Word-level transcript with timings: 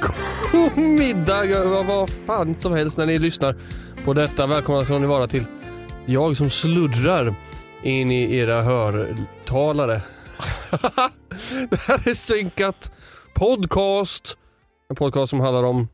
god 0.00 0.78
middag, 0.78 1.84
vad 1.84 2.10
fan 2.10 2.54
som 2.58 2.72
helst 2.72 2.98
när 2.98 3.06
ni 3.06 3.18
lyssnar 3.18 3.56
på 4.04 4.12
detta. 4.12 4.46
Välkomna 4.46 4.84
ska 4.84 4.98
ni 4.98 5.06
vara 5.06 5.26
till 5.26 5.44
jag 6.06 6.36
som 6.36 6.50
sluddrar 6.50 7.34
in 7.82 8.10
i 8.10 8.36
era 8.36 8.62
hörtalare. 8.62 10.02
Det 11.70 11.80
här 11.80 12.08
är 12.08 12.14
Synkat 12.14 12.92
Podcast. 13.34 14.38
En 14.90 14.96
podcast 14.96 15.30
som 15.30 15.40
handlar 15.40 15.62
om 15.62 15.88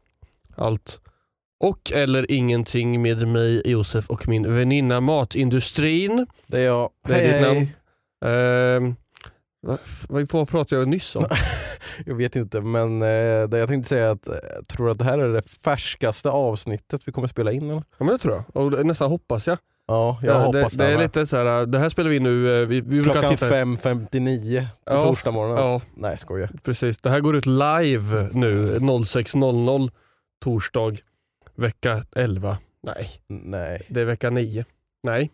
allt 0.57 1.01
och 1.61 1.93
eller 1.93 2.31
ingenting 2.31 3.03
med 3.03 3.29
mig, 3.29 3.63
Josef 3.65 4.11
och 4.11 4.29
min 4.29 4.55
väninna 4.55 5.01
Matindustrin. 5.01 6.27
Det 6.47 6.59
är 6.59 6.65
jag. 6.65 6.91
Det 7.09 7.15
är 7.15 7.33
ditt 7.33 7.43
namn. 7.43 7.69
Vad, 8.21 8.95
vad 10.09 10.33
vad 10.33 10.49
pratade 10.49 10.81
jag 10.81 10.89
nyss 10.89 11.17
om? 11.17 11.25
Jag 12.07 12.15
vet 12.15 12.37
inte 12.37 12.61
men 12.61 13.03
eh, 13.03 13.49
det 13.49 13.59
jag 13.59 13.69
tänkte 13.69 13.89
säga 13.89 14.07
är 14.07 14.11
att 14.11 14.29
jag 14.57 14.69
tror 14.69 14.91
att 14.91 14.99
det 14.99 15.05
här 15.05 15.19
är 15.19 15.29
det 15.33 15.43
färskaste 15.43 16.31
avsnittet 16.31 17.01
vi 17.05 17.13
kommer 17.13 17.29
spela 17.29 17.53
in 17.53 17.63
eller? 17.71 17.83
Ja 17.99 18.05
men 18.05 18.07
det 18.09 18.19
tror 18.19 18.35
jag. 18.35 18.63
Och 18.65 18.71
det- 18.71 18.85
nästan 18.85 19.11
hoppas 19.11 19.47
jag. 19.47 19.59
Ja, 19.89 20.19
jag 20.23 20.41
hoppas 20.41 20.73
det. 20.73 20.85
Det 20.85 20.91
är 20.93 20.99
lite 20.99 21.27
så 21.27 21.37
här, 21.37 21.67
det 21.67 21.79
här 21.79 21.89
spelar 21.89 22.11
vi 22.11 22.21
nu, 22.21 22.63
eh, 22.63 22.67
vi, 22.69 22.81
vi 22.81 23.03
Klockan 23.03 23.23
sitta... 23.37 23.51
5.59 23.65 24.61
på 24.61 24.67
Ja, 24.95 25.03
torsdag 25.03 25.31
morgonen. 25.31 25.59
Ja, 25.65 25.81
Nej 25.95 26.19
skojar. 26.19 26.51
precis. 26.63 27.01
Det 27.01 27.11
här 27.11 27.21
går 27.21 27.37
ut 27.37 27.47
live 27.47 28.29
nu 28.33 28.79
06.00 28.79 29.91
torsdag 30.45 30.97
vecka 31.55 32.03
11. 32.17 32.59
Nej, 32.83 33.09
Nej. 33.29 33.83
det 33.89 34.01
är 34.01 34.05
vecka 34.05 34.31
9. 34.31 34.65
Nej, 35.03 35.31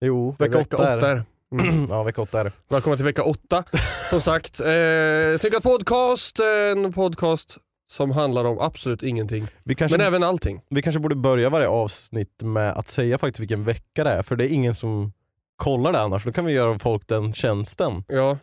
Jo, 0.00 0.36
det 0.38 0.44
vecka 0.48 0.58
8 0.58 0.88
är 0.92 1.00
det. 1.14 1.24
Mm. 1.52 1.86
Ja, 1.90 2.02
vecka 2.02 2.22
8 2.22 2.40
är 2.40 2.44
det. 2.44 2.52
Välkomna 2.68 2.96
till 2.96 3.04
vecka 3.04 3.22
8. 3.24 3.64
Som 4.10 4.20
sagt, 4.20 4.60
eh, 4.60 5.38
Synkat 5.40 5.62
Podcast, 5.62 6.40
en 6.40 6.92
podcast 6.92 7.58
som 7.90 8.10
handlar 8.10 8.44
om 8.44 8.58
absolut 8.60 9.02
ingenting. 9.02 9.46
Kanske, 9.76 9.98
Men 9.98 10.06
även 10.06 10.22
allting. 10.22 10.60
vi 10.70 10.82
kanske 10.82 11.00
borde 11.00 11.14
börja 11.14 11.50
varje 11.50 11.68
avsnitt 11.68 12.42
med 12.42 12.72
att 12.72 12.88
säga 12.88 13.18
faktiskt 13.18 13.40
vilken 13.40 13.64
vecka 13.64 14.04
det 14.04 14.10
är, 14.10 14.22
för 14.22 14.36
det 14.36 14.44
är 14.44 14.48
ingen 14.48 14.74
som 14.74 15.12
kollar 15.56 15.92
det 15.92 16.00
annars. 16.00 16.24
Då 16.24 16.32
kan 16.32 16.44
vi 16.44 16.52
göra 16.52 16.78
folk 16.78 17.06
den 17.08 17.32
tjänsten. 17.32 18.04
Ja, 18.08 18.38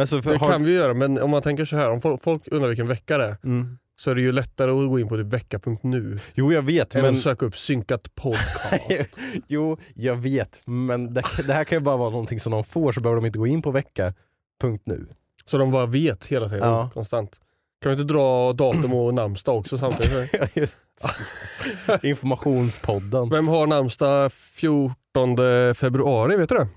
Alltså, 0.00 0.18
det 0.20 0.36
har... 0.36 0.50
kan 0.52 0.64
vi 0.64 0.72
göra, 0.74 0.94
men 0.94 1.22
om 1.22 1.30
man 1.30 1.42
tänker 1.42 1.64
så 1.64 1.76
här, 1.76 1.90
om 1.90 2.00
folk, 2.00 2.22
folk 2.22 2.42
undrar 2.46 2.68
vilken 2.68 2.88
vecka 2.88 3.18
det 3.18 3.24
är, 3.24 3.36
mm. 3.44 3.78
Så 4.00 4.10
är 4.10 4.14
det 4.14 4.20
ju 4.20 4.32
lättare 4.32 4.70
att 4.70 4.88
gå 4.88 4.98
in 4.98 5.08
på 5.08 5.16
vecka.nu 5.16 6.18
Jo, 6.34 6.52
jag 6.52 6.62
vet. 6.62 6.94
än 6.94 7.02
Men... 7.02 7.14
att 7.14 7.20
söka 7.20 7.46
upp 7.46 7.56
synkat 7.56 8.14
podcast. 8.14 9.18
jo, 9.46 9.76
jag 9.94 10.16
vet. 10.16 10.60
Men 10.64 11.14
det, 11.14 11.22
det 11.46 11.52
här 11.52 11.64
kan 11.64 11.78
ju 11.78 11.80
bara 11.84 11.96
vara 11.96 12.10
någonting 12.10 12.40
som 12.40 12.52
de 12.52 12.64
får, 12.64 12.92
så 12.92 13.00
behöver 13.00 13.20
de 13.20 13.26
inte 13.26 13.38
gå 13.38 13.46
in 13.46 13.62
på 13.62 13.70
vecka.nu. 13.70 15.06
så 15.44 15.58
de 15.58 15.70
bara 15.70 15.86
vet 15.86 16.26
hela 16.26 16.48
tiden, 16.48 16.68
Ja. 16.68 16.90
konstant. 16.94 17.40
Kan 17.82 17.90
vi 17.90 18.00
inte 18.00 18.12
dra 18.14 18.52
datum 18.52 18.94
och 18.94 19.14
namnsdag 19.20 19.56
också 19.58 19.78
samtidigt? 19.78 20.34
Informationspodden. 22.02 23.30
Vem 23.30 23.48
har 23.48 23.66
namnsdag 23.66 24.32
14 24.32 24.94
februari, 25.74 26.36
vet 26.36 26.48
du 26.48 26.54
det? 26.54 26.68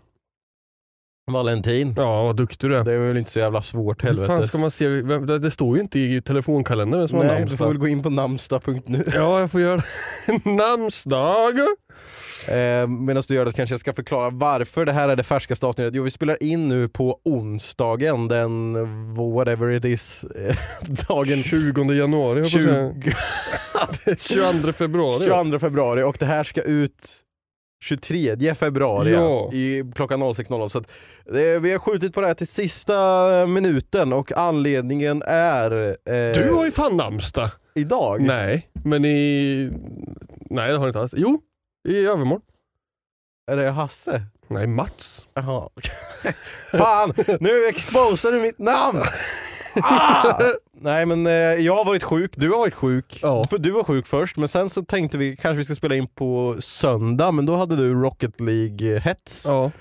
Valentin. 1.32 1.94
Ja, 1.98 2.24
vad 2.24 2.36
duktig 2.36 2.70
du 2.70 2.78
är. 2.78 2.84
Det 2.84 2.94
är 2.94 2.98
väl 2.98 3.18
inte 3.18 3.32
så 3.32 3.40
jävla 3.40 3.62
svårt 3.62 4.04
Hur 4.04 4.08
fan 4.10 4.18
helvetes. 4.18 4.50
ska 4.50 4.58
man 4.58 4.72
se? 4.72 4.88
vem- 4.88 5.26
Det, 5.26 5.40
det 5.40 5.52
står 5.52 5.76
ju 5.76 5.82
inte 5.82 6.00
i 6.00 6.22
telefonkalendern 6.22 7.00
vem 7.00 7.08
som 7.08 7.18
har 7.18 7.26
Nej, 7.26 7.34
du 7.36 7.42
får 7.42 7.48
namnsdag. 7.48 7.68
väl 7.68 7.78
gå 7.78 7.88
in 7.88 8.04
på 8.04 8.10
namnsdag.nu. 8.10 9.04
Ja, 9.14 9.40
jag 9.40 9.52
får 9.52 9.62
göra 9.62 9.82
namnsdag. 10.46 11.54
Eh, 12.48 12.88
Medan 12.88 13.24
du 13.28 13.34
gör 13.36 13.46
det 13.46 13.52
kanske 13.52 13.74
jag 13.74 13.80
ska 13.80 13.94
förklara 13.94 14.30
varför 14.30 14.86
det 14.86 14.92
här 14.92 15.10
är 15.10 15.16
det 15.16 15.24
färskaste 15.24 15.66
avsnittet. 15.66 15.96
Jo, 15.96 16.04
vi 16.04 16.12
spelar 16.12 16.44
in 16.44 16.68
nu 16.68 16.90
på 16.90 17.20
onsdagen, 17.26 18.28
den 18.28 18.74
whatever 19.34 19.72
it 19.72 19.86
is, 19.86 20.24
eh, 20.24 20.56
dagen 21.08 21.44
20 21.44 21.94
januari, 21.94 22.40
jag 22.40 22.50
20, 22.50 22.94
22 24.18 24.72
februari. 24.74 25.26
22 25.26 25.60
februari 25.60 26.04
och 26.04 26.16
det 26.20 26.26
här 26.26 26.44
ska 26.44 26.62
ut 26.62 27.20
23 27.84 28.56
februari 28.56 29.12
Ja. 29.12 29.54
i 29.54 29.84
klockan 29.96 30.24
06.00. 30.24 30.70
Så 30.70 30.78
att, 30.78 30.92
eh, 31.28 31.36
vi 31.62 31.72
har 31.72 31.80
skjutit 31.80 32.14
på 32.14 32.22
det 32.22 32.28
här 32.28 32.34
till 32.34 32.48
sista 32.48 33.46
minuten 33.48 34.14
och 34.14 34.32
anledningen 34.38 35.24
är 35.28 35.72
eh, 35.90 36.34
Du 36.34 36.54
har 36.54 36.66
ju 36.66 36.72
fan 36.72 36.96
namnsdag. 36.98 37.50
idag. 37.76 38.22
Nej, 38.22 38.70
men 38.74 39.06
i... 39.06 39.70
Nej 40.50 40.72
det 40.72 40.78
har 40.78 40.86
du 40.86 40.90
inte 40.90 41.00
alls. 41.00 41.14
Jo, 41.18 41.42
i 41.90 42.06
övermorgon. 42.06 42.42
Är 43.52 43.58
det 43.58 43.70
Hasse? 43.70 44.22
Nej, 44.48 44.68
Mats. 44.68 45.26
Jaha. 45.34 45.70
Fan, 46.72 47.14
nu 47.40 47.66
exposar 47.70 48.32
du 48.32 48.40
mitt 48.40 48.60
namn! 48.60 49.00
Ah! 49.76 50.40
Nej 50.74 51.06
men 51.06 51.28
eh, 51.28 51.34
jag 51.34 51.76
har 51.76 51.86
varit 51.86 52.04
sjuk, 52.04 52.32
du 52.36 52.52
har 52.52 52.58
varit 52.58 52.74
sjuk. 52.74 53.20
Ja. 53.22 53.46
För 53.50 53.58
du 53.58 53.72
var 53.72 53.84
sjuk 53.84 54.08
först, 54.08 54.38
men 54.38 54.48
sen 54.48 54.70
så 54.70 54.82
tänkte 54.82 55.18
vi 55.18 55.36
kanske 55.36 55.58
vi 55.58 55.66
ska 55.66 55.76
spela 55.76 55.96
in 55.96 56.08
på 56.08 56.56
söndag, 56.60 57.32
men 57.32 57.46
då 57.46 57.56
hade 57.56 57.76
du 57.76 57.94
Rocket 57.94 58.40
League-hets. 58.40 59.46
Ja. 59.48 59.72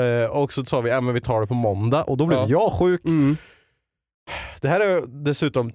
Eh, 0.00 0.30
och 0.30 0.52
så 0.52 0.64
sa 0.64 0.80
vi 0.80 0.90
att 0.90 1.04
vi 1.14 1.20
tar 1.20 1.40
det 1.40 1.46
på 1.46 1.54
måndag, 1.54 2.02
och 2.02 2.16
då 2.16 2.26
blev 2.26 2.38
Ja. 2.40 2.46
jag 2.48 2.72
sjuk. 2.72 3.04
Mm. 3.04 3.36
Det 4.60 4.68
här 4.68 4.80
är 4.80 5.02
dessutom 5.06 5.72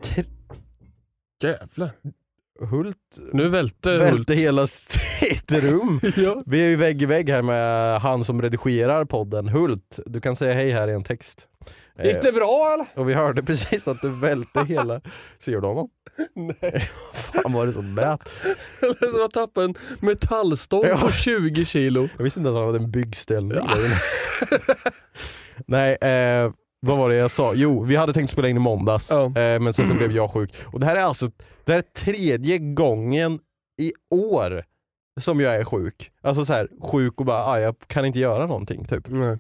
Jävlar. 1.44 1.92
Hult 2.60 2.98
Nu 3.34 3.50
välter 3.50 3.92
Hult. 4.00 4.02
välte 4.14 4.34
hela 4.34 4.68
sitt 4.68 5.52
rum. 5.52 6.00
Ja. 6.16 6.42
Vi 6.46 6.62
är 6.62 6.68
ju 6.70 6.76
vägg 6.76 7.02
i 7.02 7.06
vägg 7.06 7.30
här 7.30 7.42
med 7.42 8.02
han 8.02 8.24
som 8.24 8.42
redigerar 8.42 9.06
podden, 9.06 9.48
Hult. 9.48 10.00
Du 10.06 10.22
kan 10.22 10.36
säga 10.36 10.54
hej 10.54 10.72
här 10.72 10.88
i 10.88 10.94
en 10.94 11.04
text. 11.04 11.48
Eh, 12.00 12.06
Gick 12.08 12.22
det 12.22 12.32
bra 12.32 12.72
eller? 12.74 13.02
Och 13.02 13.10
vi 13.10 13.14
hörde 13.14 13.44
precis 13.44 13.88
att 13.88 14.02
du 14.02 14.10
välte 14.10 14.64
hela... 14.64 15.02
Ser 15.40 15.52
du 15.62 15.68
honom? 15.68 15.90
Nej. 16.36 16.90
Fan 17.14 17.54
var 17.54 17.66
det 17.66 17.74
som? 17.74 17.96
Det 17.96 18.02
är 19.06 19.12
som 19.12 19.26
att 19.26 19.32
tappa 19.32 19.64
en 19.64 19.76
metallstång 20.00 20.84
Ja. 20.90 20.98
på 20.98 21.12
20 21.12 21.66
kilo. 21.66 22.10
Jag 22.18 22.24
visste 22.24 22.40
inte 22.40 22.50
att 22.50 22.56
han 22.56 22.66
hade 22.66 22.78
en 22.80 22.92
byggställning. 22.92 23.58
Nej, 25.66 25.94
eh, 26.02 26.52
vad 26.80 26.98
var 26.98 27.10
det 27.10 27.16
jag 27.16 27.32
sa? 27.32 27.54
Jo, 27.56 27.84
vi 27.84 27.96
hade 27.96 28.14
tänkt 28.14 28.30
spela 28.30 28.48
in 28.48 28.58
i 28.58 28.60
måndags, 28.60 29.10
Ja. 29.12 29.26
eh, 29.26 29.60
men 29.60 29.74
sen 29.74 29.88
så 29.88 29.94
blev 29.98 30.12
jag 30.12 30.32
sjuk. 30.32 30.54
Och 30.66 30.80
det 30.80 30.86
här 30.86 30.96
är 30.96 31.02
alltså 31.02 31.32
det 31.68 31.74
här 31.74 31.80
är 31.80 31.84
tredje 31.94 32.58
gången 32.58 33.40
i 33.82 33.94
år 34.10 34.64
som 35.20 35.40
jag 35.40 35.56
är 35.56 35.64
sjuk. 35.64 36.12
Alltså 36.22 36.46
så 36.46 36.54
här, 36.54 36.70
sjuk 36.82 37.20
och 37.20 37.26
bara, 37.26 37.46
ah, 37.46 37.60
jag 37.60 37.76
kan 37.88 38.06
inte 38.06 38.20
göra 38.20 38.46
någonting 38.46 38.86
typ. 38.86 39.08
Nej. 39.08 39.38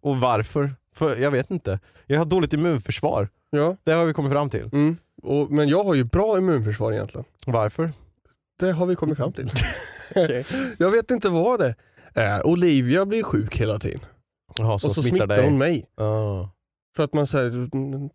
Och 0.00 0.20
varför? 0.20 0.74
För 0.94 1.16
jag 1.16 1.30
vet 1.30 1.50
inte. 1.50 1.80
Jag 2.06 2.18
har 2.18 2.24
dåligt 2.24 2.52
immunförsvar. 2.52 3.28
Ja, 3.50 3.76
Det 3.84 3.92
har 3.92 4.06
vi 4.06 4.12
kommit 4.12 4.32
fram 4.32 4.50
till. 4.50 4.64
mm. 4.72 4.96
och, 5.22 5.50
men 5.50 5.68
jag 5.68 5.84
har 5.84 5.94
ju 5.94 6.04
bra 6.04 6.38
immunförsvar 6.38 6.92
egentligen. 6.92 7.24
Varför? 7.46 7.92
Det 8.58 8.72
har 8.72 8.86
vi 8.86 8.96
kommit 8.96 9.16
fram 9.16 9.32
till. 9.32 9.50
Jag 10.78 10.90
vet 10.90 11.10
inte 11.10 11.28
vad 11.28 11.60
det 11.60 11.74
är. 12.14 12.46
Olivia 12.46 13.06
blir 13.06 13.22
sjuk 13.22 13.56
hela 13.56 13.78
tiden. 13.78 14.00
Jaha, 14.58 14.78
så 14.78 14.88
och 14.88 14.94
så 14.94 15.02
smittar 15.02 15.26
smittar 15.26 15.42
hon 15.42 15.58
mig. 15.58 15.86
Ah. 15.96 16.48
För 16.96 17.04
att 17.04 17.14
man 17.14 17.26
säger... 17.26 17.50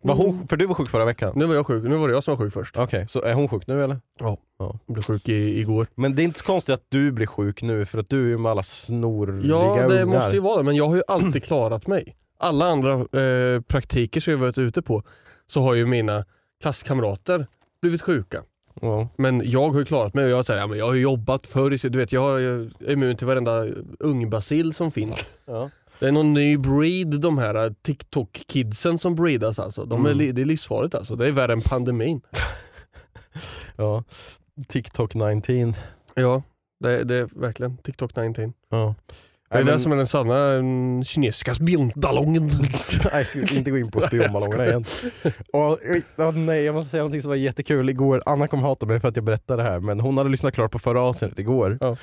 Var 0.06 0.14
hon, 0.14 0.48
för 0.48 0.56
du 0.56 0.66
var 0.66 0.74
sjuk 0.74 0.90
förra 0.90 1.04
veckan? 1.04 1.32
Nu 1.36 1.44
var 1.46 1.54
jag 1.54 1.66
sjuk, 1.66 1.84
nu 1.84 1.96
var 1.96 2.08
det 2.08 2.14
jag 2.14 2.24
som 2.24 2.32
var 2.36 2.44
sjuk 2.44 2.52
först. 2.52 2.78
Okej, 2.78 3.06
så 3.08 3.22
är 3.22 3.34
hon 3.34 3.48
sjuk 3.48 3.66
nu 3.66 3.84
eller? 3.84 4.00
Jag 4.18 4.78
blev 4.86 5.02
sjuk 5.02 5.28
i, 5.28 5.60
igår. 5.60 5.86
Men 5.94 6.14
det 6.16 6.22
är 6.22 6.24
inte 6.24 6.38
så 6.38 6.44
konstigt 6.44 6.74
att 6.74 6.84
du 6.88 7.12
blir 7.12 7.26
sjuk 7.26 7.62
nu 7.62 7.84
för 7.84 7.98
att 7.98 8.08
du 8.08 8.24
är 8.24 8.28
ju 8.28 8.38
med 8.38 8.50
alla 8.52 8.62
snorliga 8.62 9.48
Ja 9.56 9.88
det 9.88 10.02
ungar. 10.02 10.04
måste 10.04 10.34
ju 10.34 10.40
vara 10.40 10.56
det, 10.56 10.62
men 10.62 10.76
jag 10.76 10.88
har 10.88 10.96
ju 10.96 11.02
alltid 11.08 11.44
klarat 11.44 11.86
mig. 11.86 12.16
Alla 12.38 12.64
andra 12.66 13.20
eh, 13.20 13.60
praktiker 13.60 14.20
som 14.20 14.30
jag 14.30 14.38
varit 14.38 14.58
ute 14.58 14.82
på 14.82 15.02
så 15.46 15.60
har 15.60 15.74
ju 15.74 15.86
mina 15.86 16.24
klasskamrater 16.62 17.46
blivit 17.82 18.02
sjuka. 18.02 18.42
Ja. 18.80 19.08
Men 19.16 19.42
jag 19.44 19.70
har 19.70 19.78
ju 19.78 19.84
klarat 19.84 20.14
mig 20.14 20.28
jag 20.28 20.44
säger 20.44 20.60
ja, 20.60 20.66
men 20.66 20.78
jag 20.78 20.86
har 20.86 20.94
ju 20.94 21.00
jobbat 21.00 21.46
förr, 21.46 21.88
du 21.88 21.98
vet 21.98 22.12
jag 22.12 22.42
är 22.42 22.90
immun 22.90 23.16
till 23.16 23.26
varenda 23.26 23.66
ungbacill 23.98 24.74
som 24.74 24.90
finns. 24.90 25.26
Ja. 25.44 25.70
Det 26.00 26.08
är 26.08 26.12
någon 26.12 26.32
ny 26.34 26.56
breed 26.56 27.20
de 27.20 27.38
här 27.38 27.54
eh, 27.66 27.72
TikTok-kidsen 27.82 28.98
som 28.98 29.14
breedas 29.14 29.58
alltså. 29.58 29.84
De 29.84 30.06
är, 30.06 30.10
Mm. 30.12 30.34
det 30.34 30.42
är 30.42 30.44
livsfarligt 30.46 30.94
alltså. 30.94 31.16
Det 31.16 31.26
är 31.26 31.30
värre 31.30 31.52
än 31.52 31.60
pandemin. 31.60 32.20
ja. 33.76 34.04
TikTok 34.68 35.14
19. 35.14 35.74
Ja, 36.14 36.42
det, 36.80 37.04
det 37.04 37.14
är 37.14 37.28
verkligen 37.40 37.76
TikTok 37.76 38.16
19. 38.16 38.52
Ja. 38.70 38.94
Det 39.50 39.58
är 39.58 39.64
Nej, 39.64 39.72
det 39.72 39.78
som 39.78 39.92
är 39.92 39.96
den 39.96 40.06
sanna 40.06 40.48
mm, 40.52 41.04
kinesiska 41.04 41.54
spionballongen. 41.54 42.50
Nej, 43.12 43.24
ska 43.24 43.40
vi 43.50 43.58
inte 43.58 43.70
gå 43.70 43.78
in 43.78 43.90
på 43.90 44.00
spionballongerna 44.06 44.66
igen. 44.66 44.84
Och, 45.52 45.78
ja, 46.16 46.30
nej, 46.30 46.64
jag 46.64 46.74
måste 46.74 46.90
säga 46.90 47.02
något 47.02 47.22
som 47.22 47.28
var 47.28 47.36
jättekul 47.36 47.88
igår. 47.90 48.22
Anna 48.26 48.48
kommer 48.48 48.62
hata 48.62 48.86
mig 48.86 49.00
för 49.00 49.08
att 49.08 49.16
jag 49.16 49.24
berättar 49.24 49.56
det 49.56 49.62
här, 49.62 49.80
men 49.80 50.00
hon 50.00 50.18
hade 50.18 50.30
lyssnat 50.30 50.54
klart 50.54 50.70
på 50.72 50.78
förra 50.78 51.02
avsnittet 51.02 51.38
igår. 51.38 51.78
Ja. 51.80 51.96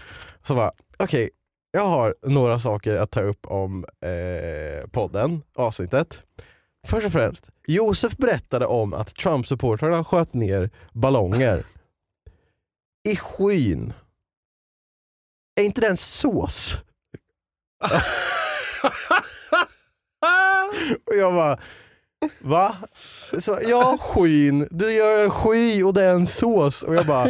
Så 0.44 0.56
bara, 0.56 0.72
okej, 0.98 1.30
jag 1.78 1.88
har 1.88 2.16
några 2.22 2.60
saker 2.60 2.96
att 2.96 3.12
ta 3.12 3.22
upp 3.22 3.46
om 3.46 3.86
eh, 4.02 4.88
podden, 4.92 5.44
avsnittet. 5.56 6.24
Först 6.88 7.06
och 7.06 7.12
främst, 7.12 7.50
Josef 7.68 8.18
berättade 8.18 8.66
om 8.66 8.94
att 8.94 9.16
Trump-supportrarna 9.16 10.04
sköt 10.04 10.34
ner 10.34 10.70
ballonger 10.94 11.64
i 13.10 13.16
skyn. 13.16 13.94
Är 15.56 15.64
inte 15.64 15.82
det 15.82 15.88
en 15.88 15.98
sås? 15.98 16.78
Och 21.06 21.16
jag 21.16 21.34
bara, 21.34 21.60
va? 22.40 22.76
Så, 23.40 23.60
ja, 23.68 23.98
skyn. 23.98 24.68
Du 24.72 24.94
gör 24.94 25.24
en 25.24 25.32
sky 25.32 25.84
och 25.84 25.94
det 25.94 26.04
är 26.04 26.14
en 26.14 26.28
sås. 26.28 26.84
Och 26.84 26.96
jag 26.96 27.06
bara, 27.06 27.30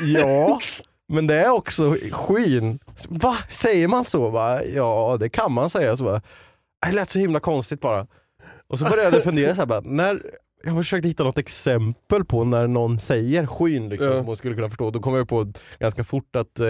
ja. 0.00 0.60
Men 1.08 1.26
det 1.26 1.34
är 1.34 1.50
också 1.50 1.96
skyn. 2.12 2.78
Va? 3.08 3.36
Säger 3.48 3.88
man 3.88 4.04
så? 4.04 4.28
Va? 4.28 4.64
Ja, 4.64 5.16
det 5.20 5.28
kan 5.28 5.52
man 5.52 5.70
säga. 5.70 5.96
Så 5.96 6.04
bara, 6.04 6.20
det 6.86 6.92
lät 6.92 7.10
så 7.10 7.18
himla 7.18 7.40
konstigt 7.40 7.80
bara. 7.80 8.06
Och 8.66 8.78
så 8.78 8.84
började 8.84 9.16
jag 9.16 9.24
fundera, 9.24 9.54
så 9.54 9.60
här, 9.60 9.66
bara, 9.66 9.80
när, 9.80 10.22
jag 10.64 10.76
försökte 10.76 11.08
hitta 11.08 11.24
något 11.24 11.38
exempel 11.38 12.24
på 12.24 12.44
när 12.44 12.66
någon 12.66 12.98
säger 12.98 13.46
skyn 13.46 13.88
liksom, 13.88 14.10
Ja. 14.10 14.16
som 14.16 14.26
hon 14.26 14.36
skulle 14.36 14.54
kunna 14.54 14.68
förstå. 14.68 14.90
Då 14.90 15.00
kom 15.00 15.14
jag 15.14 15.28
på 15.28 15.52
ganska 15.78 16.04
fort 16.04 16.36
att 16.36 16.60
eh, 16.60 16.68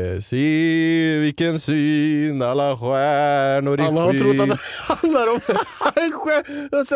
eh, 0.00 0.20
Se 0.20 1.18
vilken 1.18 1.60
syn 1.60 2.42
alla 2.42 2.76
stjärnor 2.76 3.80
i 3.80 3.82
Alla 3.82 4.00
har 4.00 4.12
trott 4.12 4.30
att 4.30 4.38
skyn. 4.38 4.48
det 4.48 4.58
handlar 4.94 5.26
om 5.32 5.40
alltså, 6.78 6.94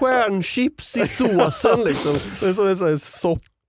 stjärnchips 0.00 0.96
i 0.96 1.06
såsen 1.06 1.84
liksom. 1.84 2.16
Det 2.40 2.46
är 2.48 2.52
som 2.52 2.66
en 2.66 2.76
sån 2.76 2.88
här 2.88 2.96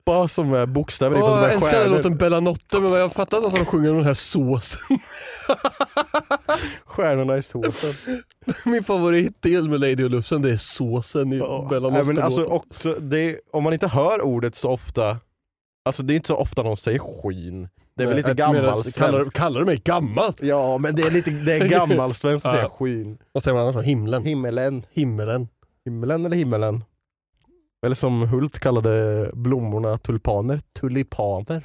soppa 0.05 0.27
som 0.27 0.53
är 0.53 0.65
bokstäver 0.65 1.15
i 1.15 1.19
jag 1.19 1.49
är 1.49 1.55
älskar 1.55 1.79
den 1.79 1.91
låten 1.91 2.15
Bella 2.17 2.39
Notte 2.39 2.79
men 2.79 2.91
jag 2.91 3.13
fattar 3.13 3.37
inte 3.37 3.47
att 3.49 3.55
de 3.55 3.65
sjunger 3.65 3.89
om 3.89 3.95
den 3.97 4.05
här 4.05 4.13
såsen. 4.13 4.79
Stjärnorna 6.85 7.37
i 7.37 7.43
såsen. 7.43 8.13
Min 8.65 8.83
favoritdel 8.83 9.69
med 9.69 9.79
Lady 9.79 10.03
och 10.03 10.09
Lufsen 10.09 10.41
det 10.41 10.49
är 10.51 10.57
såsen 10.57 11.33
i 11.33 11.37
Ja. 11.37 11.67
Bella 11.69 11.89
Nej, 11.89 12.03
men 12.03 12.15
Notte. 12.15 12.25
alltså, 12.25 12.43
också, 12.43 12.93
det, 12.93 13.39
om 13.53 13.63
man 13.63 13.73
inte 13.73 13.87
hör 13.87 14.21
ordet 14.21 14.55
så 14.55 14.69
ofta, 14.71 15.17
alltså 15.85 16.03
det 16.03 16.13
är 16.13 16.15
inte 16.15 16.27
så 16.27 16.37
ofta 16.37 16.63
någon 16.63 16.77
säger 16.77 16.99
skyn. 16.99 17.69
Det 17.97 18.03
är 18.03 18.07
väl 18.07 18.15
lite 18.17 18.35
Kallar, 18.35 18.53
gammalsvenskt. 18.53 19.33
kallar 19.33 19.59
du 19.59 19.65
mig 19.65 19.81
gammal? 19.85 20.33
Ja 20.41 20.77
men 20.77 20.95
det 20.95 21.03
är 21.03 21.11
lite 21.11 21.29
det 21.31 21.53
är 21.53 21.67
gammalsvenskt 21.69 22.45
att 22.45 22.53
säga 22.55 22.69
skyn. 22.69 23.17
Vad 23.31 23.43
säger 23.43 23.55
man 23.57 23.67
annars? 23.67 23.85
Himlen. 23.85 24.25
Himmelen. 24.25 24.85
Himmelen. 24.91 25.47
Himmelen 25.85 26.25
eller 26.25 26.35
himmelen? 26.37 26.83
Eller 27.83 27.95
som 27.95 28.21
Hult 28.27 28.59
kallade 28.59 29.29
blommorna 29.33 29.97
tulpaner, 29.97 30.59
tulipaner. 30.73 31.63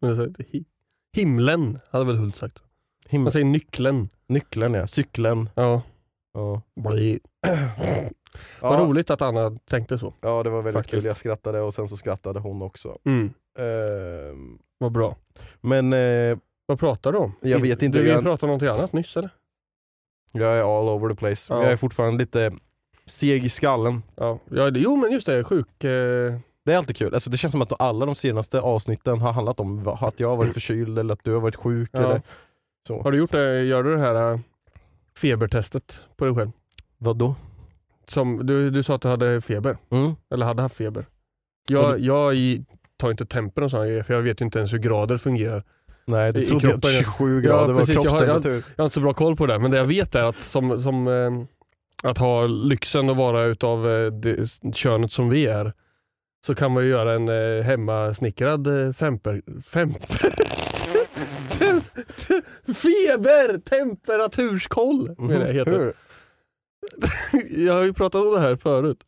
Himlen 1.16 1.78
hade 1.90 2.04
väl 2.04 2.16
Hult 2.16 2.36
sagt. 2.36 2.62
Him- 3.08 3.18
Man 3.22 3.32
säger 3.32 3.44
nyckeln. 3.46 4.08
Nyckeln 4.28 4.74
ja, 4.74 4.86
cykeln. 4.86 5.48
Ja. 5.54 5.82
Ja. 6.34 6.62
Bli. 6.90 7.20
Vad 8.60 8.80
Ja, 8.80 8.84
roligt 8.84 9.10
att 9.10 9.22
Anna 9.22 9.50
tänkte 9.70 9.98
så. 9.98 10.14
ja 10.20 10.42
det 10.42 10.50
var 10.50 10.58
väldigt 10.62 10.72
Faktiskt. 10.74 11.02
kul, 11.02 11.04
jag 11.04 11.16
skrattade 11.16 11.60
och 11.60 11.74
sen 11.74 11.88
så 11.88 11.96
skrattade 11.96 12.40
hon 12.40 12.62
också. 12.62 12.98
Mm. 13.04 13.32
Ehm, 13.58 14.58
Vad 14.78 14.92
bra. 14.92 15.16
men 15.60 15.92
eh, 15.92 16.38
Vad 16.66 16.78
pratar 16.80 17.12
du 17.12 17.18
om? 17.18 17.32
Jag 17.40 17.60
vet 17.60 17.82
inte, 17.82 17.98
Du 17.98 18.06
jag- 18.08 18.22
prata 18.22 18.46
om 18.46 18.48
någonting 18.48 18.68
annat 18.68 18.92
nyss 18.92 19.16
eller? 19.16 19.30
jag 20.32 20.52
är 20.58 20.78
all 20.80 20.88
over 20.88 21.08
the 21.08 21.16
place. 21.16 21.54
Ja. 21.54 21.62
Jag 21.62 21.72
är 21.72 21.76
fortfarande 21.76 22.18
lite 22.24 22.52
seg 23.06 23.44
i 23.44 23.48
skallen. 23.48 24.02
Ja. 24.16 24.38
ja 24.50 24.70
det- 24.70 24.80
jo 24.80 24.96
men 24.96 25.12
just 25.12 25.26
det, 25.26 25.44
sjuk. 25.44 25.84
Eh, 25.84 26.34
Det 26.64 26.72
är 26.72 26.76
alltid 26.76 26.96
kul. 26.96 27.14
Alltså, 27.14 27.30
det 27.30 27.36
känns 27.36 27.52
som 27.52 27.62
att 27.62 27.80
alla 27.80 28.06
de 28.06 28.14
senaste 28.14 28.60
avsnitten 28.60 29.20
har 29.20 29.32
handlat 29.32 29.60
om 29.60 29.82
va- 29.84 29.98
att 30.00 30.20
jag 30.20 30.28
har 30.28 30.36
varit 30.36 30.52
förkyld 30.54 30.98
eller 30.98 31.14
att 31.14 31.24
du 31.24 31.32
har 31.32 31.40
varit 31.40 31.56
sjuk. 31.56 31.90
Ja. 31.92 31.98
Eller 32.00 32.22
så. 32.88 33.02
har 33.02 33.12
du 33.12 33.18
gjort 33.18 33.32
det, 33.32 33.62
gör 33.64 33.82
du 33.82 33.94
det 33.94 34.00
här 34.00 34.32
eh, 34.32 34.38
febertestet 35.18 36.02
på 36.16 36.24
dig 36.24 36.34
själv? 36.34 36.50
Vadå? 36.98 37.34
Som, 38.08 38.46
du, 38.46 38.70
du 38.70 38.82
sa 38.82 38.94
att 38.94 39.02
du 39.02 39.08
hade 39.08 39.40
feber, 39.40 39.76
Mm. 39.90 40.14
eller 40.30 40.46
hade 40.46 40.62
haft 40.62 40.76
feber. 40.76 41.06
Jag, 41.68 42.00
jag 42.00 42.36
i- 42.36 42.64
tar 42.96 43.10
inte 43.10 43.26
tempen 43.26 43.64
och 43.64 43.70
sånt, 43.70 44.06
för 44.06 44.14
jag 44.14 44.22
vet 44.22 44.40
ju 44.40 44.44
inte 44.44 44.58
ens 44.58 44.72
hur 44.72 44.78
grader 44.78 45.16
fungerar. 45.16 45.62
Nej, 46.04 46.32
det 46.32 46.38
I- 46.38 46.42
i 46.42 46.46
trodde 46.46 46.66
jag 46.66 46.74
att 46.74 46.82
kroppen, 46.82 46.96
ja. 46.96 47.02
27 47.02 47.40
grader 47.42 47.72
var 47.72 47.80
precis. 47.80 47.94
Jag 47.94 48.00
har- 48.02 48.18
kroppstemperatur. 48.18 48.64
Jag 48.76 48.82
har 48.82 48.84
inte 48.84 48.94
så 48.94 49.00
bra 49.00 49.12
koll 49.14 49.36
på 49.36 49.46
det, 49.46 49.58
men 49.58 49.70
det 49.70 49.76
jag 49.76 49.84
vet 49.84 50.14
är 50.14 50.24
att 50.24 50.36
som, 50.36 50.82
som 50.82 51.08
eh, 51.08 51.30
att 52.02 52.18
ha 52.18 52.46
lyxen 52.46 53.10
att 53.10 53.16
vara 53.16 53.44
utav 53.44 53.90
eh, 53.90 54.12
det 54.12 54.48
könet 54.74 55.12
som 55.12 55.28
vi 55.28 55.46
är, 55.46 55.72
så 56.46 56.54
kan 56.54 56.72
man 56.72 56.82
ju 56.84 56.88
göra 56.88 57.14
en 57.14 57.28
eh, 57.28 57.62
hemmasnickrad 57.64 58.66
eh, 58.86 58.92
femper... 58.92 59.42
Femper? 59.66 60.06
Feber! 62.74 63.58
Temperaturskoll! 63.58 65.14
Mhm. 65.18 65.26
menar 65.26 65.46
jag 65.46 65.54
heter. 65.54 65.72
Hur? 65.78 65.92
Jag 67.66 67.74
har 67.74 67.82
ju 67.82 67.92
pratat 67.92 68.22
om 68.24 68.34
det 68.34 68.40
här 68.40 68.56
förut. 68.56 68.98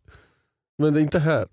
Men 0.79 0.95
det 0.95 1.01
är 1.01 1.03
inte 1.03 1.19
här. 1.19 1.47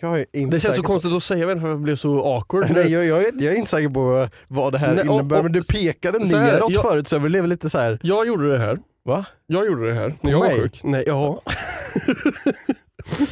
Jag 0.00 0.20
är 0.20 0.26
inte 0.32 0.56
Det 0.56 0.60
känns 0.60 0.62
så 0.62 0.68
säker 0.72 0.82
på- 0.82 0.86
konstigt 0.86 1.12
att 1.12 1.22
säga 1.22 1.60
för 1.60 1.68
jag 1.68 1.80
blev 1.80 1.96
så 1.96 2.34
awkward. 2.34 2.66
Nej, 2.70 2.92
jag, 2.92 3.04
jag, 3.06 3.18
är, 3.22 3.32
jag 3.38 3.52
är 3.54 3.56
inte 3.56 3.70
säker 3.70 3.88
på 3.88 4.28
vad 4.48 4.72
det 4.72 4.78
här 4.78 4.94
Nej, 4.94 5.08
och- 5.08 5.14
innebär, 5.14 5.36
och- 5.38 5.42
men 5.44 5.52
du 5.52 5.62
pekade 5.62 6.18
här, 6.18 6.26
neråt 6.52 6.72
jag- 6.72 6.82
förut 6.82 7.08
så 7.08 7.14
jag 7.14 7.22
blev 7.22 7.46
lite 7.46 7.70
så 7.70 7.78
här. 7.78 7.98
Jag 8.02 8.26
gjorde 8.26 8.52
det 8.52 8.58
här. 8.58 8.78
Va? 9.04 9.26
Jag 9.46 9.66
gjorde 9.66 9.86
det 9.86 9.94
här 9.94 10.18
när 10.20 10.30
jag 10.30 10.40
mig? 10.40 10.50
var 10.50 10.62
sjuk. 10.62 10.80
Nej, 10.84 11.04
ja. 11.06 11.42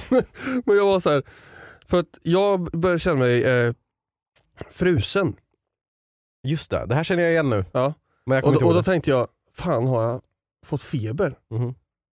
Men 0.64 0.76
jag 0.76 0.86
var 0.86 1.00
så 1.00 1.10
här, 1.10 1.22
för 1.86 1.98
att 1.98 2.18
jag 2.22 2.70
började 2.70 2.98
känna 2.98 3.16
mig 3.16 3.44
eh, 3.44 3.74
frusen. 4.70 5.36
Just 6.48 6.70
det, 6.70 6.86
det 6.86 6.94
här 6.94 7.04
känner 7.04 7.22
jag 7.22 7.32
igen 7.32 7.50
nu. 7.50 7.64
Ja. 7.72 7.94
Men 8.26 8.36
jag 8.36 8.44
Och 8.44 8.52
då, 8.52 8.66
och 8.66 8.74
då 8.74 8.82
tänkte 8.82 9.10
jag, 9.10 9.28
fan 9.54 9.86
har 9.86 10.02
jag 10.02 10.22
fått 10.66 10.82
feber? 10.82 11.38
Mhm. 11.50 11.74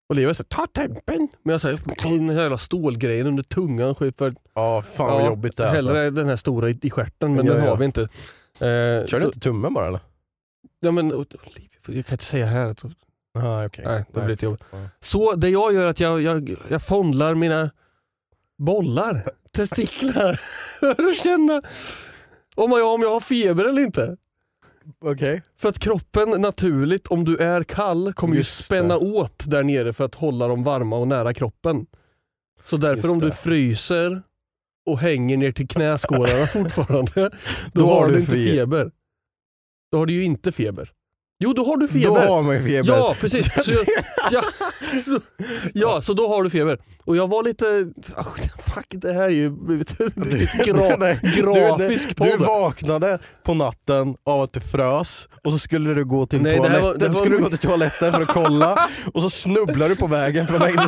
Och 0.10 0.16
Leo 0.16 0.34
sa, 0.34 0.44
ta 0.44 0.68
tempen! 0.68 1.28
Men 1.44 1.52
jag 1.52 1.62
sa, 1.62 1.68
den 2.04 2.30
här 2.30 2.42
jävla 2.42 2.58
stålgrejen 2.58 3.28
under 3.28 3.44
tungan. 3.44 3.96
För, 3.96 4.34
Ja, 4.54 4.82
fan 4.82 5.08
vad 5.14 5.22
ja, 5.22 5.26
jobbigt 5.26 5.58
det 5.58 5.64
är. 5.64 5.68
Alltså. 5.68 5.88
Hellre 5.88 6.10
den 6.10 6.28
här 6.28 6.36
stora 6.36 6.70
i, 6.70 6.80
i 6.82 6.90
stjärten, 6.90 7.36
men 7.36 7.46
Ja, 7.46 7.54
den 7.54 7.64
ja. 7.64 7.70
har 7.70 7.78
vi 7.78 7.86
inte. 7.86 8.02
Eh, 8.02 9.06
Kör 9.06 9.20
du 9.20 9.26
inte 9.26 9.40
tummen 9.40 9.74
bara 9.74 9.88
eller? 9.88 10.00
Ja, 10.80 10.92
men, 10.92 11.10
jag 11.88 12.06
kan 12.06 12.14
inte 12.14 12.26
säga 12.26 12.46
här. 12.46 12.76
Ah, 13.34 13.66
okay. 13.66 13.86
Nej, 13.86 14.06
det 14.14 14.20
blir 14.20 14.30
lite 14.30 14.46
jobbigt. 14.46 14.64
Så 15.00 15.36
det 15.36 15.50
jag 15.50 15.74
gör 15.74 15.86
är 15.86 15.90
att 15.90 16.00
jag, 16.00 16.22
jag, 16.22 16.56
jag 16.70 16.86
fondlar 16.86 17.36
mina 17.36 17.72
bollar, 18.58 19.28
testiklar, 19.52 20.34
för 20.80 21.08
att 21.10 21.18
känna 21.24 21.62
om 22.56 22.72
jag, 22.72 22.94
om 22.94 23.02
jag 23.02 23.10
har 23.10 23.20
feber 23.20 23.66
eller 23.66 23.82
inte. 23.82 24.18
Okej. 25.06 25.42
För 25.60 25.70
att 25.70 25.80
kroppen 25.80 26.30
naturligt, 26.42 27.08
om 27.08 27.26
du 27.26 27.38
är 27.38 27.64
kall, 27.64 28.14
kommer 28.14 28.36
Just 28.36 28.60
ju 28.60 28.64
spänna 28.64 29.00
det. 29.00 29.06
åt 29.06 29.44
där 29.50 29.64
nere 29.64 29.94
för 29.94 30.06
att 30.06 30.16
hålla 30.16 30.48
dem 30.48 30.64
varma 30.64 30.98
och 30.98 31.08
nära 31.08 31.34
kroppen. 31.34 31.86
Så 32.64 32.78
därför 32.78 32.96
Just 33.04 33.10
om 33.14 33.20
du 33.20 33.26
det. 33.26 33.32
fryser 33.36 34.24
och 34.86 35.00
hänger 35.00 35.38
ner 35.38 35.52
till 35.52 35.68
knäskålarna 35.68 36.46
fortfarande, 36.54 37.12
då, 37.16 37.82
Då 37.82 37.90
har 37.90 38.06
du 38.08 38.14
du 38.14 38.20
inte 38.20 38.36
fe- 38.36 38.52
feber. 38.52 38.92
Då 39.92 39.98
har 39.98 40.06
du 40.06 40.14
ju 40.14 40.24
inte 40.24 40.52
feber. 40.52 40.92
Jo, 41.44 41.54
då 41.54 41.66
har 41.66 41.78
du 41.78 41.88
Då 41.88 41.94
feber. 41.94 42.28
har 42.28 42.44
man 42.44 42.56
ju 42.56 42.64
feber. 42.70 42.98
Ja, 42.98 43.16
precis. 43.22 43.66
Så, 43.66 43.72
jag- 43.72 43.86
ja, 44.32 44.42
så, 45.06 45.20
ja, 45.74 46.02
så 46.02 46.14
då 46.14 46.28
har 46.28 46.44
du 46.44 46.50
feber. 46.50 46.78
Och 47.06 47.16
jag 47.18 47.28
var 47.28 47.44
lite, 47.44 47.92
ah, 48.16 48.24
fuck 48.74 48.86
det 48.90 49.14
här 49.14 49.22
är 49.24 49.30
ju 49.30 49.50
blivit 49.50 49.98
gra, 50.66 50.96
Nej, 51.00 51.20
grafisk 51.24 52.08
du, 52.10 52.14
podd. 52.16 52.28
du 52.28 52.38
vaknade 52.38 53.20
på 53.44 53.54
natten 53.54 54.16
av 54.26 54.42
att 54.42 54.54
du 54.54 54.60
frös 54.60 55.28
och 55.44 55.52
så 55.54 55.60
skulle 55.60 55.94
du 55.94 56.06
gå 56.06 56.26
till 56.26 56.42
Nej, 56.42 56.58
toaletten, 56.58 56.82
var- 56.84 57.08
var- 57.08 57.14
skulle 57.14 57.36
du 57.38 57.44
gå 57.44 57.50
till 57.50 57.58
toaletten 57.58 58.12
för 58.12 58.22
att 58.22 58.28
kolla 58.28 58.78
och 59.14 59.22
så 59.22 59.30
snubblar 59.30 59.90
du 59.90 59.96
på 59.96 60.08
vägen 60.08 60.48
från 60.48 60.60
vägen. 60.60 60.88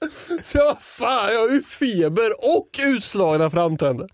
Så 0.42 0.58
jag, 0.58 0.82
fan, 0.82 1.32
jag 1.32 1.40
har 1.40 1.48
ju 1.54 1.62
feber 1.62 2.32
och 2.56 2.68
utslagna 2.86 3.50
framtänder. 3.50 4.08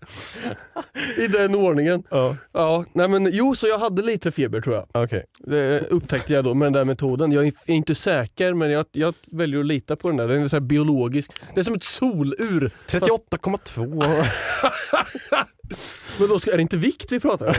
I 1.17 1.27
den 1.27 1.55
ordningen. 1.55 2.03
ja, 2.09 2.35
Ja, 2.51 2.85
nej 2.93 3.07
men 3.07 3.29
jo, 3.31 3.55
så 3.55 3.67
jag 3.67 3.77
hade 3.77 4.01
lite 4.01 4.31
feber 4.31 4.59
tror 4.61 4.75
jag. 4.75 5.03
okej. 5.03 5.25
Det 5.39 5.79
upptäckte 5.79 6.33
jag 6.33 6.43
då 6.43 6.53
med 6.53 6.65
den 6.65 6.73
där 6.73 6.85
metoden. 6.85 7.31
Jag 7.31 7.47
är 7.47 7.53
inte 7.67 7.95
säker 7.95 8.53
men 8.53 8.71
jag, 8.71 8.85
jag 8.91 9.13
väljer 9.31 9.59
att 9.59 9.65
lita 9.65 9.95
på 9.95 10.07
den 10.07 10.17
där. 10.17 10.27
Den 10.27 10.43
är 10.43 10.47
så 10.47 10.59
biologisk. 10.59 11.31
Det 11.53 11.59
är 11.59 11.63
som 11.63 11.75
ett 11.75 11.83
solur. 11.83 12.71
38,2 12.87 14.25
Men 16.19 16.29
då 16.29 16.39
ska, 16.39 16.51
är 16.51 16.55
det 16.57 16.61
inte 16.61 16.77
vikt 16.77 17.11
vi 17.11 17.19
pratar 17.19 17.47
om? 17.47 17.53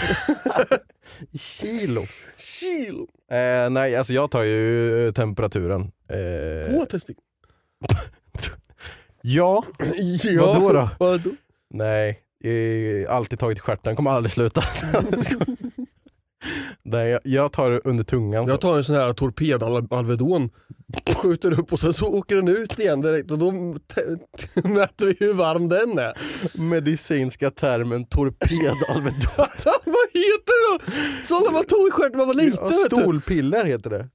kilo. 1.38 2.02
Kilo. 2.38 3.08
Eh, 3.30 3.70
nej, 3.70 3.96
alltså 3.96 4.12
jag 4.12 4.30
tar 4.30 4.42
ju 4.42 5.12
temperaturen. 5.12 5.80
Eh, 6.10 6.74
På 6.78 6.84
testik. 6.86 7.16
Ja, 9.22 9.64
Ja. 10.24 10.46
Vadå 10.46 10.72
då? 10.72 10.88
Vadå? 10.98 11.30
nej. 11.70 12.20
Alltid 13.08 13.38
tagit 13.38 13.60
stjärten, 13.60 13.96
kommer 13.96 14.10
aldrig 14.10 14.32
sluta. 14.32 14.62
nej, 16.82 17.08
jag, 17.10 17.20
jag 17.24 17.52
tar 17.52 17.80
under 17.84 18.04
tungan. 18.04 18.46
Jag 18.48 18.60
tar 18.60 18.76
en 18.76 18.84
sån 18.84 18.96
här 18.96 19.12
torped-Alvedon, 19.12 20.50
skjuter 21.16 21.60
upp 21.60 21.72
och 21.72 21.80
sen 21.80 21.94
så 21.94 22.06
åker 22.18 22.36
den 22.36 22.48
ut 22.48 22.78
igen 22.78 23.00
direkt 23.00 23.30
och 23.30 23.38
då 23.38 23.50
mäter 23.50 25.06
vi 25.06 25.16
hur 25.20 25.34
varm 25.34 25.68
den 25.68 25.98
är. 25.98 26.14
Medicinska 26.58 27.50
termen 27.50 28.06
torpedalvedon. 28.06 29.12
Vad 29.84 30.08
heter 30.12 30.78
det 30.78 30.78
då? 30.78 30.92
Sådana 31.24 31.50
man 31.50 31.64
tog 31.64 31.88
i 31.88 31.90
stjärten 31.90 32.18
när 32.18 32.26
man 32.26 32.36
var 32.36 32.42
liten 32.42 32.58
Ja, 32.62 32.72
stolpiller 32.72 33.64
heter 33.64 33.90
det. 33.90 34.08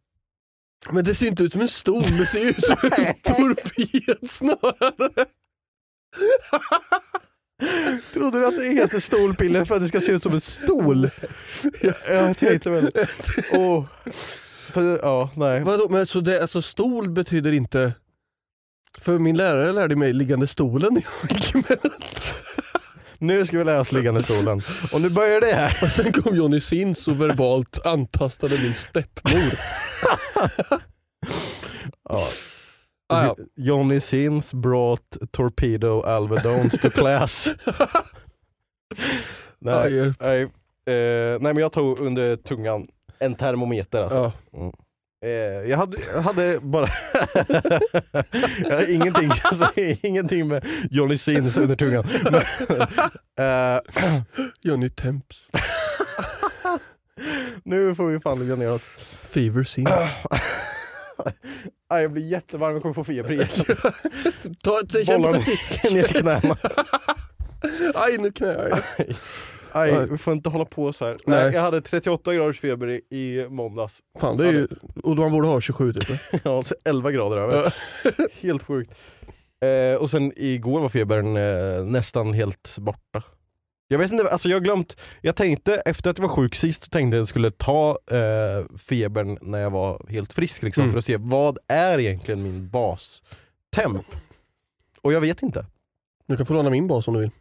Men 0.91 1.03
det 1.05 1.15
ser 1.15 1.27
inte 1.27 1.43
ut 1.43 1.51
som 1.51 1.61
en 1.61 1.69
stol, 1.69 2.03
det 2.17 2.25
ser 2.25 2.49
ut 2.49 2.65
som 2.65 2.77
en 2.83 3.13
torped 3.23 4.29
snarare. 4.29 5.25
Trodde 8.13 8.39
du 8.39 8.47
att 8.47 8.57
det 8.57 8.63
heter 8.63 8.99
stolpiller 8.99 9.65
för 9.65 9.75
att 9.75 9.81
det 9.81 9.87
ska 9.87 10.01
se 10.01 10.11
ut 10.11 10.23
som 10.23 10.33
en 10.33 10.41
stol? 10.41 11.09
Jag 12.09 12.37
tänkte 12.37 12.69
väl... 12.69 12.91
För, 14.71 14.99
ja, 15.01 15.29
nej. 15.35 15.61
Vadå, 15.61 15.89
men 15.89 16.07
så 16.07 16.21
det, 16.21 16.41
alltså 16.41 16.61
stol 16.61 17.09
betyder 17.09 17.51
inte... 17.51 17.93
För 18.99 19.19
min 19.19 19.37
lärare 19.37 19.71
lärde 19.71 19.95
mig 19.95 20.13
liggande 20.13 20.47
stolen 20.47 21.01
jag 21.21 21.31
gick. 21.31 21.55
Nu 23.19 23.45
ska 23.45 23.57
vi 23.57 23.63
lära 23.63 23.79
oss 23.79 23.91
liggande 23.91 24.23
stolen. 24.23 24.61
Och 24.93 25.01
nu 25.01 25.09
börjar 25.09 25.41
det 25.41 25.53
här. 25.53 25.79
Och 25.81 25.91
sen 25.91 26.13
kom 26.13 26.35
Johnny 26.35 26.61
Sins 26.61 27.07
och 27.07 27.21
verbalt 27.21 27.85
antastade 27.85 28.57
min 28.61 28.73
steppmor. 28.73 29.53
Ja. 32.09 32.27
Ah, 33.09 33.23
ja. 33.23 33.35
Johnny 33.55 33.99
Sins 33.99 34.53
brought 34.53 35.17
torpedo 35.31 36.01
alvedones 36.01 36.81
to 36.81 36.89
class. 36.89 37.47
nej, 39.59 40.13
nej, 40.19 40.41
eh, 40.41 40.49
nej 40.85 41.39
men 41.39 41.57
jag 41.57 41.71
tog 41.71 41.99
under 41.99 42.35
tungan 42.35 42.87
en 43.19 43.35
termometer 43.35 44.01
alltså. 44.01 44.31
ja. 44.51 44.65
Eh, 44.65 44.71
jag, 45.21 45.77
hade, 45.77 45.97
jag 46.13 46.21
hade 46.21 46.59
bara... 46.59 46.87
jag 48.59 48.75
har 48.75 48.91
ingenting, 48.93 49.31
alltså, 49.43 49.71
ingenting 50.01 50.47
med 50.47 50.65
Johnny 50.91 51.17
Sins 51.17 51.57
under 51.57 51.75
tungan. 51.75 52.07
Men, 52.23 52.35
eh, 53.75 53.79
Johnny 54.61 54.89
Temps. 54.89 55.49
nu 57.63 57.95
får 57.95 58.05
vi 58.07 58.19
fan 58.19 58.39
lugna 58.39 58.55
ner 58.55 58.71
oss. 58.71 58.83
Fever 59.23 59.63
Sins. 59.63 59.89
Jag 61.89 62.11
blir 62.11 62.23
jättevarm, 62.23 62.73
jag 62.73 62.81
kommer 62.81 62.93
få 62.93 63.03
feber 63.03 63.31
igen. 63.31 63.47
Ta 64.63 64.81
Bollarna 65.05 65.37
testik. 65.37 65.93
ner 65.93 66.03
till 66.03 66.21
knäna. 66.21 66.57
Aj 67.95 68.17
nu 68.17 68.31
knäar 68.31 68.67
jag. 68.69 69.07
Aj, 69.71 70.07
vi 70.11 70.17
får 70.17 70.33
inte 70.33 70.49
hålla 70.49 70.65
på 70.65 70.93
så 70.93 71.05
här. 71.05 71.17
Nej. 71.25 71.43
Nej. 71.43 71.53
jag 71.53 71.61
hade 71.61 71.81
38 71.81 72.33
graders 72.33 72.59
feber 72.59 72.87
i, 72.89 73.01
i 73.09 73.47
måndags. 73.49 73.99
Fan 74.19 74.37
det 74.37 74.47
är 74.47 74.51
ju... 74.51 74.67
Och 75.03 75.17
man 75.17 75.31
borde 75.31 75.47
ha 75.47 75.61
27 75.61 75.93
typ. 75.93 76.19
Ja, 76.43 76.63
så 76.63 76.75
11 76.85 77.11
grader 77.11 77.37
över. 77.37 77.73
helt 78.41 78.63
sjukt. 78.63 78.91
Eh, 79.65 80.01
och 80.01 80.09
sen 80.09 80.33
igår 80.35 80.79
var 80.81 80.89
febern 80.89 81.37
eh, 81.37 81.85
nästan 81.85 82.33
helt 82.33 82.77
borta. 82.79 83.23
Jag 83.87 83.99
vet 83.99 84.11
inte, 84.11 84.23
alltså 84.29 84.49
jag 84.49 84.55
har 84.55 84.61
glömt, 84.61 85.01
jag 85.21 85.35
tänkte 85.35 85.75
efter 85.75 86.09
att 86.09 86.17
jag 86.17 86.27
var 86.27 86.35
sjuk 86.35 86.55
sist 86.55 86.83
så 86.83 86.89
tänkte 86.89 87.15
jag 87.17 87.21
att 87.21 87.21
jag 87.21 87.27
skulle 87.27 87.51
ta 87.51 87.99
eh, 88.11 88.77
febern 88.77 89.37
när 89.41 89.59
jag 89.59 89.69
var 89.69 90.05
helt 90.09 90.33
frisk 90.33 90.63
liksom, 90.63 90.81
Mm. 90.81 90.91
för 90.91 90.97
att 90.99 91.05
se 91.05 91.17
vad 91.17 91.57
är 91.67 91.99
egentligen 91.99 92.43
min 92.43 92.69
bastemp? 92.69 94.05
Och 95.01 95.13
jag 95.13 95.21
vet 95.21 95.43
inte. 95.43 95.65
Du 96.27 96.37
kan 96.37 96.45
få 96.45 96.53
låna 96.53 96.69
min 96.69 96.87
bas 96.87 97.07
om 97.07 97.13
du 97.13 97.19
vill. 97.19 97.31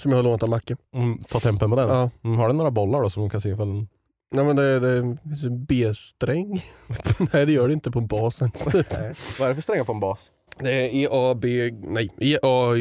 Som 0.00 0.10
jag 0.10 0.18
har 0.18 0.22
lånat 0.22 0.42
av 0.42 0.48
Macke. 0.48 0.76
Mm, 0.94 1.18
ta 1.18 1.40
tempen 1.40 1.70
på 1.70 1.76
den. 1.76 1.88
Ja. 1.88 2.10
Mm, 2.24 2.38
har 2.38 2.46
den 2.46 2.56
några 2.56 2.70
bollar 2.70 3.02
då 3.02 3.10
som 3.10 3.22
de 3.22 3.30
kan 3.30 3.40
se 3.40 3.48
ifall 3.48 3.68
den... 3.68 3.88
Nej 4.30 4.44
men 4.44 4.56
det, 4.56 4.80
det 4.80 5.18
finns 5.22 5.44
en 5.44 5.64
B-sträng. 5.64 6.64
Nej 7.32 7.46
det 7.46 7.52
gör 7.52 7.68
det 7.68 7.74
inte 7.74 7.90
på 7.90 8.00
basen. 8.00 8.50
Vad 8.64 8.74
är 8.74 9.48
det 9.48 9.54
för 9.54 9.60
strängar 9.60 9.84
på 9.84 9.92
en 9.92 10.00
bas? 10.00 10.30
Det 10.58 10.72
är 10.72 10.94
E, 10.94 11.08
A, 11.10 11.34
B, 11.34 11.70
nej 11.72 12.10
E, 12.18 12.38
A, 12.42 12.74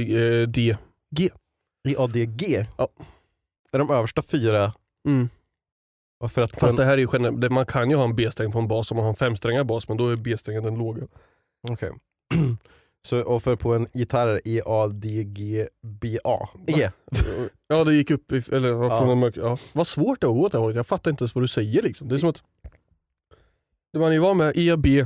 D, 0.47 0.77
G. 1.15 1.29
EADG? 1.87 2.67
Ja. 2.77 2.87
Det 3.71 3.77
är 3.77 3.79
de 3.79 3.89
översta 3.89 4.21
fyra. 4.21 4.73
Mm. 5.07 5.29
För 6.27 6.41
att 6.41 6.51
Fast 6.51 6.73
en... 6.73 6.75
det 6.75 6.85
här 6.85 6.93
är 6.93 6.97
ju 6.97 7.07
generellt, 7.13 7.51
man 7.51 7.65
kan 7.65 7.89
ju 7.89 7.95
ha 7.95 8.03
en 8.03 8.15
B-sträng 8.15 8.51
på 8.51 8.59
en 8.59 8.67
bas 8.67 8.91
om 8.91 8.95
man 8.95 9.03
har 9.03 9.09
en 9.09 9.15
femsträngad 9.15 9.65
bas 9.65 9.87
men 9.87 9.97
då 9.97 10.09
är 10.09 10.15
B-strängen 10.15 10.63
den 10.63 10.77
låga. 10.77 11.07
Okej. 11.67 11.91
Så, 13.07 13.21
och 13.21 13.43
för 13.43 13.55
på 13.55 13.73
en 13.73 13.87
gitarr 13.93 14.27
är 14.27 14.37
E, 14.37 14.57
E-A-D-G-B-A. 14.57 16.49
E. 16.67 16.91
Ja 17.67 17.83
det 17.83 17.93
gick 17.93 18.11
upp, 18.11 18.31
i, 18.31 18.41
eller 18.51 18.69
ja. 18.69 18.99
Från 18.99 19.09
en 19.09 19.19
mörk, 19.19 19.37
ja. 19.37 19.57
Vad 19.73 19.87
svårt 19.87 20.21
det 20.21 20.27
är 20.27 20.29
att 20.29 20.35
gå 20.35 20.45
åt 20.45 20.51
det 20.51 20.57
hållet, 20.57 20.75
jag 20.75 20.87
fattar 20.87 21.11
inte 21.11 21.23
ens 21.23 21.35
vad 21.35 21.43
du 21.43 21.47
säger 21.47 21.81
liksom. 21.81 22.07
Det 22.07 22.15
är 22.15 22.17
som 22.17 22.29
att 22.29 22.43
det 23.93 23.99
man 23.99 24.13
ju 24.13 24.19
var 24.19 24.33
med 24.33 24.57
E, 24.57 24.77
B, 24.77 25.05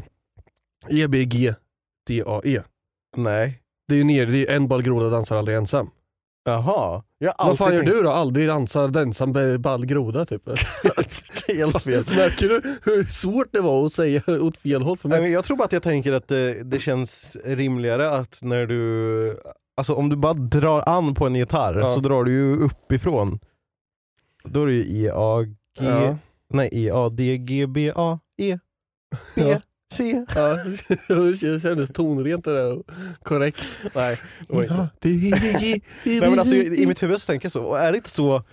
E, 0.89 1.07
B, 1.07 1.25
G, 1.25 1.53
D, 2.07 2.23
A, 2.25 2.41
E. 2.45 2.61
Nej. 3.15 3.61
Det 3.87 3.95
är 3.95 3.97
ju 3.97 4.03
ner, 4.03 4.25
det 4.25 4.47
är 4.47 4.55
en 4.55 4.67
ballgroda 4.67 5.09
dansar 5.09 5.35
aldrig 5.35 5.57
ensam. 5.57 5.89
Jaha. 6.51 7.03
Jag 7.17 7.33
Vad 7.37 7.57
fan 7.57 7.73
gör 7.75 7.83
du 7.83 8.01
då? 8.01 8.09
Aldrig 8.09 8.47
dansar 8.47 8.97
ensam 8.97 9.31
med 9.31 9.61
ballgroda 9.61 10.25
typ? 10.25 10.45
tänkt 11.47 11.59
helt 11.59 11.81
fel. 11.81 12.03
Märker 12.17 12.47
du 12.49 12.61
hur 12.83 13.03
svårt 13.03 13.47
det 13.51 13.59
var 13.61 13.85
att 13.85 13.93
säga 13.93 14.21
åt 14.27 14.57
fel 14.57 14.81
håll 14.81 14.97
för 14.97 15.09
mig? 15.09 15.31
jag 15.31 15.45
tror 15.45 15.57
bara 15.57 15.63
att 15.65 15.73
jag 15.73 15.83
tänker 15.83 16.13
att 16.13 16.27
det, 16.27 16.63
det 16.63 16.79
känns 16.79 17.37
rimligare 17.45 18.09
att 18.09 18.39
när 18.41 18.65
du, 18.65 19.39
alltså 19.77 19.93
om 19.93 20.09
du 20.09 20.15
bara 20.15 20.33
drar 20.33 20.89
an 20.89 21.15
på 21.15 21.25
en 21.27 21.35
gitarr 21.35 21.79
Ja. 21.79 21.93
så 21.93 21.99
drar 21.99 22.23
du 22.23 22.31
ju 22.31 22.55
uppifrån. 22.55 23.39
Då 24.43 24.61
är 24.63 24.67
det 24.67 24.73
ju 24.73 25.05
E-A-G, 25.05 25.53
Ja. 25.85 26.17
nej 26.53 26.69
E-A-D-G-B-A, 26.71 28.19
E, 28.41 28.59
Ja. 29.35 29.59
C. 29.93 30.25
Ja, 30.35 30.57
det 31.07 31.61
kändes 31.61 31.89
tonrent 31.89 32.45
det 32.45 32.53
där. 32.53 32.83
Korrekt. 33.23 33.63
Nej, 33.95 34.19
det 34.47 34.53
var 34.55 34.63
inte. 34.63 34.83
Nej 36.05 36.19
men 36.29 36.39
alltså 36.39 36.55
i, 36.55 36.85
mitt 36.87 37.03
huvud 37.03 37.21
så 37.21 37.25
tänker 37.25 37.45
jag 37.45 37.51
så, 37.51 37.63
och 37.63 37.79
är 37.79 37.91
det 37.91 37.97
inte 37.97 38.09
så 38.09 38.43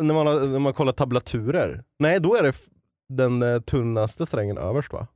när 0.00 0.14
man, 0.14 0.26
har- 0.26 0.40
när 0.46 0.58
man 0.58 0.72
kollar 0.72 0.92
tablaturer? 0.92 1.84
Nej 1.98 2.20
då 2.20 2.36
är 2.36 2.42
det 2.42 2.52
den 3.08 3.42
eh, 3.42 3.60
tunnaste 3.60 4.26
strängen 4.26 4.58
överst 4.58 4.92
va? 4.92 5.06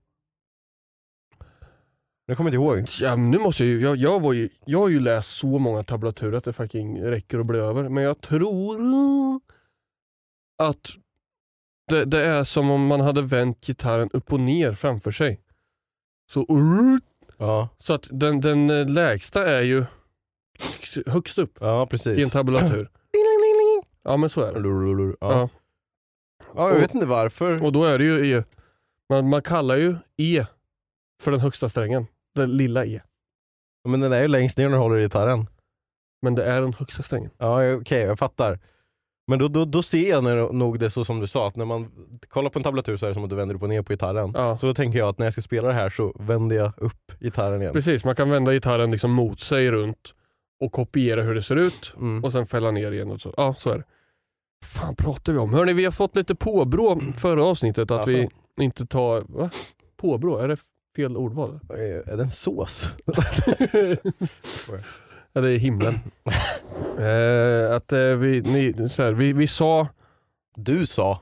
Jag 2.26 2.36
kommer 2.36 2.50
inte 2.50 2.56
ihåg. 2.56 2.84
Ja, 3.00 3.16
nu 3.16 3.38
måste 3.38 3.64
jag, 3.64 3.72
ju, 3.72 3.80
jag, 3.82 3.96
jag, 3.96 4.20
var 4.20 4.32
ju, 4.32 4.48
jag 4.64 4.78
har 4.78 4.88
ju 4.88 5.00
läst 5.00 5.28
så 5.30 5.58
många 5.58 5.82
tablaturer 5.84 6.36
att 6.38 6.44
det 6.44 6.52
fucking 6.52 7.02
räcker 7.02 7.38
att 7.38 7.46
bli 7.46 7.58
över. 7.58 7.88
Men 7.88 8.04
jag 8.04 8.20
tror 8.20 9.40
att 10.62 10.90
det, 11.88 12.04
det 12.04 12.24
är 12.26 12.44
som 12.44 12.70
om 12.70 12.86
man 12.86 13.00
hade 13.00 13.22
vänt 13.22 13.66
gitarren 13.66 14.10
upp 14.12 14.32
och 14.32 14.40
ner 14.40 14.72
framför 14.74 15.10
sig. 15.10 15.40
Så, 16.32 16.46
Ja, 17.36 17.68
så 17.78 17.94
att 17.94 18.08
den, 18.10 18.40
den 18.40 18.70
eh, 18.70 18.88
lägsta 18.88 19.48
är 19.48 19.60
ju 19.60 19.84
högst 21.06 21.38
upp 21.38 21.58
ja 21.60 21.78
i 21.78 21.82
en 21.82 21.88
precis. 21.88 22.32
tabulatur. 22.32 22.90
Ja 24.04 24.16
men 24.16 24.30
så 24.30 24.40
är 24.40 24.52
det. 24.52 24.68
Ja. 25.20 25.32
Ja. 25.32 25.48
Ja. 26.54 26.70
jag 26.70 26.80
vet 26.80 26.94
inte 26.94 27.06
varför. 27.06 27.64
Och 27.64 27.72
då 27.72 27.84
är 27.84 27.98
det 27.98 28.04
ju 28.04 28.38
E. 28.38 28.44
Man, 29.08 29.28
man 29.28 29.42
kallar 29.42 29.76
ju 29.76 29.96
E 30.16 30.46
för 31.22 31.30
den 31.30 31.40
högsta 31.40 31.68
strängen. 31.68 32.06
Den 32.34 32.56
lilla 32.56 32.86
E. 32.86 33.00
Men 33.88 34.00
den 34.00 34.12
är 34.12 34.22
ju 34.22 34.28
längst 34.28 34.58
ner 34.58 34.68
när 34.68 34.76
du 34.76 34.82
håller 34.82 34.98
i 34.98 35.02
gitarren. 35.02 35.46
Men 36.22 36.34
det 36.34 36.44
är 36.44 36.60
den 36.60 36.72
högsta 36.72 37.02
strängen. 37.02 37.30
Ja 37.38 37.74
okej, 37.74 38.02
jag 38.02 38.18
fattar. 38.18 38.58
Men 39.26 39.38
då, 39.38 39.48
då, 39.48 39.64
då 39.64 39.82
ser 39.82 40.10
jag 40.10 40.24
när, 40.24 40.52
nog 40.52 40.78
det 40.78 40.90
så 40.90 41.04
som 41.04 41.20
du 41.20 41.26
sa, 41.26 41.46
att 41.48 41.56
när 41.56 41.64
man 41.64 41.90
kollar 42.28 42.50
på 42.50 42.58
en 42.58 42.62
tablatur 42.62 42.96
så 42.96 43.06
är 43.06 43.10
det 43.10 43.14
som 43.14 43.24
att 43.24 43.30
du 43.30 43.36
vänder 43.36 43.54
upp 43.54 43.62
och 43.62 43.68
ner 43.68 43.82
på 43.82 43.92
gitarren. 43.92 44.32
Ja. 44.34 44.58
Så 44.58 44.66
då 44.66 44.74
tänker 44.74 44.98
jag 44.98 45.08
att 45.08 45.18
när 45.18 45.26
jag 45.26 45.32
ska 45.32 45.42
spela 45.42 45.68
det 45.68 45.74
här 45.74 45.90
så 45.90 46.16
vänder 46.20 46.56
jag 46.56 46.72
upp 46.76 47.12
gitarren 47.20 47.60
igen. 47.62 47.72
Precis, 47.72 48.04
man 48.04 48.14
kan 48.16 48.30
vända 48.30 48.52
gitarren 48.52 48.90
liksom 48.90 49.10
mot 49.10 49.40
sig 49.40 49.70
runt 49.70 50.14
och 50.60 50.72
kopiera 50.72 51.22
hur 51.22 51.34
det 51.34 51.42
ser 51.42 51.56
ut 51.56 51.94
Mm. 51.96 52.24
och 52.24 52.32
sen 52.32 52.46
fälla 52.46 52.70
ner 52.70 52.92
igen. 52.92 53.10
Och 53.10 53.20
så. 53.20 53.34
Ja, 53.36 53.54
så 53.54 53.70
är 53.70 53.78
det. 53.78 53.84
fan 54.64 54.96
pratar 54.96 55.32
vi 55.32 55.38
om? 55.38 55.54
Hörni, 55.54 55.72
vi 55.72 55.84
har 55.84 55.92
fått 55.92 56.16
lite 56.16 56.34
påbrå 56.34 57.00
förra 57.18 57.44
avsnittet 57.44 57.90
att 57.90 58.08
vi 58.08 58.28
inte 58.60 58.86
tar... 58.86 59.24
Va? 59.28 59.50
Påbrå? 59.96 60.38
Är 60.38 60.48
det 60.48 60.56
fel 60.96 61.16
ordval? 61.16 61.60
Är 61.68 62.08
är 62.08 62.16
det 62.16 62.22
en 62.22 62.30
sås? 62.30 62.92
Är 65.34 65.58
himlen. 65.58 65.94
eh, 66.98 67.76
att 67.76 67.92
eh, 67.92 67.98
vi, 67.98 68.40
ni, 68.40 68.88
så 68.88 69.02
här, 69.02 69.12
vi, 69.12 69.32
vi 69.32 69.46
sa... 69.46 69.88
Du 70.56 70.86
sa. 70.86 71.20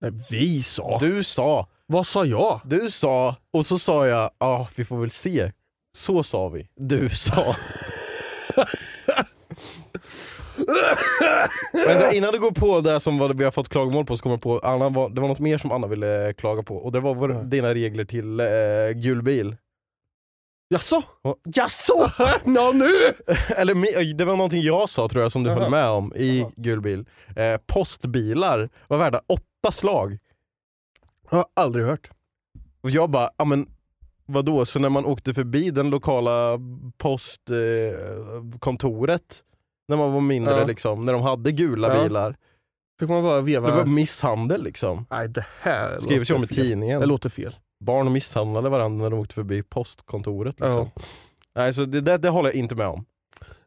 Nej, 0.00 0.12
vi 0.30 0.62
sa? 0.62 0.98
Du 1.00 1.24
sa. 1.24 1.68
Vad 1.86 2.06
sa 2.06 2.24
jag? 2.24 2.60
Du 2.64 2.90
sa. 2.90 3.36
Och 3.52 3.66
så 3.66 3.78
sa 3.78 4.06
jag, 4.06 4.30
ja 4.38 4.68
vi 4.76 4.84
får 4.84 5.00
väl 5.00 5.10
se. 5.10 5.52
Så 5.96 6.22
sa 6.22 6.48
vi. 6.48 6.68
Du 6.76 7.08
sa. 7.08 7.54
Men 11.72 12.14
innan 12.14 12.32
du 12.32 12.40
går 12.40 12.50
på 12.50 12.80
det 12.80 13.00
som 13.00 13.18
vad 13.18 13.38
vi 13.38 13.44
har 13.44 13.50
fått 13.50 13.68
klagomål 13.68 14.04
på 14.06 14.16
så 14.16 14.22
kommer 14.22 14.34
jag 14.34 14.42
på, 14.42 14.58
Anna 14.58 14.88
var, 14.88 15.08
det 15.08 15.20
var 15.20 15.28
något 15.28 15.38
mer 15.38 15.58
som 15.58 15.72
Anna 15.72 15.86
ville 15.86 16.32
klaga 16.32 16.62
på 16.62 16.76
och 16.76 16.92
det 16.92 17.00
var 17.00 17.14
vår, 17.14 17.28
dina 17.44 17.74
regler 17.74 18.04
till 18.04 18.40
eh, 18.40 18.46
gul 18.94 19.22
bil. 19.22 19.56
Jaså? 20.72 21.02
Jaså? 21.54 22.10
Nå 22.44 22.72
nu! 22.72 22.84
Eller 23.56 24.14
det 24.14 24.24
var 24.24 24.36
någonting 24.36 24.62
jag 24.62 24.90
sa 24.90 25.08
tror 25.08 25.22
jag 25.22 25.32
som 25.32 25.42
du 25.42 25.50
Jaha. 25.50 25.60
höll 25.60 25.70
med 25.70 25.88
om 25.88 26.12
i 26.16 26.40
Jaha. 26.40 26.50
gul 26.56 26.80
bil. 26.80 27.06
Eh, 27.36 27.56
postbilar 27.66 28.68
var 28.88 28.98
värda 28.98 29.20
åtta 29.26 29.72
slag. 29.72 30.18
Jag 31.30 31.36
har 31.38 31.46
aldrig 31.56 31.86
hört. 31.86 32.10
Och 32.80 32.90
jag 32.90 33.10
bara, 33.10 33.30
ja 33.36 33.44
men 33.44 33.66
vadå, 34.26 34.66
så 34.66 34.78
när 34.78 34.88
man 34.90 35.04
åkte 35.04 35.34
förbi 35.34 35.70
den 35.70 35.90
lokala 35.90 36.58
postkontoret, 36.98 39.22
eh, 39.22 39.26
när 39.88 39.96
man 39.96 40.12
var 40.12 40.20
mindre 40.20 40.58
Ja. 40.58 40.64
liksom, 40.64 41.04
när 41.04 41.12
de 41.12 41.22
hade 41.22 41.52
gula 41.52 41.96
Ja. 41.96 42.02
bilar. 42.02 42.36
Fick 43.00 43.08
man 43.08 43.22
bara 43.22 43.40
veva... 43.40 43.70
Det 43.70 43.76
var 43.76 43.84
misshandel 43.84 44.62
liksom. 44.62 45.06
Nej 45.10 45.28
det 45.28 45.46
här 45.60 46.00
Skrivs 46.00 46.30
ju 46.30 46.34
om 46.34 46.44
i 46.44 46.46
tidningen. 46.46 47.00
Det 47.00 47.06
låter 47.06 47.28
fel. 47.28 47.56
Barn 47.80 48.12
misshandlade 48.12 48.68
varandra 48.68 49.02
när 49.02 49.10
de 49.10 49.20
åkte 49.20 49.34
förbi 49.34 49.62
postkontoret. 49.62 50.60
Liksom. 50.60 50.90
Ja. 50.94 51.02
Nej, 51.54 51.74
så 51.74 51.84
det, 51.84 52.00
det, 52.00 52.18
det 52.18 52.28
håller 52.28 52.48
jag 52.48 52.56
inte 52.56 52.74
med 52.74 52.86
om. 52.86 53.04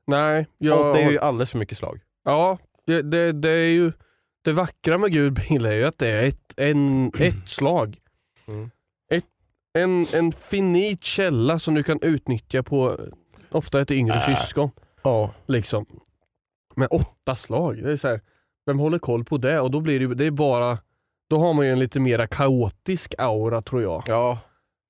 Nej, 0.07 0.47
jag... 0.57 0.87
Och 0.87 0.95
det 0.95 1.01
är 1.01 1.11
ju 1.11 1.19
alldeles 1.19 1.51
för 1.51 1.57
mycket 1.57 1.77
slag. 1.77 2.01
Ja, 2.25 2.57
det, 2.85 3.01
det, 3.01 3.31
det 3.31 3.49
är 3.49 3.69
ju... 3.69 3.91
Det 4.43 4.51
vackra 4.51 4.97
med 4.97 5.11
gul 5.11 5.31
bil 5.31 5.65
är 5.65 5.73
ju 5.73 5.83
att 5.85 5.97
det 5.97 6.07
är 6.07 6.23
ett, 6.23 6.53
en, 6.57 7.11
ett 7.19 7.35
slag. 7.49 7.97
Mm. 8.47 8.71
Ett, 9.11 9.25
en, 9.73 10.05
en 10.13 10.31
finit 10.31 11.03
källa 11.03 11.59
som 11.59 11.73
du 11.73 11.83
kan 11.83 11.99
utnyttja 12.01 12.63
på 12.63 12.99
ofta 13.51 13.81
ett 13.81 13.91
yngre 13.91 14.15
Äh. 14.15 14.35
syskon. 14.35 14.71
Ja. 15.03 15.31
Liksom. 15.45 15.85
Med 16.75 16.87
åtta 16.91 17.35
slag. 17.35 17.83
Det 17.83 17.91
är 17.91 17.97
så 17.97 18.07
här, 18.07 18.21
vem 18.65 18.79
håller 18.79 18.99
koll 18.99 19.23
på 19.23 19.37
det? 19.37 19.59
Och 19.59 19.71
då 19.71 19.79
blir 19.79 19.99
det, 19.99 20.15
det 20.15 20.25
är 20.25 20.31
bara... 20.31 20.77
Då 21.33 21.39
har 21.39 21.53
man 21.53 21.65
ju 21.65 21.71
en 21.71 21.79
lite 21.79 21.99
mera 21.99 22.27
kaotisk 22.27 23.15
aura 23.17 23.61
tror 23.61 23.81
jag. 23.81 24.03
Ja. 24.07 24.39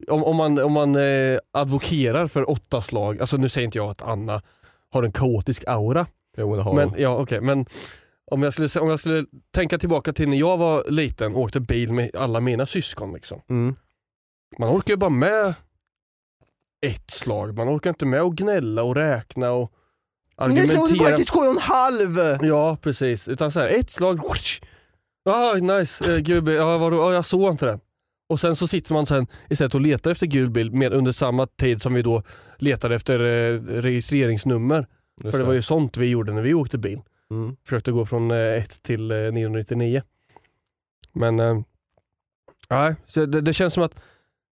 Om, 0.07 0.23
om 0.23 0.35
man, 0.35 0.59
om 0.59 0.71
man 0.71 0.95
eh, 0.95 1.39
advokerar 1.51 2.27
för 2.27 2.49
åtta 2.49 2.81
slag, 2.81 3.21
alltså 3.21 3.37
nu 3.37 3.49
säger 3.49 3.65
inte 3.65 3.77
jag 3.77 3.89
att 3.89 4.01
Anna 4.01 4.41
har 4.89 5.03
en 5.03 5.11
kaotisk 5.11 5.63
aura. 5.67 6.07
Jo, 6.37 6.55
det 6.55 6.61
har 6.61 6.73
Men, 6.73 6.91
de. 6.91 7.01
ja, 7.01 7.17
okej, 7.17 7.41
men 7.41 7.65
om 8.25 8.43
jag, 8.43 8.53
skulle, 8.53 8.69
om 8.79 8.89
jag 8.89 8.99
skulle 8.99 9.25
tänka 9.51 9.77
tillbaka 9.77 10.13
till 10.13 10.29
när 10.29 10.37
jag 10.37 10.57
var 10.57 10.83
liten 10.89 11.35
och 11.35 11.41
åkte 11.41 11.59
bil 11.59 11.93
med 11.93 12.15
alla 12.15 12.39
mina 12.39 12.65
syskon. 12.65 13.13
Liksom. 13.13 13.41
Mm. 13.49 13.75
Man 14.59 14.69
orkar 14.69 14.93
ju 14.93 14.97
bara 14.97 15.09
med 15.09 15.53
ett 16.85 17.11
slag. 17.11 17.55
Man 17.55 17.69
orkar 17.69 17.89
inte 17.89 18.05
med 18.05 18.21
att 18.21 18.33
gnälla 18.33 18.83
och 18.83 18.95
räkna 18.95 19.51
och 19.51 19.73
argumentera. 20.35 21.15
sju 21.17 21.39
och 21.39 21.45
en 21.45 21.57
halv! 21.57 22.39
Ja, 22.41 22.77
precis. 22.81 23.27
Utan 23.27 23.51
så 23.51 23.59
här, 23.59 23.67
ett 23.67 23.89
slag. 23.89 24.19
Ah, 25.25 25.53
nice, 25.53 26.13
eh, 26.13 26.19
gul 26.19 26.43
bil. 26.43 26.55
Ja, 26.55 26.77
vadå? 26.77 26.97
Ja, 26.97 27.13
jag 27.13 27.25
såg 27.25 27.51
inte 27.51 27.65
den. 27.65 27.79
Och 28.29 28.39
sen 28.39 28.55
så 28.55 28.67
sitter 28.67 28.93
man 28.93 29.05
sen 29.05 29.27
istället 29.49 29.75
och 29.75 29.81
letar 29.81 30.11
efter 30.11 30.27
gul 30.27 30.49
bil 30.49 30.71
med, 30.71 30.93
under 30.93 31.11
samma 31.11 31.47
tid 31.47 31.81
som 31.81 31.93
vi 31.93 32.01
då 32.01 32.23
letade 32.57 32.95
efter 32.95 33.19
eh, 33.19 33.61
registreringsnummer. 33.61 34.87
Just 35.23 35.31
För 35.31 35.39
det 35.39 35.45
var 35.45 35.53
ju 35.53 35.61
sånt 35.61 35.97
vi 35.97 36.05
gjorde 36.05 36.33
när 36.33 36.41
vi 36.41 36.53
åkte 36.53 36.77
bil. 36.77 37.01
Mm. 37.31 37.55
Försökte 37.63 37.91
gå 37.91 38.05
från 38.05 38.31
1 38.31 38.83
till 38.83 39.11
eh, 39.11 39.17
999. 39.17 40.01
Men 41.13 41.39
eh, 41.39 41.59
nej, 42.69 42.95
så 43.05 43.25
det, 43.25 43.41
det 43.41 43.53
känns 43.53 43.73
som 43.73 43.83
att 43.83 44.01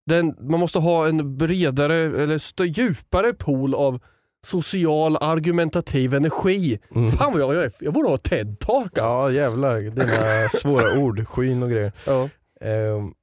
den, 0.05 0.35
man 0.39 0.59
måste 0.59 0.79
ha 0.79 1.07
en 1.07 1.37
bredare 1.37 1.95
eller 1.95 2.63
djupare 2.65 3.33
pool 3.33 3.75
av 3.75 3.99
social 4.45 5.17
argumentativ 5.21 6.13
energi. 6.13 6.79
Mm. 6.95 7.11
Fan 7.11 7.31
vad 7.33 7.41
jag, 7.41 7.55
jag, 7.55 7.71
jag 7.79 7.93
borde 7.93 8.09
ha 8.09 8.17
TED-talk 8.17 8.83
alltså. 8.83 9.01
Ja 9.01 9.31
jävlar, 9.31 9.79
dina 9.79 10.49
svåra 10.49 10.99
ord, 11.03 11.27
skyn 11.27 11.63
och 11.63 11.69
grejer. 11.69 11.91
Ja. 12.05 12.29
Ehm, 12.61 13.13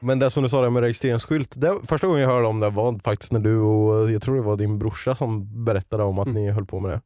men 0.00 0.18
det 0.18 0.30
som 0.30 0.42
du 0.42 0.48
sa 0.48 0.62
där 0.62 0.70
med 0.70 0.82
registreringsskylt, 0.82 1.52
det, 1.56 1.74
första 1.84 2.06
gången 2.06 2.22
jag 2.22 2.28
hörde 2.28 2.46
om 2.46 2.60
det 2.60 2.70
var 2.70 2.98
faktiskt 3.04 3.32
när 3.32 3.40
du 3.40 3.58
och 3.60 4.10
jag 4.10 4.22
tror 4.22 4.36
det 4.36 4.42
var 4.42 4.56
din 4.56 4.78
brorsa 4.78 5.14
som 5.14 5.64
berättade 5.64 6.02
om 6.02 6.18
att 6.18 6.26
Mm. 6.26 6.42
ni 6.42 6.50
höll 6.50 6.66
på 6.66 6.80
med 6.80 6.90
det. 6.90 7.00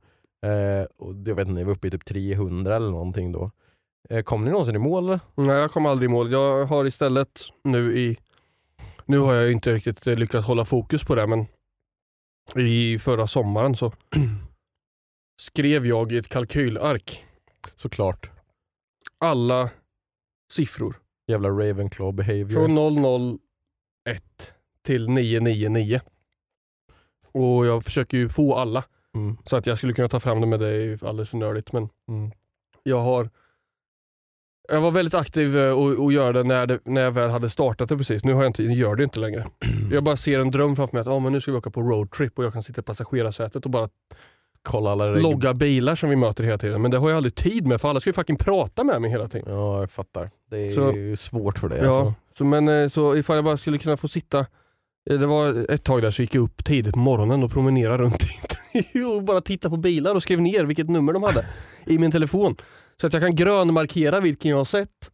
Eh, 0.48 0.86
och 1.06 1.14
jag 1.26 1.34
vet 1.34 1.48
inte, 1.48 1.52
ni 1.60 1.64
var 1.64 1.72
uppe 1.72 1.88
i 1.88 1.90
typ 1.90 2.04
300 2.04 2.76
eller 2.76 2.90
någonting 2.90 3.32
då. 3.32 3.50
Eh, 4.10 4.22
kom 4.22 4.44
ni 4.44 4.50
någonsin 4.50 4.74
i 4.76 4.78
mål? 4.78 5.04
eller? 5.04 5.20
Nej, 5.34 5.56
jag 5.56 5.70
kom 5.70 5.86
aldrig 5.86 6.10
i 6.10 6.12
mål. 6.12 6.32
Jag 6.32 6.64
har 6.64 6.84
istället 6.86 7.40
nu 7.64 7.98
i... 7.98 8.16
Nu 9.06 9.18
har 9.18 9.34
jag 9.34 9.52
inte 9.52 9.74
riktigt 9.74 10.06
lyckats 10.06 10.46
hålla 10.46 10.64
fokus 10.64 11.04
på 11.04 11.14
det 11.14 11.26
men 11.26 11.46
i 12.56 12.98
förra 12.98 13.26
sommaren 13.26 13.76
så 13.76 13.92
skrev 15.40 15.86
jag 15.86 16.12
i 16.12 16.16
ett 16.18 16.28
kalkylark 16.28 17.24
Såklart. 17.74 18.30
alla 19.18 19.70
siffror 20.52 20.96
Jävla 21.26 21.48
Ravenclaw 21.48 22.12
behavior. 22.12 22.54
från 22.54 23.38
001 24.08 24.52
till 24.82 25.08
999. 25.08 26.00
Och 27.32 27.66
jag 27.66 27.84
försöker 27.84 28.18
ju 28.18 28.28
få 28.28 28.54
alla 28.54 28.84
Mm. 29.14 29.36
så 29.44 29.56
att 29.56 29.66
jag 29.66 29.78
skulle 29.78 29.92
kunna 29.92 30.08
ta 30.08 30.20
fram 30.20 30.40
det 30.40 30.46
med 30.46 30.60
ju 30.62 30.98
alldeles 31.02 31.30
för 31.30 31.36
nördigt 31.36 31.72
men 31.72 31.88
Mm. 32.08 32.30
jag 32.82 33.00
har 33.00 33.30
jag 34.70 34.80
var 34.80 34.90
väldigt 34.90 35.14
aktiv 35.14 35.58
eh, 35.58 35.70
och, 35.70 36.04
och 36.04 36.12
gör 36.12 36.32
det 36.32 36.42
när, 36.42 36.66
det 36.66 36.78
när 36.84 37.00
jag 37.00 37.10
väl 37.10 37.30
hade 37.30 37.50
startat 37.50 37.88
det 37.88 37.96
precis. 37.96 38.24
Nu 38.24 38.32
har 38.34 38.42
jag 38.42 38.48
inte, 38.50 38.62
gör 38.62 38.96
det 38.96 39.04
inte 39.04 39.20
längre. 39.20 39.46
Jag 39.92 40.04
bara 40.04 40.16
ser 40.16 40.38
en 40.40 40.50
dröm 40.50 40.76
framför 40.76 40.96
mig 40.96 41.00
att 41.00 41.06
ah, 41.08 41.18
men 41.20 41.32
nu 41.32 41.40
ska 41.40 41.52
vi 41.52 41.58
åka 41.58 41.70
på 41.70 41.80
roadtrip 41.82 42.38
och 42.38 42.44
jag 42.44 42.52
kan 42.52 42.62
sitta 42.62 42.80
i 42.80 42.84
passagerarsätet 42.84 43.64
och 43.64 43.70
bara 43.70 43.88
Kolla 44.62 44.90
alla 44.90 45.06
regler. 45.06 45.22
logga 45.30 45.54
bilar 45.54 45.94
som 45.94 46.10
vi 46.10 46.16
möter 46.16 46.44
hela 46.44 46.58
tiden. 46.58 46.82
Men 46.82 46.90
det 46.90 46.98
har 46.98 47.08
jag 47.10 47.16
aldrig 47.16 47.34
tid 47.34 47.66
med 47.66 47.80
för 47.80 47.88
alla 47.88 48.00
ska 48.00 48.08
ju 48.10 48.14
fucking 48.14 48.36
prata 48.36 48.84
med 48.84 49.02
mig 49.02 49.10
hela 49.10 49.28
tiden. 49.28 49.46
Ja 49.54 49.80
jag 49.80 49.90
fattar. 49.90 50.30
Det 50.50 50.66
är 50.66 50.70
Så- 50.70 50.92
ju 50.92 51.16
svårt 51.16 51.58
för 51.58 51.68
dig 51.68 51.80
Ja, 51.82 51.98
alltså. 52.00 52.14
så, 52.38 52.44
men 52.44 52.68
eh, 52.68 52.88
så 52.88 53.16
ifall 53.16 53.36
jag 53.36 53.44
bara 53.44 53.56
skulle 53.56 53.78
kunna 53.78 53.96
få 53.96 54.08
sitta 54.08 54.38
eh, 55.10 55.18
det 55.18 55.26
var 55.26 55.70
ett 55.70 55.84
tag 55.84 56.02
där 56.02 56.10
så 56.10 56.22
gick 56.22 56.34
jag 56.34 56.42
upp 56.44 56.64
tidigt 56.64 56.92
på 56.92 56.98
morgonen 56.98 57.42
och 57.42 57.50
promenerade 57.52 58.02
runt 58.02 58.24
och 59.16 59.22
bara 59.22 59.40
titta 59.40 59.70
på 59.70 59.76
bilar 59.76 60.14
och 60.14 60.22
skrev 60.22 60.40
ner 60.40 60.64
vilket 60.64 60.88
nummer 60.90 61.12
de 61.12 61.22
hade 61.22 61.46
i 61.86 61.98
min 61.98 62.10
telefon. 62.10 62.56
Så 63.00 63.06
att 63.06 63.12
jag 63.12 63.22
kan 63.22 63.34
grönmarkera 63.34 64.20
vilken 64.20 64.50
jag 64.50 64.56
har 64.58 64.64
sett 64.64 65.10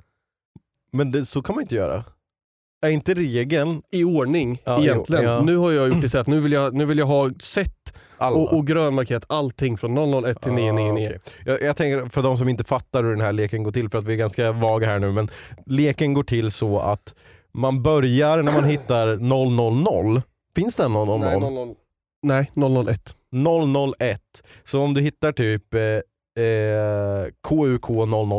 Men 0.92 1.12
det, 1.12 1.25
så 1.25 1.42
kan 1.42 1.55
man 1.55 1.62
inte 1.62 1.75
göra. 1.75 2.05
Är 2.83 2.90
inte 2.90 3.14
regeln 3.14 3.83
i 3.92 4.05
ordning 4.05 4.62
Ja, 4.64 4.79
egentligen. 4.83 5.25
jo, 5.25 5.31
ja. 5.31 5.42
Nu 5.42 5.57
har 5.57 5.72
jag 5.72 5.88
gjort 5.88 6.01
det 6.01 6.09
så 6.09 6.18
att 6.18 6.27
nu 6.27 6.40
vill 6.40 6.53
jag, 6.53 6.75
nu 6.75 6.85
vill 6.85 6.99
jag 6.99 7.07
ha 7.07 7.31
sett 7.40 7.94
alla? 8.18 8.37
och, 8.37 8.53
och 8.53 8.66
grönmarkerat 8.66 9.25
allting 9.29 9.77
från 9.77 10.25
001 10.25 10.42
till 10.42 10.53
999. 10.53 11.07
Ah, 11.07 11.16
okej. 11.16 11.20
jag, 11.44 11.62
jag 11.62 11.77
tänker 11.77 12.09
för 12.09 12.22
de 12.22 12.38
som 12.38 12.49
inte 12.49 12.64
fattar 12.64 13.03
hur 13.03 13.11
den 13.11 13.20
här 13.20 13.33
leken 13.33 13.62
går 13.62 13.72
till, 13.72 13.88
för 13.88 13.99
att 13.99 14.05
vi 14.05 14.12
är 14.12 14.16
ganska 14.16 14.53
vaga 14.53 14.87
här 14.87 14.99
nu, 14.99 15.12
men 15.12 15.31
leken 15.66 16.14
går 16.14 16.22
till 16.25 16.51
så 16.51 16.79
att 16.79 17.14
man 17.53 17.83
börjar 17.83 18.42
när 18.42 18.53
man 18.53 18.64
hittar 18.64 19.16
000. 20.12 20.22
Finns 20.57 20.77
det 20.77 20.85
en 20.85 20.92
000? 20.92 21.20
Nej, 21.20 21.40
00, 21.40 21.75
nej, 22.22 22.51
001. 22.87 23.14
001. 24.01 24.20
Så 24.64 24.81
om 24.81 24.94
du 24.94 25.01
hittar 25.01 25.33
typ 25.33 25.75
eh, 25.75 25.81
eh, 26.37 27.33
KUK 27.49 27.88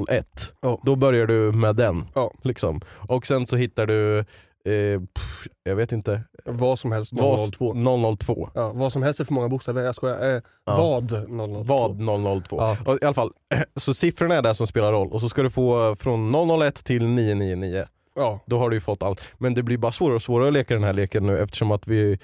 001, 0.10 0.54
Ja. 0.62 0.80
då 0.84 0.96
börjar 0.96 1.26
du 1.28 1.52
med 1.52 1.76
den. 1.76 2.06
Ja. 2.16 2.32
Liksom. 2.44 2.82
Och 3.10 3.28
sen 3.28 3.46
så 3.46 3.56
hittar 3.56 3.86
du, 3.86 4.20
eh, 4.20 5.00
pff, 5.14 5.48
jag 5.64 5.76
vet 5.76 5.92
inte, 5.92 6.22
Vad 6.46 6.80
som 6.80 6.92
helst 6.92 7.14
vad- 7.14 7.54
002. 7.54 7.74
002. 7.74 8.50
Ja, 8.54 8.72
vad 8.76 8.92
som 8.94 9.04
helst 9.04 9.20
är 9.20 9.24
för 9.26 9.34
många 9.34 9.48
bokstäver, 9.50 9.82
jag 9.84 9.96
skojar. 9.96 10.36
Eh, 10.36 10.42
Ja. 10.66 10.78
Vad 10.78 11.10
002? 11.30 11.64
Vad 11.64 11.98
002. 12.44 12.58
Ja. 12.60 12.78
Och 12.86 12.98
I 13.02 13.06
alla 13.06 13.14
fall, 13.14 13.32
så 13.76 13.94
siffrorna 13.94 14.36
är 14.36 14.42
det 14.42 14.56
som 14.56 14.68
spelar 14.68 14.92
roll 14.92 15.12
och 15.12 15.22
så 15.22 15.30
ska 15.30 15.44
du 15.44 15.50
få 15.50 15.96
från 15.96 16.32
001 16.32 16.84
till 16.84 17.08
999. 17.08 17.84
Ja. 18.16 18.40
Då 18.46 18.60
har 18.60 18.70
du 18.70 18.76
ju 18.76 18.80
fått 18.82 19.04
allt. 19.04 19.22
Men 19.38 19.54
det 19.54 19.64
blir 19.64 19.78
bara 19.78 19.92
svårare 19.92 20.16
och 20.16 20.22
svårare 20.22 20.48
att 20.48 20.54
leka 20.54 20.74
den 20.74 20.84
här 20.84 20.94
leken 20.94 21.26
nu 21.26 21.40
eftersom 21.40 21.72
att 21.72 21.88
vi... 21.88 22.20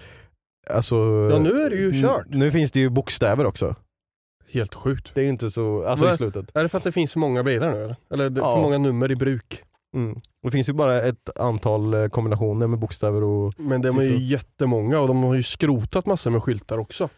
Alltså, 0.70 0.96
ja, 1.32 1.40
nu 1.40 1.62
är 1.62 1.70
det 1.70 1.76
ju 1.76 2.02
kört. 2.02 2.26
Nu 2.30 2.52
finns 2.52 2.72
det 2.72 2.80
ju 2.80 2.90
bokstäver 2.90 3.46
också. 3.46 3.76
Helt 4.54 4.74
sjukt. 4.76 5.12
Det 5.14 5.22
är 5.22 5.26
inte 5.30 5.50
så, 5.52 5.86
alltså 5.86 6.06
Vad- 6.06 6.14
i 6.14 6.18
slutet. 6.18 6.46
Är 6.56 6.64
det 6.64 6.70
för 6.70 6.78
att 6.78 6.84
det 6.84 6.92
finns 6.92 7.12
så 7.12 7.20
många 7.20 7.44
bilar 7.44 7.72
nu 7.72 7.84
eller? 7.84 7.96
Eller 8.14 8.30
det- 8.30 8.42
Ja. 8.42 8.56
för 8.56 8.62
många 8.62 8.78
nummer 8.78 9.12
i 9.12 9.16
bruk? 9.16 9.64
Mm. 9.96 10.22
Det 10.44 10.52
finns 10.52 10.70
ju 10.70 10.74
bara 10.74 11.02
ett 11.02 11.38
antal 11.40 11.94
eh, 11.94 12.08
kombinationer 12.08 12.68
med 12.68 12.80
bokstäver 12.80 13.24
och 13.24 13.54
Men 13.58 13.82
de 13.82 13.98
är 14.00 14.04
ju 14.04 14.24
jättemånga 14.24 15.00
och 15.00 15.08
de 15.08 15.24
har 15.24 15.34
ju 15.36 15.44
skrotat 15.44 16.06
massor 16.06 16.32
med 16.32 16.44
skyltar 16.44 16.78
också. 16.78 17.10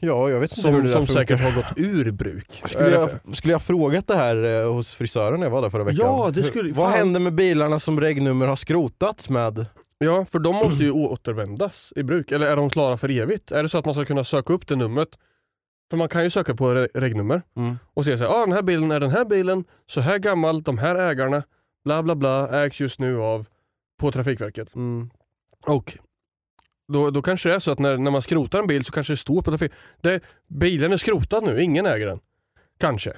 Ja, 0.00 0.30
jag 0.30 0.40
vet 0.40 0.58
inte 0.58 0.68
hur 0.68 0.74
Som, 0.76 0.82
det 0.82 0.88
där 0.88 0.94
som 0.96 1.06
funkar. 1.06 1.20
säkert 1.20 1.40
har 1.40 1.52
gått 1.62 1.72
ur 1.76 2.10
bruk. 2.10 2.62
Skulle 2.66 2.90
det 2.90 3.10
jag, 3.24 3.36
skulle 3.36 3.52
jag 3.54 3.62
frågat 3.62 4.06
det 4.06 4.14
här 4.14 4.44
eh, 4.64 4.72
hos 4.72 4.94
frisören 4.94 5.40
när 5.40 5.46
jag 5.46 5.50
var 5.52 5.62
där 5.62 5.70
förra 5.70 5.84
veckan? 5.84 6.06
Ja, 6.06 6.30
det 6.34 6.42
skulle- 6.42 6.64
Hur- 6.68 6.72
Vad 6.74 6.88
händer 6.90 7.20
med 7.20 7.34
bilarna 7.34 7.78
som 7.78 8.00
regnummer 8.00 8.46
har 8.46 8.56
skrotats 8.56 9.28
med? 9.28 9.66
Ja, 9.98 10.24
för 10.24 10.38
de 10.38 10.54
måste 10.56 10.84
ju 10.84 10.90
återvändas 10.92 11.92
i 11.96 12.02
bruk. 12.02 12.32
Eller 12.32 12.46
är 12.46 12.56
de 12.56 12.70
klara 12.70 12.96
för 12.96 13.10
evigt? 13.10 13.52
Är 13.52 13.62
det 13.62 13.68
så 13.68 13.78
att 13.78 13.84
man 13.84 13.94
ska 13.94 14.04
kunna 14.04 14.24
söka 14.24 14.52
upp 14.52 14.66
det 14.66 14.76
numret? 14.76 15.08
För 15.90 15.96
man 15.96 16.08
kan 16.08 16.22
ju 16.24 16.30
söka 16.30 16.54
på 16.54 16.74
re- 16.74 16.88
regnummer 16.94 17.42
Mm. 17.56 17.78
och 17.94 18.04
se 18.04 18.18
så 18.18 18.24
här, 18.24 18.30
ah, 18.30 18.40
den 18.40 18.52
här 18.52 18.62
bilen 18.62 18.90
är 18.90 19.00
den 19.00 19.10
här 19.10 19.24
bilen, 19.24 19.64
så 19.86 20.00
här 20.00 20.18
gammal, 20.18 20.62
de 20.62 20.78
här 20.78 20.94
ägarna, 20.94 21.42
bla 21.84 22.02
bla 22.02 22.14
bla, 22.14 22.64
ägs 22.64 22.80
just 22.80 23.00
nu 23.00 23.20
av 23.20 23.46
på 24.00 24.12
Trafikverket. 24.12 24.74
Mm. 24.74 25.10
Och 25.66 25.98
då, 26.92 27.10
då 27.10 27.22
kanske 27.22 27.48
det 27.48 27.54
är 27.54 27.58
så 27.58 27.70
att 27.70 27.78
när, 27.78 27.96
när 27.96 28.10
man 28.10 28.22
skrotar 28.22 28.58
en 28.58 28.66
bil 28.66 28.84
så 28.84 28.92
kanske 28.92 29.12
det 29.12 29.16
står 29.16 29.42
på 29.42 29.50
trafik... 29.50 29.72
Det, 30.00 30.20
bilen 30.48 30.92
är 30.92 30.96
skrotad 30.96 31.40
nu, 31.44 31.62
ingen 31.62 31.86
äger 31.86 32.06
den. 32.06 32.20
Kanske. 32.80 33.10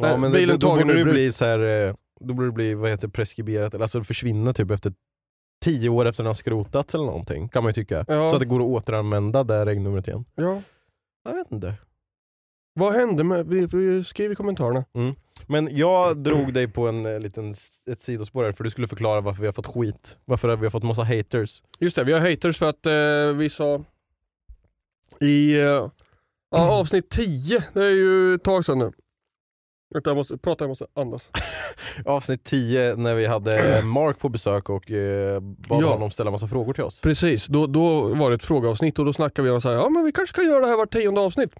Ja, 0.00 0.08
Nej, 0.08 0.18
men 0.18 0.32
bilen 0.32 0.58
då, 0.58 0.68
då 0.68 0.76
borde 0.76 1.04
det 1.04 1.04
bli 1.12 1.32
så 1.32 1.44
här, 1.44 1.58
eh, 1.88 1.94
då 2.20 2.34
borde 2.34 2.48
det 2.48 2.52
bli 2.52 2.74
vad 2.74 2.90
heter 2.90 3.08
preskriberat, 3.08 3.74
eller 3.74 3.82
alltså 3.84 4.02
försvinna 4.04 4.52
typ 4.52 4.70
efter 4.70 4.92
tio 5.64 5.88
år 5.88 6.04
efter 6.06 6.22
den 6.22 6.26
har 6.28 6.34
skrotats 6.34 6.94
eller 6.94 7.04
någonting 7.04 7.48
kan 7.48 7.62
man 7.62 7.70
ju 7.70 7.74
tycka. 7.74 8.04
Ja. 8.08 8.30
Så 8.30 8.36
att 8.36 8.40
det 8.40 8.46
går 8.46 8.60
att 8.60 8.66
återanvända 8.66 9.44
det 9.44 9.64
regnumret 9.66 10.08
igen. 10.08 10.24
Ja. 10.34 10.62
Jag 11.24 11.34
vet 11.36 11.52
inte. 11.52 11.74
Vad 12.78 12.92
hände 12.94 13.24
med... 13.24 13.46
Vi, 13.46 13.66
vi, 13.66 14.04
skriv 14.04 14.32
i 14.32 14.34
kommentarerna. 14.34 14.84
Men 15.46 15.76
jag 15.76 16.16
drog 16.16 16.54
dig 16.54 16.68
på 16.68 16.88
en 16.88 17.06
eh, 17.06 17.20
liten, 17.20 17.50
s- 17.50 17.68
ett 17.90 18.00
sidospår 18.00 18.44
här 18.44 18.52
för 18.52 18.64
du 18.64 18.70
skulle 18.70 18.86
förklara 18.88 19.20
varför 19.20 19.40
vi 19.40 19.46
har 19.46 19.52
fått 19.52 19.66
skit. 19.66 20.18
Varför 20.24 20.56
vi 20.56 20.62
har 20.66 20.70
fått 20.70 20.82
massa 20.82 21.04
haters. 21.04 21.62
Just 21.78 21.96
det, 21.96 22.04
vi 22.04 22.12
har 22.12 22.30
haters 22.30 22.58
för 22.58 22.66
att 22.68 22.86
eh, 22.86 23.36
vi 23.38 23.50
sa 23.50 23.84
i 25.20 25.52
eh, 25.54 25.60
ja, 25.60 25.90
avsnitt 26.50 27.10
10, 27.10 27.64
det 27.74 27.84
är 27.84 27.90
ju 27.90 28.34
ett 28.34 28.44
tag 28.44 28.64
sedan 28.64 28.78
nu. 28.78 28.92
Vänta, 29.94 30.10
jag 30.10 30.16
måste 30.16 30.38
prata, 30.38 30.64
jag 30.64 30.68
måste 30.68 30.86
andas. 30.94 31.30
Avsnitt 32.04 32.44
10 32.44 32.96
när 32.96 33.14
vi 33.14 33.26
hade 33.26 33.82
Mark 33.84 34.18
på 34.18 34.28
besök 34.28 34.68
och 34.70 34.90
eh, 34.90 35.40
bad 35.40 35.82
Ja. 35.82 35.86
honom 35.92 36.10
ställa 36.10 36.30
massa 36.30 36.46
frågor 36.46 36.72
till 36.72 36.84
oss. 36.84 37.00
Precis, 37.00 37.46
då, 37.46 37.66
då 37.66 38.14
var 38.14 38.30
det 38.30 38.36
ett 38.36 38.44
frågeavsnitt 38.44 38.98
och 38.98 39.04
då 39.04 39.12
snackade 39.12 39.48
vi 39.48 39.54
om 39.54 39.60
så 39.60 39.68
här, 39.68 39.76
ja 39.76 39.88
men 39.88 40.04
vi 40.04 40.12
kanske 40.12 40.34
kan 40.40 40.46
göra 40.50 40.60
det 40.60 40.66
här 40.66 40.76
vart 40.76 40.92
tionde 40.92 41.20
avsnitt. 41.20 41.50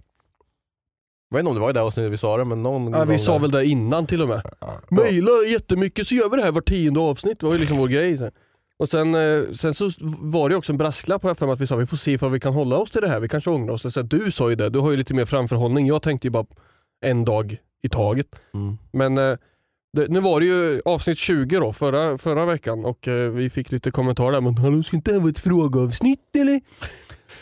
Jag 1.30 1.36
vet 1.36 1.40
inte 1.40 1.48
om 1.48 1.54
det 1.54 1.60
var 1.60 1.70
i 1.70 1.72
det 1.72 1.82
avsnittet 1.82 2.12
vi 2.12 2.16
sa 2.16 2.36
det 2.36 2.44
men 2.44 2.62
någon 2.62 2.92
Ja, 2.92 2.98
gång 2.98 3.08
vi 3.08 3.18
sa 3.18 3.32
där. 3.32 3.38
väl 3.38 3.50
det 3.50 3.64
innan 3.66 4.06
till 4.06 4.22
och 4.22 4.28
med. 4.28 4.42
Ja. 4.60 4.80
Maila 4.90 5.30
jättemycket 5.48 6.06
så 6.06 6.14
gör 6.14 6.28
vi 6.30 6.36
det 6.36 6.42
här 6.42 6.52
vart 6.52 6.68
tionde 6.68 7.00
avsnitt. 7.00 7.40
Det 7.40 7.46
var 7.46 7.52
ju 7.52 7.58
liksom 7.58 7.76
vår 7.76 7.88
grej. 7.88 8.16
Så. 8.16 8.22
här. 8.24 8.32
Och 8.78 8.88
sen, 8.88 9.14
eh, 9.14 9.42
sen 9.54 9.74
så 9.74 9.90
var 10.18 10.48
det 10.48 10.56
också 10.56 10.72
en 10.72 10.78
brasklapp 10.78 11.22
på 11.22 11.30
FM 11.30 11.50
att 11.50 11.60
vi 11.60 11.66
sa 11.66 11.76
vi 11.76 11.86
får 11.86 11.96
se 11.96 12.12
ifall 12.12 12.30
vi 12.30 12.40
kan 12.40 12.52
hålla 12.54 12.76
oss 12.76 12.90
till 12.90 13.00
det 13.00 13.08
här. 13.08 13.20
Vi 13.20 13.28
kanske 13.28 13.50
ångrar 13.50 13.74
oss. 13.74 13.82
Så 13.94 14.00
här, 14.00 14.02
du 14.02 14.30
sa 14.30 14.50
ju 14.50 14.56
det, 14.56 14.68
du 14.70 14.78
har 14.78 14.90
ju 14.90 14.96
lite 14.96 15.14
mer 15.14 15.24
framförhållning. 15.24 15.86
Jag 15.86 16.02
tänkte 16.02 16.26
ju 16.26 16.30
bara 16.30 16.46
en 17.04 17.24
dag 17.24 17.56
i 17.82 17.88
taget. 17.88 18.26
Mm. 18.54 18.78
Men 18.92 19.18
eh, 19.18 19.36
det, 19.92 20.08
nu 20.08 20.20
var 20.20 20.40
det 20.40 20.46
ju 20.46 20.82
avsnitt 20.84 21.18
20 21.18 21.58
då, 21.58 21.72
förra, 21.72 22.18
förra 22.18 22.46
veckan 22.46 22.84
och 22.84 23.08
eh, 23.08 23.30
vi 23.30 23.50
fick 23.50 23.72
lite 23.72 23.90
kommentarer 23.90 24.32
där. 24.32 24.40
Men 24.40 24.58
hallå, 24.58 24.82
ska 24.82 24.96
inte 24.96 25.12
det 25.12 25.18
vara 25.18 25.30
ett 25.30 25.38
frågeavsnitt 25.38 26.36
eller? 26.36 26.60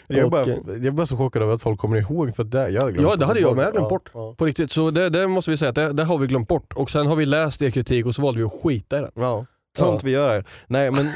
Jag, 0.09 0.31
bara, 0.31 0.43
eh, 0.43 0.59
jag 0.83 0.95
bara 0.95 1.07
så 1.07 1.17
chockad 1.17 1.43
över 1.43 1.55
att 1.55 1.63
folk 1.63 1.81
kommer 1.81 1.97
ihåg 1.97 2.37
för 2.37 2.43
att 2.43 2.51
det, 2.51 2.71
jag 2.71 2.81
hade 2.81 2.93
glömt 2.93 3.09
Ja, 3.11 3.17
det 3.17 3.27
hade 3.27 3.41
jag 3.41 3.57
med 3.57 3.73
glömt 3.73 3.89
bort. 3.89 4.11
Ja. 4.15 4.35
På 4.39 4.47
riktigt, 4.47 4.71
så 4.71 4.91
det, 4.91 5.09
det 5.11 5.29
måste 5.29 5.51
vi 5.51 5.57
säga 5.57 5.69
att 5.69 5.75
det, 5.75 5.93
det 5.93 6.05
har 6.05 6.19
vi 6.19 6.27
glömt 6.27 6.49
bort. 6.49 6.73
Och 6.73 6.91
sen 6.91 7.07
har 7.07 7.17
vi 7.17 7.27
läst 7.27 7.63
er 7.63 7.71
kritik 7.71 8.07
och 8.07 8.15
så 8.15 8.23
valde 8.23 8.41
vi 8.41 8.47
att 8.47 8.53
skita 8.63 8.99
i 8.99 9.01
den. 9.01 9.11
Ja, 9.15 9.47
sånt 9.79 10.03
Ja. 10.03 10.07
vi 10.07 10.11
gör 10.11 10.29
här. 10.29 10.45
Nej 10.67 10.91
men 10.91 11.11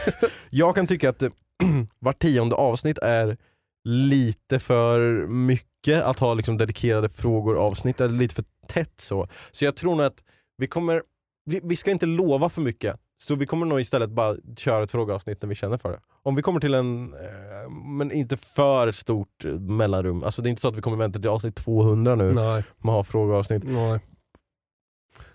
jag 0.50 0.74
kan 0.74 0.86
tycka 0.86 1.08
att 1.08 1.18
det, 1.18 1.30
var 1.98 2.12
tionde 2.12 2.56
avsnitt 2.56 2.98
är 2.98 3.36
lite 3.84 4.58
för 4.58 5.26
mycket 5.26 6.02
att 6.04 6.18
ha 6.18 6.34
liksom 6.34 6.56
dedikerade 6.56 7.08
frågor 7.08 7.56
avsnitt, 7.58 8.00
eller 8.00 8.14
lite 8.14 8.34
för 8.34 8.44
tätt 8.68 9.00
så. 9.00 9.28
Så 9.50 9.64
jag 9.64 9.76
tror 9.76 9.94
nog 9.94 10.06
att 10.06 10.24
vi 10.58 10.66
kommer, 10.66 11.02
vi, 11.44 11.60
vi 11.64 11.76
ska 11.76 11.90
inte 11.90 12.06
lova 12.06 12.48
för 12.48 12.60
mycket. 12.62 12.96
Så 13.18 13.34
vi 13.34 13.46
kommer 13.46 13.66
nog 13.66 13.80
istället 13.80 14.10
bara 14.10 14.36
köra 14.56 14.84
ett 14.84 14.90
frågeavsnitt 14.90 15.42
när 15.42 15.48
vi 15.48 15.54
känner 15.54 15.78
för 15.78 15.90
det. 15.90 15.98
Om 16.22 16.34
vi 16.34 16.42
kommer 16.42 16.60
till 16.60 16.74
en, 16.74 17.14
eh, 17.14 17.70
men 17.70 18.12
inte 18.12 18.36
för 18.36 18.92
stort 18.92 19.44
eh, 19.44 19.52
mellanrum. 19.52 20.22
Alltså 20.22 20.42
det 20.42 20.48
är 20.48 20.50
inte 20.50 20.62
så 20.62 20.68
att 20.68 20.76
vi 20.76 20.82
kommer 20.82 20.96
vänta 20.96 21.18
till 21.18 21.28
avsnitt 21.28 21.56
200 21.56 22.14
nu 22.14 22.32
Nej. 22.32 22.64
med 22.78 22.90
att 22.90 22.96
ha 22.96 23.04
frågeavsnitt. 23.04 23.62
Nej. 23.64 24.00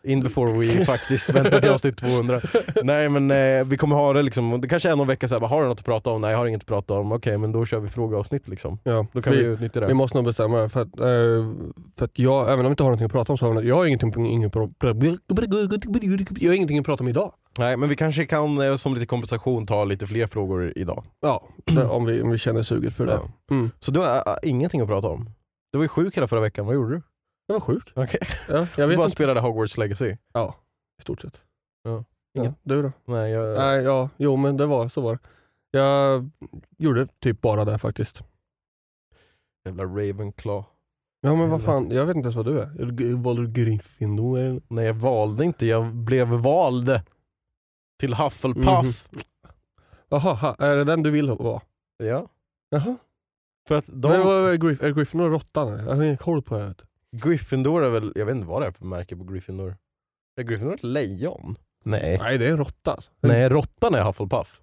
In 0.04 0.24
before 0.24 0.60
we 0.60 0.86
faktiskt 0.86 1.30
väntar 1.30 1.62
till 1.62 1.70
avsnitt 1.70 1.98
200. 1.98 2.42
Nej 2.84 3.10
men 3.10 3.32
eh, 3.32 3.66
vi 3.66 3.78
kommer 3.78 3.96
ha 3.96 4.14
det 4.14 4.24
liksom, 4.24 4.62
det 4.62 4.68
kanske 4.68 4.90
är 4.90 4.96
någon 4.96 5.08
vecka 5.08 5.28
såhär, 5.28 5.48
har 5.48 5.62
du 5.62 5.68
något 5.68 5.80
att 5.80 5.86
prata 5.86 6.10
om? 6.10 6.22
Nej 6.22 6.32
jag 6.32 6.38
har 6.38 6.46
inget 6.46 6.62
att 6.62 6.68
prata 6.68 6.94
om. 6.94 7.12
Okej 7.12 7.38
men 7.38 7.52
då 7.52 7.66
kör 7.66 7.80
vi 7.80 7.90
frågeavsnitt 7.90 8.48
liksom. 8.48 8.80
Ja. 8.84 9.06
Då 9.14 9.22
kan 9.22 9.34
vi, 9.34 9.40
vi, 9.40 9.46
utnyttja 9.46 9.80
det. 9.80 9.88
vi 9.88 9.94
måste 9.94 10.18
nog 10.18 10.26
bestämma 10.26 10.58
det. 10.58 10.70
För 10.70 10.82
att, 10.82 11.00
eh, 11.00 11.06
för 11.98 12.06
att 12.06 12.20
jag, 12.20 12.48
även 12.48 12.60
om 12.60 12.66
vi 12.66 12.70
inte 12.70 12.84
har 12.84 12.90
någonting 12.90 13.06
att 13.06 13.12
prata 13.12 13.34
om 13.34 13.38
så 13.38 13.46
har 13.46 13.62
vi, 13.62 13.68
jag 13.68 13.76
har 13.76 13.86
ingenting, 13.86 14.26
ingen, 14.26 14.52
jag 16.40 16.50
har 16.50 16.54
ingenting 16.54 16.80
att 16.80 16.86
prata 16.86 17.04
om 17.04 17.08
idag. 17.08 17.34
Nej 17.60 17.78
men 17.78 17.90
vi 17.90 17.96
kanske 17.96 18.26
kan 18.26 18.62
eh, 18.62 18.76
som 18.76 18.94
lite 18.94 19.06
kompensation 19.06 19.68
ta 19.68 19.84
lite 19.84 20.08
fler 20.08 20.28
frågor 20.28 20.74
idag. 20.76 21.04
Ja, 21.20 21.48
det, 21.66 21.86
om, 21.86 22.06
vi, 22.06 22.22
om 22.22 22.30
vi 22.32 22.38
känner 22.38 22.62
suget 22.62 22.96
för 22.96 23.06
det. 23.06 23.14
Ja. 23.14 23.30
Mm. 23.56 23.72
Så 23.80 23.92
du 23.92 24.00
har 24.00 24.16
äh, 24.16 24.50
ingenting 24.50 24.82
att 24.82 24.88
prata 24.88 25.08
om? 25.08 25.30
Du 25.72 25.78
var 25.78 25.84
ju 25.84 25.88
sjuk 25.90 26.18
hela 26.18 26.28
förra 26.28 26.40
veckan, 26.40 26.66
vad 26.66 26.76
gjorde 26.76 26.90
du? 26.96 27.02
Jag 27.48 27.54
var 27.56 27.60
sjuk. 27.60 27.92
Okej. 27.96 28.20
Ja, 28.48 28.68
jag 28.78 28.90
Du 28.90 28.96
bara 28.96 29.04
inte. 29.04 29.16
spelade 29.16 29.40
Hogwarts 29.40 29.78
Legacy? 29.78 30.16
Ja, 30.34 30.56
i 31.00 31.02
stort 31.02 31.22
sett. 31.22 31.42
Ja. 31.84 32.04
Ja, 32.34 32.42
Inget. 32.42 32.56
du 32.64 32.82
då? 32.82 32.92
Nej 33.06 33.32
jag... 33.32 33.58
Nej, 33.58 33.84
ja, 33.84 34.10
jo 34.18 34.36
men 34.36 34.58
det 34.58 34.66
var 34.66 34.90
så 34.90 35.02
var 35.02 35.14
det. 35.14 35.20
Jag 35.80 36.30
gjorde 36.78 37.08
typ 37.20 37.42
bara 37.42 37.66
det 37.66 37.78
faktiskt. 37.78 38.24
Jävla 39.66 39.84
Ravenclaw. 39.84 40.64
Ja 41.22 41.36
men 41.36 41.50
vad 41.50 41.62
fan, 41.64 41.92
jag 41.92 42.06
vet 42.06 42.16
inte 42.16 42.26
ens 42.28 42.36
vad 42.36 42.46
du 42.46 42.60
är. 42.60 43.14
Valde 43.16 43.42
du 43.48 43.52
Gryffindor? 43.52 44.62
Nej 44.68 44.86
jag 44.86 44.94
valde 44.94 45.44
inte, 45.46 45.66
jag 45.66 45.96
blev 45.96 46.28
vald. 46.28 47.02
Till 48.02 48.14
Hufflepuff. 48.14 49.10
Jaha, 50.10 50.34
ha, 50.34 50.56
är 50.60 50.76
det 50.76 50.84
den 50.84 51.04
du 51.04 51.12
vill 51.12 51.32
vara? 51.32 51.62
Ja. 51.98 52.28
Jaha. 52.70 52.98
För 53.68 53.76
att 53.76 53.86
de... 53.88 54.12
Men 54.12 54.22
vad 54.22 54.52
är, 54.52 54.56
Griff, 54.56 54.82
är 54.82 54.92
Gryffindor 54.92 55.30
råttan? 55.30 55.68
Jag 55.68 55.96
har 55.96 56.04
ingen 56.04 56.18
koll 56.18 56.42
på 56.42 56.58
det. 56.58 56.76
Gryffindor 57.12 57.84
är 57.84 57.90
väl, 57.90 58.12
jag 58.16 58.26
vet 58.26 58.36
inte 58.36 58.48
vad 58.48 58.62
det 58.62 58.68
är 58.68 58.72
för 58.72 58.86
märke 58.86 59.16
på 59.16 59.24
Gryffindor. 59.24 59.76
Är 60.36 60.44
Gryffindor 60.44 60.74
ett 60.74 60.84
lejon? 60.84 61.56
Nej. 61.84 62.18
Nej 62.18 62.38
det 62.38 62.46
är 62.46 62.52
en 62.52 62.58
råtta. 62.58 62.92
alltså. 62.92 63.12
Nej, 63.20 63.50
råttan 63.50 63.96
är 63.96 64.04
Hufflepuff. 64.04 64.62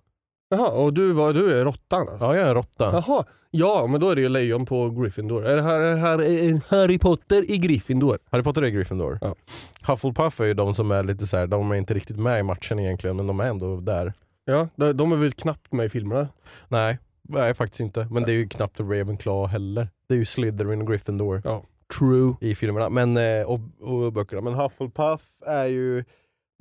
Jaha, 0.48 0.68
och 0.70 0.94
du, 0.94 1.12
var, 1.12 1.32
du 1.32 1.60
är 1.60 1.64
råttan 1.64 2.00
alltså? 2.08 2.24
Ja, 2.24 2.34
jag 2.36 2.44
är 2.44 2.48
en 2.48 2.54
råtta. 2.54 2.84
Jaha, 2.92 3.24
ja 3.50 3.86
men 3.86 4.00
då 4.00 4.10
är 4.10 4.14
det 4.16 4.20
ju 4.22 4.28
lejon 4.28 4.66
på 4.66 4.90
Gryffindor. 4.90 5.46
Är 5.46 5.56
det 5.56 5.62
här, 5.62 5.80
är 5.80 5.90
det 5.94 6.00
här 6.00 6.18
är 6.22 6.60
Harry 6.68 6.98
Potter 6.98 7.50
i 7.50 7.58
Gryffindor? 7.58 8.18
Harry 8.30 8.42
Potter 8.42 8.62
är 8.62 8.68
Gryffindor. 8.68 9.18
Ja. 9.20 9.34
Hufflepuff 9.82 10.40
är 10.40 10.44
ju 10.44 10.54
de 10.54 10.74
som 10.74 10.90
är 10.90 11.02
lite 11.04 11.26
så 11.26 11.36
här, 11.36 11.46
de 11.46 11.70
är 11.70 11.74
inte 11.74 11.94
riktigt 11.94 12.18
med 12.18 12.40
i 12.40 12.42
matchen 12.42 12.78
egentligen, 12.78 13.16
men 13.16 13.26
de 13.26 13.40
är 13.40 13.48
ändå 13.48 13.76
där. 13.80 14.12
Ja, 14.44 14.68
de, 14.76 14.92
de 14.92 15.12
är 15.12 15.16
väl 15.16 15.32
knappt 15.32 15.72
med 15.72 15.86
i 15.86 15.88
filmerna? 15.88 16.28
Nej, 16.68 16.98
nej 17.22 17.54
faktiskt 17.54 17.80
inte. 17.80 18.08
Men 18.10 18.22
det 18.22 18.32
är 18.32 18.36
ju 18.36 18.48
knappt 18.48 18.80
Ravenclaw 18.80 19.46
heller. 19.52 19.88
Det 20.08 20.14
är 20.14 20.18
ju 20.18 20.24
Slytherin 20.24 20.80
och 20.80 20.86
Gryffindor 20.88 21.42
Ja, 21.44 21.64
true. 21.98 22.34
i 22.40 22.54
filmerna 22.54 22.88
men, 22.90 23.16
eh, 23.16 23.46
och, 23.46 23.60
och 23.80 24.12
böckerna. 24.12 24.40
Men 24.42 24.54
Hufflepuff 24.54 25.42
är 25.46 25.66
ju, 25.66 26.04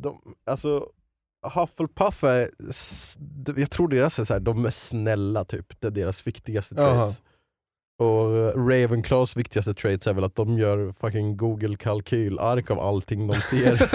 de, 0.04 0.22
alltså 0.46 0.86
Hufflepuff 1.54 2.24
är, 2.24 2.50
jag 3.60 3.72
tror 3.72 3.88
deras 3.88 4.20
är 4.20 4.24
så 4.24 4.34
här, 4.34 4.40
de 4.40 4.66
är 4.66 4.70
snälla 4.72 5.46
typ. 5.46 5.66
Det 5.82 5.88
är 5.88 5.92
deras 5.92 6.28
viktigaste 6.28 6.76
traits. 6.76 7.22
Och 8.00 8.36
eh, 8.36 8.68
Ravenclaws 8.68 9.38
viktigaste 9.38 9.74
traits 9.74 10.08
är 10.08 10.14
väl 10.14 10.24
att 10.24 10.36
de 10.36 10.60
gör 10.60 10.94
fucking 11.00 11.38
google 11.38 11.76
kalkylark 11.78 12.72
av 12.72 12.80
allting 12.80 13.28
de 13.28 13.42
ser. 13.42 13.90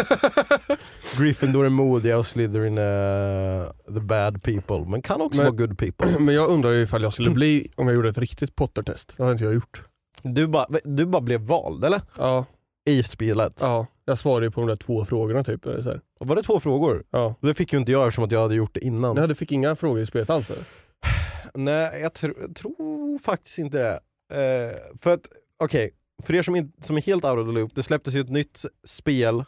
Gryffindor 1.19 1.67
är 1.67 1.71
modiga 1.71 2.19
och 2.19 2.27
Slytherin 2.27 2.79
är 2.79 3.65
the 3.95 4.01
bad 4.01 4.43
people, 4.43 4.85
men 4.91 5.03
kan 5.03 5.21
också 5.21 5.43
Men- 5.43 5.57
vara 5.57 5.67
good 5.67 5.79
people. 5.79 6.07
Men 6.21 6.35
jag 6.35 6.49
undrar 6.51 6.71
ju 6.71 6.83
ifall 6.83 7.03
jag 7.03 7.13
skulle 7.13 7.31
bli 7.31 7.71
om 7.77 7.87
jag 7.89 7.95
gjorde 7.97 8.09
ett 8.09 8.19
riktigt 8.19 8.57
Potter-test. 8.57 9.15
Det 9.17 9.23
har 9.25 9.33
inte 9.33 9.45
jag 9.45 9.55
gjort. 9.55 9.83
Du 10.23 10.47
bara, 10.47 10.67
du 10.85 11.07
bara 11.07 11.23
blev 11.23 11.41
vald 11.41 11.85
eller? 11.85 12.01
Ja, 12.19 12.45
I 12.85 13.03
spelet? 13.03 13.57
ja. 13.61 13.87
Jag 14.05 14.19
svarade 14.19 14.47
ju 14.47 14.51
på 14.51 14.61
de 14.61 14.67
där 14.69 14.77
två 14.77 15.05
frågorna 15.05 15.45
typ. 15.45 15.65
Så 15.65 15.71
här. 15.83 16.01
Var 16.21 16.37
det 16.37 16.43
två 16.43 16.61
frågor? 16.61 17.05
Ja. 17.11 17.35
Det 17.41 17.55
fick 17.55 17.73
ju 17.73 17.79
inte 17.79 17.93
jag 17.93 18.07
eftersom 18.07 18.25
att 18.25 18.33
jag 18.33 18.41
hade 18.43 18.55
gjort 18.55 18.75
det 18.75 18.81
innan. 18.85 19.17
Nej, 19.17 19.29
du 19.29 19.35
fick 19.35 19.53
inga 19.53 19.77
frågor 19.77 20.01
i 20.01 20.07
spelet 20.07 20.31
alls? 20.31 20.51
eller? 20.51 20.65
Nej, 21.55 22.01
jag, 22.03 22.13
tr- 22.13 22.35
jag 22.41 22.57
tror 22.57 23.19
faktiskt 23.19 23.59
inte 23.59 23.79
det. 23.79 24.01
Eh, 24.39 24.99
för 24.99 25.11
att, 25.15 25.21
okej, 25.65 25.91
för 26.23 26.35
er 26.35 26.43
som, 26.43 26.57
in- 26.57 26.73
som 26.81 26.97
är 26.97 27.03
helt 27.03 27.25
out 27.25 27.39
of 27.39 27.47
the 27.47 27.53
loop, 27.53 27.75
det 27.75 27.83
släpptes 27.83 28.15
ju 28.15 28.21
ett 28.21 28.29
nytt 28.31 28.63
spel 28.87 29.39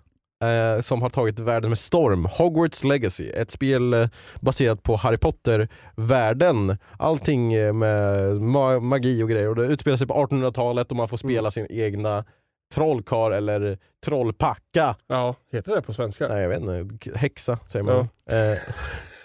eh, 0.44 0.80
som 0.82 1.02
har 1.02 1.10
tagit 1.10 1.40
världen 1.40 1.70
med 1.70 1.78
storm. 1.78 2.24
Hogwarts 2.30 2.84
Legacy, 2.84 3.30
ett 3.30 3.50
spel 3.50 3.94
eh, 3.94 4.08
baserat 4.40 4.82
på 4.82 4.96
Harry 4.96 5.16
Potter-världen. 5.18 6.76
Allting 6.98 7.52
eh, 7.54 7.72
med 7.72 8.36
ma 8.40 8.80
magi 8.80 9.22
och 9.22 9.28
grejer 9.28 9.48
och 9.48 9.56
det 9.56 9.66
utspelar 9.66 9.96
sig 9.96 10.06
på 10.06 10.14
1800-talet 10.14 10.90
och 10.90 10.96
man 10.96 11.08
får 11.08 11.16
spela 11.16 11.50
sin 11.50 11.66
egna 11.70 12.24
trollkar 12.74 13.30
eller 13.30 13.78
trollpacka. 14.04 14.96
Ja, 15.06 15.34
heter 15.52 15.74
det 15.74 15.82
på 15.82 15.92
svenska? 15.92 16.28
Nej 16.28 16.42
jag 16.42 16.48
vet 16.48 16.60
inte, 16.60 17.18
häxa 17.18 17.58
säger 17.66 17.84
man. 17.84 17.98
Eh, 18.30 18.58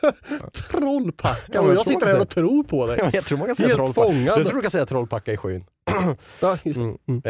Trollpacka. 0.72 1.52
Ja, 1.54 1.64
jag 1.64 1.76
jag 1.76 1.88
sitter 1.88 2.06
man 2.06 2.10
här 2.10 2.22
och 2.22 2.30
tror 2.30 2.64
på 2.64 2.88
dig. 2.88 3.00
jag 3.14 3.26
tror 3.26 3.38
man 3.38 3.48
kan 3.48 3.56
säga 3.56 3.76
trollpacka. 3.76 4.08
fångad. 4.08 4.40
Jag 4.40 4.48
tror 4.48 4.56
du 4.56 4.62
kan 4.62 4.72
säga 4.72 4.86
trollpacka 4.86 5.34
i 5.34 5.38
skyn. 5.38 5.64
Ja, 6.42 6.58
det. 6.64 6.76
Mm. 6.76 6.98
Mm. 7.08 7.22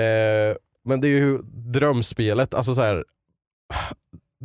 Eh, 0.52 0.58
men 0.86 1.02
det 1.02 1.08
är 1.08 1.20
ju 1.20 1.38
drömspelet, 1.54 2.54
alltså 2.54 2.76
så 2.76 2.82
här. 2.82 3.06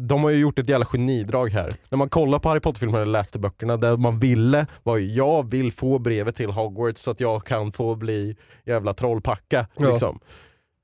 De 0.08 0.24
har 0.24 0.30
ju 0.30 0.38
gjort 0.38 0.58
ett 0.58 0.68
jävla 0.68 0.86
genidrag 0.86 1.48
här. 1.50 1.72
När 1.88 1.98
man 1.98 2.08
kollar 2.08 2.38
på 2.38 2.48
Harry 2.48 2.60
Potter-filmerna 2.60 3.02
eller 3.02 3.12
läste 3.12 3.38
böckerna, 3.38 3.76
där 3.76 3.96
man 3.96 4.18
ville 4.18 4.66
var 4.82 4.96
ju, 4.96 5.06
jag 5.06 5.50
vill 5.50 5.72
få 5.72 5.98
brevet 5.98 6.36
till 6.36 6.50
Hogwarts 6.50 7.02
så 7.02 7.10
att 7.10 7.20
jag 7.20 7.46
kan 7.46 7.72
få 7.72 7.94
bli 7.94 8.36
jävla 8.64 8.94
trollpacka. 8.94 9.66
Ja. 9.76 9.90
Liksom. 9.90 10.20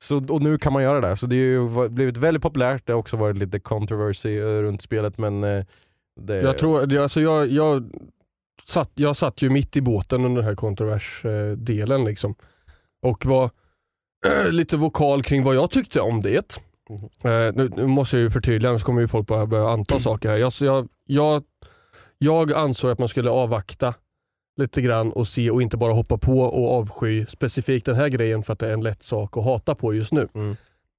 Så, 0.03 0.17
och 0.29 0.43
nu 0.43 0.59
kan 0.59 0.73
man 0.73 0.83
göra 0.83 1.01
det, 1.01 1.17
så 1.17 1.27
det 1.27 1.55
har 1.57 1.89
blivit 1.89 2.17
väldigt 2.17 2.43
populärt, 2.43 2.87
det 2.87 2.93
har 2.93 2.99
också 2.99 3.17
varit 3.17 3.37
lite 3.37 3.61
controversy 3.61 4.39
eh, 4.39 4.45
runt 4.45 4.83
spelet 4.83 5.19
men 5.19 5.45
eh, 5.45 5.65
det, 6.21 6.41
Jag, 6.41 6.59
tror, 6.59 6.97
alltså 6.99 7.21
jag, 7.21 7.49
jag, 7.49 7.91
satt, 8.65 8.91
jag 8.95 9.17
satt 9.17 9.43
ju 9.43 9.51
mitt 9.51 9.77
i 9.77 9.81
båten 9.81 10.25
under 10.25 10.41
den 10.41 10.49
här 10.49 10.55
kontroversdelen 10.55 12.05
liksom. 12.05 12.35
Och 13.03 13.27
var 13.27 13.51
lite 14.51 14.77
vokal 14.77 15.23
kring 15.23 15.43
vad 15.43 15.55
jag 15.55 15.71
tyckte 15.71 16.01
om 16.01 16.21
det. 16.21 16.61
Mhm. 16.89 17.05
Eh, 17.33 17.53
nu, 17.55 17.71
nu 17.77 17.87
måste 17.87 18.17
jag 18.17 18.23
ju 18.23 18.31
förtydliga, 18.31 18.71
annars 18.71 18.83
kommer 18.83 19.01
ju 19.01 19.09
folk 19.09 19.27
bara 19.27 19.47
börja 19.47 19.69
anta 19.69 20.01
saker 20.01 20.29
här. 20.29 20.37
Jag, 20.37 20.53
jag, 21.07 21.45
jag 22.19 22.53
ansåg 22.53 22.91
att 22.91 22.99
man 22.99 23.09
skulle 23.09 23.31
avvakta 23.31 23.95
lite 24.61 24.83
grann 24.83 25.13
och 25.13 25.29
se 25.29 25.51
och 25.51 25.63
inte 25.63 25.77
bara 25.77 25.93
hoppa 25.93 26.19
på 26.19 26.41
och 26.41 26.79
avsky 26.79 27.27
specifikt 27.27 27.87
den 27.87 27.97
här 27.97 28.09
grejen 28.09 28.43
för 28.43 28.53
att 28.53 28.59
det 28.59 28.69
är 28.69 28.73
en 28.73 28.83
lätt 28.83 29.03
sak 29.03 29.37
att 29.37 29.45
hata 29.45 29.75
på 29.75 29.95
just 29.95 30.13
nu. 30.13 30.29
Mm. 30.35 30.57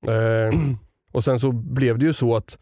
Eh, 0.07 0.75
och 1.11 1.23
sen 1.23 1.39
så 1.39 1.51
blev 1.51 1.97
det 1.97 2.05
ju 2.05 2.13
så 2.13 2.35
att 2.35 2.57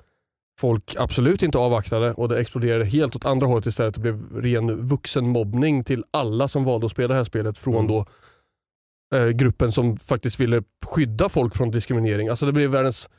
folk 0.60 0.96
absolut 1.00 1.44
inte 1.44 1.58
avvaktade 1.58 2.14
och 2.14 2.30
det 2.30 2.40
exploderade 2.40 2.86
helt 2.86 3.16
åt 3.16 3.26
andra 3.26 3.48
hållet 3.48 3.66
istället. 3.66 3.96
Det 3.96 4.02
blev 4.02 4.42
ren 4.42 4.88
vuxenmobbning 4.88 5.84
till 5.84 6.04
alla 6.12 6.48
som 6.48 6.64
valde 6.64 6.86
att 6.86 6.92
spela 6.92 7.08
det 7.08 7.16
här 7.18 7.24
spelet 7.24 7.58
från 7.58 7.76
Mm. 7.76 7.88
då 7.88 8.06
eh, 9.18 9.28
gruppen 9.30 9.72
som 9.72 9.98
faktiskt 9.98 10.40
ville 10.40 10.64
skydda 10.86 11.30
folk 11.30 11.56
från 11.56 11.72
diskriminering. 11.72 12.28
Alltså 12.30 12.46
det 12.46 12.52
blev 12.52 12.70
världens 12.70 13.10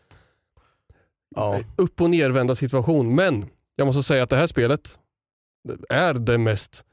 ja. 1.36 1.60
upp 1.76 2.00
och 2.00 2.10
nervända 2.10 2.54
situation. 2.54 3.14
Men 3.14 3.46
jag 3.76 3.86
måste 3.86 4.02
säga 4.02 4.22
att 4.22 4.30
det 4.30 4.36
här 4.36 4.46
spelet 4.46 4.98
är 5.88 6.14
det 6.14 6.38
mest 6.38 6.84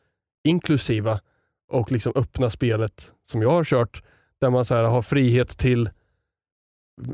inklusiva 0.47 1.19
och 1.71 1.91
liksom 1.91 2.13
öppna 2.15 2.49
spelet 2.49 3.11
som 3.25 3.41
jag 3.41 3.51
har 3.51 3.63
kört. 3.63 4.03
Där 4.41 4.49
man 4.49 4.65
så 4.65 4.75
här 4.75 4.83
har 4.83 5.01
frihet 5.01 5.49
till 5.57 5.89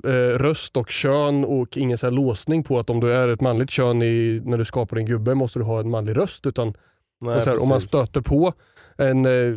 eh, 0.03 0.09
röst 0.37 0.77
och 0.77 0.89
kön 0.89 1.45
och 1.45 1.77
ingen 1.77 1.97
så 1.97 2.09
låsning 2.09 2.63
på 2.63 2.79
att 2.79 2.89
om 2.89 2.99
du 2.99 3.13
är 3.13 3.27
ett 3.27 3.41
manligt 3.41 3.69
kön 3.69 4.01
i, 4.01 4.41
när 4.45 4.57
du 4.57 4.65
skapar 4.65 4.97
en 4.97 5.05
gubbe 5.05 5.35
måste 5.35 5.59
du 5.59 5.63
ha 5.65 5.79
en 5.79 5.89
manlig 5.89 6.17
röst. 6.17 6.45
Utan 6.45 6.73
Nej, 7.21 7.41
här, 7.45 7.61
om 7.61 7.69
man 7.69 7.81
stöter 7.81 8.21
på 8.21 8.53
en, 8.97 9.25
eh, 9.25 9.55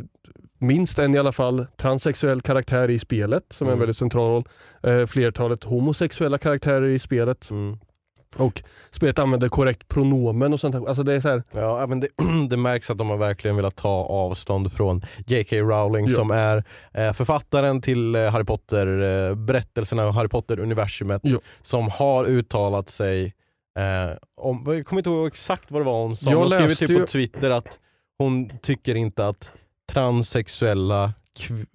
minst 0.59 0.99
en 0.99 1.15
i 1.15 1.19
alla 1.19 1.33
fall, 1.33 1.67
transsexuell 1.77 2.41
karaktär 2.41 2.91
i 2.91 2.99
spelet 2.99 3.45
som 3.53 3.67
är 3.67 3.71
en 3.71 3.73
Mm. 3.75 3.81
väldigt 3.81 3.97
central 3.97 4.31
roll. 4.31 4.45
Eh, 4.83 5.07
flertalet 5.07 5.65
homosexuella 5.65 6.39
karaktärer 6.39 6.89
i 6.89 6.99
spelet. 6.99 7.51
Mm. 7.51 7.79
Och 8.37 8.63
spelet 8.91 9.19
använder 9.19 9.49
korrekt 9.49 9.89
pronomen 9.89 10.53
och 10.53 10.61
sånt. 10.61 10.73
där. 10.73 10.89
Alltså 10.89 11.03
det 11.03 11.13
är 11.15 11.21
så 11.21 11.29
här, 11.29 11.43
Ja, 11.53 11.87
men 11.87 12.01
det, 12.01 12.09
det 12.51 12.57
märks 12.57 12.91
att 12.91 12.99
de 12.99 13.11
har 13.11 13.17
verkligen 13.17 13.57
velat 13.57 13.77
ta 13.77 13.89
avstånd 14.05 14.73
från 14.73 15.05
J.K. 15.27 15.57
Rowling 15.57 16.07
Ja. 16.09 16.15
som 16.15 16.31
är 16.31 16.65
eh, 16.95 17.13
författaren 17.13 17.83
till 17.83 18.15
eh, 18.15 18.31
Harry 18.31 18.45
Potter 18.45 18.87
eh, 18.87 20.07
och 20.09 20.15
Harry 20.15 20.29
Potter-universumet 20.29 21.21
Ja. 21.25 21.39
som 21.63 21.89
har 21.89 22.25
uttalat 22.25 22.89
sig 22.89 23.25
eh, 23.79 24.17
om, 24.37 24.65
jag 24.67 24.87
kommer 24.87 25.01
inte 25.01 25.11
ihåg 25.11 25.27
exakt 25.27 25.71
vad 25.71 25.81
det 25.81 25.85
var 25.87 26.03
hon 26.03 26.17
sa, 26.17 26.35
hon 26.35 26.51
skrev 26.51 26.69
typ 26.75 26.91
ju- 26.91 27.01
på 27.01 27.07
Twitter 27.07 27.51
att 27.51 27.79
hon 28.19 28.51
tycker 28.63 28.95
inte 28.95 29.29
att 29.29 29.51
transsexuella 29.93 31.13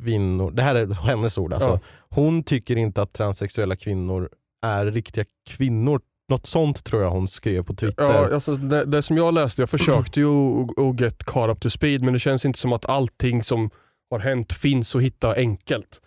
kvinnor, 0.04 0.52
det 0.52 0.62
här 0.62 0.76
är 0.76 0.88
hennes 0.94 1.38
ord 1.38 1.54
alltså, 1.54 1.70
Ja. 1.70 1.80
hon 2.10 2.44
tycker 2.44 2.76
inte 2.76 3.02
att 3.02 3.14
transsexuella 3.14 3.76
kvinnor 3.76 4.30
är 4.66 4.86
riktiga 4.86 5.26
kvinnor. 5.50 6.02
Något 6.32 6.46
sånt 6.46 6.84
tror 6.84 7.02
jag 7.02 7.10
hon 7.10 7.28
skrev 7.28 7.63
på 7.63 7.74
Twitter. 7.74 8.04
ja, 8.04 8.34
alltså 8.34 8.56
det, 8.56 8.86
det 8.86 9.02
som 9.02 9.17
jag 9.17 9.34
läste, 9.34 9.62
jag 9.62 9.70
försökte 9.70 10.20
ju 10.20 10.28
att- 10.62 11.02
get 11.02 11.24
caught 11.24 11.50
up 11.58 11.60
to 11.62 11.70
speed 11.70 12.02
men 12.02 12.13
det 12.13 12.20
känns 12.20 12.46
inte 12.46 12.60
som 12.60 12.74
att 12.74 12.86
allting 12.86 13.44
som 13.44 13.70
har 14.10 14.20
hänt 14.20 14.54
finns 14.54 14.96
att 14.96 15.02
hitta 15.02 15.36
enkelt. 15.36 16.02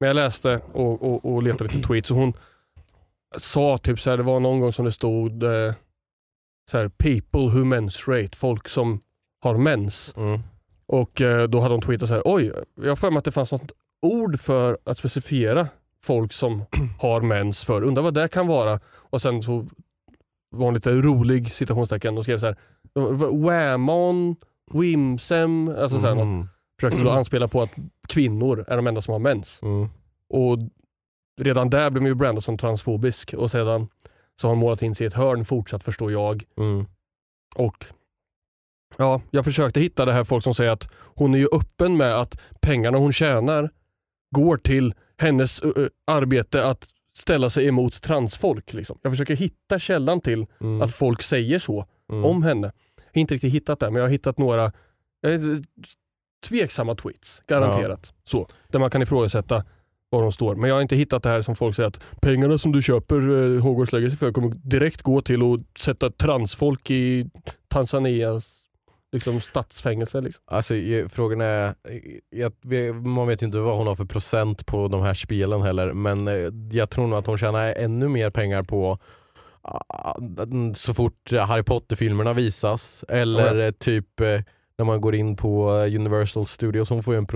Men 0.00 0.06
jag 0.06 0.14
läste 0.14 0.60
och, 0.72 1.02
och, 1.02 1.32
och 1.32 1.42
letade 1.42 1.64
lite 1.64 1.88
tweets 1.88 2.10
och 2.10 2.16
hon 2.16 2.32
sa 3.38 3.78
typ 3.78 4.00
så 4.00 4.10
här, 4.10 4.16
det 4.16 4.22
var 4.22 4.40
någon 4.40 4.60
gång 4.60 4.72
som 4.72 4.84
det 4.84 4.92
stod 4.92 5.42
eh, 5.42 5.74
så 6.70 6.78
här, 6.78 6.88
people 6.88 7.40
who 7.40 7.64
menstruate, 7.64 8.36
folk 8.38 8.68
som 8.68 9.00
har 9.42 9.58
mens. 9.58 10.14
Mm. 10.16 10.40
Och 10.86 11.20
eh, 11.20 11.48
då 11.48 11.60
hade 11.60 11.74
hon 11.74 11.82
tweetat 11.82 12.08
så 12.08 12.14
här, 12.14 12.22
oj, 12.24 12.52
jag 12.74 12.88
har 12.88 12.96
för 12.96 13.10
mig 13.10 13.18
att 13.18 13.24
det 13.24 13.32
fanns 13.32 13.52
något 13.52 13.72
ord 14.02 14.40
för 14.40 14.78
att 14.84 14.98
specifiera 14.98 15.68
folk 16.04 16.32
som 16.32 16.64
har 17.00 17.20
mens 17.20 17.64
för, 17.64 17.82
undrar 17.82 18.02
vad 18.02 18.14
det 18.14 18.28
kan 18.28 18.46
vara. 18.46 18.80
Och 19.10 19.22
sen 19.22 19.42
så 19.42 19.66
var 20.50 20.64
hon 20.64 20.74
lite 20.74 20.92
rolig 20.92 21.52
citationstecken 21.52 22.18
och 22.18 22.24
skrev 22.24 22.38
så 22.38 22.46
här, 22.46 22.56
whammon, 23.44 24.36
wimsem, 24.72 25.68
alltså 25.68 26.00
så 26.00 26.06
här. 26.06 26.12
Mm. 26.12 26.48
försökte 26.80 27.02
då 27.02 27.10
anspela 27.10 27.48
på 27.48 27.62
att 27.62 27.70
kvinnor 28.08 28.64
är 28.68 28.76
de 28.76 28.86
enda 28.86 29.00
som 29.00 29.12
har 29.12 29.18
mens. 29.18 29.62
Mm. 29.62 29.88
Och 30.28 30.58
redan 31.40 31.70
där 31.70 31.90
blev 31.90 32.02
man 32.02 32.10
ju 32.10 32.14
brandad 32.14 32.44
som 32.44 32.58
transfobisk 32.58 33.34
och 33.34 33.50
sedan 33.50 33.88
så 34.40 34.48
har 34.48 34.50
hon 34.54 34.58
målat 34.58 34.82
in 34.82 34.94
sig 34.94 35.04
i 35.04 35.08
ett 35.08 35.14
hörn 35.14 35.44
fortsatt 35.44 35.84
förstår 35.84 36.12
jag. 36.12 36.44
Mm. 36.56 36.86
Och 37.54 37.86
ja, 38.96 39.20
jag 39.30 39.44
försökte 39.44 39.80
hitta 39.80 40.04
det 40.04 40.12
här 40.12 40.24
folk 40.24 40.44
som 40.44 40.54
säger 40.54 40.70
att 40.70 40.88
hon 40.94 41.34
är 41.34 41.38
ju 41.38 41.48
öppen 41.52 41.96
med 41.96 42.16
att 42.16 42.40
pengarna 42.60 42.98
hon 42.98 43.12
tjänar 43.12 43.70
går 44.30 44.56
till 44.56 44.94
hennes 45.16 45.62
ö, 45.62 45.88
arbete 46.06 46.66
att 46.66 46.88
ställa 47.12 47.50
sig 47.50 47.66
emot 47.66 48.02
transfolk. 48.02 48.72
Liksom. 48.72 48.98
Jag 49.02 49.12
försöker 49.12 49.36
hitta 49.36 49.78
källan 49.78 50.20
till 50.20 50.46
Mm. 50.60 50.82
att 50.82 50.94
folk 50.94 51.22
säger 51.22 51.58
så 51.58 51.86
Mm. 52.12 52.24
om 52.24 52.42
henne. 52.42 52.72
Jag 52.96 53.04
har 53.14 53.20
inte 53.20 53.34
riktigt 53.34 53.52
hittat 53.54 53.80
det, 53.80 53.86
men 53.90 53.94
jag 53.96 54.02
har 54.04 54.10
hittat 54.10 54.38
några 54.38 54.64
eh, 55.26 55.40
tveksamma 56.48 56.94
tweets, 56.94 57.42
garanterat. 57.46 58.12
Så, 58.24 58.48
där 58.68 58.78
man 58.78 58.90
kan 58.90 59.02
ifrågasätta 59.02 59.64
var 60.10 60.22
de 60.22 60.32
står. 60.32 60.54
Men 60.54 60.68
jag 60.68 60.76
har 60.76 60.82
inte 60.82 60.96
hittat 60.96 61.22
det 61.22 61.28
här 61.28 61.42
som 61.42 61.54
folk 61.56 61.76
säger 61.76 61.88
att 61.88 62.00
pengarna 62.22 62.58
som 62.58 62.72
du 62.72 62.82
köper 62.82 63.16
eh, 63.56 63.62
Hogwarts 63.62 63.92
Legacy 63.92 64.16
för 64.16 64.32
kommer 64.32 64.52
direkt 64.54 65.02
gå 65.02 65.20
till 65.22 65.40
att 65.42 65.78
sätta 65.78 66.10
transfolk 66.10 66.90
i 66.90 67.30
Tanzanias 67.68 68.59
liksom, 69.12 69.40
stadsfängelse. 69.40 70.20
Liksom. 70.20 70.44
Alltså 70.46 70.74
frågan 71.08 71.40
är, 71.40 71.74
jag, 72.30 72.52
man 73.06 73.26
vet 73.28 73.42
inte 73.42 73.58
vad 73.58 73.76
hon 73.76 73.86
har 73.86 73.94
för 73.94 74.04
procent 74.04 74.66
på 74.66 74.88
de 74.88 75.02
här 75.02 75.14
spelen 75.14 75.62
heller 75.62 75.92
men 75.92 76.28
eh, 76.28 76.50
jag 76.70 76.90
tror 76.90 77.06
nog 77.06 77.18
att 77.18 77.26
hon 77.26 77.38
tjänar 77.38 77.74
ännu 77.76 78.08
mer 78.08 78.30
pengar 78.30 78.62
på 78.62 78.98
ah, 79.62 80.14
så 80.74 80.94
fort 80.94 81.32
Harry 81.32 81.62
Potter-filmerna 81.62 82.32
visas 82.32 83.04
eller 83.08 83.56
Ja, 83.56 83.64
eh, 83.64 83.70
typ 83.70 84.20
eh, 84.20 84.40
när 84.78 84.84
man 84.84 85.00
går 85.00 85.14
in 85.14 85.36
på 85.36 85.70
Universal 85.70 86.46
Studios, 86.46 86.90
hon 86.90 87.02
får 87.02 87.14
ju 87.14 87.18
en 87.18 87.26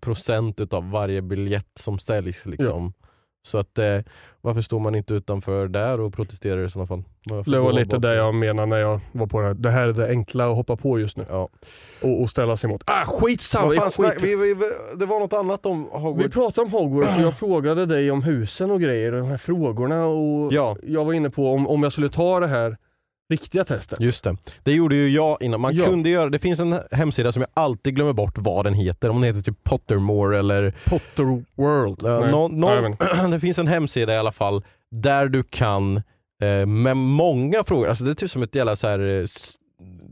procent 0.00 0.60
utav 0.60 0.90
varje 0.90 1.22
biljett 1.22 1.70
som 1.74 1.98
säljs 1.98 2.46
liksom. 2.46 2.92
Så 3.46 3.58
att 3.58 3.78
eh, 3.78 3.98
varför 4.40 4.60
står 4.60 4.78
man 4.80 4.94
inte 4.94 5.14
utanför 5.14 5.68
där 5.68 6.00
och 6.00 6.12
protesterar 6.14 6.64
i 6.64 6.70
sådana 6.70 6.86
fall? 6.86 7.02
Varför 7.30 7.50
Det 7.52 7.58
var 7.60 7.72
lite 7.72 7.98
det 7.98 8.14
jag 8.14 8.34
menar 8.34 8.66
när 8.66 8.76
jag 8.76 9.00
var 9.12 9.26
på 9.26 9.40
det 9.40 9.46
här. 9.46 9.54
Det 9.54 9.70
här 9.70 9.88
är 9.88 9.92
det 9.92 10.08
enkla 10.08 10.50
att 10.50 10.56
hoppa 10.56 10.76
på 10.76 10.98
just 11.00 11.16
nu 11.16 11.24
Ja. 11.28 11.48
och, 12.02 12.20
och 12.22 12.30
ställa 12.30 12.56
sig 12.56 12.68
emot. 12.70 12.82
Ah, 12.86 13.04
skitsamma! 13.04 13.66
Vad 13.66 13.76
fan, 13.76 13.90
skit. 13.90 14.22
vi, 14.22 14.36
vi, 14.36 14.54
det 14.96 15.06
var 15.06 15.20
något 15.20 15.32
annat 15.32 15.66
om 15.66 15.88
Hogwarts. 15.92 16.26
Vi 16.26 16.30
pratade 16.30 16.64
om 16.66 16.72
Hogwarts 16.72 17.16
och 17.18 17.22
jag 17.22 17.34
frågade 17.36 17.86
dig 17.86 18.10
om 18.10 18.22
husen 18.22 18.70
och 18.70 18.80
grejer, 18.80 19.12
de 19.12 19.26
här 19.26 19.36
frågorna 19.36 20.06
och 20.06 20.52
Ja. 20.52 20.76
jag 20.82 21.04
var 21.04 21.12
inne 21.12 21.30
på 21.30 21.52
om, 21.52 21.66
om 21.68 21.82
jag 21.82 21.92
skulle 21.92 22.08
ta 22.08 22.40
det 22.40 22.46
här 22.46 22.76
riktiga 23.30 23.64
testet. 23.64 24.00
Just 24.00 24.24
det. 24.24 24.36
Det 24.62 24.72
gjorde 24.72 24.94
ju 24.94 25.08
jag 25.08 25.42
innan. 25.42 25.60
Man 25.60 25.74
Ja. 25.74 25.84
kunde 25.84 26.08
göra, 26.08 26.30
det 26.30 26.38
finns 26.38 26.60
en 26.60 26.78
hemsida 26.92 27.32
som 27.32 27.40
jag 27.42 27.48
alltid 27.54 27.94
glömmer 27.94 28.12
bort 28.12 28.38
vad 28.38 28.64
den 28.66 28.74
heter. 28.74 29.08
Om 29.08 29.20
den 29.20 29.34
heter 29.36 29.52
typ 29.52 29.64
Pottermore 29.64 30.38
eller... 30.38 30.74
Potter 30.84 31.42
World. 31.54 31.98
Ja, 32.02 32.20
Nej. 32.20 32.30
nå- 32.30 32.48
nå- 32.48 32.68
Nej, 32.80 32.96
men- 33.20 33.30
det 33.30 33.40
finns 33.40 33.58
en 33.58 33.66
hemsida 33.68 34.14
i 34.14 34.16
alla 34.16 34.32
fall 34.32 34.64
där 34.90 35.28
du 35.28 35.42
kan 35.42 35.96
eh, 36.42 36.66
med 36.66 36.96
många 36.96 37.64
frågor, 37.64 37.88
alltså 37.88 38.04
det 38.04 38.10
är 38.10 38.14
typ 38.14 38.30
som 38.30 38.42
ett 38.42 38.54
jävla 38.54 38.76
så 38.76 38.88
här, 38.88 38.98
eh, 39.20 39.24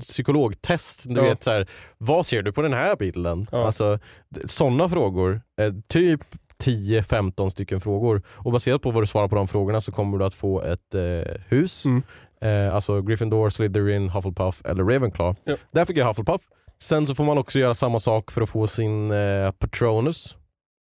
psykologtest. 0.00 1.02
Du 1.08 1.14
Ja. 1.14 1.22
vet 1.22 1.42
så 1.42 1.50
här, 1.50 1.66
vad 1.98 2.26
ser 2.26 2.42
du 2.42 2.52
på 2.52 2.62
den 2.62 2.72
här 2.72 2.96
bilden? 2.96 3.46
Ja. 3.52 3.66
Alltså 3.66 3.98
sådana 4.46 4.88
frågor. 4.88 5.40
Eh, 5.60 5.72
typ 5.88 6.20
10-15 6.64 7.50
stycken 7.50 7.80
frågor. 7.80 8.22
Och 8.28 8.52
baserat 8.52 8.82
på 8.82 8.90
vad 8.90 9.02
du 9.02 9.06
svarar 9.06 9.28
på 9.28 9.36
de 9.36 9.48
frågorna 9.48 9.80
så 9.80 9.92
kommer 9.92 10.18
du 10.18 10.24
att 10.24 10.34
få 10.34 10.62
ett 10.62 10.94
eh, 10.94 11.34
hus. 11.48 11.84
Mm. 11.84 12.02
Eh, 12.44 12.74
alltså 12.74 13.02
Gryffindor, 13.02 13.50
Slytherin, 13.50 14.08
Hufflepuff 14.08 14.62
eller 14.64 14.84
Ravenclaw. 14.84 15.40
Ja. 15.44 15.56
Där 15.72 15.84
fick 15.84 15.96
jag 15.96 16.06
Hufflepuff. 16.06 16.42
Sen 16.78 17.06
så 17.06 17.14
får 17.14 17.24
man 17.24 17.38
också 17.38 17.58
göra 17.58 17.74
samma 17.74 18.00
sak 18.00 18.30
för 18.30 18.42
att 18.42 18.48
få 18.48 18.66
sin 18.66 19.10
eh, 19.10 19.50
Patronus. 19.50 20.36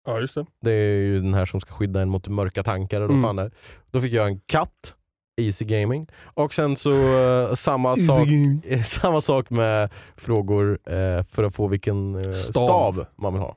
Ja, 0.08 0.19
just 0.19 0.36
det. 0.36 0.45
Det 0.62 0.71
är 0.71 0.95
ju 0.99 1.21
den 1.21 1.34
här 1.34 1.45
som 1.45 1.62
ska 1.62 1.71
skydda 1.73 2.01
en 2.01 2.10
mot 2.10 2.27
mörka 2.27 2.63
tankar. 2.63 3.01
Och 3.01 3.08
då, 3.08 3.13
Mm. 3.13 3.23
fan 3.23 3.39
är. 3.39 3.51
då 3.91 4.01
fick 4.01 4.13
jag 4.13 4.27
en 4.27 4.39
katt, 4.39 4.95
Easy 5.41 5.65
Gaming. 5.65 6.08
Och 6.34 6.53
sen 6.53 6.75
så 6.75 6.91
eh, 6.91 7.53
samma, 7.55 7.95
sak, 7.95 8.27
eh, 8.65 8.81
samma 8.84 9.21
sak 9.21 9.49
med 9.49 9.89
frågor 10.17 10.79
eh, 10.86 11.23
för 11.23 11.43
att 11.43 11.55
få 11.55 11.67
vilken 11.67 12.15
eh, 12.15 12.31
Stav. 12.31 12.93
stav. 12.93 13.05
man 13.15 13.34
vill 13.34 13.41
ha. 13.41 13.55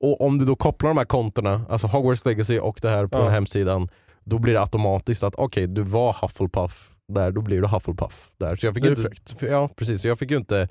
Och 0.00 0.20
om 0.20 0.38
du 0.38 0.44
då 0.44 0.56
kopplar 0.56 0.90
de 0.90 0.98
här 0.98 1.04
kontona, 1.04 1.60
alltså 1.68 1.86
Hogwarts 1.86 2.24
Legacy 2.24 2.58
och 2.58 2.78
det 2.82 2.88
här 2.90 3.06
på 3.06 3.16
Ja. 3.16 3.18
den 3.18 3.28
här 3.28 3.34
hemsidan, 3.34 3.88
då 4.24 4.38
blir 4.38 4.52
det 4.54 4.60
automatiskt 4.60 5.22
att 5.22 5.34
okej, 5.34 5.66
du 5.66 5.82
var 5.82 6.16
Hufflepuff 6.22 6.90
där, 7.08 7.30
då 7.30 7.40
blir 7.40 7.60
du 7.60 7.66
Hufflepuff 7.68 8.30
där. 8.36 8.56
Så 8.56 8.66
jag 8.66 8.74
fick 8.74 8.84
Det 8.84 8.90
inte, 8.90 9.02
fräckt. 9.02 9.42
ja 9.42 9.68
precis, 9.76 10.02
så 10.02 10.08
jag 10.08 10.18
fick 10.18 10.30
ju 10.30 10.36
inte, 10.36 10.68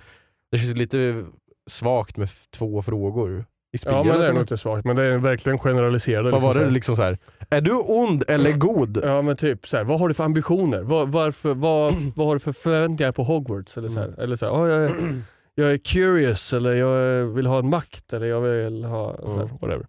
det 0.51 0.57
känns 0.57 0.73
lite 0.75 1.25
svagt 1.69 2.17
med 2.17 2.29
två 2.57 2.81
frågor 2.81 3.39
i. 3.39 3.43
Ja, 3.85 4.03
men 4.03 4.19
det 4.19 4.27
är 4.27 4.33
nog 4.33 4.41
inte 4.43 4.57
svagt. 4.57 4.85
Men 4.85 4.95
det 4.95 5.03
är 5.03 5.17
verkligen 5.17 5.57
generaliserade. 5.59 6.31
Vad 6.31 6.41
var 6.41 6.53
så 6.53 6.59
det 6.59 6.69
liksom 6.69 6.95
så 6.95 7.01
här? 7.01 7.17
är 7.49 7.61
du 7.61 7.71
ond 7.73 8.23
eller 8.27 8.51
god? 8.51 8.99
Ja 9.03 9.21
men 9.21 9.35
typ 9.37 9.67
så 9.67 9.77
här, 9.77 9.83
vad 9.83 9.99
har 9.99 10.07
du 10.07 10.13
för 10.13 10.23
ambitioner? 10.23 10.81
Vad, 10.81 11.09
varför, 11.09 11.53
vad, 11.53 11.93
vad 12.15 12.27
har 12.27 12.33
du 12.35 12.39
för 12.39 12.51
förväntningar 12.51 13.11
på 13.11 13.23
Hogwarts? 13.23 13.77
Eller 13.77 13.89
så 13.89 13.99
här, 13.99 14.19
eller 14.19 14.35
så 14.35 14.45
här, 14.45 14.53
"Ja, 14.53 14.67
jag, 14.67 14.83
är, 14.91 15.21
jag 15.55 15.71
är 15.71 15.77
curious 15.77 16.53
eller 16.53 16.73
jag 16.73 17.25
vill 17.25 17.45
ha 17.45 17.59
en 17.59 17.69
makt 17.69 18.13
eller 18.13 18.27
jag 18.27 18.41
vill 18.41 18.83
ha 18.83 19.17
så 19.17 19.27
här, 19.35 19.41
Mm. 19.43 19.47
whatever. 19.61 19.87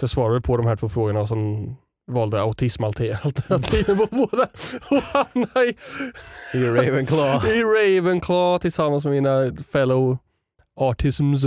Så 0.00 0.02
jag 0.04 0.10
svarade 0.10 0.40
på 0.40 0.56
de 0.56 0.66
här 0.66 0.76
två 0.76 0.88
frågorna 0.88 1.26
som 1.26 1.76
valde 2.08 2.40
autismalternativen 2.40 3.98
på 3.98 4.06
båda 4.10 4.48
och 4.90 5.02
hamnade 5.02 5.66
i, 5.66 5.76
I 6.54 6.64
Ravenclaw. 6.64 7.48
i 7.54 7.62
Ravenclaw 7.62 8.58
tillsammans 8.60 9.04
med 9.04 9.12
mina 9.12 9.62
fellow 9.62 10.18
autisms. 10.80 11.44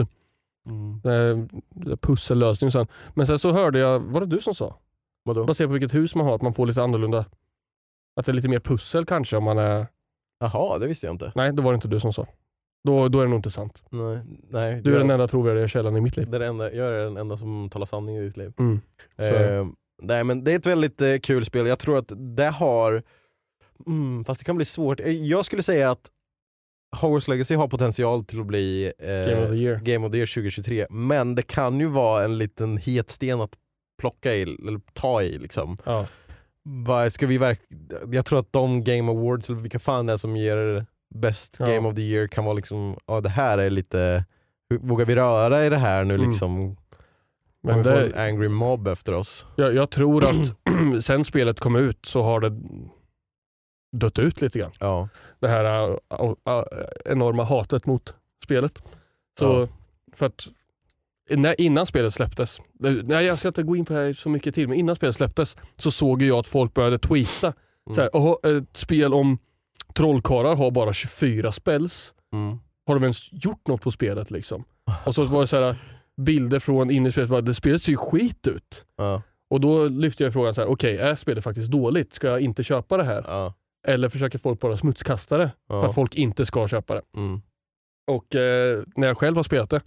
Mm. 0.65 1.01
Eh, 1.05 1.95
Pussellösning 1.97 2.71
sen. 2.71 2.87
Men 3.13 3.27
sen 3.27 3.39
så 3.39 3.51
hörde 3.51 3.79
jag, 3.79 3.99
var 3.99 4.21
det 4.21 4.27
du 4.27 4.41
som 4.41 4.53
sa? 4.55 4.77
Vadå? 5.23 5.45
Baserat 5.45 5.69
på 5.69 5.73
vilket 5.73 5.93
hus 5.93 6.15
man 6.15 6.25
har, 6.25 6.35
att 6.35 6.41
man 6.41 6.53
får 6.53 6.65
lite 6.65 6.83
annorlunda. 6.83 7.25
Att 8.15 8.25
det 8.25 8.31
är 8.31 8.33
lite 8.33 8.47
mer 8.49 8.59
pussel 8.59 9.05
kanske 9.05 9.37
om 9.37 9.43
man 9.43 9.57
är... 9.57 9.87
Jaha, 10.39 10.77
det 10.77 10.87
visste 10.87 11.05
jag 11.05 11.13
inte. 11.13 11.31
Nej, 11.35 11.53
det 11.53 11.61
var 11.61 11.71
det 11.71 11.75
inte 11.75 11.87
du 11.87 11.99
som 11.99 12.13
sa. 12.13 12.27
Då, 12.83 13.07
då 13.07 13.19
är 13.19 13.23
det 13.23 13.29
nog 13.29 13.39
inte 13.39 13.51
sant. 13.51 13.83
Nej, 13.89 14.19
nej, 14.49 14.81
Du 14.81 14.89
är 14.89 14.93
jag, 14.95 15.01
den 15.01 15.11
enda 15.11 15.27
trovärdiga 15.27 15.67
källan 15.67 15.97
i 15.97 16.01
mitt 16.01 16.17
liv. 16.17 16.29
det 16.29 16.37
är 16.37 16.39
det 16.39 16.45
enda, 16.45 16.73
jag 16.73 16.87
är 16.87 16.91
den 16.91 17.17
enda 17.17 17.37
som 17.37 17.69
talar 17.69 17.85
sanning 17.85 18.15
i 18.17 18.21
ditt 18.21 18.37
liv. 18.37 18.53
Mm. 18.59 18.81
Eh, 19.17 19.67
nej, 20.01 20.23
men 20.23 20.43
det 20.43 20.51
är 20.51 20.55
ett 20.55 20.65
väldigt 20.65 21.01
eh, 21.01 21.17
kul 21.17 21.45
spel. 21.45 21.67
Jag 21.67 21.79
tror 21.79 21.97
att 21.97 22.11
det 22.35 22.49
har, 22.49 23.03
mm, 23.87 24.25
fast 24.25 24.39
det 24.41 24.45
kan 24.45 24.55
bli 24.55 24.65
svårt. 24.65 24.99
Eh, 24.99 25.11
Jag 25.11 25.45
skulle 25.45 25.63
säga 25.63 25.91
att 25.91 26.09
Hogwarts 27.01 27.27
Legacy 27.27 27.55
har 27.55 27.67
potential 27.67 28.23
till 28.25 28.39
att 28.39 28.45
bli 28.45 28.91
eh, 28.99 29.07
Game 29.07 29.43
of 29.45 29.51
the 29.51 29.57
year. 29.57 29.75
Game 29.83 30.05
of 30.05 30.11
the 30.11 30.17
Year 30.17 30.27
2023, 30.27 30.85
men 30.89 31.35
det 31.35 31.41
kan 31.43 31.79
ju 31.79 31.85
vara 31.87 32.23
en 32.23 32.37
liten 32.37 32.77
het 32.77 33.09
sten 33.09 33.41
att 33.41 33.53
plocka 34.01 34.35
i, 34.35 34.41
eller 34.41 34.79
ta 34.93 35.21
i. 35.23 35.37
Liksom. 35.37 35.77
Ja. 35.85 36.07
Ska 37.11 37.27
vi 37.27 37.37
verk- 37.37 37.59
jag 38.11 38.25
tror 38.25 38.39
att 38.39 38.53
de 38.53 38.83
Game 38.83 39.11
Awards, 39.11 39.49
eller 39.49 39.59
vilka 39.59 39.79
fan 39.79 40.05
det 40.05 40.13
är 40.13 40.17
som 40.17 40.37
ger 40.37 40.85
Best 41.15 41.55
Ja. 41.59 41.65
Game 41.65 41.89
of 41.89 41.95
the 41.95 42.01
Year 42.01 42.27
kan 42.27 42.45
vara 42.45 42.53
liksom, 42.53 42.97
ja 43.07 43.21
det 43.21 43.29
här 43.29 43.57
är 43.57 43.69
lite, 43.69 44.25
vågar 44.81 45.05
vi 45.05 45.15
röra 45.15 45.65
i 45.65 45.69
det 45.69 45.77
här 45.77 46.03
nu 46.03 46.13
Mm. 46.15 46.29
liksom? 46.29 46.77
Men 47.63 47.77
vi 47.77 47.83
få 47.83 47.89
en 47.89 48.11
det, 48.11 48.23
angry 48.23 48.47
mob 48.49 48.87
efter 48.87 49.13
oss? 49.13 49.47
jag, 49.55 49.73
jag 49.75 49.89
tror 49.89 50.25
att 50.29 50.55
sen 51.03 51.23
spelet 51.23 51.59
kom 51.59 51.75
ut 51.75 52.05
så 52.05 52.23
har 52.23 52.39
det 52.39 52.61
dött 53.97 54.19
ut 54.19 54.41
lite 54.41 54.59
grann. 54.59 54.71
Ja. 54.79 55.09
Det 55.39 55.47
här 55.47 55.89
äh, 55.89 55.97
äh, 56.47 56.63
enorma 57.05 57.43
hatet 57.43 57.85
mot 57.85 58.13
spelet. 58.43 58.81
Så 59.39 59.45
Ja. 59.45 59.67
för 60.15 60.25
att 60.25 60.47
när, 61.29 61.61
innan 61.61 61.85
spelet 61.85 62.13
släpptes, 62.13 62.61
nej 63.03 63.25
jag 63.25 63.39
ska 63.39 63.47
inte 63.47 63.63
gå 63.63 63.75
in 63.75 63.85
på 63.85 63.93
det 63.93 63.99
här 63.99 64.13
så 64.13 64.29
mycket 64.29 64.55
till, 64.55 64.67
men 64.67 64.77
innan 64.77 64.95
spelet 64.95 65.15
släpptes 65.15 65.57
så 65.77 65.91
såg 65.91 66.21
jag 66.21 66.37
att 66.39 66.47
folk 66.47 66.73
började 66.73 66.99
tweeta. 66.99 67.47
Mm. 67.47 67.95
Så 67.95 68.01
här, 68.01 68.09
"Åh, 68.13 68.35
ett 68.51 68.77
spel 68.77 69.13
om 69.13 69.37
trollkarlar 69.93 70.55
har 70.55 70.71
bara 70.71 70.93
24 70.93 71.51
spells. 71.51 72.13
Mm. 72.33 72.59
Har 72.87 72.93
de 72.95 73.03
ens 73.03 73.33
gjort 73.33 73.67
något 73.67 73.81
på 73.81 73.91
spelet 73.91 74.31
liksom? 74.31 74.63
Och 75.05 75.15
så 75.15 75.23
var 75.23 75.41
det 75.41 75.47
så 75.47 75.57
här, 75.63 75.75
bilder 76.21 76.59
från 76.59 76.91
inne 76.91 77.09
i 77.09 77.11
spelet, 77.11 77.29
bara, 77.29 77.41
det 77.41 77.53
spelet 77.53 77.81
ser 77.81 77.91
ju 77.91 77.97
skit 77.97 78.47
ut. 78.47 78.85
Ja. 78.97 79.21
Och 79.49 79.61
då 79.61 79.87
lyfte 79.87 80.23
jag 80.23 80.33
frågan 80.33 80.53
så 80.53 80.61
här: 80.61 80.67
okej 80.67 80.97
är 80.97 81.15
spelet 81.15 81.43
faktiskt 81.43 81.71
dåligt? 81.71 82.13
Ska 82.13 82.27
jag 82.27 82.41
inte 82.41 82.63
köpa 82.63 82.97
det 82.97 83.03
här? 83.03 83.23
Ja. 83.27 83.53
Eller 83.87 84.09
försöker 84.09 84.37
folk 84.37 84.59
bara 84.59 84.77
smutskasta 84.77 85.37
det 85.37 85.51
för 85.67 85.85
att 85.87 85.95
folk 85.95 86.15
inte 86.15 86.45
ska 86.45 86.67
köpa 86.67 86.93
det? 86.95 87.01
Mm. 87.15 87.41
Och 88.11 88.35
eh, 88.35 88.83
när 88.95 89.07
jag 89.07 89.17
själv 89.17 89.35
har 89.35 89.43
spelat 89.43 89.69
det 89.69 89.81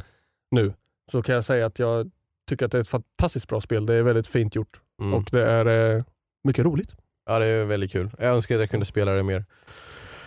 nu 0.50 0.72
så 1.10 1.22
kan 1.22 1.34
jag 1.34 1.44
säga 1.44 1.66
att 1.66 1.78
jag 1.78 2.10
tycker 2.48 2.66
att 2.66 2.72
det 2.72 2.78
är 2.78 2.82
ett 2.82 2.88
fantastiskt 2.88 3.48
bra 3.48 3.60
spel. 3.60 3.86
Det 3.86 3.94
är 3.94 4.02
väldigt 4.02 4.26
fint 4.26 4.54
gjort 4.54 4.80
Mm. 5.00 5.14
och 5.14 5.28
det 5.32 5.46
är 5.46 5.96
eh, 5.96 6.04
mycket 6.44 6.64
roligt. 6.64 6.94
Ja 7.26 7.38
det 7.38 7.46
är 7.46 7.64
väldigt 7.64 7.92
kul. 7.92 8.10
Jag 8.18 8.34
önskar 8.34 8.54
att 8.54 8.60
jag 8.60 8.70
kunde 8.70 8.86
spela 8.86 9.12
det 9.12 9.22
mer. 9.22 9.44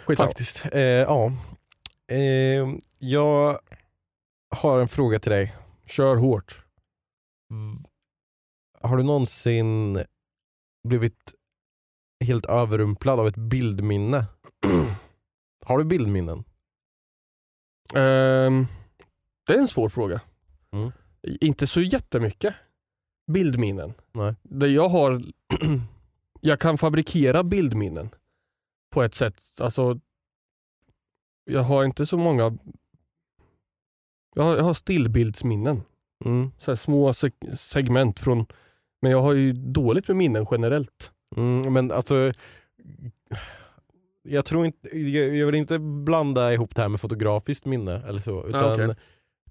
Skitsamma. 0.05 0.27
Faktiskt. 0.29 0.65
Eh, 0.71 0.81
ja. 0.81 1.31
Eh, 2.11 2.67
jag 2.99 3.59
har 4.55 4.79
en 4.79 4.87
fråga 4.87 5.19
till 5.19 5.31
dig. 5.31 5.55
Kör 5.87 6.15
hårt. 6.15 6.65
Har 8.81 8.97
du 8.97 9.03
någonsin 9.03 10.03
blivit 10.87 11.33
helt 12.25 12.45
överrumplad 12.45 13.19
av 13.19 13.27
ett 13.27 13.37
bildminne? 13.37 14.25
Har 15.65 15.77
du 15.77 15.83
bildminnen? 15.83 16.43
Ehm, 17.93 18.65
det 19.47 19.53
är 19.53 19.59
en 19.59 19.67
svår 19.67 19.89
fråga. 19.89 20.21
Mm. 20.71 20.91
Inte 21.41 21.67
så 21.67 21.81
jättemycket 21.81 22.55
bildminnen. 23.31 23.93
Nej. 24.11 24.35
Det 24.43 24.67
jag 24.67 24.89
har, 24.89 25.23
jag 26.41 26.59
kan 26.59 26.77
fabrikera 26.77 27.43
bildminnen 27.43 28.09
på 28.93 29.03
ett 29.03 29.15
sätt. 29.15 29.41
Alltså, 29.59 29.99
jag 31.43 31.63
har 31.63 31.83
inte 31.83 32.05
så 32.05 32.17
många, 32.17 32.57
jag 34.37 34.43
har, 34.43 34.55
jag 34.57 34.63
har 34.63 34.73
stillbildsminnen. 34.73 35.81
Mm. 36.25 36.51
Så 36.57 36.71
här 36.71 36.75
små 36.75 37.11
seg- 37.11 37.55
segment 37.55 38.19
från, 38.19 38.45
men 39.01 39.11
jag 39.11 39.21
har 39.21 39.33
ju 39.33 39.53
dåligt 39.53 40.07
med 40.07 40.17
minnen 40.17 40.45
generellt. 40.51 41.11
Mm, 41.35 41.73
men 41.73 41.91
alltså, 41.91 42.31
jag 44.23 44.45
tror 44.45 44.65
inte, 44.65 44.97
jag, 44.97 45.35
jag 45.35 45.45
vill 45.45 45.55
inte 45.55 45.79
blanda 45.79 46.53
ihop 46.53 46.75
det 46.75 46.81
här 46.81 46.89
med 46.89 47.01
fotografiskt 47.01 47.65
minne 47.65 48.01
eller 48.07 48.19
så. 48.19 48.47
Utan 48.47 48.73
okej. 48.73 48.95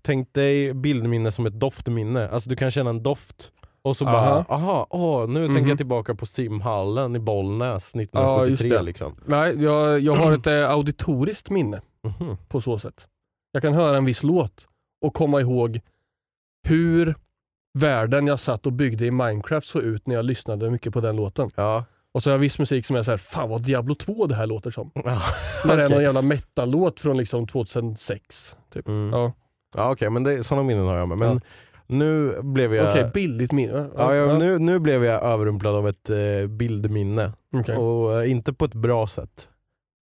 tänk 0.02 0.32
dig 0.32 0.74
bildminne 0.74 1.32
som 1.32 1.46
ett 1.46 1.60
doftminne. 1.60 2.28
Alltså 2.28 2.50
du 2.50 2.56
kan 2.56 2.70
känna 2.70 2.90
en 2.90 3.02
doft 3.02 3.52
och 3.82 3.96
så 3.96 4.06
Aha. 4.06 4.44
bara, 4.48 4.56
aha, 4.56 4.86
åh, 4.90 5.28
nu 5.28 5.46
tänker 5.46 5.60
Mhm. 5.60 5.68
jag 5.68 5.78
tillbaka 5.78 6.14
på 6.14 6.26
simhallen 6.26 7.16
i 7.16 7.18
Bollnäs 7.18 7.92
Ja, 7.94 8.00
1973 8.00 8.50
just 8.50 8.62
det. 8.78 8.82
liksom. 8.82 9.14
Nej, 9.26 9.62
jag, 9.62 10.00
jag 10.00 10.14
har 10.14 10.32
ett 10.32 10.46
eh, 10.46 10.70
auditoriskt 10.70 11.50
minne 11.50 11.80
Mhm. 12.02 12.36
på 12.48 12.60
så 12.60 12.78
sätt. 12.78 13.06
Jag 13.52 13.62
kan 13.62 13.74
höra 13.74 13.96
en 13.96 14.04
viss 14.04 14.22
låt 14.22 14.68
och 15.02 15.14
komma 15.14 15.40
ihåg 15.40 15.80
hur 16.68 17.14
världen 17.78 18.26
jag 18.26 18.40
satt 18.40 18.66
och 18.66 18.72
byggde 18.72 19.06
i 19.06 19.10
Minecraft 19.10 19.66
såg 19.66 19.82
ut 19.82 20.06
när 20.06 20.14
jag 20.14 20.24
lyssnade 20.24 20.70
mycket 20.70 20.92
på 20.92 21.00
den 21.00 21.16
låten. 21.16 21.50
Ja. 21.54 21.84
Och 22.12 22.22
så 22.22 22.30
har 22.30 22.34
jag 22.34 22.38
viss 22.38 22.58
musik 22.58 22.86
som 22.86 22.96
är 22.96 23.02
såhär, 23.02 23.18
fan 23.18 23.48
vad 23.48 23.62
Diablo 23.62 23.94
2 23.94 24.26
det 24.26 24.34
här 24.34 24.46
låter 24.46 24.70
som. 24.70 24.90
Ja, 24.94 25.20
När 25.64 25.76
det 25.76 25.82
är 25.82 25.88
någon 25.88 26.02
jävla 26.02 26.22
metal-låt 26.22 27.00
från 27.00 27.16
liksom 27.16 27.46
2006. 27.46 28.56
Typ. 28.72 28.88
Mm. 28.88 29.10
Ja. 29.12 29.32
Ja 29.74 29.92
okej, 29.92 30.10
men 30.10 30.24
det, 30.24 30.44
sådana 30.44 30.62
minnen 30.66 30.86
har 30.86 30.96
jag 30.96 31.08
med. 31.08 31.18
Men 31.18 31.28
Ja. 31.34 31.40
nu 31.86 32.42
blev 32.42 32.74
jag 32.74 32.88
Okej, 32.90 33.10
billigt 33.14 33.52
minne. 33.52 33.88
ja, 33.96 34.14
jag, 34.14 34.38
nu, 34.38 34.58
nu 34.58 34.78
blev 34.78 35.04
jag 35.04 35.22
överrumplad 35.22 35.74
av 35.74 35.88
ett 35.88 36.10
eh, 36.10 36.46
bildminne. 36.48 37.32
Okej. 37.56 37.76
Och 37.76 38.20
eh, 38.22 38.30
inte 38.30 38.52
på 38.52 38.64
ett 38.64 38.74
bra 38.74 39.06
sätt. 39.06 39.48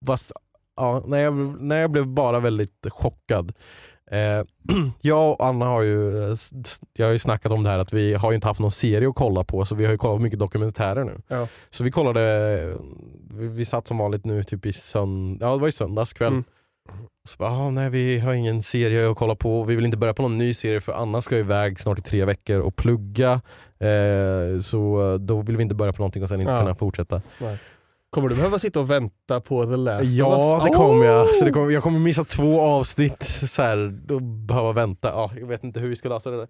Fast 0.06 0.32
ja, 0.76 1.02
när, 1.06 1.18
jag, 1.18 1.34
när 1.62 1.80
jag 1.80 1.90
blev 1.90 2.06
bara 2.06 2.40
väldigt 2.40 2.86
chockad. 2.90 3.52
Eh, 4.12 4.44
jag 5.00 5.30
och 5.30 5.46
Anna 5.46 5.64
har 5.64 5.82
ju, 5.82 6.30
eh, 6.30 6.36
jag 6.92 7.06
har 7.06 7.12
ju 7.12 7.18
snackat 7.18 7.52
om 7.52 7.62
det 7.62 7.70
här 7.70 7.78
att 7.78 7.92
vi 7.92 8.14
har 8.14 8.30
ju 8.30 8.34
inte 8.34 8.46
haft 8.48 8.60
någon 8.60 8.72
serie 8.72 9.08
att 9.08 9.14
kolla 9.14 9.44
på 9.44 9.64
så 9.64 9.74
vi 9.74 9.84
har 9.84 9.92
ju 9.92 9.98
kollat 9.98 10.22
mycket 10.22 10.38
dokumentärer 10.38 11.04
nu. 11.04 11.20
Ja. 11.28 11.48
Så 11.70 11.84
vi 11.84 11.90
kollade, 11.90 12.76
vi, 13.30 13.48
vi 13.48 13.64
satt 13.64 13.86
som 13.86 13.98
vanligt 13.98 14.24
nu 14.24 14.44
typ 14.44 14.66
i 14.66 14.72
sönd 14.72 15.38
ja, 15.42 15.52
det 15.54 15.60
var 15.60 15.68
i 15.68 15.72
söndags 15.72 16.12
kväll. 16.12 16.32
Mm. 16.32 16.44
Så 17.28 17.36
bara, 17.38 17.50
ah, 17.50 17.70
nej 17.70 17.90
vi 17.90 18.18
har 18.18 18.34
ingen 18.34 18.62
serie 18.62 19.10
att 19.10 19.16
kolla 19.16 19.34
på, 19.34 19.64
vi 19.64 19.76
vill 19.76 19.84
inte 19.84 19.96
börja 19.96 20.14
på 20.14 20.22
någon 20.22 20.38
ny 20.38 20.54
serie 20.54 20.80
för 20.80 20.92
Anna 20.92 21.22
ska 21.22 21.38
iväg 21.38 21.80
snart 21.80 21.98
i 21.98 22.02
tre 22.02 22.24
veckor 22.24 22.60
och 22.60 22.76
plugga. 22.76 23.40
Eh, 23.78 24.60
så 24.62 25.12
eh, 25.12 25.18
då 25.18 25.40
vill 25.40 25.56
vi 25.56 25.62
inte 25.62 25.74
börja 25.74 25.92
på 25.92 25.98
någonting 26.02 26.22
och 26.22 26.28
sen 26.28 26.40
inte 26.40 26.52
Ja. 26.52 26.58
kunna 26.58 26.74
fortsätta. 26.74 27.22
Nej. 27.40 27.58
Kommer 28.12 28.28
du 28.28 28.34
behöva 28.34 28.58
sitta 28.58 28.80
och 28.80 28.90
vänta 28.90 29.40
på 29.40 29.66
The 29.66 29.76
Last 29.76 30.02
of 30.02 30.08
Ja, 30.08 30.56
Us? 30.56 30.64
det 30.70 30.76
kommer 30.76 31.04
jag. 31.04 31.26
Oh! 31.26 31.32
Så 31.38 31.44
det 31.44 31.50
kommer, 31.52 31.70
jag 31.70 31.82
kommer 31.82 31.98
missa 31.98 32.24
två 32.24 32.60
avsnitt 32.60 33.22
så 33.22 33.62
här, 33.62 34.00
och 34.12 34.22
behöva 34.22 34.72
vänta. 34.72 35.08
Ja, 35.08 35.30
jag 35.40 35.46
vet 35.46 35.64
inte 35.64 35.80
hur 35.80 35.88
vi 35.88 35.96
ska 35.96 36.08
lösa 36.08 36.30
det 36.30 36.36
där. 36.36 36.48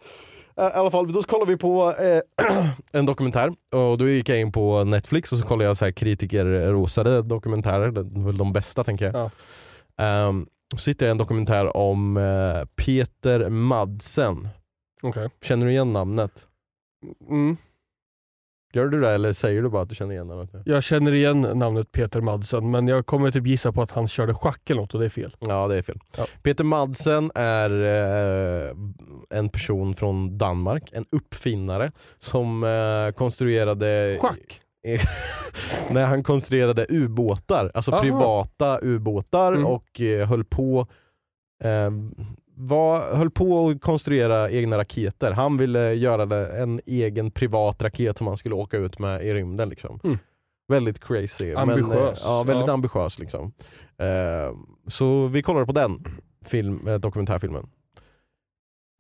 Eh, 0.57 0.65
I 0.67 0.73
alla 0.73 0.91
fall, 0.91 1.13
då 1.13 1.23
kollar 1.23 1.47
vi 1.47 1.57
på 1.57 1.95
eh, 1.99 2.67
en 2.93 3.07
dokumentär 3.07 3.49
och 3.73 3.99
då 3.99 4.09
gick 4.09 4.29
jag 4.29 4.41
in 4.41 4.53
på 4.53 4.85
Netflix 4.85 5.33
och 5.33 5.39
så 5.39 5.47
kollade 5.47 5.65
jag 5.69 5.77
så 5.77 5.85
här 5.85 5.93
kritikerrosade 5.93 7.23
dokumentärer, 7.23 7.91
det 7.91 8.01
är 8.01 8.25
väl 8.25 8.37
de 8.37 8.53
bästa 8.53 8.85
tänker 8.85 9.05
jag. 9.05 9.15
Ja. 9.15 9.31
Ehm, 10.05 10.47
så 10.77 10.91
hittade 10.91 11.07
jag 11.07 11.11
en 11.11 11.19
dokumentär 11.19 11.77
om 11.77 12.17
eh, 12.17 12.65
Peter 12.85 13.49
Madsen. 13.49 14.49
Okej. 15.03 15.29
Känner 15.43 15.67
du 15.67 15.73
igen 15.73 15.93
namnet? 15.93 16.47
Mm. 17.29 17.57
Gör 18.75 18.87
du 18.89 19.01
det 19.01 19.11
eller 19.11 19.33
säger 19.33 19.62
du 19.62 19.68
bara 19.68 19.83
att 19.83 19.89
du 19.89 19.95
känner 19.95 20.14
igen 20.14 20.27
namnet? 20.29 20.51
Jag 20.64 20.83
känner 20.83 21.14
igen 21.14 21.41
namnet 21.41 21.93
Peter 21.93 22.20
Madsen 22.20 22.70
men 22.70 22.89
jag 22.89 23.07
kommer 23.07 23.31
typ 23.31 23.47
gissa 23.47 23.73
på 23.73 23.83
att 23.83 23.91
han 23.91 24.09
körde 24.09 24.35
schack 24.35 24.70
eller 24.70 24.81
något 24.81 24.95
och 24.95 25.01
det 25.01 25.07
är 25.07 25.11
fel. 25.11 25.37
Ja 25.41 25.68
det 25.68 25.77
är 25.77 25.83
fel. 25.83 25.99
Ja. 26.16 26.27
Peter 26.43 26.64
Madsen 26.64 27.31
är 27.35 27.70
eh, 27.85 28.70
en 29.39 29.49
person 29.49 29.95
från 29.95 30.39
Danmark, 30.39 30.91
en 30.93 31.05
uppfinnare 31.12 31.93
som 32.18 32.64
eh, 32.64 33.14
konstruerade 33.16 34.18
Schack? 34.20 34.61
när 35.91 36.05
han 36.07 36.23
konstruerade 36.23 36.87
ubåtar, 36.89 37.70
alltså 37.75 37.93
Aha. 37.93 38.01
privata 38.03 38.79
ubåtar 38.83 39.53
Mm. 39.53 39.66
och 39.66 40.01
eh, 40.01 40.29
höll 40.29 40.45
på 40.45 40.87
eh, 41.64 41.91
var, 42.63 43.15
höll 43.15 43.31
på 43.31 43.69
att 43.69 43.81
konstruera 43.81 44.51
egna 44.51 44.79
raketer. 44.79 45.33
Han 45.33 45.57
ville 45.57 45.95
göra 45.95 46.27
det, 46.27 46.63
en 46.63 46.81
egen 46.87 47.31
privat 47.31 47.83
raket 47.83 48.19
som 48.19 48.27
han 48.27 48.37
skulle 48.37 48.55
åka 48.55 48.77
ut 48.77 48.99
med 48.99 49.23
i 49.23 49.35
rymden. 49.35 49.69
Liksom. 49.69 50.01
Mm. 50.05 50.19
Väldigt 50.69 51.05
crazy. 51.05 51.55
Ambitiös. 51.55 51.89
Men, 51.91 52.03
eh, 52.03 52.15
ja, 52.25 52.43
väldigt 52.43 52.67
ja. 52.67 52.73
ambitiös. 52.73 53.19
Liksom. 53.19 53.53
Eh, 53.99 54.57
så 54.87 55.27
vi 55.27 55.43
kollade 55.43 55.67
på 55.67 55.73
den 55.73 56.05
film, 56.45 56.81
eh, 56.87 56.95
dokumentärfilmen. 56.95 57.67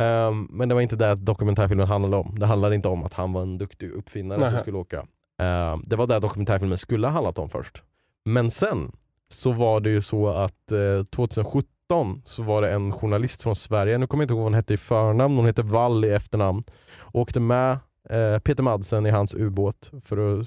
Ehm, 0.02 0.48
men 0.50 0.68
det 0.68 0.74
var 0.74 0.82
inte 0.82 0.96
det 0.96 1.14
dokumentärfilmen 1.14 1.86
handlade 1.86 2.16
om. 2.16 2.34
Det 2.38 2.46
handlade 2.46 2.74
inte 2.74 2.88
om 2.88 3.04
att 3.04 3.14
han 3.14 3.32
var 3.32 3.42
en 3.42 3.58
duktig 3.58 3.90
uppfinnare 3.90 4.38
Nähä. 4.38 4.50
som 4.50 4.58
skulle 4.58 4.78
åka. 4.78 5.06
Ehm, 5.42 5.82
det 5.84 5.96
var 5.96 6.06
det 6.06 6.20
dokumentärfilmen 6.20 6.78
skulle 6.78 7.06
ha 7.06 7.12
handlat 7.12 7.38
om 7.38 7.48
först. 7.48 7.82
Men 8.24 8.50
sen 8.50 8.92
så 9.28 9.52
var 9.52 9.80
det 9.80 9.90
ju 9.90 10.02
så 10.02 10.28
att 10.28 10.72
eh, 10.72 11.04
2017 11.04 11.64
2013 11.92 12.22
så 12.24 12.42
var 12.42 12.62
det 12.62 12.70
en 12.70 12.92
journalist 12.92 13.42
från 13.42 13.56
Sverige, 13.56 13.98
nu 13.98 14.06
kommer 14.06 14.22
jag 14.22 14.24
inte 14.24 14.32
ihåg 14.32 14.38
vad 14.38 14.46
hon 14.46 14.54
hette 14.54 14.74
i 14.74 14.76
förnamn, 14.76 15.36
hon 15.36 15.46
hette 15.46 15.62
Wall 15.62 16.04
i 16.04 16.08
efternamn. 16.10 16.62
Och 16.98 17.20
åkte 17.20 17.40
med 17.40 17.72
eh, 18.10 18.38
Peter 18.38 18.62
Madsen 18.62 19.06
i 19.06 19.10
hans 19.10 19.34
ubåt 19.34 19.90
för 20.04 20.44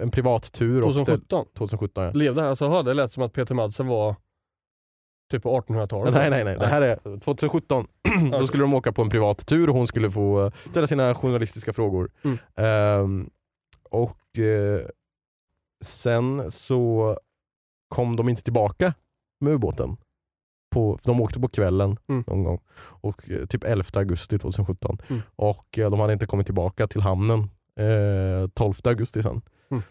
en 0.00 0.10
privat 0.10 0.52
tur. 0.52 0.82
2017? 0.82 1.40
Åkte, 1.40 1.58
2017 1.58 2.04
ja. 2.04 2.10
Levde 2.10 2.40
han? 2.40 2.50
Alltså, 2.50 2.82
det 2.82 2.94
lät 2.94 3.12
som 3.12 3.22
att 3.22 3.32
Peter 3.32 3.54
Madsen 3.54 3.86
var 3.86 4.16
typ 5.30 5.42
på 5.42 5.60
1800-talet? 5.60 6.14
Nej, 6.14 6.30
nej, 6.30 6.44
nej. 6.44 6.56
Det 6.58 6.66
här 6.66 6.82
är 6.82 7.18
2017. 7.18 7.86
Då 8.32 8.46
skulle 8.46 8.62
de 8.62 8.74
åka 8.74 8.92
på 8.92 9.02
en 9.02 9.10
privat 9.10 9.46
tur 9.46 9.68
och 9.68 9.76
hon 9.76 9.86
skulle 9.86 10.10
få 10.10 10.46
eh, 10.46 10.52
ställa 10.70 10.86
sina 10.86 11.14
journalistiska 11.14 11.72
frågor. 11.72 12.10
Mm. 12.24 12.38
Eh, 12.56 13.26
och 13.90 14.38
eh, 14.38 14.80
sen 15.84 16.52
så 16.52 17.18
kom 17.88 18.16
de 18.16 18.28
inte 18.28 18.42
tillbaka 18.42 18.94
med 19.40 19.52
ubåten. 19.52 19.96
På, 20.74 20.98
de 21.04 21.20
åkte 21.20 21.40
på 21.40 21.48
kvällen 21.48 21.96
Mm. 22.08 22.24
någon 22.26 22.44
gång, 22.44 22.58
och, 22.80 23.30
eh, 23.30 23.46
typ 23.46 23.64
11 23.64 23.84
augusti 24.00 24.38
2017. 24.38 24.98
Mm. 25.08 25.22
Och 25.36 25.78
eh, 25.78 25.90
de 25.90 26.00
hade 26.00 26.12
inte 26.12 26.26
kommit 26.26 26.46
tillbaka 26.46 26.86
till 26.86 27.00
hamnen 27.00 27.40
eh, 27.80 28.48
12 28.54 28.74
augusti 28.84 29.22
sen. 29.22 29.42
Mm. 29.70 29.82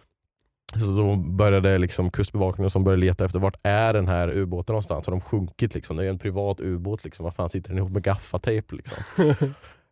Så 0.85 0.91
då 0.91 1.15
började 1.15 1.77
liksom 1.77 2.11
kustbevakningen 2.11 2.69
som 2.69 2.83
började 2.83 3.01
leta 3.01 3.25
efter 3.25 3.39
vart 3.39 3.57
är 3.63 3.93
den 3.93 4.07
här 4.07 4.29
ubåten 4.37 4.73
någonstans. 4.73 5.07
Har 5.07 5.11
de 5.11 5.21
sjunkit 5.21 5.75
liksom? 5.75 5.97
Det 5.97 6.05
är 6.05 6.09
en 6.09 6.19
privat 6.19 6.61
ubåt 6.61 7.03
liksom. 7.03 7.23
Vad 7.23 7.35
fan 7.35 7.49
sitter 7.49 7.69
den 7.69 7.77
ihop 7.77 7.91
med 7.91 8.03
gaffatejp 8.03 8.75
liksom? 8.75 8.97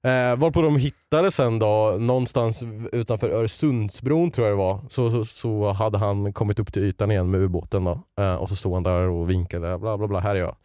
eh, 0.04 0.36
varpå 0.38 0.62
de 0.62 0.76
hittade 0.78 1.32
sen 1.32 1.60
då 1.60 1.96
någonstans 2.00 2.64
utanför 2.92 3.30
Öresundsbron 3.30 4.32
tror 4.32 4.48
jag 4.48 4.58
det 4.58 4.64
var. 4.64 4.80
Så, 4.90 5.10
så, 5.10 5.26
så 5.26 5.72
hade 5.72 5.98
han 5.98 6.34
kommit 6.34 6.60
upp 6.60 6.74
till 6.74 6.84
ytan 6.84 7.12
igen 7.12 7.32
med 7.32 7.40
ubåten 7.42 7.84
då. 7.84 8.00
Eh, 8.20 8.36
och 8.36 8.50
så 8.50 8.56
stod 8.56 8.74
han 8.74 8.84
där 8.84 9.02
och 9.02 9.30
vinkade. 9.30 9.78
Bla 9.78 9.98
bla 9.98 10.08
bla, 10.08 10.20
här 10.20 10.36
är 10.36 10.40
jag. 10.40 10.56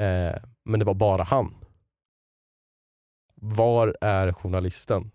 Eh, 0.00 0.36
men 0.64 0.80
det 0.80 0.84
var 0.84 0.94
bara 0.94 1.22
han. 1.22 1.54
Var 3.34 3.96
är 4.00 4.32
journalisten? 4.32 5.10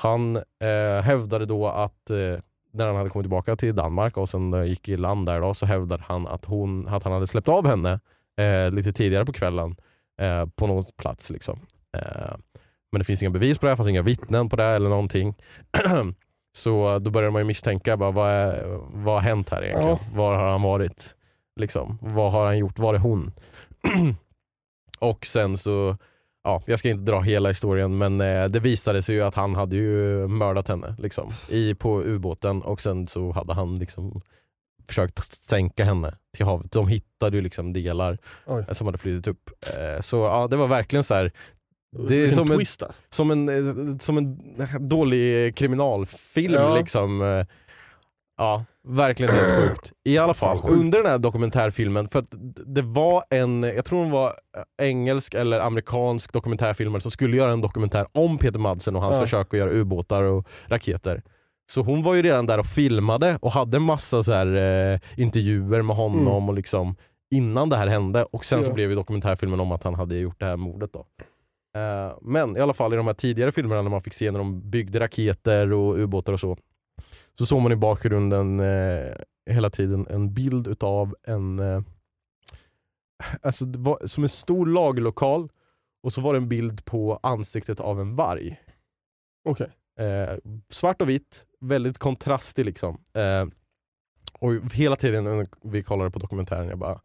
Han 0.00 0.36
eh, 0.36 1.02
hävdade 1.02 1.46
då 1.46 1.68
att 1.68 2.10
eh, 2.10 2.38
när 2.72 2.86
han 2.86 2.96
hade 2.96 3.10
kommit 3.10 3.24
tillbaka 3.24 3.56
till 3.56 3.74
Danmark 3.74 4.16
och 4.16 4.28
sen 4.28 4.54
eh, 4.54 4.64
gick 4.64 4.88
i 4.88 4.96
land 4.96 5.26
där 5.26 5.40
då, 5.40 5.54
så 5.54 5.66
hävdade 5.66 6.02
han 6.06 6.26
att, 6.26 6.44
hon, 6.44 6.88
att 6.88 7.02
han 7.02 7.12
hade 7.12 7.26
släppt 7.26 7.48
av 7.48 7.66
henne 7.66 8.00
eh, 8.36 8.70
lite 8.70 8.92
tidigare 8.92 9.24
på 9.24 9.32
kvällen 9.32 9.76
eh, 10.20 10.46
på 10.46 10.66
någon 10.66 10.84
plats. 10.96 11.30
Liksom. 11.30 11.58
Eh, 11.96 12.36
men 12.92 12.98
det 12.98 13.04
finns 13.04 13.22
inga 13.22 13.30
bevis 13.30 13.58
på 13.58 13.66
det, 13.66 13.72
det 13.72 13.76
fanns 13.76 13.88
inga 13.88 14.02
vittnen 14.02 14.48
på 14.48 14.56
det 14.56 14.64
eller 14.64 14.88
någonting. 14.88 15.34
så 16.56 16.98
då 16.98 17.10
började 17.10 17.32
man 17.32 17.40
ju 17.40 17.46
misstänka, 17.46 17.96
bara, 17.96 18.10
vad, 18.10 18.30
är, 18.30 18.64
vad 18.92 19.14
har 19.14 19.20
hänt 19.20 19.50
här 19.50 19.64
egentligen? 19.64 19.98
Var 20.14 20.36
har 20.36 20.50
han 20.50 20.62
varit? 20.62 21.16
Liksom, 21.60 21.98
vad 22.02 22.32
har 22.32 22.46
han 22.46 22.58
gjort? 22.58 22.78
Var 22.78 22.94
är 22.94 22.98
hon? 22.98 23.32
och 24.98 25.26
sen 25.26 25.58
så 25.58 25.96
ja, 26.44 26.62
jag 26.66 26.78
ska 26.78 26.88
inte 26.90 27.12
dra 27.12 27.20
hela 27.20 27.48
historien 27.48 27.98
men 27.98 28.20
eh, 28.20 28.44
det 28.44 28.60
visade 28.60 29.02
sig 29.02 29.14
ju 29.14 29.22
att 29.22 29.34
han 29.34 29.54
hade 29.54 29.76
ju 29.76 30.26
mördat 30.28 30.68
henne 30.68 30.94
liksom, 30.98 31.30
i, 31.48 31.74
på 31.74 32.02
ubåten 32.02 32.62
och 32.62 32.80
sen 32.80 33.06
så 33.06 33.32
hade 33.32 33.54
han 33.54 33.76
liksom 33.76 34.20
försökt 34.88 35.32
sänka 35.44 35.84
henne 35.84 36.14
till 36.36 36.44
havet. 36.46 36.72
De 36.72 36.88
hittade 36.88 37.36
ju 37.36 37.42
liksom 37.42 37.72
delar 37.72 38.18
Oj. 38.46 38.64
som 38.72 38.86
hade 38.86 38.98
flutit 38.98 39.26
upp. 39.26 39.50
Eh, 39.66 40.00
så 40.00 40.16
ja, 40.16 40.48
det 40.50 40.56
var 40.56 40.66
verkligen 40.66 41.04
så 41.04 41.14
här. 41.14 41.32
Det 42.08 42.16
är 42.16 42.20
Vilken 42.26 42.34
som 42.46 42.50
en, 42.50 42.66
som, 43.10 43.30
en, 43.30 43.48
eh, 43.48 43.96
som 43.98 44.18
en 44.18 44.38
dålig 44.88 45.56
kriminalfilm 45.56 46.54
Ja. 46.54 46.76
liksom. 46.76 47.44
Eh, 48.40 48.44
Ja, 48.44 48.64
verkligen 48.84 49.34
helt 49.34 49.68
sjukt. 49.68 49.92
I 50.04 50.18
alla 50.18 50.34
fall, 50.34 50.58
sjukt. 50.58 50.72
under 50.74 51.02
den 51.02 51.10
här 51.10 51.18
dokumentärfilmen, 51.18 52.08
för 52.08 52.18
att 52.18 52.26
det 52.66 52.82
var 52.82 53.22
en, 53.30 53.62
jag 53.62 53.84
tror 53.84 53.98
hon 53.98 54.10
var 54.10 54.32
engelsk 54.82 55.34
eller 55.34 55.60
amerikansk 55.60 56.32
dokumentärfilmare 56.32 57.00
som 57.00 57.10
skulle 57.10 57.36
göra 57.36 57.52
en 57.52 57.60
dokumentär 57.60 58.06
om 58.12 58.38
Peter 58.38 58.58
Madsen 58.58 58.96
och 58.96 59.02
hans 59.02 59.16
Ja. 59.16 59.20
försök 59.22 59.54
att 59.54 59.58
göra 59.58 59.70
ubåtar 59.70 60.22
och 60.22 60.46
raketer. 60.66 61.22
Så 61.70 61.82
hon 61.82 62.02
var 62.02 62.14
ju 62.14 62.22
redan 62.22 62.46
där 62.46 62.58
och 62.58 62.66
filmade 62.66 63.38
och 63.42 63.52
hade 63.52 63.78
massa 63.80 64.22
så 64.22 64.32
här, 64.32 64.54
eh, 64.92 65.00
intervjuer 65.16 65.82
med 65.82 65.96
honom 65.96 66.20
Mm. 66.36 66.48
och 66.48 66.54
liksom 66.54 66.96
innan 67.34 67.68
det 67.68 67.76
här 67.76 67.86
hände 67.86 68.24
och 68.24 68.44
sen 68.44 68.64
så 68.64 68.70
Ja. 68.70 68.74
blev 68.74 68.90
ju 68.90 68.96
dokumentärfilmen 68.96 69.60
om 69.60 69.72
att 69.72 69.82
han 69.84 69.94
hade 69.94 70.16
gjort 70.16 70.40
det 70.40 70.46
här 70.46 70.56
mordet 70.56 70.90
då. 70.92 71.06
Eh, 71.80 72.16
men 72.22 72.56
i 72.56 72.60
alla 72.60 72.74
fall 72.74 72.92
i 72.92 72.96
de 72.96 73.06
här 73.06 73.14
tidigare 73.14 73.52
filmerna 73.52 73.82
när 73.82 73.90
man 73.90 74.00
fick 74.00 74.14
se 74.14 74.30
när 74.30 74.38
de 74.38 74.70
byggde 74.70 75.00
raketer 75.00 75.72
och 75.72 75.98
ubåtar 75.98 76.32
och 76.32 76.40
så 76.40 76.56
så 77.38 77.46
såg 77.46 77.62
man 77.62 77.72
i 77.72 77.76
bakgrunden 77.76 78.60
eh, 78.60 79.14
hela 79.50 79.70
tiden 79.70 80.06
en 80.10 80.34
bild 80.34 80.66
utav 80.66 81.16
en 81.22 81.58
eh, 81.58 81.80
alltså 83.42 83.64
var 83.66 84.06
som 84.06 84.22
en 84.22 84.28
stor 84.28 84.66
lagerlokal 84.66 85.48
och 86.02 86.12
så 86.12 86.20
var 86.20 86.32
det 86.32 86.38
en 86.38 86.48
bild 86.48 86.84
på 86.84 87.20
ansiktet 87.22 87.80
av 87.80 88.00
en 88.00 88.16
varg. 88.16 88.60
Okej. 89.48 89.70
Eh, 89.98 90.38
svart 90.68 91.00
och 91.00 91.08
vitt, 91.08 91.46
väldigt 91.60 91.98
kontrastig 91.98 92.64
liksom. 92.64 93.00
Eh, 93.14 93.46
och 94.38 94.74
hela 94.74 94.96
tiden 94.96 95.24
när 95.24 95.46
vi 95.62 95.82
kollade 95.82 96.10
på 96.10 96.18
dokumentären, 96.18 96.68
jag 96.68 96.78
bara 96.78 97.00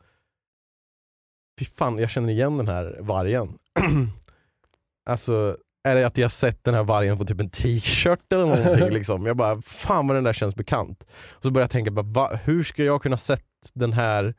Fy 1.59 1.65
fan, 1.65 1.97
jag 1.97 2.09
känner 2.09 2.29
igen 2.29 2.57
den 2.57 2.67
här 2.67 2.97
vargen. 3.01 3.59
alltså, 5.05 5.57
är 5.83 5.95
det 5.95 6.07
att 6.07 6.17
jag 6.17 6.31
sett 6.31 6.63
den 6.63 6.73
här 6.73 6.83
vargen 6.83 7.17
på 7.17 7.25
typ 7.25 7.39
en 7.39 7.49
t-shirt 7.49 8.33
eller 8.33 8.45
någonting? 8.45 8.89
liksom? 8.93 9.25
Jag 9.25 9.37
bara, 9.37 9.61
fan 9.61 10.07
vad 10.07 10.17
den 10.17 10.23
där 10.23 10.33
känns 10.33 10.55
bekant. 10.55 11.03
Och 11.29 11.43
så 11.43 11.51
började 11.51 11.63
jag 11.63 11.71
tänka, 11.71 11.91
bara, 11.91 12.05
va, 12.05 12.39
hur 12.43 12.63
ska 12.63 12.83
jag 12.83 13.01
kunna 13.01 13.17
sett 13.17 13.45
den 13.73 13.93
här 13.93 14.33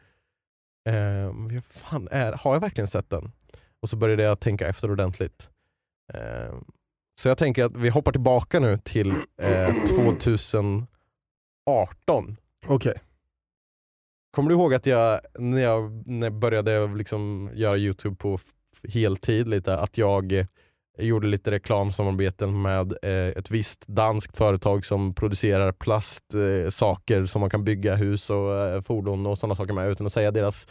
eh, 0.88 1.34
fan 1.70 2.08
är, 2.10 2.32
Har 2.32 2.54
jag 2.54 2.60
verkligen 2.60 2.88
sett 2.88 3.10
den? 3.10 3.32
Och 3.82 3.90
så 3.90 3.96
började 3.96 4.22
jag 4.22 4.40
tänka 4.40 4.68
efter 4.68 4.90
ordentligt. 4.90 5.50
Eh, 6.12 6.54
så 7.20 7.28
jag 7.28 7.38
tänker 7.38 7.64
att 7.64 7.76
vi 7.76 7.88
hoppar 7.88 8.12
tillbaka 8.12 8.60
nu 8.60 8.78
till 8.78 9.10
eh, 9.42 9.74
2018. 9.84 10.86
Okej. 12.66 12.94
Kommer 14.30 14.48
du 14.48 14.54
ihåg 14.54 14.74
att 14.74 14.86
jag, 14.86 15.20
när 15.38 15.62
jag, 15.62 16.08
när 16.08 16.26
jag 16.26 16.34
började 16.34 16.86
liksom 16.86 17.50
göra 17.54 17.76
Youtube 17.76 18.16
på 18.16 18.38
heltid 18.88 19.48
lite, 19.48 19.78
att 19.78 19.98
jag 19.98 20.46
gjorde 20.98 21.26
lite 21.26 21.50
reklamsamarbeten 21.50 22.62
med 22.62 22.92
eh, 23.02 23.38
ett 23.38 23.50
visst 23.50 23.86
danskt 23.86 24.36
företag 24.36 24.84
som 24.84 25.14
producerar 25.14 25.72
plastsaker 25.72 26.64
eh, 26.64 26.70
saker 26.70 27.26
som 27.26 27.40
man 27.40 27.50
kan 27.50 27.64
bygga 27.64 27.94
hus 27.94 28.30
och 28.30 28.56
eh, 28.56 28.80
fordon 28.80 29.26
och 29.26 29.38
sådana 29.38 29.54
saker 29.54 29.72
med 29.72 29.90
utan 29.90 30.06
att 30.06 30.12
säga 30.12 30.30
deras 30.30 30.66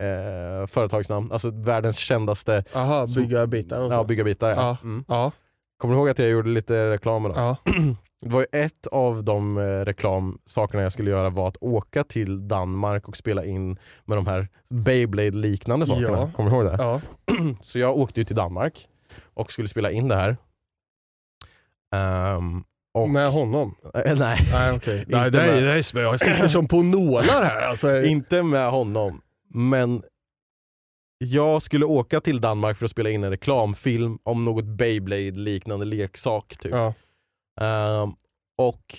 eh, 0.00 0.66
företagsnamn. 0.66 1.32
Alltså 1.32 1.50
världens 1.50 1.98
kändaste 1.98 2.64
Aha, 2.74 3.06
bygga 3.16 3.46
bitar 3.46 3.92
ja, 3.92 4.04
byggarbitar. 4.04 4.50
Ja. 4.50 4.56
Ja. 4.56 4.76
Mm. 4.82 5.04
Ja. 5.08 5.32
Kommer 5.78 5.94
du 5.94 5.98
ihåg 6.00 6.08
att 6.08 6.18
jag 6.18 6.30
gjorde 6.30 6.50
lite 6.50 6.90
reklam 6.90 7.22
dem? 7.22 7.32
ja. 7.36 7.56
Det 8.24 8.28
var 8.28 8.40
ju 8.40 8.46
ett 8.60 8.86
av 8.86 9.24
de 9.24 9.58
reklamsakerna 9.58 10.82
jag 10.82 10.92
skulle 10.92 11.10
göra 11.10 11.30
var 11.30 11.48
att 11.48 11.56
åka 11.60 12.04
till 12.04 12.48
Danmark 12.48 13.08
och 13.08 13.16
spela 13.16 13.44
in 13.44 13.78
med 14.04 14.18
de 14.18 14.26
här 14.26 14.48
Beyblade-liknande 14.70 15.86
sakerna. 15.86 16.18
Ja. 16.18 16.30
Kommer 16.36 16.50
du 16.50 16.56
ihåg 16.56 16.64
det? 16.64 16.76
Ja. 16.78 17.00
Så 17.60 17.78
jag 17.78 17.96
åkte 17.96 18.20
ju 18.20 18.24
till 18.24 18.36
Danmark 18.36 18.88
och 19.34 19.52
skulle 19.52 19.68
spela 19.68 19.90
in 19.90 20.08
det 20.08 20.16
här. 20.16 20.36
Ehm, 21.94 22.64
och, 22.94 23.10
Med 23.10 23.30
honom? 23.30 23.74
Eh, 23.94 24.00
nej, 24.04 24.16
Nej. 24.16 24.38
Nej, 24.52 24.74
Inte 24.74 24.90
det 25.10 25.16
är, 25.16 25.28
med. 25.30 25.62
det 25.62 25.98
är, 25.98 26.00
jag 26.00 26.20
sitter 26.20 26.48
som 26.48 26.68
på 26.68 26.82
nålar 26.82 27.44
här. 27.44 27.62
Alltså, 27.62 28.02
inte 28.02 28.42
med 28.42 28.70
honom. 28.70 29.22
Men 29.54 30.02
jag 31.18 31.62
skulle 31.62 31.84
åka 31.84 32.20
till 32.20 32.40
Danmark 32.40 32.76
för 32.76 32.84
att 32.84 32.90
spela 32.90 33.10
in 33.10 33.24
en 33.24 33.30
reklamfilm 33.30 34.18
om 34.22 34.44
något 34.44 34.64
Beyblade-liknande 34.64 35.84
leksak. 35.84 36.56
Typ. 36.60 36.72
ja. 36.72 36.94
Ehm, 37.60 38.12
och 38.58 38.98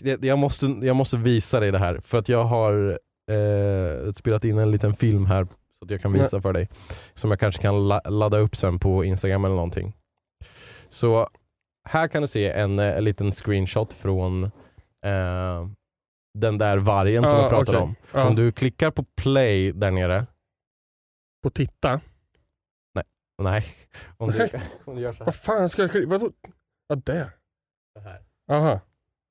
jag, 0.00 0.24
jag, 0.24 0.38
måste, 0.38 0.66
jag 0.66 0.96
måste 0.96 1.16
visa 1.16 1.60
dig 1.60 1.72
det 1.72 1.78
här 1.78 2.00
för 2.00 2.18
att 2.18 2.28
jag 2.28 2.44
har 2.44 2.98
eh, 3.30 4.12
spelat 4.12 4.44
in 4.44 4.58
en 4.58 4.70
liten 4.70 4.94
film 4.94 5.26
här 5.26 5.46
så 5.82 5.84
att 5.86 5.90
jag 5.90 6.00
kan 6.00 6.12
visa 6.12 6.40
för 6.40 6.52
dig. 6.52 6.68
Som 7.14 7.30
jag 7.30 7.40
kanske 7.40 7.62
kan 7.62 7.88
la, 7.88 8.00
ladda 8.00 8.38
upp 8.38 8.56
sen 8.56 8.78
på 8.78 9.04
Instagram 9.04 9.44
eller 9.44 9.54
någonting. 9.54 9.96
Så 10.88 11.28
här 11.88 12.08
kan 12.08 12.22
du 12.22 12.28
se 12.28 12.50
en, 12.50 12.78
eh, 12.78 12.96
en 12.96 13.04
liten 13.04 13.32
screenshot 13.32 13.92
från 13.92 14.44
eh, 15.06 15.68
den 16.38 16.58
där 16.58 16.76
vargen 16.78 17.22
som 17.22 17.32
Ja, 17.32 17.40
jag 17.42 17.50
pratade 17.50 17.78
okej. 17.78 17.82
om. 17.88 17.94
Ja. 18.20 18.28
Om 18.28 18.34
du 18.36 18.52
klickar 18.52 18.90
på 18.90 19.04
play 19.16 19.72
där 19.72 19.90
nere, 19.90 20.26
På 21.42 21.50
titta? 21.50 22.00
nej. 23.42 23.64
Om 24.16 24.30
du, 24.32 24.38
Nej. 24.38 24.52
om 24.84 24.96
du 24.96 25.02
gör 25.02 25.12
så 25.12 25.18
här. 25.18 25.24
Vad 25.24 25.34
fan 25.34 25.68
ska 25.68 25.82
jag... 25.82 26.06
Vadå? 26.06 26.30
Ja, 26.88 26.94
där. 26.94 27.30
så 27.98 28.00
här. 28.08 28.20
Aha. 28.52 28.80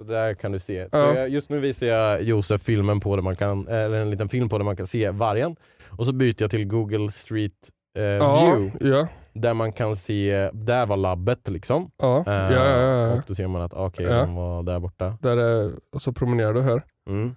Så 0.04 0.08
där 0.10 0.34
kan 0.34 0.52
du 0.52 0.60
se. 0.60 0.84
Så 0.90 0.98
Ja. 0.98 1.16
jag, 1.16 1.30
just 1.30 1.50
nu 1.50 1.60
visar 1.60 1.88
jag 1.88 2.22
Josef 2.22 2.62
filmen 2.62 3.00
på 3.00 3.16
där 3.16 3.24
man 3.24 3.36
kan, 3.36 3.68
eller 3.68 4.02
en 4.02 4.10
liten 4.10 4.30
film 4.30 4.50
på 4.50 4.58
där 4.58 4.66
man 4.66 4.76
kan 4.76 4.88
se 4.88 5.10
vargen. 5.10 5.56
Och 5.98 6.06
så 6.06 6.14
byter 6.14 6.36
jag 6.42 6.52
till 6.52 6.68
Google 6.68 7.12
Street 7.12 7.54
eh, 7.98 8.04
Ja, 8.04 8.56
View 8.56 8.90
ja, 8.90 9.08
där 9.34 9.54
man 9.54 9.74
kan 9.74 9.96
se, 9.96 10.50
där 10.54 10.86
var 10.86 10.98
labbet 10.98 11.50
liksom. 11.50 11.92
ja. 11.98 12.18
Eh, 12.28 12.34
ja, 12.34 12.66
ja, 12.66 12.78
ja. 13.08 13.14
Och 13.14 13.22
då 13.28 13.36
ser 13.36 13.48
man 13.48 13.62
att 13.62 13.74
okej, 13.74 14.06
Ja. 14.06 14.14
den 14.14 14.36
var 14.36 14.64
där 14.64 14.80
borta. 14.80 15.18
Där 15.22 15.38
är, 15.38 15.72
och 15.96 16.02
så 16.02 16.14
promenerar 16.14 16.54
du 16.54 16.62
här. 16.62 16.84
Mm. 17.10 17.36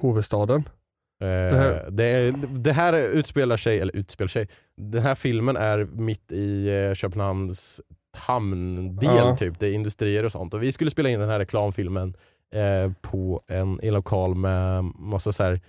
Huvudstaden. 0.00 0.68
Eh, 1.22 1.28
här- 1.28 1.90
det, 1.90 2.04
är, 2.04 2.32
det 2.48 2.72
här 2.72 2.92
utspelar 2.92 3.56
sig, 3.56 3.80
eller 3.80 3.96
utspelar 3.96 4.28
sig, 4.28 4.48
den 4.76 5.02
här 5.02 5.14
filmen 5.14 5.56
är 5.56 5.84
mitt 5.84 6.32
i 6.32 6.68
eh, 6.68 6.94
Köpenhamns 6.94 7.80
hamndel 8.16 9.16
Ja. 9.16 9.36
typ, 9.36 9.58
det 9.58 9.66
är 9.66 9.72
industrier 9.72 10.24
och 10.24 10.32
sånt. 10.32 10.54
Och 10.54 10.62
vi 10.62 10.72
skulle 10.72 10.90
spela 10.90 11.08
in 11.08 11.20
den 11.20 11.28
här 11.28 11.38
reklamfilmen 11.38 12.16
eh, 12.54 12.92
på 13.02 13.42
en, 13.46 13.80
en 13.82 13.94
lokal 13.94 14.34
med 14.34 14.84
massa 14.98 15.32
så 15.32 15.42
här 15.42 15.60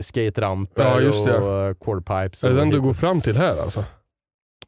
skateramper 0.00 0.82
Ja, 0.82 1.00
just 1.00 1.24
det. 1.24 1.38
och 1.38 1.68
eh, 1.68 1.74
quarterpipes. 1.74 2.44
Är 2.44 2.50
det 2.50 2.56
den 2.56 2.70
du 2.70 2.80
går 2.80 2.94
fram 2.94 3.20
till 3.20 3.36
här 3.36 3.62
alltså? 3.62 3.84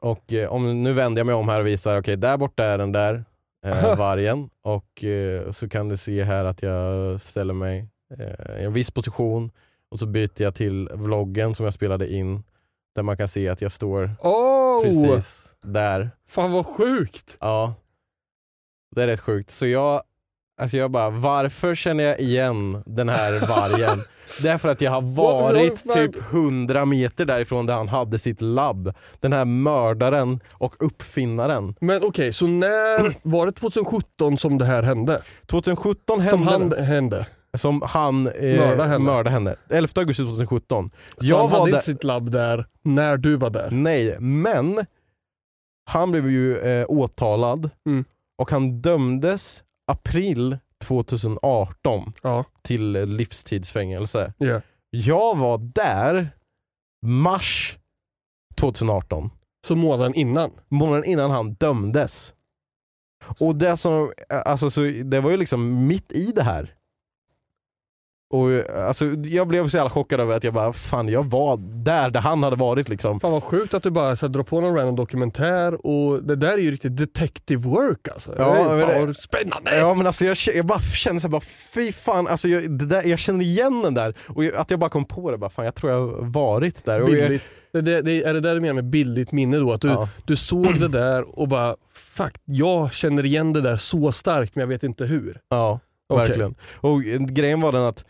Och 0.00 0.32
eh, 0.32 0.48
om, 0.52 0.82
nu 0.82 0.92
vänder 0.92 1.20
jag 1.20 1.26
mig 1.26 1.34
om 1.34 1.48
här 1.48 1.60
och 1.60 1.66
visar, 1.66 1.98
okej 2.00 2.16
där 2.16 2.36
borta 2.36 2.64
är 2.64 2.78
den 2.78 2.92
där 2.92 3.24
eh, 3.66 3.96
vargen. 3.98 4.50
Och 4.62 5.04
eh, 5.04 5.50
så 5.50 5.68
kan 5.68 5.88
du 5.88 5.96
se 5.96 6.22
här 6.24 6.44
att 6.44 6.62
jag 6.62 7.20
ställer 7.20 7.54
mig 7.54 7.88
eh, 8.18 8.60
i 8.62 8.64
en 8.64 8.72
viss 8.72 8.90
position 8.90 9.50
och 9.90 9.98
så 9.98 10.06
byter 10.06 10.42
jag 10.42 10.54
till 10.54 10.88
vloggen 10.94 11.54
som 11.54 11.64
jag 11.64 11.74
spelade 11.74 12.12
in. 12.12 12.42
Där 12.94 13.02
man 13.02 13.16
kan 13.16 13.28
se 13.28 13.48
att 13.48 13.60
jag 13.62 13.72
står 13.72 14.10
Oh! 14.22 14.82
precis 14.82 15.54
där. 15.62 16.10
Fan 16.28 16.52
vad 16.52 16.66
sjukt! 16.66 17.36
Ja. 17.40 17.74
Det 18.96 19.02
är 19.02 19.06
rätt 19.06 19.20
sjukt. 19.20 19.50
Så 19.50 19.66
jag, 19.66 20.02
alltså 20.62 20.76
jag 20.76 20.90
bara, 20.90 21.10
varför 21.10 21.74
känner 21.74 22.04
jag 22.04 22.20
igen 22.20 22.82
den 22.86 23.08
här 23.08 23.46
vargen? 23.48 24.02
det 24.42 24.48
är 24.48 24.58
för 24.58 24.68
att 24.68 24.80
jag 24.80 24.90
har 24.90 25.02
varit 25.02 25.92
typ 25.94 26.16
100 26.32 26.84
meter 26.84 27.24
därifrån 27.24 27.66
där 27.66 27.74
han 27.74 27.88
hade 27.88 28.18
sitt 28.18 28.40
labb. 28.40 28.94
Den 29.20 29.32
här 29.32 29.44
mördaren 29.44 30.40
och 30.52 30.74
uppfinnaren. 30.78 31.74
Men 31.80 32.02
okej, 32.04 32.32
så 32.32 32.46
när 32.46 33.14
var 33.28 33.46
det 33.46 33.52
2017 33.52 34.36
som 34.36 34.58
det 34.58 34.64
här 34.64 34.82
hände? 34.82 35.22
2017 35.46 36.20
hände 36.20 36.30
Som 36.30 36.46
han 36.46 36.72
hände? 36.84 37.26
som 37.56 37.82
han 37.86 38.26
eh, 38.26 38.32
Mördade 38.56 38.84
henne. 38.88 39.04
mördade 39.04 39.30
henne. 39.30 39.56
11 39.70 39.88
augusti 39.96 40.22
2017. 40.22 40.90
Så 41.18 41.26
Jag 41.26 41.38
han 41.48 41.50
hade 41.60 41.70
inte 41.70 41.82
sitt 41.84 42.04
labb 42.04 42.30
där 42.30 42.66
när 42.82 43.16
du 43.16 43.36
var 43.36 43.50
där? 43.50 43.68
Nej, 43.70 44.16
men 44.20 44.86
han 45.90 46.10
blev 46.10 46.30
ju 46.30 46.58
eh, 46.58 46.84
åtalad 46.88 47.70
Mm. 47.86 48.04
och 48.38 48.50
han 48.50 48.80
dömdes 48.80 49.62
april 49.93 50.59
2018 50.84 52.12
Ja. 52.22 52.45
till 52.62 52.93
livstidsfängelse. 52.93 54.32
ja. 54.38 54.61
Jag 54.90 55.36
var 55.38 55.59
där 55.59 56.30
mars 57.07 57.78
2018, 58.57 59.30
Så 59.66 59.76
månaden 59.76 60.14
innan? 60.14 60.51
månaden 60.68 61.05
innan 61.05 61.30
han 61.30 61.53
dömdes. 61.55 62.34
Och 63.40 63.57
det, 63.57 63.76
som, 63.76 64.12
alltså, 64.28 64.70
så, 64.70 64.80
det 65.05 65.20
var 65.20 65.30
ju 65.30 65.36
liksom 65.36 65.86
mitt 65.86 66.12
i 66.12 66.32
det 66.32 66.43
här. 66.43 66.74
Och, 68.33 68.70
alltså, 68.89 69.05
jag 69.24 69.49
blev 69.49 69.68
så 69.68 69.76
jävla 69.76 69.91
chockad 69.91 70.20
över 70.20 70.37
att 70.37 70.45
jag 70.45 70.55
bara, 70.55 70.72
fan 70.72 71.09
jag 71.09 71.30
var 71.30 71.57
där, 71.85 72.11
där 72.11 72.20
han 72.20 72.43
hade 72.43 72.57
varit 72.57 72.89
liksom. 72.89 73.20
Fan 73.20 73.33
vad 73.33 73.43
sjukt 73.43 73.74
att 73.74 73.83
du 73.83 73.91
bara 73.91 74.16
så 74.16 74.26
här, 74.26 74.33
drar 74.33 74.43
på 74.43 74.61
någon 74.61 74.74
random 74.76 74.97
dokumentär 74.97 75.87
och 75.87 76.22
det 76.24 76.37
där 76.37 76.53
är 76.53 76.59
ju 76.59 76.70
riktigt 76.70 76.97
detective 76.97 77.68
work 77.68 78.09
alltså. 78.09 78.35
Ja, 78.39 78.55
det 78.55 78.61
är 78.61 78.76
men 78.76 78.89
fan 78.89 79.07
vad 79.07 79.16
spännande! 79.16 79.76
Ja 79.76 79.95
men 79.95 80.07
alltså 80.07 80.24
jag, 80.24 80.37
jag 80.55 80.66
bara 80.66 80.80
känner 80.80 81.20
så 81.20 81.26
här, 81.26 81.33
bara 81.33 81.43
fy 81.74 81.93
fan, 81.93 82.28
alltså 82.28 82.49
jag, 82.49 82.78
det 82.78 82.87
där, 82.87 83.03
jag 83.07 83.18
känner 83.18 83.45
igen 83.45 83.83
den 83.83 83.95
där 83.95 84.14
och 84.26 84.45
att 84.45 84.70
jag 84.70 84.80
bara 84.80 84.91
kom 84.91 85.05
på 85.05 85.30
det, 85.30 85.39
bara, 85.39 85.51
fan 85.51 85.64
jag 85.64 85.74
tror 85.74 85.93
jag 85.93 86.01
har 86.01 86.24
varit 86.24 86.85
där. 86.85 87.03
Och 87.03 87.11
jag, 87.11 87.18
Bildligt. 87.18 87.45
Det, 87.72 88.03
det, 88.03 88.22
är 88.22 88.35
det 88.35 88.41
där 88.41 88.55
du 88.55 88.61
menar 88.61 88.74
med 88.74 88.85
bildligt 88.85 89.33
minne 89.33 89.57
då? 89.59 89.72
Att 89.72 89.80
du, 89.80 89.89
ja, 89.89 90.09
du 90.24 90.37
såg 90.37 90.80
det 90.80 90.89
där 90.89 91.39
och 91.39 91.49
bara 91.49 91.76
fuck, 91.95 92.37
jag 92.45 92.93
känner 92.93 93.26
igen 93.26 93.53
det 93.53 93.61
där 93.61 93.76
så 93.76 94.12
starkt 94.12 94.55
men 94.55 94.61
jag 94.61 94.68
vet 94.68 94.83
inte 94.85 95.05
hur. 95.05 95.41
ja 95.49 95.80
Okej. 96.09 96.26
verkligen. 96.26 96.55
Och 96.74 97.05
eh, 97.05 97.20
grejen 97.20 97.61
var 97.61 97.72
den 97.72 97.83
att 97.83 98.05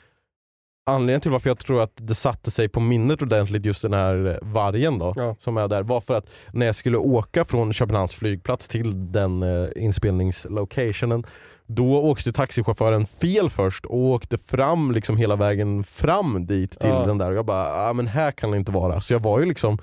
anledningen 0.86 1.20
till 1.20 1.30
varför 1.30 1.50
jag 1.50 1.58
tror 1.58 1.82
att 1.82 1.92
det 1.94 2.14
satte 2.14 2.50
sig 2.50 2.68
på 2.68 2.80
minnet 2.80 3.22
ordentligt 3.22 3.66
just 3.66 3.82
den 3.82 3.92
här 3.92 4.26
eh, 4.26 4.36
vargen 4.52 4.98
då, 4.98 5.12
Ja. 5.16 5.36
som 5.38 5.56
är 5.56 5.68
där, 5.68 5.82
var 5.82 6.00
för 6.00 6.14
att 6.14 6.30
när 6.52 6.66
jag 6.66 6.74
skulle 6.74 6.96
åka 6.96 7.44
från 7.44 7.72
Köpenhamns 7.72 8.14
flygplats 8.14 8.68
till 8.68 9.12
den 9.12 9.42
eh, 9.42 9.68
inspelningslocationen 9.76 11.24
då 11.66 11.96
åkte 11.96 12.32
taxichauffören 12.32 13.06
fel 13.06 13.50
först 13.50 13.84
och 13.86 13.98
åkte 13.98 14.38
fram 14.38 14.92
liksom 14.92 15.16
hela 15.16 15.36
vägen 15.36 15.84
fram 15.84 16.46
dit 16.46 16.70
till 16.80 16.90
Ja. 16.90 17.06
den 17.06 17.18
där 17.18 17.30
och 17.30 17.36
jag 17.36 17.46
bara, 17.46 17.88
ah, 17.88 17.92
men 17.92 18.06
här 18.06 18.32
kan 18.32 18.50
det 18.50 18.56
inte 18.56 18.72
vara. 18.72 19.00
Så 19.00 19.12
jag 19.14 19.20
var 19.20 19.40
ju 19.40 19.46
liksom 19.46 19.78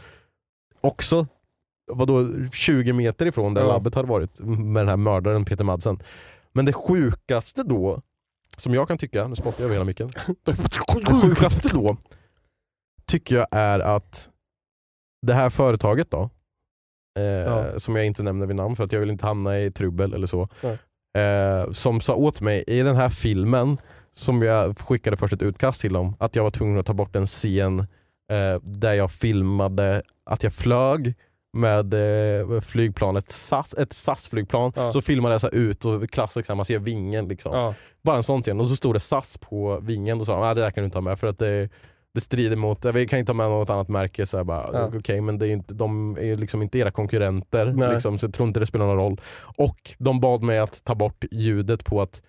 också 0.82 1.28
vadå, 1.91 2.28
20 2.54 2.93
meter 2.93 3.26
ifrån 3.26 3.54
där 3.54 3.62
Ja. 3.62 3.68
labbet 3.68 3.95
hade 3.95 4.08
varit 4.08 4.39
med 4.39 4.82
den 4.82 4.89
här 4.89 4.97
mördaren 4.97 5.45
Peter 5.45 5.64
Madsen. 5.64 6.00
Men 6.52 6.66
det 6.66 6.74
sjukaste 6.74 7.64
då, 7.64 8.02
som 8.58 8.74
jag 8.74 8.88
kan 8.88 8.97
tycka, 8.97 9.28
nu 9.28 9.36
spottar 9.36 9.60
jag 9.60 9.66
över 9.66 9.76
hela 9.76 9.86
micken. 9.86 10.12
Det 10.43 10.56
sjukaste 11.22 11.68
då 11.70 11.97
tycker 13.08 13.36
jag 13.36 13.47
är 13.52 13.80
att 13.80 14.30
det 15.28 15.34
här 15.34 15.50
företaget 15.50 16.12
då, 16.12 16.30
eh, 17.20 17.24
Ja. 17.24 17.80
som 17.80 17.95
jag 17.95 18.06
inte 18.06 18.24
nämner 18.24 18.45
vid 18.45 18.56
namn 18.56 18.76
för 18.76 18.84
att 18.84 18.91
jag 18.91 19.00
vill 19.00 19.10
inte 19.10 19.26
hamna 19.26 19.60
i 19.60 19.72
trubbel 19.72 20.14
eller 20.14 20.28
så, 20.28 20.41
eh, 21.18 21.72
som 21.72 22.02
sa 22.02 22.16
åt 22.16 22.41
mig 22.41 22.64
i 22.68 22.82
den 22.82 22.95
här 22.95 23.10
filmen, 23.10 23.78
som 24.14 24.41
jag 24.41 24.80
skickade 24.80 25.18
först 25.18 25.34
ett 25.34 25.41
utkast 25.41 25.82
till 25.82 25.93
dem, 25.93 26.16
att 26.20 26.36
jag 26.36 26.43
var 26.43 26.50
tvungen 26.50 26.78
att 26.80 26.86
ta 26.86 26.93
bort 26.93 27.16
en 27.16 27.28
scen 27.28 27.80
eh, 28.32 28.60
där 28.62 28.93
jag 28.93 29.12
filmade 29.12 30.02
att 30.26 30.43
jag 30.43 30.54
flög 30.54 31.14
med 31.54 31.93
eh, 31.93 32.62
flygplanet 32.62 33.32
SAS, 33.32 33.74
ett 33.74 33.93
SAS-flygplan, 33.93 34.74
Ja. 34.76 34.91
så 34.91 35.02
filmade 35.02 35.34
jag 35.34 35.41
så 35.41 35.50
ut 35.50 35.86
och 35.86 36.10
klassiskt, 36.10 36.50
man 36.56 36.66
ser 36.66 36.80
vingen 36.80 37.28
liksom. 37.28 37.56
Ja. 37.56 37.74
Bara 38.04 38.18
en 38.18 38.24
sån 38.24 38.41
scen. 38.41 38.60
Och 38.60 38.68
så 38.70 38.76
stod 38.76 38.95
det 38.95 39.00
SAS 39.00 39.38
på 39.38 39.80
vingen 39.82 40.20
och 40.20 40.26
sa 40.26 40.50
ah, 40.50 40.54
det 40.54 40.62
där 40.62 40.72
kan 40.72 40.82
du 40.82 40.86
inte 40.86 40.97
ha 40.97 41.02
med 41.04 41.20
för 41.20 41.28
att 41.28 41.38
det, 41.38 41.70
det 42.14 42.22
strider 42.22 42.56
mot, 42.56 42.86
vi 42.86 43.08
kan 43.08 43.20
inte 43.20 43.30
ha 43.32 43.36
med 43.38 43.50
något 43.50 43.70
annat 43.70 43.89
märke. 43.89 44.26
Så 44.26 44.43
bara, 44.43 44.70
Ja. 44.74 44.91
okej 44.97 45.22
men 45.22 45.38
det 45.38 45.47
är 45.47 45.52
inte, 45.52 45.74
de 45.74 46.18
är 46.18 46.36
liksom 46.36 46.62
inte 46.62 46.78
era 46.78 46.91
konkurrenter, 46.91 47.66
liksom, 47.93 48.20
så 48.20 48.26
jag 48.26 48.34
tror 48.34 48.47
inte 48.47 48.60
det 48.60 48.66
spelar 48.66 48.86
någon 48.86 48.97
roll. 48.97 49.22
Och 49.58 49.91
de 49.97 50.20
bad 50.20 50.43
mig 50.43 50.60
att 50.60 50.84
ta 50.84 50.95
bort 50.95 51.26
ljudet 51.32 51.86
på 51.86 52.02
att 52.02 52.22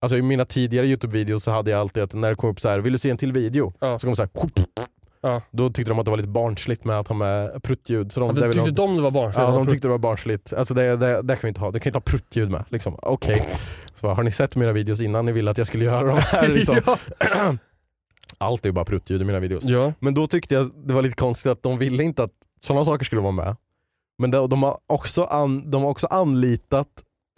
Alltså 0.00 0.16
i 0.16 0.22
mina 0.22 0.44
tidigare 0.44 0.86
Youtube-videos 0.86 1.38
så 1.38 1.50
hade 1.50 1.70
jag 1.70 1.80
alltid 1.80 2.02
att 2.02 2.12
när 2.14 2.30
det 2.30 2.36
kom 2.36 2.50
upp 2.50 2.60
så 2.60 2.68
här, 2.68 2.78
vill 2.78 2.92
du 2.92 2.98
se 2.98 3.10
en 3.10 3.16
till 3.16 3.32
video? 3.32 3.72
Ja. 3.80 3.98
Så 3.98 4.06
kom 4.06 4.10
det 4.12 4.16
så 4.16 4.22
här, 4.22 4.30
Ja. 5.22 5.42
Då 5.50 5.70
tyckte 5.70 5.90
de 5.90 5.98
att 5.98 6.04
det 6.04 6.10
var 6.10 6.16
lite 6.18 6.28
barnsligt 6.28 6.84
med 6.84 6.98
att 6.98 7.08
ha 7.08 7.16
med 7.16 7.62
pruttljud. 7.62 8.12
Så 8.12 8.20
de, 8.20 8.26
Ja, 8.36 8.52
tyckte 8.52 8.60
de, 8.60 8.70
de 8.70 8.96
det 8.96 9.02
var 9.02 9.10
barnsligt? 9.10 9.38
Ja, 9.48 9.50
de 9.50 9.66
tyckte 9.66 9.88
det 9.88 9.92
var 9.92 9.98
barnsligt. 9.98 10.52
Alltså 10.52 10.74
det, 10.74 10.96
det, 10.96 11.22
det 11.22 11.34
kan 11.36 11.40
vi 11.42 11.48
inte 11.48 11.60
ha. 11.60 11.70
Det 11.70 11.80
kan 11.80 11.90
inte 11.90 11.96
ha 11.96 12.02
pruttljud 12.02 12.50
med. 12.50 12.64
Liksom. 12.68 12.96
Okej. 13.02 13.46
Så 13.94 14.06
bara, 14.06 14.14
har 14.14 14.22
ni 14.22 14.30
sett 14.30 14.56
mina 14.56 14.72
videos 14.72 15.00
innan 15.00 15.26
ni 15.26 15.32
ville 15.32 15.50
att 15.50 15.58
jag 15.58 15.66
skulle 15.66 15.84
göra 15.84 16.06
de 16.06 16.18
här? 16.18 16.48
Liksom. 16.54 16.76
Allt 18.38 18.64
är 18.64 18.68
ju 18.68 18.72
bara 18.72 18.84
pruttljud 18.84 19.22
i 19.22 19.24
mina 19.24 19.40
videos. 19.40 19.64
ja. 19.64 19.92
Men 19.98 20.14
då 20.14 20.26
tyckte 20.26 20.54
jag 20.54 20.70
det 20.84 20.94
var 20.94 21.02
lite 21.02 21.16
konstigt 21.16 21.52
att 21.52 21.62
de 21.62 21.78
ville 21.78 22.02
inte 22.02 22.22
att 22.22 22.32
sådana 22.60 22.84
saker 22.84 23.04
skulle 23.04 23.22
vara 23.22 23.32
med. 23.32 23.56
Men 24.18 24.30
de, 24.30 24.48
de, 24.48 24.62
har, 24.62 24.78
också 24.86 25.24
an, 25.24 25.70
de 25.70 25.82
har 25.82 25.90
också 25.90 26.06
anlitat 26.06 26.88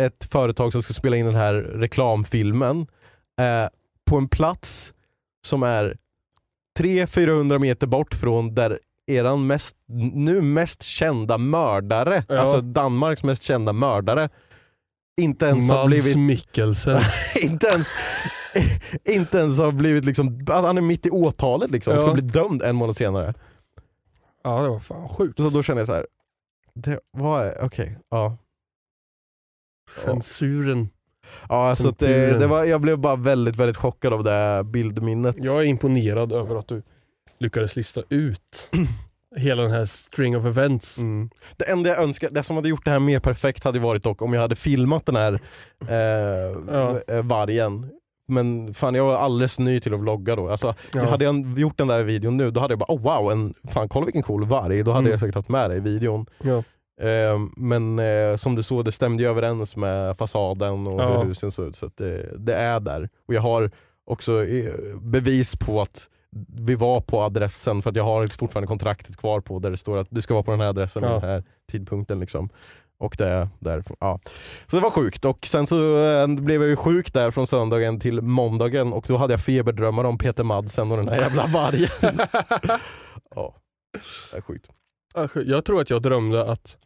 ett 0.03 0.25
företag 0.33 0.73
som 0.73 0.83
ska 0.83 0.95
spela 0.95 1.17
in 1.17 1.27
den 1.27 1.35
här 1.35 1.55
reklamfilmen 1.55 2.87
eh, 3.41 3.69
på 4.05 4.17
en 4.17 4.29
plats 4.29 4.95
som 5.47 5.63
är 5.63 5.97
300-400 6.79 7.59
meter 7.59 7.87
bort 7.87 8.15
från 8.15 8.55
där 8.55 8.79
eran 9.07 9.47
mest, 9.47 9.77
nu 10.13 10.41
mest 10.43 10.83
kända 10.83 11.39
mördare, 11.39 12.25
Ja. 12.29 12.39
alltså 12.39 12.61
Danmarks 12.61 13.23
mest 13.23 13.43
kända 13.43 13.73
mördare, 13.73 14.29
inte 15.21 15.47
ens 15.47 15.69
har 15.71 15.77
Mads 15.77 15.87
blivit 15.87 16.17
Mikkelsen. 16.17 17.01
inte 17.43 17.67
ens, 17.67 17.93
inte 19.09 19.39
ens 19.39 19.59
har 19.59 19.73
blivit 19.73 20.05
liksom, 20.05 20.47
han 20.49 20.79
är 20.79 20.83
mitt 20.83 21.07
i 21.07 21.11
åtalet 21.11 21.71
liksom, 21.71 21.93
Ja. 21.95 22.01
ska 22.01 22.13
bli 22.13 22.23
dömd 22.23 22.63
en 22.63 22.77
månad 22.77 22.97
senare. 22.97 23.35
ja 24.45 24.63
det 24.63 24.69
var 24.69 24.79
fan 24.81 25.09
sjukt. 25.09 25.37
Så 25.39 25.51
då 25.51 25.63
känner 25.63 25.81
jag 25.81 25.89
så 25.89 25.95
här. 25.95 26.07
det 26.75 27.01
var, 27.11 27.59
okej, 27.65 27.99
ja. 28.11 28.37
Censuren. 30.05 30.89
Ja, 31.49 31.69
alltså 31.71 31.89
att 31.89 31.99
det, 31.99 32.07
Kulturen. 32.07 32.41
det 32.41 32.47
var, 32.47 32.65
jag 32.65 32.81
blev 32.81 32.99
bara 32.99 33.17
väldigt 33.17 33.57
väldigt 33.57 33.77
chockad 33.77 34.13
av 34.13 34.25
det 34.25 34.63
bildminnet. 34.65 35.37
Jag 35.39 35.57
är 35.61 35.65
imponerad 35.65 36.33
över 36.33 36.57
att 36.57 36.69
du 36.69 36.83
lyckades 37.39 37.77
lista 37.77 38.03
ut 38.09 38.71
hela 39.37 39.63
den 39.63 39.71
här 39.71 39.85
string 39.85 40.37
of 40.37 40.45
events. 40.47 40.99
Mm. 40.99 41.31
Det 41.57 41.71
enda 41.71 41.91
jag 41.91 41.99
önskar, 42.03 42.29
det 42.31 42.43
som 42.43 42.57
hade 42.57 42.69
gjort 42.69 42.85
det 42.85 42.91
här 42.91 42.99
mer 42.99 43.21
perfekt 43.21 43.65
hade 43.65 43.79
varit 43.79 44.03
dock 44.03 44.23
om 44.23 44.33
jag 44.33 44.41
hade 44.41 44.57
filmat 44.57 45.07
den 45.07 45.17
här 45.17 45.41
eh, 45.89 47.17
eh, 47.17 47.23
vargen. 47.25 47.91
Men 48.29 48.75
fan 48.75 48.95
jag 48.95 49.05
var 49.05 49.17
alldeles 49.17 49.59
ny 49.59 49.81
till 49.81 49.95
att 49.95 50.01
vlogga 50.01 50.37
då. 50.37 50.49
Alltså, 50.51 50.75
Ja. 50.95 51.05
Hade 51.11 51.25
jag 51.25 51.59
gjort 51.59 51.79
den 51.79 51.89
där 51.89 52.03
videon 52.05 52.37
nu, 52.37 52.51
då 52.51 52.61
hade 52.61 52.73
jag 52.73 52.79
bara 52.79 52.95
oh, 52.95 53.01
wow, 53.03 53.33
en, 53.33 53.55
fan 53.69 53.89
kolla 53.89 54.05
vilken 54.07 54.23
cool 54.23 54.45
varg. 54.45 54.83
Då 54.83 54.91
hade 54.91 55.01
Mm. 55.01 55.11
jag 55.11 55.21
säkert 55.21 55.35
haft 55.35 55.49
med 55.49 55.71
det 55.71 55.77
i 55.77 55.81
videon. 55.81 56.27
Ja. 56.43 56.63
Eh, 57.01 57.39
men 57.57 57.99
eh, 57.99 58.37
som 58.37 58.55
du 58.55 58.63
såg, 58.63 58.85
det 58.85 58.93
stämde 58.93 59.23
ju 59.23 59.29
överens 59.29 59.77
med 59.77 60.17
fasaden 60.17 60.87
och 60.87 61.01
Ja. 61.01 61.19
hur 61.21 61.29
husen 61.29 61.53
såg 61.53 61.67
ut. 61.67 61.77
Så 61.77 61.87
att 61.87 61.97
det, 61.97 62.31
det 62.39 62.55
är 62.55 62.81
där. 62.81 63.09
Och 63.29 63.35
jag 63.35 63.41
har 63.43 63.71
också 64.07 64.45
eh, 64.47 64.75
bevis 65.01 65.57
på 65.57 65.81
att 65.81 66.09
vi 66.57 66.75
var 66.75 67.01
på 67.01 67.23
adressen, 67.23 67.83
för 67.83 67.91
att 67.91 67.97
jag 67.97 68.05
har 68.05 68.27
fortfarande 68.29 68.67
kontraktet 68.69 69.17
kvar 69.17 69.41
på 69.41 69.59
där 69.59 69.71
det 69.71 69.77
står 69.77 69.97
att 69.99 70.07
du 70.11 70.23
ska 70.23 70.35
vara 70.35 70.45
på 70.45 70.51
den 70.51 70.61
här 70.61 70.69
adressen 70.69 71.03
vid 71.03 71.11
Ja. 71.11 71.15
den 71.21 71.31
här 71.31 71.45
tidpunkten. 71.73 72.21
Liksom. 72.21 72.49
Och 72.99 73.15
det 73.19 73.29
är 73.29 73.49
därifrån. 73.59 73.97
Ja. 74.01 74.21
Så 74.67 74.77
det 74.77 74.83
var 74.83 74.91
sjukt 74.91 75.25
och 75.25 75.47
sen 75.47 75.67
så 75.67 75.77
blev 76.29 76.61
jag 76.61 76.71
ju 76.71 76.77
sjuk 76.77 77.13
där 77.13 77.31
från 77.31 77.47
söndagen 77.47 78.01
till 78.01 78.23
måndagen 78.23 78.93
och 78.93 79.05
då 79.09 79.17
hade 79.17 79.33
jag 79.33 79.41
feberdrömmar 79.41 80.05
om 80.05 80.19
Peter 80.19 80.45
Madsen 80.45 80.91
och 80.91 80.97
den 80.97 81.09
här 81.09 81.17
jävla 81.21 81.47
vargen. 81.47 81.89
ja, 83.35 83.55
det 84.31 84.37
är 84.37 84.41
sjukt. 84.41 84.71
Alltså, 85.15 85.43
Jag 85.43 85.65
tror 85.65 85.81
att 85.81 85.91
jag 85.91 86.03
drömde 86.03 86.45
att 86.51 86.77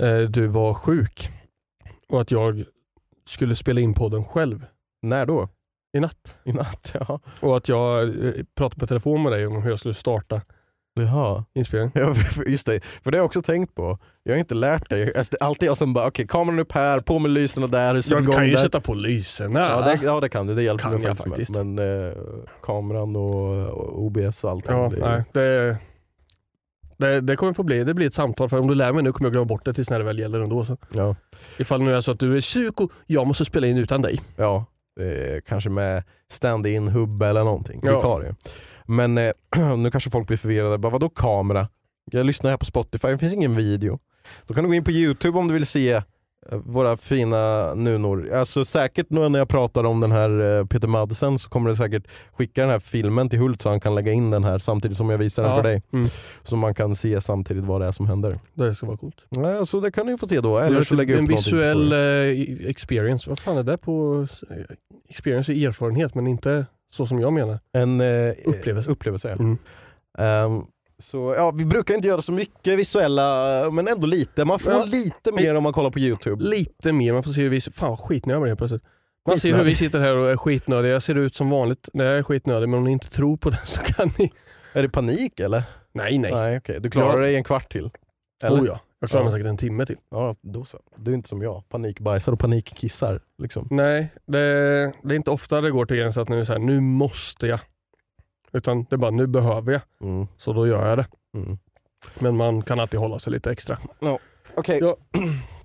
eh, 0.00 0.18
du 0.18 0.46
var 0.46 0.74
sjuk 0.74 1.28
och 2.08 2.20
att 2.20 2.30
jag 2.30 2.64
skulle 3.26 3.56
spela 3.56 3.80
in 3.80 3.94
podden 3.94 4.24
själv 4.24 4.66
När 5.02 5.26
då? 5.26 5.48
i 5.96 6.00
natt. 6.00 6.36
I 6.44 6.52
natt? 6.52 6.90
Ja. 6.94 7.20
Och 7.40 7.56
att 7.56 7.68
jag 7.68 8.02
eh, 8.26 8.32
pratade 8.54 8.80
på 8.80 8.86
telefon 8.86 9.22
med 9.22 9.32
dig 9.32 9.46
om 9.46 9.62
hur 9.62 9.70
jag 9.70 9.78
skulle 9.78 9.94
starta 9.94 10.40
Jaha. 11.00 11.44
inspelningen. 11.54 11.92
Ja, 11.94 12.14
just 12.46 12.66
det, 12.66 12.80
för 12.84 13.10
det 13.10 13.16
har 13.16 13.20
jag 13.20 13.26
också 13.26 13.42
tänkt 13.42 13.74
på. 13.74 13.98
Jag 14.22 14.32
har 14.34 14.38
inte 14.38 14.54
lärt 14.54 14.90
dig. 14.90 15.16
Alltså, 15.16 15.30
det 15.30 15.44
är 15.44 15.46
alltid 15.46 15.68
jag 15.68 15.76
som 15.76 15.92
bara, 15.92 16.06
okej 16.06 16.26
kameran 16.26 16.58
upp 16.58 16.72
här, 16.72 17.00
på 17.00 17.18
med 17.18 17.30
lysen 17.30 17.70
där, 17.70 17.94
Jag 18.10 18.22
igång 18.22 18.34
kan 18.34 18.44
ju 18.46 18.50
där. 18.50 18.58
sätta 18.58 18.80
på 18.80 18.94
lyserna. 18.94 19.60
Ja 19.60 19.80
det, 19.80 20.00
ja 20.04 20.20
det 20.20 20.28
kan 20.28 20.46
du, 20.46 20.54
det 20.54 20.62
hjälper 20.62 20.82
Kan 20.82 20.92
mig 20.92 21.00
faktiskt, 21.02 21.28
faktiskt. 21.28 21.54
Men 21.54 21.78
eh, 21.78 22.12
kameran 22.62 23.16
och, 23.16 23.68
och 23.68 24.02
OBS 24.04 24.44
och 24.44 24.50
allting. 24.50 24.76
Ja, 24.76 24.88
det, 24.88 24.96
nej, 24.98 25.24
det, 25.32 25.76
det, 26.96 27.20
det 27.20 27.36
kommer 27.36 27.52
få 27.52 27.62
bli, 27.62 27.84
det 27.84 27.94
blir 27.94 28.06
ett 28.06 28.14
samtal 28.14 28.48
för 28.48 28.58
om 28.60 28.66
du 28.66 28.74
lär 28.74 28.92
mig 28.92 29.02
nu 29.02 29.12
kommer 29.12 29.26
jag 29.28 29.32
glömma 29.32 29.44
bort 29.46 29.64
det 29.64 29.74
tills 29.74 29.90
när 29.90 29.98
det 29.98 30.04
väl 30.04 30.18
gäller 30.18 30.40
ändå. 30.40 30.64
Så. 30.64 30.76
ja, 30.92 31.16
Ifall 31.58 31.82
nu 31.82 31.94
är 31.96 32.00
så 32.00 32.10
att 32.12 32.18
du 32.20 32.36
är 32.36 32.40
sjuk 32.40 32.80
och 32.80 32.92
jag 33.06 33.26
måste 33.26 33.44
spela 33.44 33.66
in 33.66 33.78
utan 33.78 34.02
dig. 34.02 34.20
ja 34.36 34.66
eh, 35.00 35.40
kanske 35.46 35.70
med 35.70 36.02
stand-in 36.30 36.88
hubbe 36.88 37.26
eller 37.26 37.44
någonting, 37.44 37.80
Ja. 37.84 37.96
vikarie. 37.96 38.34
Men 38.86 39.18
eh, 39.18 39.32
nu 39.76 39.90
kanske 39.90 40.10
folk 40.10 40.26
blir 40.26 40.36
förvirrade, 40.36 40.78
bara, 40.78 40.92
vadå 40.92 41.08
kamera? 41.08 41.68
Jag 42.10 42.26
lyssnar 42.26 42.50
här 42.50 42.58
på 42.58 42.64
Spotify, 42.64 43.08
det 43.08 43.18
finns 43.18 43.32
ingen 43.34 43.56
video. 43.56 43.98
Då 44.46 44.54
kan 44.54 44.64
du 44.64 44.68
gå 44.68 44.74
in 44.74 44.84
på 44.84 44.90
youtube 44.90 45.38
om 45.38 45.48
du 45.48 45.54
vill 45.54 45.66
se 45.66 46.02
våra 46.52 46.96
fina 46.96 47.74
nunor. 47.74 48.32
Alltså 48.32 48.64
säkert 48.64 49.06
nu 49.10 49.28
när 49.28 49.38
jag 49.38 49.48
pratar 49.48 49.84
om 49.84 50.00
den 50.00 50.12
här 50.12 50.58
eh, 50.58 50.66
Peter 50.66 50.88
Madsen 50.88 51.38
så 51.38 51.48
kommer 51.48 51.70
du 51.70 51.76
säkert 51.76 52.06
skicka 52.32 52.60
den 52.60 52.70
här 52.70 52.78
filmen 52.78 53.28
till 53.28 53.38
Hult 53.38 53.62
så 53.62 53.68
han 53.68 53.80
kan 53.80 53.94
lägga 53.94 54.12
in 54.12 54.30
den 54.30 54.44
här 54.44 54.58
samtidigt 54.58 54.96
som 54.96 55.10
jag 55.10 55.18
visar 55.18 55.42
den 55.42 55.50
Ja. 55.52 55.56
för 55.56 55.62
dig. 55.62 55.82
Mm. 55.92 56.08
Så 56.42 56.56
man 56.56 56.74
kan 56.74 56.94
se 56.94 57.20
samtidigt 57.20 57.64
vad 57.64 57.80
det 57.80 57.86
är 57.86 57.92
som 57.92 58.06
händer. 58.06 58.38
Det 58.54 58.74
ska 58.74 58.86
vara 58.86 58.96
coolt. 58.96 59.26
Ja, 59.28 59.66
så 59.66 59.80
det 59.80 59.90
kan 59.90 60.06
ni 60.06 60.18
få 60.18 60.26
se 60.26 60.40
då. 60.40 60.58
Eller 60.58 60.82
så 60.82 60.94
lägger 60.94 61.14
jag 61.14 61.18
en 61.18 61.24
upp 61.24 61.30
på 61.30 61.36
visuell 61.36 61.92
eh, 61.92 62.68
experience. 62.70 63.30
Vad 63.30 63.38
fan 63.38 63.56
är 63.58 63.62
det 63.62 63.78
på? 63.78 64.26
eh, 64.50 64.56
Experience 65.08 65.52
är 65.52 65.68
erfarenhet 65.68 66.14
men 66.14 66.26
inte 66.26 66.66
så 66.92 67.06
som 67.06 67.18
jag 67.20 67.32
menar. 67.32 67.58
En 67.72 68.00
eh, 68.00 68.32
upplevelse. 68.46 68.90
upplevelse. 68.90 69.30
Mm. 69.32 69.58
Ehm, 70.18 70.62
så 70.98 71.34
ja, 71.36 71.50
vi 71.50 71.64
brukar 71.64 71.94
inte 71.94 72.08
göra 72.08 72.22
så 72.22 72.32
mycket 72.32 72.78
visuella, 72.78 73.70
men 73.70 73.88
ändå 73.88 74.06
lite. 74.06 74.44
Man 74.44 74.58
får 74.58 74.72
Ja. 74.72 74.84
lite 74.84 75.32
mer 75.32 75.54
om 75.54 75.62
man 75.62 75.72
kollar 75.72 75.90
på 75.90 75.98
youtube. 75.98 76.44
Lite 76.44 76.92
mer, 76.92 77.12
man 77.12 77.22
får 77.22 77.30
se 77.30 77.42
hur 77.42 77.48
vi... 77.50 77.60
Fan 77.60 77.90
vad 77.90 78.00
skitnödig 78.00 78.40
jag 78.42 78.46
helt 78.46 78.58
plötsligt. 78.58 78.82
Man 79.28 79.38
ser 79.40 79.54
hur 79.56 79.64
vi 79.64 79.74
sitter 79.74 80.00
här 80.00 80.16
och 80.16 80.30
är 80.30 80.36
skitnödiga. 80.36 80.92
Jag 80.92 81.02
ser 81.02 81.14
ut 81.14 81.34
som 81.34 81.50
vanligt 81.50 81.88
när 81.92 82.04
jag 82.04 82.18
är 82.18 82.22
skitnödig 82.22 82.68
men 82.68 82.78
om 82.78 82.84
ni 82.84 82.92
inte 82.92 83.10
tror 83.10 83.36
på 83.36 83.50
det 83.50 83.60
så 83.64 83.80
kan 83.80 84.10
ni... 84.18 84.32
Är 84.72 84.82
det 84.82 84.88
panik 84.88 85.40
eller? 85.40 85.62
Nej 85.92 86.18
nej. 86.18 86.32
Nej 86.32 86.56
okej, 86.58 86.80
du 86.80 86.90
klarar 86.90 87.14
Ja. 87.14 87.20
dig 87.26 87.36
en 87.36 87.44
kvart 87.44 87.72
till? 87.72 87.90
Eller? 88.44 88.60
Oh 88.60 88.66
ja. 88.66 88.80
Jag 89.00 89.10
klarar 89.10 89.24
mig 89.24 89.32
Ja. 89.32 89.36
säkert 89.38 89.48
en 89.48 89.56
timme 89.56 89.86
till. 89.86 89.96
Ja, 90.10 90.34
då 90.42 90.64
så. 90.64 90.78
Du 90.96 91.10
är 91.10 91.14
inte 91.14 91.28
som 91.28 91.42
jag, 91.42 91.68
panikbajsar 91.68 92.32
och 92.32 92.38
panikkissar. 92.38 93.20
Liksom. 93.42 93.68
Nej, 93.70 94.12
det, 94.26 94.38
det 95.02 95.14
är 95.14 95.16
inte 95.16 95.30
ofta 95.30 95.60
det 95.60 95.70
går 95.70 95.86
till 95.86 95.96
gränsen 95.96 96.22
att 96.22 96.28
nu 96.28 96.40
är 96.40 96.44
så 96.44 96.52
här, 96.52 96.58
nu 96.60 96.80
måste 96.80 97.46
jag. 97.46 97.60
Utan 98.54 98.84
det 98.90 98.96
är 98.96 98.98
bara, 98.98 99.10
nu 99.10 99.26
behöver 99.26 99.72
jag. 99.72 99.82
Mm. 100.00 100.26
Så 100.36 100.52
då 100.52 100.66
gör 100.66 100.88
jag 100.88 100.98
det. 100.98 101.06
Mm. 101.34 101.58
Men 102.18 102.36
man 102.36 102.62
kan 102.62 102.80
alltid 102.80 103.00
hålla 103.00 103.18
sig 103.18 103.32
lite 103.32 103.50
extra. 103.50 103.78
Okej, 104.54 104.78
Ja. 104.80 104.96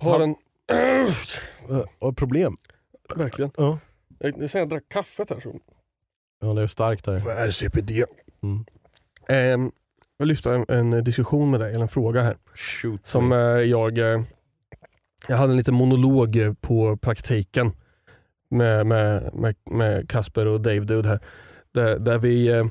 Har 0.00 0.20
en... 0.20 0.34
Och 1.98 2.16
problem? 2.16 2.56
Verkligen. 3.16 3.50
Ja. 3.56 3.78
Jag, 4.18 4.42
jag, 4.42 4.50
jag 4.54 4.68
drack 4.68 4.84
kaffet 4.88 5.30
här 5.30 5.40
så. 5.40 5.60
Ja 6.40 6.54
det 6.54 6.62
är 6.62 6.66
starkt 6.66 7.06
här. 7.06 7.50
CPD? 7.50 8.04
Mm. 8.42 8.64
Ehm, 9.28 9.72
jag 10.16 10.28
lyfter 10.28 10.52
en, 10.52 10.92
en 10.94 11.04
diskussion 11.04 11.50
med 11.50 11.60
dig, 11.60 11.70
eller 11.70 11.82
en 11.82 11.88
fråga 11.88 12.22
här. 12.22 12.36
Shoot. 12.54 13.06
Som 13.06 13.32
eh, 13.32 13.38
jag... 13.38 13.98
Eh, 13.98 14.22
jag 15.28 15.36
hade 15.36 15.52
en 15.52 15.56
liten 15.56 15.74
monolog 15.74 16.36
eh, 16.36 16.52
på 16.52 16.96
praktiken 16.96 17.72
med, 18.50 18.86
med, 18.86 19.34
med, 19.34 19.54
med 19.70 20.10
Kasper 20.10 20.46
och 20.46 20.60
Dave 20.60 20.80
Dude 20.80 21.08
här. 21.08 21.20
Där, 21.72 21.98
där, 21.98 22.18
vi, 22.18 22.48
eh, 22.48 22.64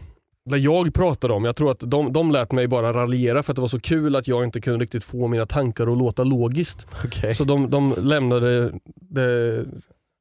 där 0.49 0.57
jag 0.57 0.93
pratade 0.93 1.33
om, 1.33 1.45
jag 1.45 1.55
tror 1.55 1.71
att 1.71 1.79
de, 1.79 2.13
de 2.13 2.31
lät 2.31 2.51
mig 2.51 2.67
bara 2.67 2.93
raljera 2.93 3.43
för 3.43 3.51
att 3.51 3.55
det 3.55 3.61
var 3.61 3.67
så 3.67 3.79
kul 3.79 4.15
att 4.15 4.27
jag 4.27 4.43
inte 4.43 4.61
kunde 4.61 4.83
riktigt 4.83 5.03
få 5.03 5.27
mina 5.27 5.45
tankar 5.45 5.91
att 5.91 5.97
låta 5.97 6.23
logiskt. 6.23 6.87
Okej. 7.05 7.33
Så 7.35 7.43
de, 7.43 7.69
de 7.69 7.95
lämnade 7.97 8.73
det 8.95 9.65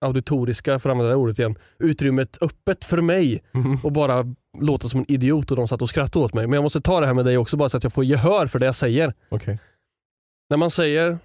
auditoriska, 0.01 0.79
för 0.79 0.91
att 0.91 0.93
använda 0.95 1.11
det 1.11 1.17
ordet 1.17 1.39
igen, 1.39 1.59
utrymmet 1.79 2.39
öppet 2.43 2.85
för 2.85 3.01
mig 3.03 3.43
Mhm. 3.53 3.79
och 3.83 3.93
bara 3.93 4.25
låta 4.61 4.89
som 4.89 5.01
en 5.01 5.11
idiot 5.13 5.51
och 5.51 5.57
de 5.57 5.69
satt 5.69 5.83
och 5.83 5.89
skrattade 5.89 6.25
åt 6.25 6.35
mig. 6.35 6.47
Men 6.47 6.53
jag 6.57 6.63
måste 6.63 6.81
ta 6.81 7.01
det 7.01 7.07
här 7.07 7.15
med 7.15 7.25
dig 7.25 7.39
också 7.39 7.57
bara 7.57 7.69
så 7.69 7.77
att 7.77 7.83
jag 7.85 7.93
får 7.93 8.05
gehör 8.05 8.47
för 8.47 8.59
det 8.59 8.67
jag 8.67 8.75
säger. 8.75 9.15
Okej. 9.29 9.59
När 10.51 10.57
man 10.57 10.71
säger, 10.71 11.19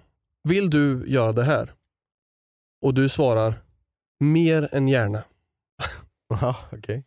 vill 0.43 0.69
du 0.69 1.03
göra 1.07 1.31
det 1.31 1.43
här? 1.43 1.71
Och 2.81 2.93
du 2.93 3.09
svarar, 3.09 3.55
mer 4.19 4.69
än 4.71 4.87
gärna. 4.87 5.23
Aha, 6.33 6.55
okej. 6.71 7.03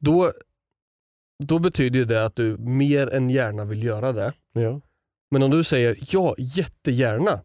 Då, 0.00 0.32
då 1.44 1.58
betyder 1.58 1.98
ju 1.98 2.04
det 2.04 2.24
att 2.24 2.36
du 2.36 2.56
mer 2.56 3.14
än 3.14 3.30
gärna 3.30 3.64
vill 3.64 3.82
göra 3.82 4.12
det. 4.12 4.32
Ja. 4.52 4.80
Men 5.30 5.42
om 5.42 5.50
du 5.50 5.64
säger 5.64 5.98
ja, 6.10 6.34
jättegärna. 6.38 7.40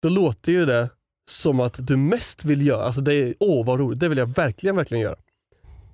Då 0.00 0.08
låter 0.08 0.52
ju 0.52 0.66
det 0.66 0.90
som 1.28 1.60
att 1.60 1.86
du 1.86 1.96
mest 1.96 2.44
vill 2.44 2.66
göra, 2.66 2.82
alltså 2.82 3.00
det 3.00 3.14
är, 3.14 3.34
åh 3.40 3.66
vad 3.66 3.80
roligt, 3.80 4.00
det 4.00 4.08
vill 4.08 4.18
jag 4.18 4.34
verkligen, 4.34 4.76
verkligen 4.76 5.02
göra. 5.02 5.16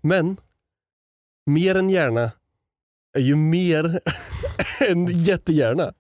Men 0.01 0.37
mer 1.47 1.75
än 1.75 1.91
gärna 1.91 2.31
är 3.13 3.21
ju 3.21 3.37
mer 3.37 4.01
än 4.89 5.07
jättegärna. 5.07 5.93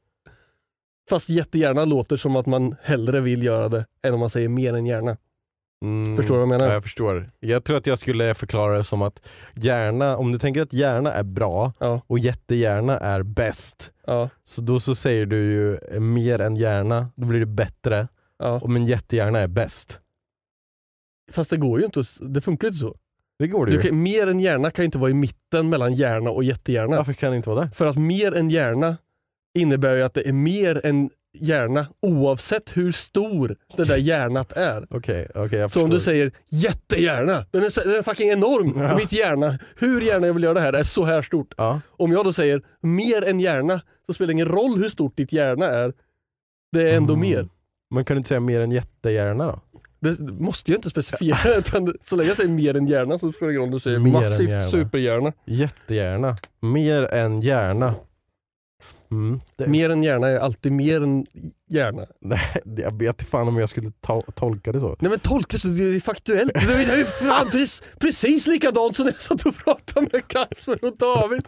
Fast 1.10 1.28
jättegärna 1.28 1.84
låter 1.84 2.16
som 2.16 2.36
att 2.36 2.46
man 2.46 2.76
hellre 2.82 3.20
vill 3.20 3.42
göra 3.42 3.68
det 3.68 3.86
än 4.02 4.14
om 4.14 4.20
man 4.20 4.30
säger 4.30 4.48
mer 4.48 4.74
än 4.74 4.86
gärna. 4.86 5.16
Mm. 5.84 6.16
Förstår 6.16 6.34
du 6.34 6.38
vad 6.38 6.42
jag 6.42 6.48
menar? 6.48 6.66
Ja, 6.66 6.72
jag 6.72 6.82
förstår. 6.82 7.30
Jag 7.40 7.64
tror 7.64 7.76
att 7.76 7.86
jag 7.86 7.98
skulle 7.98 8.34
förklara 8.34 8.78
det 8.78 8.84
som 8.84 9.02
att 9.02 9.22
gärna, 9.54 10.16
om 10.16 10.32
du 10.32 10.38
tänker 10.38 10.62
att 10.62 10.72
gärna 10.72 11.12
är 11.12 11.22
bra 11.22 11.72
Ja, 11.78 12.00
och 12.06 12.18
jättegärna 12.18 12.98
är 12.98 13.22
bäst, 13.22 13.92
ja, 14.06 14.30
så 14.44 14.62
då 14.62 14.80
så 14.80 14.94
säger 14.94 15.26
du 15.26 15.36
ju 15.36 16.00
mer 16.00 16.38
än 16.38 16.56
gärna, 16.56 17.08
då 17.16 17.26
blir 17.26 17.40
det 17.40 17.46
bättre, 17.46 18.08
ja. 18.38 18.60
och 18.60 18.70
men 18.70 18.84
jättegärna 18.84 19.38
är 19.38 19.48
bäst. 19.48 20.00
Fast 21.32 21.50
det 21.50 21.56
går 21.56 21.78
ju 21.78 21.84
inte, 21.84 22.02
det 22.20 22.40
funkar 22.40 22.68
ju 22.68 22.68
inte 22.68 22.80
så. 22.80 22.96
Det 23.38 23.48
går 23.48 23.66
det 23.66 23.72
ju. 23.72 23.80
kan, 23.80 24.02
mer 24.02 24.26
än 24.26 24.40
gärna 24.40 24.70
kan 24.70 24.82
ju 24.82 24.86
inte 24.86 24.98
vara 24.98 25.10
i 25.10 25.14
mitten 25.14 25.68
mellan 25.68 25.94
gärna 25.94 26.30
och 26.30 26.44
jättegärna. 26.44 26.96
Varför 26.96 27.12
kan 27.12 27.30
det 27.30 27.36
inte 27.36 27.50
vara 27.50 27.64
det? 27.64 27.70
För 27.70 27.86
att 27.86 27.96
mer 27.96 28.34
än 28.34 28.50
gärna 28.50 28.96
innebär 29.58 29.96
ju 29.96 30.02
att 30.02 30.14
det 30.14 30.28
är 30.28 30.32
mer 30.32 30.86
än 30.86 31.10
hjärna 31.34 31.86
oavsett 32.02 32.76
hur 32.76 32.92
stor 32.92 33.56
det 33.76 33.84
där 33.84 33.96
hjärnat 33.96 34.52
är. 34.52 34.86
Okej, 34.90 35.28
okej 35.34 35.58
jag 35.58 35.70
Så 35.70 35.80
om 35.82 35.86
förstår. 35.86 35.94
du 35.94 36.00
säger 36.00 36.32
jättehjärna, 36.48 37.46
den 37.50 37.62
är, 37.62 37.84
den 37.88 37.98
är 37.98 38.02
fucking 38.02 38.30
enorm. 38.30 38.74
Ja. 38.82 38.96
Mitt 38.96 39.12
hjärna, 39.12 39.58
hur 39.76 40.00
gärna 40.00 40.26
jag 40.26 40.34
vill 40.34 40.42
göra 40.42 40.54
det 40.54 40.60
här, 40.60 40.72
är 40.72 40.82
så 40.82 41.04
här 41.04 41.22
stort. 41.22 41.54
Ja. 41.56 41.80
Om 41.90 42.12
jag 42.12 42.24
då 42.24 42.32
säger 42.32 42.62
mer 42.80 43.22
än 43.24 43.40
hjärna, 43.40 43.80
så 44.06 44.12
spelar 44.12 44.26
det 44.26 44.32
ingen 44.32 44.48
roll 44.48 44.76
hur 44.82 44.88
stort 44.88 45.16
ditt 45.16 45.32
hjärna 45.32 45.66
är. 45.66 45.92
Det 46.72 46.82
är 46.90 46.94
ändå 46.96 47.14
Mm. 47.14 47.28
mer. 47.30 47.48
Man 47.94 48.04
kan 48.04 48.14
du 48.14 48.18
inte 48.18 48.28
säga 48.28 48.40
mer 48.40 48.60
än 48.60 48.70
jättehjärna 48.70 49.46
då? 49.46 49.60
Det 50.00 50.20
måste 50.20 50.70
ju 50.70 50.76
inte 50.76 50.90
specificera, 50.90 51.54
utan 51.58 51.94
så 52.00 52.16
länge 52.16 52.28
jag 52.30 52.36
säger 52.36 52.50
mer 52.50 52.76
än 52.76 52.86
hjärna 52.86 53.18
så 53.18 53.32
spelar 53.32 53.48
det 53.48 53.52
ingen 53.52 53.60
roll 53.60 53.68
om 53.68 53.74
du 53.74 53.80
säger 53.80 53.98
Mer 53.98 54.12
massivt 54.12 54.48
hjärna. 54.50 54.60
superhjärna. 54.60 55.32
Jättehjärna. 55.46 56.36
Mer 56.60 57.02
än 57.14 57.40
hjärna. 57.40 57.94
Mm. 59.14 59.40
Det, 59.56 59.66
Mer 59.66 59.90
än 59.90 60.02
hjärna 60.02 60.28
är 60.28 60.38
alltid 60.38 60.72
mer 60.72 61.02
än 61.02 61.26
hjärna. 61.70 62.06
nej, 62.20 62.40
jag 62.64 62.98
vet 62.98 63.08
inte 63.08 63.24
fan 63.24 63.48
om 63.48 63.58
jag 63.58 63.68
skulle 63.68 63.92
ta, 64.00 64.20
tolka 64.20 64.72
det 64.72 64.80
så. 64.80 64.96
Nej 65.00 65.10
men 65.10 65.18
tolka 65.18 65.58
så, 65.58 65.68
det 65.68 65.96
är 65.96 66.00
faktuellt. 66.00 66.54
Det 66.54 66.74
är 66.74 66.96
ju 66.96 67.04
fan 67.04 67.46
precis, 67.52 67.82
precis 67.98 68.46
likadant 68.46 68.96
som 68.96 69.04
när 69.04 69.12
jag 69.12 69.22
satt 69.22 69.46
och 69.46 69.56
pratade 69.56 70.08
med 70.12 70.28
Kasper 70.28 70.84
och 70.84 70.96
David. 70.96 71.42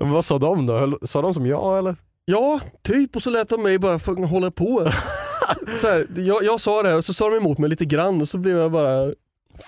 Vad 0.00 0.24
sa 0.24 0.38
de 0.38 0.66
då? 0.66 0.98
Sa 1.02 1.22
de 1.22 1.34
som 1.34 1.46
jag 1.46 1.78
eller? 1.78 1.96
Ja, 2.24 2.60
typ. 2.82 3.16
Och 3.16 3.22
så 3.22 3.30
lät 3.30 3.48
de 3.48 3.62
mig 3.62 3.78
bara 3.78 4.26
hålla 4.26 4.50
på. 4.50 4.92
Så 5.80 5.88
här, 5.88 6.06
jag, 6.16 6.44
jag 6.44 6.60
sa 6.60 6.82
det 6.82 6.88
här 6.88 6.96
och 6.96 7.04
så 7.04 7.14
sa 7.14 7.30
de 7.30 7.36
emot 7.36 7.58
mig 7.58 7.70
lite 7.70 7.84
grann 7.84 8.20
och 8.20 8.28
så 8.28 8.38
blev 8.38 8.56
jag 8.56 8.72
bara... 8.72 9.12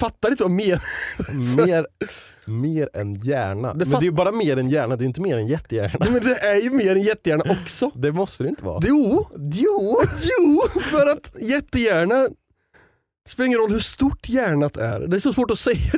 Fattar 0.00 0.30
inte 0.30 0.42
vad 0.42 0.52
menar. 0.52 0.82
Mer, 1.66 1.86
mer 2.46 2.88
än 2.94 3.14
hjärna. 3.14 3.74
Det 3.74 3.84
Men 3.84 3.90
det 3.90 4.04
är 4.04 4.10
ju 4.10 4.12
bara 4.12 4.32
mer 4.32 4.56
än 4.56 4.68
hjärna, 4.68 4.96
det 4.96 5.04
är 5.04 5.06
inte 5.06 5.20
mer 5.20 5.38
än 5.38 5.46
jättehjärna. 5.46 6.06
Men 6.10 6.24
det 6.24 6.38
är 6.38 6.60
ju 6.60 6.70
mer 6.70 6.96
än 6.96 7.02
jättehjärna 7.02 7.44
också. 7.62 7.90
Det 7.94 8.12
måste 8.12 8.42
det 8.42 8.48
inte 8.48 8.64
vara. 8.64 8.80
Jo, 8.86 9.26
Jo! 9.36 10.00
jo, 10.22 10.80
för 10.80 11.10
att 11.10 11.32
jättehjärna 11.40 12.28
det 13.24 13.30
spelar 13.30 13.46
ingen 13.46 13.58
roll 13.58 13.72
hur 13.72 13.78
stort 13.78 14.28
hjärnat 14.28 14.76
är. 14.76 15.00
Det 15.00 15.16
är 15.16 15.20
så 15.20 15.32
svårt 15.32 15.50
att 15.50 15.58
säga. 15.58 15.78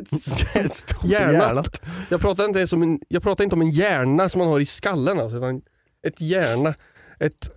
Hjärnat. 1.04 1.82
Jag 2.08 2.20
pratar 2.20 2.44
inte, 2.44 2.58
ens 2.58 2.72
om 2.72 2.82
en, 2.82 3.00
jag 3.08 3.22
pratar 3.22 3.44
inte 3.44 3.56
om 3.56 3.62
en 3.62 3.70
hjärna 3.70 4.28
som 4.28 4.38
man 4.38 4.48
har 4.48 4.60
i 4.60 4.66
skallen, 4.66 5.20
alltså, 5.20 5.36
utan 5.36 5.62
ett 6.06 6.20
hjärna. 6.20 6.74
Ett 7.20 7.50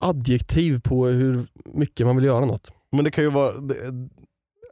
adjektiv 0.00 0.80
på 0.80 1.06
hur 1.06 1.46
mycket 1.64 2.06
man 2.06 2.16
vill 2.16 2.24
göra 2.24 2.44
något. 2.44 2.70
Men 2.92 3.04
det 3.04 3.10
kan 3.10 3.24
ju 3.24 3.30
vara, 3.30 3.60
det, 3.60 4.08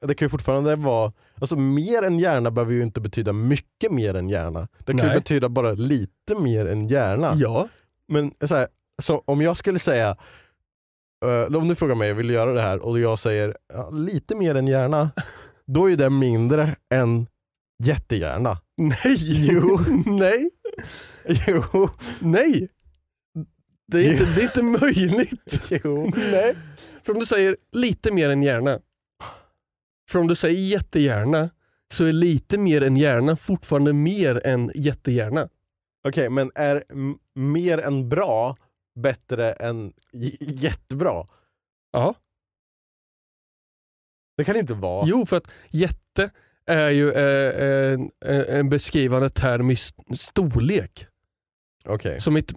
det 0.03 0.15
kan 0.15 0.27
ju 0.27 0.31
fortfarande 0.31 0.77
vara, 0.77 1.13
alltså 1.41 1.57
mer 1.57 2.03
än 2.03 2.19
hjärna 2.19 2.51
behöver 2.51 2.73
ju 2.73 2.83
inte 2.83 3.01
betyda 3.01 3.33
mycket 3.33 3.93
mer 3.93 4.15
än 4.15 4.29
hjärna. 4.29 4.69
Det 4.79 4.93
kan 4.93 5.01
ju 5.01 5.07
Nej. 5.07 5.15
betyda 5.19 5.49
bara 5.49 5.73
lite 5.73 6.35
mer 6.35 6.67
än 6.67 6.89
hjärna. 6.89 7.33
Ja. 7.37 7.69
Men 8.09 8.33
så, 8.45 8.57
här, 8.57 8.69
så 9.03 9.23
om 9.27 9.41
jag 9.41 9.57
skulle 9.57 9.79
säga, 9.79 10.17
eh, 11.25 11.57
om 11.57 11.69
du 11.69 11.75
frågar 11.75 11.95
mig, 11.95 12.15
vill 12.15 12.27
du 12.27 12.35
göra 12.35 12.53
det 12.53 12.61
här? 12.61 12.79
Och 12.79 12.99
jag 13.01 13.19
säger 13.19 13.57
ja, 13.73 13.91
lite 13.91 14.37
mer 14.37 14.55
än 14.55 14.67
hjärna, 14.67 15.11
då 15.67 15.91
är 15.91 15.97
det 15.97 16.11
mindre 16.11 16.77
än 16.95 17.27
jättehjärna. 17.85 18.59
Nej. 18.77 19.17
Jo. 19.53 19.79
Nej. 20.07 20.51
Jo. 21.47 21.89
Nej. 22.21 22.69
Det 23.93 23.99
är, 23.99 24.13
inte, 24.13 24.25
det 24.25 24.41
är 24.41 24.45
inte 24.45 24.63
möjligt. 24.63 25.71
jo. 25.85 26.13
Nej. 26.33 26.57
För 27.03 27.13
om 27.13 27.21
du 27.21 27.27
säger 27.27 27.57
lite 27.73 28.13
mer 28.13 28.29
än 28.29 28.43
hjärna. 28.43 28.79
För 30.11 30.19
om 30.19 30.27
du 30.27 30.35
säger 30.35 30.61
jättegärna 30.61 31.51
så 31.93 32.05
är 32.05 32.13
lite 32.13 32.59
mer 32.59 32.83
än 32.83 32.97
hjärna 32.97 33.37
fortfarande 33.37 33.93
mer 33.93 34.47
än 34.47 34.73
jättegärna. 34.75 35.49
Okej, 36.09 36.31
men 36.31 36.51
är 36.55 36.85
mer 37.35 37.79
än 37.79 38.09
bra 38.09 38.57
bättre 38.95 39.53
än 39.53 39.93
jättebra? 40.41 41.27
Ja. 41.93 42.15
Det 44.37 44.45
kan 44.45 44.55
det 44.55 44.61
inte 44.61 44.75
vara. 44.75 45.07
Jo, 45.09 45.27
för 45.27 45.37
att 45.37 45.51
jätte 45.71 46.31
är 46.67 46.91
ju 46.91 47.11
eh, 47.13 47.93
en, 47.95 48.11
en 48.21 48.69
beskrivande 48.69 49.31
term 49.31 49.71
i 49.71 49.73
st- 49.73 50.17
storlek. 50.17 51.07
Okej. 51.85 52.21
Som 52.21 52.37
ett, 52.37 52.53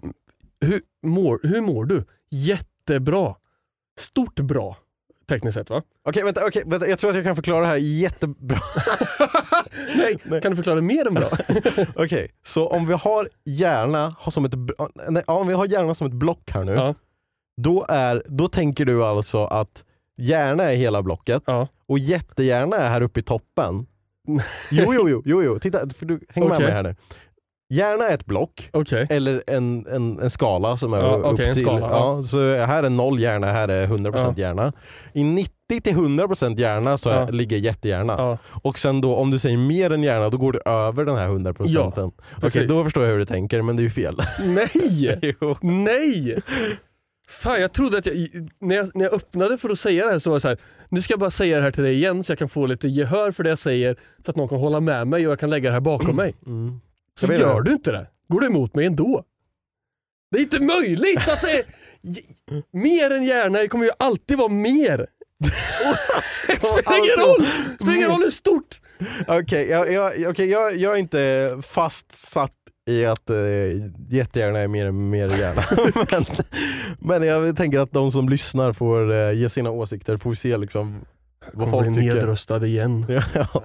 hur, 0.60 0.82
mår, 1.02 1.40
hur 1.42 1.60
mår 1.60 1.84
du? 1.84 2.04
Jättebra. 2.30 3.36
Stort 3.98 4.40
bra, 4.40 4.76
tekniskt 5.34 5.54
sett 5.54 5.70
va? 5.70 5.82
Okej, 6.08 6.22
vänta, 6.24 6.40
okej, 6.46 6.62
vänta, 6.66 6.86
jag 6.88 6.98
tror 6.98 7.10
att 7.10 7.16
jag 7.16 7.24
kan 7.24 7.36
förklara 7.36 7.60
det 7.60 7.66
här 7.66 7.76
jättebra. 7.76 8.58
Nej, 9.96 10.40
kan 10.40 10.50
du 10.52 10.56
förklara 10.56 10.80
mer 10.80 11.06
än 11.06 11.14
bra? 11.14 11.28
Okej, 11.96 12.30
så 12.44 12.66
om 12.66 12.86
vi 12.86 12.92
har 12.94 13.28
hjärna 13.44 14.14
har 14.18 14.32
som 14.32 14.44
ett, 14.44 14.52
nej, 15.08 15.22
ja, 15.26 15.34
om 15.40 15.46
vi 15.48 15.54
har 15.54 15.66
hjärna 15.66 15.94
som 15.94 16.06
ett 16.06 16.12
block 16.12 16.50
här 16.50 16.64
nu, 16.64 16.72
Ja. 16.72 16.94
då, 17.62 17.86
är, 17.88 18.22
då 18.26 18.48
tänker 18.48 18.84
du 18.84 19.04
alltså 19.04 19.44
att 19.44 19.84
hjärna 20.16 20.64
är 20.64 20.74
hela 20.74 21.02
blocket 21.02 21.42
Ja. 21.46 21.68
och 21.88 21.98
jättehjärna 21.98 22.76
är 22.76 22.88
här 22.90 23.02
uppe 23.02 23.20
i 23.20 23.22
toppen. 23.22 23.86
Jo, 24.70 24.94
jo, 24.94 25.08
jo, 25.08 25.22
jo, 25.24 25.42
jo. 25.42 25.58
titta, 25.58 25.88
för 25.88 26.06
du, 26.06 26.20
häng 26.28 26.44
med 26.44 26.52
Okej. 26.52 26.66
mig 26.66 26.74
här 26.74 26.82
nu. 26.82 26.94
Hjärna 27.72 28.04
är 28.08 28.14
ett 28.14 28.26
block, 28.26 28.68
Okej. 28.72 29.06
eller 29.10 29.42
en, 29.46 29.86
en, 29.86 30.18
en 30.20 30.30
skala 30.30 30.76
som 30.76 30.92
är 30.94 30.98
Ja, 30.98 31.14
upp 31.16 31.40
en 31.40 31.54
till... 31.54 31.62
skala, 31.64 31.80
ja. 31.80 32.16
ja, 32.16 32.22
så 32.22 32.54
här 32.54 32.82
är 32.82 32.90
noll 32.90 33.18
hjärna, 33.20 33.46
här 33.46 33.68
är 33.68 33.86
100% 33.86 34.38
hjärna. 34.38 34.72
I 35.12 35.22
90-100% 35.22 36.60
hjärna 36.60 36.98
så 36.98 37.08
Ja. 37.08 37.26
ligger 37.30 37.56
jättehjärna. 37.56 38.14
Ja. 38.18 38.38
Och 38.62 38.78
sen 38.78 39.00
då 39.00 39.16
om 39.16 39.30
du 39.30 39.38
säger 39.38 39.56
mer 39.56 39.90
än 39.90 40.02
hjärna, 40.02 40.28
då 40.30 40.38
går 40.38 40.52
du 40.52 40.60
över 40.66 41.04
den 41.04 41.16
här 41.16 41.26
100 41.26 41.54
procenten. 41.54 42.04
Okej, 42.04 42.40
precis. 42.40 42.68
då 42.68 42.84
förstår 42.84 43.04
jag 43.04 43.10
hur 43.10 43.18
du 43.18 43.24
tänker, 43.24 43.62
men 43.62 43.76
det 43.76 43.80
är 43.82 43.84
ju 43.84 43.90
fel. 43.90 44.16
Nej! 44.44 45.36
Nej! 45.62 46.38
Fan, 47.28 47.60
jag 47.60 47.72
trodde 47.72 47.98
att 47.98 48.06
jag, 48.06 48.14
när 48.60 48.76
jag, 48.76 48.90
när 48.94 49.04
jag 49.04 49.14
öppnade 49.14 49.58
för 49.58 49.70
att 49.70 49.78
säga 49.78 50.04
det 50.06 50.12
här 50.12 50.18
så 50.18 50.30
var 50.30 50.36
det 50.36 50.40
så 50.40 50.48
här, 50.48 50.58
nu 50.88 51.02
ska 51.02 51.12
jag 51.12 51.20
bara 51.20 51.30
säga 51.30 51.56
det 51.56 51.62
här 51.62 51.70
till 51.70 51.82
dig 51.84 51.94
igen 51.94 52.22
så 52.24 52.32
jag 52.32 52.38
kan 52.38 52.48
få 52.48 52.66
lite 52.66 52.88
gehör 52.88 53.30
för 53.30 53.42
det 53.42 53.48
jag 53.48 53.58
säger, 53.58 53.96
för 54.24 54.32
att 54.32 54.36
någon 54.36 54.48
kan 54.48 54.58
hålla 54.58 54.80
med 54.80 55.06
mig 55.06 55.26
och 55.26 55.32
jag 55.32 55.40
kan 55.40 55.50
lägga 55.50 55.68
det 55.70 55.74
här 55.74 55.80
bakom 55.80 56.16
mig. 56.16 56.34
Mm. 56.46 56.80
Så 57.20 57.26
gör 57.26 57.60
det. 57.60 57.70
du 57.70 57.72
inte 57.72 57.92
det. 57.92 58.06
Går 58.28 58.40
du 58.40 58.46
emot 58.46 58.74
mig 58.74 58.86
ändå. 58.86 59.24
Det 60.30 60.38
är 60.38 60.42
inte 60.42 60.60
möjligt 60.60 61.28
att 61.28 61.40
det 61.42 61.52
är 61.52 61.64
mer 62.72 63.10
än 63.10 63.24
gärna, 63.24 63.58
det 63.58 63.68
kommer 63.68 63.84
ju 63.84 63.90
alltid 63.98 64.38
vara 64.38 64.48
mer. 64.48 65.06
Det 66.46 66.56
spelar 66.60 66.98
ingen 66.98 67.26
roll, 67.26 67.46
det 67.68 67.84
spelar 67.84 67.96
ingen 67.96 68.10
roll 68.10 68.22
hur 68.22 68.30
stort. 68.30 68.80
Okej, 69.28 69.68
jag, 69.68 69.92
jag, 69.92 70.30
okej, 70.30 70.48
jag, 70.48 70.76
jag 70.76 70.92
är 70.94 70.96
inte 70.98 71.50
fastsatt 71.62 72.52
i 72.90 73.04
att 73.06 73.30
eh, 73.30 73.36
jättegärna 74.10 74.58
är 74.58 74.68
mer 74.68 74.86
än 74.86 75.10
mer 75.10 75.28
hjärna. 75.38 75.64
men, 76.10 76.24
men 76.98 77.28
jag 77.28 77.56
tänker 77.56 77.78
att 77.78 77.92
de 77.92 78.12
som 78.12 78.28
lyssnar 78.28 78.72
får 78.72 79.12
eh, 79.12 79.32
ge 79.32 79.48
sina 79.48 79.70
åsikter, 79.70 80.16
får 80.16 80.30
vi 80.30 80.36
se 80.36 80.56
liksom 80.56 81.04
vad 81.40 81.52
Kommer 81.52 81.70
folk 81.70 81.86
bli 81.86 82.02
tycker. 82.02 82.14
nedröstad 82.14 82.66
igen. 82.66 83.06
Ja. 83.34 83.62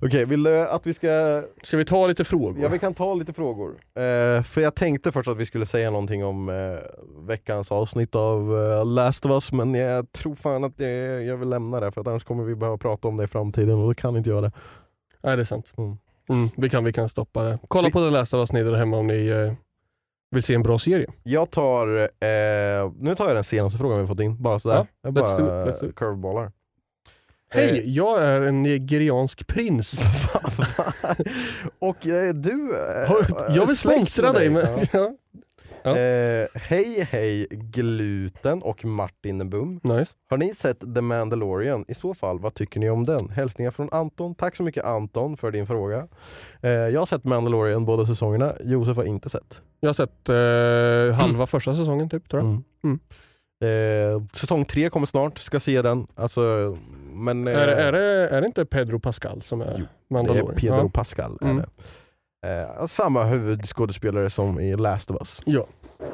Okej, 0.00 0.24
vill 0.24 0.42
du 0.42 0.68
att 0.68 0.86
vi 0.86 0.94
ska 0.94 1.42
Ska 1.62 1.76
vi 1.76 1.84
ta 1.84 2.06
lite 2.06 2.24
frågor? 2.24 2.62
Ja 2.62 2.68
vi 2.68 2.78
kan 2.78 2.94
ta 2.94 3.14
lite 3.14 3.32
frågor. 3.32 3.70
Eh, 3.94 4.42
för 4.42 4.60
jag 4.60 4.74
tänkte 4.74 5.12
först 5.12 5.28
att 5.28 5.36
vi 5.36 5.46
skulle 5.46 5.66
säga 5.66 5.90
någonting 5.90 6.24
om 6.24 6.48
eh, 6.48 7.24
veckans 7.26 7.72
avsnitt 7.72 8.14
av 8.14 8.56
eh, 8.56 8.86
Last 8.86 9.26
of 9.26 9.32
Us 9.32 9.52
men 9.52 9.74
jag 9.74 10.12
tror 10.12 10.34
fan 10.34 10.64
att 10.64 10.76
det, 10.76 10.90
jag 11.22 11.36
vill 11.36 11.48
lämna 11.48 11.80
det 11.80 11.92
för 11.92 12.00
att 12.00 12.06
annars 12.06 12.24
kommer 12.24 12.44
vi 12.44 12.54
behöva 12.54 12.78
prata 12.78 13.08
om 13.08 13.16
det 13.16 13.24
i 13.24 13.26
framtiden 13.26 13.70
och 13.70 13.86
då 13.86 13.94
kan 13.94 14.16
inte 14.16 14.30
jag 14.30 14.42
det. 14.42 14.52
Nej 15.22 15.36
det 15.36 15.42
är 15.42 15.44
sant. 15.44 15.72
Mm. 15.78 15.96
Mm, 16.30 16.48
vi, 16.56 16.70
kan, 16.70 16.84
vi 16.84 16.92
kan 16.92 17.08
stoppa 17.08 17.42
det. 17.42 17.58
Kolla 17.68 17.90
på 17.90 18.00
den 18.00 18.12
lästa 18.12 18.38
avsnittet 18.38 18.72
där 18.72 18.78
hemma 18.78 18.96
om 18.96 19.06
ni 19.06 19.26
eh, 19.26 19.52
vill 20.30 20.42
se 20.42 20.54
en 20.54 20.62
bra 20.62 20.78
serie. 20.78 21.06
Jag 21.22 21.50
tar, 21.50 21.98
eh, 21.98 22.92
nu 22.98 23.14
tar 23.14 23.26
jag 23.26 23.36
den 23.36 23.44
senaste 23.44 23.78
frågan 23.78 24.00
vi 24.00 24.06
fått 24.06 24.20
in, 24.20 24.42
bara 24.42 24.58
sådär. 24.58 24.76
Ja, 24.76 24.86
jag 25.02 25.18
let's 25.18 25.36
do 25.38 25.44
it, 25.44 25.50
bara 25.50 25.66
let's 25.66 25.80
do 25.80 25.88
it. 25.88 25.96
curveballar. 25.96 26.52
Hej, 27.50 27.78
Eh. 27.78 27.90
jag 27.90 28.22
är 28.22 28.40
en 28.40 28.62
nigeriansk 28.62 29.46
prins. 29.46 29.98
och 31.78 32.06
eh, 32.06 32.34
du... 32.34 32.76
Eh, 32.76 33.08
Har- 33.08 33.54
jag 33.56 33.66
vill 33.66 33.76
släkt 33.76 33.96
sponsra 33.96 34.32
dig. 34.32 34.50
Men, 34.50 34.66
Ja. 34.66 34.78
ja. 34.92 35.12
Ja. 35.82 35.96
Eh, 35.98 36.46
hej 36.54 37.08
hej 37.10 37.46
Gluten 37.50 38.62
och 38.62 38.84
Martin 38.84 39.50
Bum. 39.50 39.80
Nice. 39.82 40.14
Har 40.30 40.36
ni 40.36 40.54
sett 40.54 40.94
The 40.94 41.00
Mandalorian? 41.00 41.84
I 41.88 41.94
så 41.94 42.14
fall, 42.14 42.38
vad 42.40 42.54
tycker 42.54 42.80
ni 42.80 42.90
om 42.90 43.04
den? 43.06 43.28
Hälsningar 43.30 43.70
från 43.70 43.88
Anton. 43.92 44.34
Tack 44.34 44.56
så 44.56 44.62
mycket 44.62 44.84
Anton 44.84 45.36
för 45.36 45.50
din 45.50 45.66
fråga. 45.66 46.08
Eh, 46.62 46.70
jag 46.70 47.00
har 47.00 47.06
sett 47.06 47.24
Mandalorian 47.24 47.84
båda 47.84 48.06
säsongerna, 48.06 48.52
Josef 48.64 48.96
har 48.96 49.04
inte 49.04 49.28
sett. 49.28 49.60
Jag 49.80 49.88
har 49.88 49.94
sett 49.94 50.28
eh, 50.28 51.20
halva 51.20 51.46
första 51.46 51.74
säsongen 51.74 52.10
typ 52.10 52.28
tror 52.28 52.42
jag. 52.42 52.48
Mm. 52.50 52.64
Mm. 52.84 52.98
Eh, 53.60 54.22
säsong 54.32 54.64
tre 54.64 54.90
kommer 54.90 55.06
snart, 55.06 55.38
ska 55.38 55.60
se 55.60 55.82
den. 55.82 56.06
Alltså, 56.14 56.76
men, 57.24 57.48
eh, 57.48 57.54
Är, 57.58 57.66
det- 57.66 57.74
är, 57.82 57.92
det, 57.92 58.28
är 58.28 58.40
det 58.40 58.46
inte 58.46 58.64
Pedro 58.64 58.98
Pascal 59.00 59.42
som 59.42 59.60
är 59.60 59.74
Jo, 59.78 59.84
Det 60.08 60.14
Mandalorian? 60.14 60.50
är 60.50 60.54
Pedro 60.54 60.76
Ja. 60.76 60.88
Pascal. 60.94 61.38
Är 61.40 61.44
Mm. 61.50 61.56
det. 61.56 61.68
Eh, 62.48 62.86
samma 62.86 63.24
huvudskådespelare 63.24 64.30
som 64.30 64.60
i 64.60 64.76
Last 64.76 65.10
of 65.10 65.16
Us. 65.20 65.42
ja. 65.46 65.66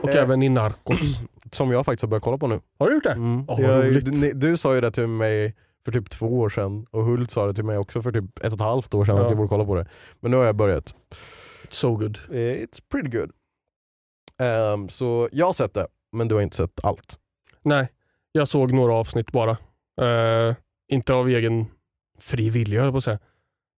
Och 0.02 0.08
Eh. 0.08 0.22
även 0.22 0.42
i 0.42 0.48
Narcos. 0.48 1.00
Som 1.52 1.70
jag 1.70 1.84
faktiskt 1.84 2.02
har 2.02 2.08
börjat 2.08 2.22
kolla 2.24 2.38
på 2.38 2.46
nu. 2.46 2.60
Har 2.78 2.88
du 2.88 2.94
gjort 2.94 3.04
det? 3.04 3.10
Mm. 3.12 3.46
Vad 3.46 3.60
jag, 3.60 4.04
du, 4.04 4.32
du 4.32 4.56
sa 4.56 4.74
ju 4.74 4.80
det 4.80 4.90
till 4.90 5.06
mig 5.06 5.54
för 5.84 5.92
typ 5.92 6.10
två 6.10 6.26
år 6.40 6.48
sedan 6.48 6.86
och 6.90 7.04
Hult 7.04 7.30
sa 7.30 7.46
det 7.46 7.54
till 7.54 7.64
mig 7.64 7.78
också 7.78 8.02
för 8.02 8.12
typ 8.12 8.38
ett 8.38 8.46
och 8.46 8.52
ett 8.52 8.60
halvt 8.60 8.94
år 8.94 9.04
sedan 9.04 9.16
Ja. 9.16 9.22
att 9.24 9.30
jag 9.30 9.36
borde 9.36 9.48
kolla 9.48 9.64
på 9.64 9.74
det. 9.74 9.86
Men 10.20 10.30
nu 10.30 10.36
har 10.36 10.44
jag 10.44 10.56
börjat. 10.56 10.94
So 11.68 11.96
good. 11.96 12.18
Eh, 12.30 12.34
It's 12.36 12.82
pretty 12.90 13.08
good. 13.18 13.30
Ehm, 14.40 14.88
så 14.88 15.28
jag 15.32 15.46
har 15.46 15.52
sett 15.52 15.74
det. 15.74 15.86
Men 16.12 16.28
du 16.28 16.34
har 16.34 16.42
inte 16.42 16.56
sett 16.56 16.80
allt? 16.84 17.18
Nej, 17.62 17.88
jag 18.32 18.48
såg 18.48 18.72
några 18.72 18.94
avsnitt 18.94 19.32
bara. 19.32 19.50
Eh, 20.00 20.54
inte 20.94 21.14
av 21.14 21.28
egen 21.28 21.66
fri 22.18 22.50
vilja 22.50 22.80
höll 22.82 22.90
på 22.92 22.98
att 22.98 23.04
säga. 23.04 23.18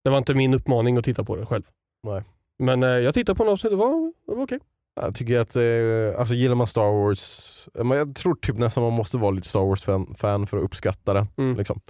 Det 0.04 0.10
var 0.10 0.18
inte 0.18 0.34
min 0.34 0.54
uppmaning 0.54 0.96
att 0.98 1.04
titta 1.04 1.24
på 1.24 1.36
det 1.36 1.46
själv. 1.46 1.62
Nej. 2.02 2.22
Men 2.58 2.82
eh, 2.82 2.88
jag 2.88 3.14
tittade 3.14 3.36
på 3.36 3.42
en 3.42 3.48
avsnitt, 3.48 3.70
det 3.72 3.76
var, 3.76 4.12
det 4.26 4.34
var 4.34 4.42
okej. 4.44 4.58
Jag 5.00 5.14
tycker 5.14 5.40
att, 5.40 5.56
eh, 5.56 6.20
alltså 6.20 6.34
gillar 6.34 6.54
man 6.54 6.66
Star 6.66 6.92
Wars, 6.92 7.68
men 7.74 7.98
jag 7.98 8.14
tror 8.14 8.34
typ 8.34 8.56
nästan 8.58 8.82
man 8.84 8.92
måste 8.92 9.16
vara 9.18 9.30
lite 9.30 9.48
Star 9.48 9.60
Wars-fan 9.60 10.14
fan 10.14 10.46
för 10.46 10.56
att 10.58 10.64
uppskatta 10.64 11.14
det. 11.14 11.26
Mm. 11.36 11.56
Liksom. 11.56 11.80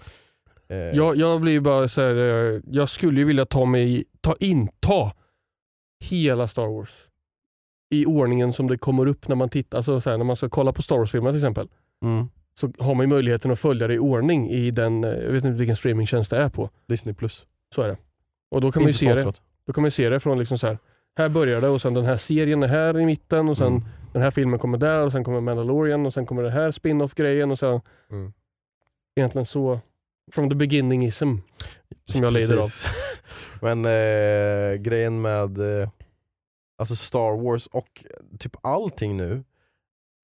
Eh, 0.68 0.77
Jag, 0.77 1.16
jag 1.16 1.41
blir 1.41 1.61
bara 1.61 1.89
så 1.89 2.01
här, 2.01 2.14
eh, 2.16 2.61
jag 2.66 2.89
skulle 2.89 3.20
ju 3.20 3.24
vilja 3.27 3.47
ta 3.47 3.64
mig, 3.64 4.05
ta 4.20 4.37
inta 4.41 5.12
hela 6.05 6.49
Star 6.49 6.66
Wars 6.66 6.91
i 7.91 8.07
ordningen 8.07 8.53
som 8.53 8.66
det 8.66 8.79
kommer 8.79 9.07
upp 9.07 9.29
när 9.29 9.37
man 9.37 9.49
tittar, 9.49 9.77
alltså 9.79 10.01
så 10.01 10.11
här, 10.11 10.16
när 10.18 10.24
man 10.24 10.37
ska 10.37 10.49
kolla 10.49 10.72
på 10.72 10.83
Star 10.83 10.97
Wars-filmer 10.99 11.31
till 11.31 11.39
exempel. 11.39 11.68
mm. 12.03 12.29
Så 12.61 12.73
har 12.79 12.95
man 12.95 13.05
ju 13.05 13.11
möjligheten 13.11 13.51
att 13.51 13.59
följa 13.61 13.87
det 13.87 13.95
i 13.95 13.99
ordning 13.99 14.51
i 14.51 14.71
den, 14.71 15.05
eh, 15.05 15.11
jag 15.11 15.33
vet 15.33 15.45
inte 15.45 15.59
vilken 15.59 15.77
streamingtjänst 15.77 16.31
det 16.31 16.37
är 16.37 16.49
på. 16.49 16.71
Disney 16.87 17.15
plus. 17.15 17.47
Så 17.75 17.83
är 17.83 17.89
det. 17.89 17.97
Och 18.51 18.61
då 18.61 18.73
kan 18.73 18.83
man 18.83 18.89
ju 18.89 18.93
se 18.93 19.15
det, 19.15 19.33
då 19.67 19.73
kan 19.73 19.83
man 19.83 19.87
ju 19.87 19.91
se 19.91 20.09
det 20.09 20.21
från 20.21 20.39
liksom 20.39 20.59
så 20.59 20.67
här, 20.67 20.79
här 21.17 21.29
börjar 21.29 21.61
det 21.61 21.69
och 21.69 21.81
sen 21.83 21.95
den 21.95 22.05
här 22.05 22.17
serien 22.17 22.63
är 22.63 22.69
här 22.69 22.99
i 23.01 23.07
mitten 23.07 23.49
och 23.49 23.57
sen 23.57 23.67
Mm. 23.67 23.83
den 24.13 24.23
här 24.23 24.31
filmen 24.31 24.59
kommer 24.59 24.79
där 24.79 25.01
och 25.05 25.13
sen 25.13 25.25
kommer 25.25 25.41
Mandalorian 25.41 26.07
och 26.07 26.15
sen 26.15 26.27
kommer 26.27 26.43
det 26.43 26.51
här 26.51 26.71
spin-off 26.71 27.15
grejen 27.15 27.51
och 27.51 27.59
sen 27.59 27.81
Mm. 28.11 28.33
egentligen 29.17 29.47
så 29.47 29.81
from 30.33 30.49
the 30.51 30.55
beginningism 30.57 31.35
som 32.05 32.23
jag 32.23 32.33
lider 32.33 32.57
av. 32.57 32.71
Men 33.61 33.85
eh, 33.85 34.75
grejen 34.77 35.21
med 35.21 35.81
eh, 35.83 35.89
alltså 36.79 36.97
Star 36.97 37.43
Wars 37.43 37.67
och 37.67 38.05
typ 38.39 38.57
allting 38.61 39.17
nu, 39.17 39.45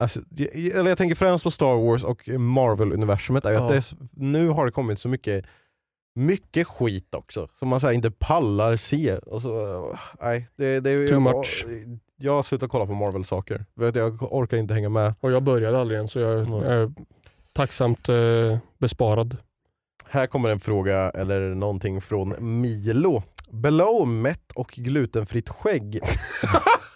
alltså, 0.02 0.20
jag, 0.36 0.56
eller 0.56 0.88
jag 0.88 0.98
tänker 0.98 1.14
främst 1.14 1.44
på 1.44 1.50
Star 1.50 1.86
Wars 1.86 2.04
och 2.04 2.28
Marvel-universumet, 2.28 3.46
att 3.46 3.52
Ja. 3.52 3.68
det 3.68 3.76
är, 3.76 3.84
nu 4.12 4.48
har 4.48 4.66
det 4.66 4.72
kommit 4.72 4.98
så 4.98 5.08
mycket 5.08 5.44
mycket 6.14 6.66
skit 6.66 7.14
också 7.14 7.48
som 7.58 7.68
man 7.68 7.80
här, 7.80 7.92
inte 7.92 8.10
pallar 8.10 8.76
se. 8.76 9.16
Och 9.16 9.42
så, 9.42 9.66
eh, 9.90 9.98
nej, 10.20 10.48
det, 10.56 10.80
det, 10.80 11.08
Too 11.08 11.14
jag, 11.14 11.22
much. 11.22 11.66
Jag 12.16 12.32
har 12.32 12.42
slutat 12.42 12.70
kolla 12.70 12.86
på 12.86 12.94
Marvel-saker, 12.94 13.64
att 13.80 13.96
jag 13.96 14.32
orkar 14.32 14.56
inte 14.56 14.74
hänga 14.74 14.88
med. 14.88 15.14
Och 15.20 15.32
jag 15.32 15.42
började 15.42 15.80
aldrig 15.80 16.00
än 16.00 16.08
så 16.08 16.18
jag 16.18 16.40
är 16.64 16.92
tacksamt 17.52 18.08
eh, 18.08 18.58
besparad. 18.78 19.36
Här 20.08 20.26
kommer 20.26 20.48
en 20.48 20.60
fråga 20.60 21.10
eller 21.10 21.54
någonting 21.54 22.00
från 22.00 22.60
Milo. 22.60 23.22
Below 23.50 24.08
mätt 24.08 24.52
och 24.54 24.68
glutenfritt 24.68 25.48
skägg. 25.48 26.00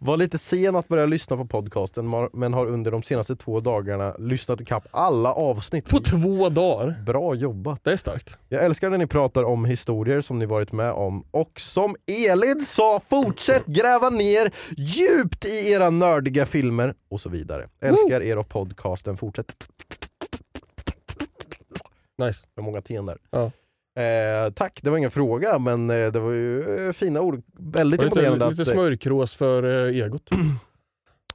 Var 0.00 0.16
lite 0.16 0.38
sen 0.38 0.76
att 0.76 0.88
börja 0.88 1.06
lyssna 1.06 1.36
på 1.36 1.46
podcasten 1.46 2.28
men 2.32 2.54
har 2.54 2.66
under 2.66 2.90
de 2.90 3.02
senaste 3.02 3.36
två 3.36 3.60
dagarna 3.60 4.14
lyssnat 4.18 4.60
ikapp 4.60 4.86
alla 4.90 5.32
avsnitt. 5.32 5.88
På 5.88 5.98
två 5.98 6.48
dagar. 6.48 7.02
Bra 7.06 7.34
jobbat! 7.34 7.84
Det 7.84 7.92
är 7.92 7.96
starkt. 7.96 8.38
Jag 8.48 8.64
älskar 8.64 8.90
när 8.90 8.98
ni 8.98 9.06
pratar 9.06 9.44
om 9.44 9.64
historier 9.64 10.20
som 10.20 10.38
ni 10.38 10.46
varit 10.46 10.72
med 10.72 10.92
om 10.92 11.24
och 11.30 11.60
som 11.60 11.96
Elid 12.06 12.62
sa, 12.66 13.00
fortsätt 13.08 13.66
gräva 13.66 14.10
ner 14.10 14.52
djupt 14.76 15.44
i 15.44 15.72
era 15.72 15.90
nördiga 15.90 16.46
filmer 16.46 16.94
och 17.08 17.20
så 17.20 17.28
vidare. 17.28 17.68
Älskar 17.80 18.22
er 18.22 18.38
och 18.38 18.48
podcasten, 18.48 19.16
fortsätt. 19.16 19.68
Nice. 22.18 22.46
Med 22.56 22.64
många 22.64 22.80
ten 22.80 23.06
där. 23.06 23.18
Ja. 23.30 23.50
Eh, 23.96 24.52
tack, 24.52 24.80
det 24.82 24.90
var 24.90 24.98
ingen 24.98 25.10
fråga 25.10 25.58
men 25.58 25.90
eh, 25.90 26.12
det 26.12 26.20
var 26.20 26.30
ju 26.32 26.86
eh, 26.86 26.92
fina 26.92 27.20
ord. 27.20 27.42
Väldigt 27.58 28.00
lite, 28.00 28.04
imponerande, 28.04 28.50
lite 28.50 28.62
att, 28.62 28.68
eh, 28.68 28.72
smörkrås 28.72 29.34
för 29.34 29.88
eh, 29.88 29.96
egot. 30.02 30.28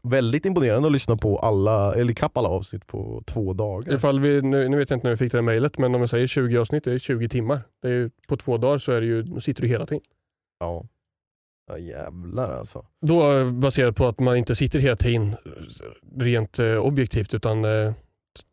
väldigt 0.03 0.45
imponerande 0.45 0.88
att 0.88 0.91
lyssna 0.91 1.18
på 1.18 1.38
alla, 1.38 1.93
eller 1.93 2.12
ikapp 2.12 2.38
alla 2.38 2.49
avsnitt 2.49 2.88
på 2.88 3.24
två 3.26 3.53
dagar. 3.53 3.93
Ifall 3.93 4.20
vi, 4.20 4.41
nu, 4.41 4.70
nu 4.70 4.78
vet 4.78 4.89
jag 4.89 4.97
inte 4.97 5.07
när 5.07 5.12
vi 5.12 5.18
fick 5.18 5.32
det 5.32 5.38
här 5.38 5.43
mejlet, 5.43 5.78
men 5.78 5.95
om 5.95 6.01
jag 6.01 6.10
säger 6.10 6.28
20 6.28 6.57
avsnitt, 6.57 6.84
det 6.84 6.93
är 6.93 6.97
20 6.97 7.30
timmar. 7.30 7.62
Det 7.82 7.89
är 7.89 8.12
på 8.28 8.38
två 8.38 8.57
dagar 8.57 8.78
så 8.78 8.91
är 8.91 9.01
det 9.01 9.07
ju, 9.07 9.41
sitter 9.41 9.62
du 9.62 9.68
hela 9.68 9.86
tiden. 9.86 10.03
Ja. 10.60 10.86
ja 11.68 11.78
jävlar 11.78 12.57
alltså. 12.57 12.86
Då 13.01 13.32
eh, 13.32 13.51
baserat 13.51 13.95
på 13.95 14.07
att 14.07 14.20
man 14.20 14.38
inte 14.38 14.55
sitter 14.55 14.80
hela 14.80 14.95
tiden 14.95 15.30
eh, 15.30 16.20
rent 16.22 16.60
objektivt 16.60 17.34
utan 17.34 17.66
eh, 17.66 17.93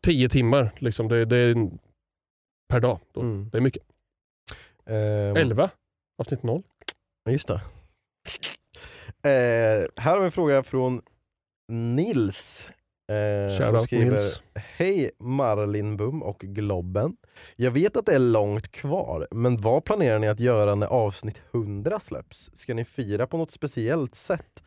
10 0.05 0.29
timmar. 0.29 0.71
Liksom. 0.77 1.07
Det, 1.07 1.25
det 1.25 1.37
är 1.37 1.69
per 2.69 2.79
dag. 2.79 2.99
Mm. 3.15 3.49
Det 3.51 3.57
är 3.57 3.61
mycket. 3.61 3.83
Ehm, 4.87 5.35
11, 5.35 5.69
avsnitt 6.21 6.43
0. 6.43 6.63
Ja, 7.25 7.31
Just 7.31 7.47
det. 7.47 7.61
Eh, 9.23 9.87
här 9.97 10.11
har 10.11 10.19
vi 10.19 10.25
en 10.25 10.31
fråga 10.31 10.63
från 10.63 11.01
Nils. 11.71 12.69
Eh, 13.11 13.55
som 13.57 13.65
Shoutout 13.65 13.83
skriver 13.83 14.11
Nils. 14.11 14.41
Hej 14.55 15.11
Marlinbum 15.19 16.23
och 16.23 16.39
Globben. 16.39 17.17
Jag 17.55 17.71
vet 17.71 17.97
att 17.97 18.05
det 18.05 18.15
är 18.15 18.19
långt 18.19 18.71
kvar, 18.71 19.27
men 19.31 19.57
vad 19.57 19.85
planerar 19.85 20.19
ni 20.19 20.27
att 20.27 20.39
göra 20.39 20.75
när 20.75 20.87
avsnitt 20.87 21.41
100 21.51 21.99
släpps? 21.99 22.49
Ska 22.53 22.73
ni 22.73 22.85
fira 22.85 23.27
på 23.27 23.37
något 23.37 23.51
speciellt 23.51 24.15
sätt? 24.15 24.63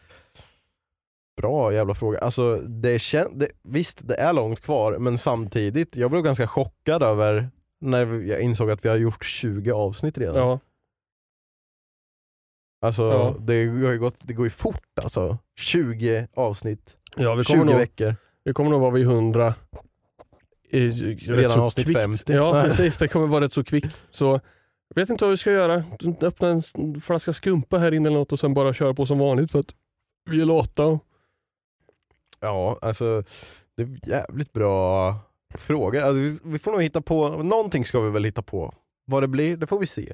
Bra 1.41 1.73
jävla 1.73 1.95
fråga. 1.95 2.19
Alltså, 2.19 2.57
det 2.57 2.99
kän- 2.99 3.33
det, 3.39 3.49
visst, 3.63 4.09
det 4.09 4.15
är 4.15 4.33
långt 4.33 4.61
kvar, 4.61 4.99
men 4.99 5.19
samtidigt, 5.19 5.97
jag 5.97 6.11
blev 6.11 6.23
ganska 6.23 6.47
chockad 6.47 7.03
över 7.03 7.51
när 7.81 8.21
jag 8.21 8.41
insåg 8.41 8.71
att 8.71 8.85
vi 8.85 8.89
har 8.89 8.97
gjort 8.97 9.25
20 9.25 9.71
avsnitt 9.73 10.19
redan. 10.19 10.37
Ja, 10.37 10.59
Alltså 12.83 13.03
Ja. 13.03 13.37
det, 13.41 13.67
har 13.67 13.97
gått, 13.97 14.15
det 14.23 14.33
går 14.35 14.47
ju 14.47 14.51
fort 14.51 14.99
alltså. 15.03 15.39
20 15.57 16.29
avsnitt, 16.35 16.97
ja 17.17 17.35
vi, 17.35 17.45
20 17.45 17.53
kommer 17.53 17.65
nog, 17.65 17.75
veckor. 17.75 18.17
vi 18.45 18.53
kommer 18.53 18.71
nog 18.71 18.81
vara 18.81 18.91
vid 18.91 19.05
100 19.07 19.55
i, 20.71 20.89
Redan 21.15 21.61
avsnitt 21.61 21.87
kvickt. 21.87 22.01
50. 22.01 22.33
Ja 22.33 22.53
Nej. 22.53 22.65
precis, 22.65 22.99
det 22.99 23.09
kommer 23.09 23.27
vara 23.27 23.45
rätt 23.45 23.53
så 23.53 23.65
kvickt. 23.65 24.03
Så 24.11 24.41
jag 24.89 25.03
vet 25.03 25.11
inte 25.11 25.25
vad 25.25 25.31
vi 25.31 25.37
ska 25.37 25.51
göra. 25.53 25.85
Öppna 26.21 26.49
en 26.49 27.01
flaska 27.01 27.33
skumpa 27.33 27.79
här 27.79 27.95
inne 27.95 28.09
eller 28.09 28.19
något 28.19 28.33
och 28.33 28.41
sen 28.41 28.55
bara 28.55 28.73
köra 28.75 28.95
på 28.95 29.07
som 29.07 29.19
vanligt 29.19 29.53
för 29.53 29.59
att 29.61 29.75
vi 30.31 30.41
är 30.41 30.47
lata. 30.47 30.99
Ja, 32.41 32.79
alltså 32.83 33.23
det 33.77 33.83
är 33.83 34.09
jävligt 34.09 34.53
bra 34.53 35.15
fråga. 35.55 36.05
Alltså, 36.07 36.41
vi, 36.49 36.59
får 36.59 36.73
nog 36.73 36.83
hitta 36.83 37.01
på, 37.01 37.29
någonting 37.29 37.85
ska 37.85 38.01
vi 38.01 38.11
väl 38.11 38.25
hitta 38.25 38.43
på. 38.43 38.75
Vad 39.07 39.23
det 39.23 39.29
blir, 39.29 39.57
det 39.57 39.67
får 39.67 39.79
vi 39.79 39.87
se. 39.87 40.13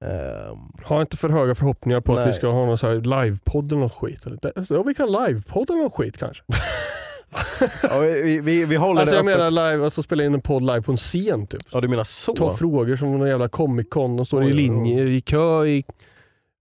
Ehm, 0.00 0.58
Ha 0.84 1.00
inte 1.00 1.16
för 1.16 1.28
höga 1.28 1.54
förhoppningar 1.54 2.00
på 2.00 2.12
att 2.12 2.18
Nej. 2.18 2.26
vi 2.26 2.32
ska 2.32 2.46
ha 2.46 2.66
någon 2.66 2.78
så 2.78 2.86
här 2.86 2.94
livepodd 2.94 3.72
eller 3.72 3.82
något 3.82 3.94
skit. 3.94 4.26
Eller, 4.26 4.38
ja, 4.68 4.82
vi 4.82 4.94
kan 4.94 5.12
livepodd 5.12 5.70
eller 5.70 5.82
något 5.82 5.94
skit 5.94 6.18
kanske. 6.18 6.42
ja, 7.82 7.98
vi, 7.98 8.40
vi, 8.40 8.64
vi, 8.64 8.76
håller 8.76 9.00
Alltså 9.00 9.16
jag 9.16 9.28
öppet. 9.28 9.38
menar 9.38 9.70
live, 9.70 9.84
alltså 9.84 10.02
spela 10.02 10.24
in 10.24 10.34
en 10.34 10.40
podd 10.40 10.62
live 10.62 10.82
på 10.82 10.90
en 10.92 10.96
scen 10.96 11.46
typ. 11.46 11.62
Ja 11.72 11.80
du 11.80 11.88
menar 11.88 12.04
så? 12.04 12.32
Ta 12.32 12.56
frågor 12.56 12.96
som 12.96 13.18
någon 13.18 13.28
jävla 13.28 13.48
Comic 13.48 13.86
Con. 13.90 14.16
De 14.16 14.26
står 14.26 14.42
Oj, 14.42 14.48
i 14.50 14.52
linje, 14.52 15.04
i 15.04 15.20
kö, 15.20 15.66
i, 15.66 15.84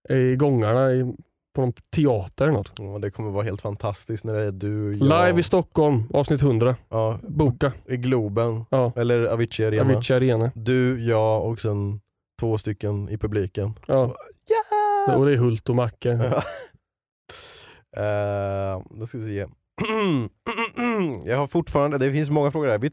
i 0.10 0.36
gångarna, 0.36 0.92
i, 0.92 1.14
på 1.54 1.62
någon 1.62 1.74
teater 1.96 2.46
eller 2.46 2.54
något. 2.58 2.72
Ja, 2.78 3.00
det 3.00 3.12
kommer 3.12 3.32
vara 3.32 3.44
helt 3.44 3.62
fantastiskt 3.62 4.26
när 4.26 4.34
det 4.34 4.44
är 4.44 4.52
du, 4.52 4.92
jag, 4.92 5.00
Live 5.28 5.40
i 5.40 5.44
Stockholm, 5.44 6.04
avsnitt 6.14 6.42
100. 6.42 6.76
ja, 6.90 7.20
Boka. 7.24 7.72
i 7.86 7.98
Globen, 7.98 8.66
Ja. 8.70 8.92
eller 8.96 9.26
Avicii 9.26 9.66
Arena. 9.66 9.94
Avicii 9.94 10.16
Arena. 10.16 10.52
Du, 10.56 11.04
jag 11.06 11.46
och 11.46 11.60
sen 11.60 12.02
två 12.40 12.58
stycken 12.58 13.10
i 13.10 13.18
publiken. 13.18 13.74
Ja. 13.88 14.16
Ja! 15.08 15.16
Och 15.18 15.26
det 15.26 15.32
är 15.32 15.38
Hult 15.38 15.70
och 15.70 15.76
Macke. 15.76 16.10
Ja. 16.10 16.44
Eh, 17.98 18.82
då 18.90 19.08
ska 19.08 19.18
vi 19.18 19.26
se. 19.40 19.46
jag 21.30 21.38
har 21.38 21.48
fortfarande, 21.48 21.98
det 21.98 22.12
finns 22.12 22.30
många 22.30 22.52
frågor 22.52 22.68
här. 22.68 22.78
Vi 22.80 22.92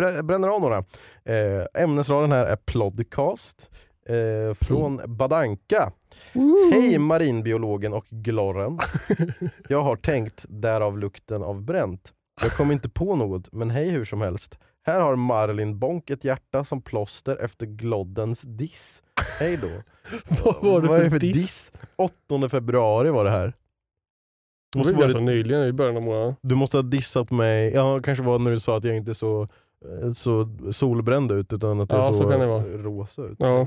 brä- 0.00 0.22
bränner 0.22 0.48
av 0.48 0.60
några. 0.60 0.78
Uh, 0.78 1.64
ämnesraden 1.74 2.32
här 2.32 2.44
är 2.46 2.56
Plodcast 2.56 3.70
eh, 4.08 4.54
från 4.54 5.00
Badanka. 5.06 5.92
Hej 6.72 6.98
marinbiologen 6.98 7.92
och 7.92 8.04
glorren. 8.10 8.78
Jag 9.68 9.82
har 9.82 9.96
tänkt 9.96 10.44
därav 10.48 10.98
lukten 10.98 11.42
av 11.42 11.62
bränt. 11.62 12.12
Jag 12.42 12.52
kom 12.52 12.72
inte 12.72 12.88
på 12.88 13.16
något, 13.16 13.52
men 13.52 13.70
hej 13.70 13.90
hur 13.90 14.04
som 14.04 14.20
helst. 14.20 14.58
Här 14.86 15.00
har 15.00 15.16
Marlin 15.16 15.78
Bonk 15.78 16.10
ett 16.10 16.24
hjärta 16.24 16.64
som 16.64 16.82
plåster 16.82 17.44
efter 17.44 17.66
gloddens 17.66 18.40
diss. 18.42 19.02
Hej 19.40 19.56
då. 19.56 19.68
Vad 20.44 20.62
var 20.64 20.80
det 20.80 20.88
Vad 20.88 21.00
är 21.00 21.10
för 21.10 21.18
diss? 21.18 21.72
8 21.96 22.48
februari 22.48 23.10
var 23.10 23.24
det 23.24 23.30
här. 23.30 23.52
Det 24.72 24.78
var 24.78 24.84
varit- 24.84 24.98
ganska 25.00 25.20
nyligen, 25.20 25.64
i 25.64 25.72
början 25.72 25.96
av 25.96 26.02
månaden. 26.02 26.34
Du 26.42 26.54
måste 26.54 26.76
ha 26.76 26.82
dissat 26.82 27.30
mig, 27.30 27.72
ja 27.74 28.00
kanske 28.02 28.24
var 28.24 28.38
när 28.38 28.50
du 28.50 28.60
sa 28.60 28.76
att 28.76 28.84
jag 28.84 28.96
inte 28.96 29.10
är 29.12 29.14
så, 29.14 29.48
så 30.14 30.48
solbränd 30.72 31.32
ut 31.32 31.52
utan 31.52 31.80
att 31.80 31.92
jag 31.92 32.00
Ja, 32.00 32.08
är 32.08 32.12
så 32.12 32.22
så, 32.22 32.30
kan 32.30 32.40
det 32.40 32.46
vara. 32.46 32.62
rosa 32.64 33.22
ut. 33.22 33.36
Ja. 33.38 33.66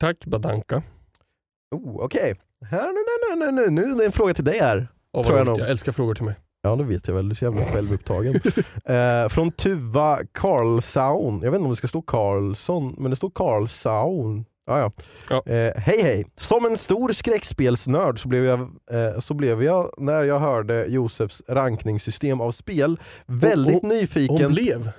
Tack 0.00 0.26
Badanka. 0.26 0.82
Oh, 1.70 1.96
Okej, 2.04 2.34
här 2.64 2.86
nu, 2.86 3.46
nu, 3.46 3.52
nu, 3.52 3.62
nu, 3.62 3.70
nu, 3.88 3.94
det 3.94 4.04
är 4.04 4.06
en 4.06 4.12
fråga 4.12 4.34
till 4.34 4.44
dig 4.44 4.58
här. 4.60 4.88
Oh, 5.12 5.22
Tror 5.24 5.38
jag 5.38 5.46
jag, 5.46 5.50
nog. 5.52 5.60
jag 5.60 5.70
älskar 5.70 5.92
frågor 5.92 6.14
till 6.14 6.24
mig. 6.24 6.34
Ja 6.62 6.76
det 6.76 6.84
vet 6.84 7.08
jag 7.08 7.14
väl, 7.14 7.28
du 7.28 7.32
är 7.32 7.34
så 7.36 7.44
jävla 7.44 7.64
självupptagen. 7.72 8.34
eh, 8.84 9.28
från 9.28 9.50
Tuva 9.52 10.18
Karlsaun, 10.32 11.40
jag 11.42 11.50
vet 11.50 11.58
inte 11.58 11.64
om 11.64 11.70
det 11.70 11.76
ska 11.76 11.88
stå 11.88 12.02
Karlsson, 12.02 12.94
men 12.98 13.10
det 13.10 13.16
står 13.16 13.30
Karlsaun. 13.30 14.44
Ja, 14.78 14.90
ja. 15.28 15.42
Eh, 15.52 15.72
hej 15.76 16.02
hej! 16.02 16.26
Som 16.36 16.64
en 16.66 16.76
stor 16.76 17.12
skräckspelsnörd 17.12 18.22
så 18.22 18.28
blev, 18.28 18.44
jag, 18.44 18.60
eh, 18.90 19.20
så 19.20 19.34
blev 19.34 19.62
jag, 19.62 19.90
när 19.98 20.22
jag 20.22 20.38
hörde 20.40 20.84
Josefs 20.88 21.42
rankningssystem 21.48 22.40
av 22.40 22.52
spel, 22.52 23.00
väldigt 23.26 23.82
Hon- 23.82 23.88
nyfiken... 23.88 24.36
Hon 24.42 24.52
blev? 24.54 24.90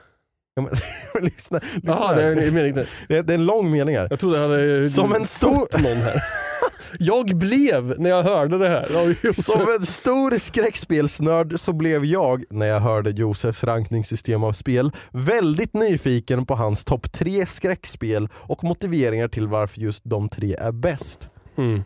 Lyssna, 1.22 1.60
lyssna 1.74 1.94
här. 1.94 2.16
det 2.16 2.24
är 2.24 2.32
en 2.32 2.86
det, 3.08 3.18
är, 3.18 3.32
en 3.32 3.46
lång 3.46 3.72
mening 3.72 3.98
här. 3.98 4.08
Jag 4.10 4.20
trodde 4.20 4.38
jag 4.38 4.50
hade 4.50 4.86
Som 4.90 5.14
en 5.16 5.26
stor- 5.26 5.56
fått 5.56 5.74
någon 5.82 5.98
här. 5.98 6.14
Jag 7.00 7.38
blev 7.38 8.00
när 8.00 8.10
jag 8.10 8.24
hörde 8.24 8.58
det 8.58 8.70
här. 8.70 9.32
Som 9.34 9.72
en 9.80 9.86
stor 9.86 10.38
skräckspelsnörd 10.38 11.60
så 11.60 11.74
blev 11.74 12.06
jag, 12.06 12.44
när 12.50 12.66
jag 12.66 12.80
hörde 12.80 13.10
Josefs 13.10 13.64
rankningssystem 13.64 14.44
av 14.44 14.54
spel, 14.54 14.92
väldigt 15.12 15.74
nyfiken 15.74 16.46
på 16.46 16.56
hans 16.56 16.86
topp 16.86 17.12
tre 17.12 17.46
skräckspel 17.46 18.30
och 18.34 18.64
motiveringar 18.64 19.28
till 19.28 19.48
varför 19.48 19.82
just 19.82 20.04
de 20.06 20.30
tre 20.30 20.56
är 20.60 20.72
bäst. 20.72 21.30
Mm. 21.58 21.84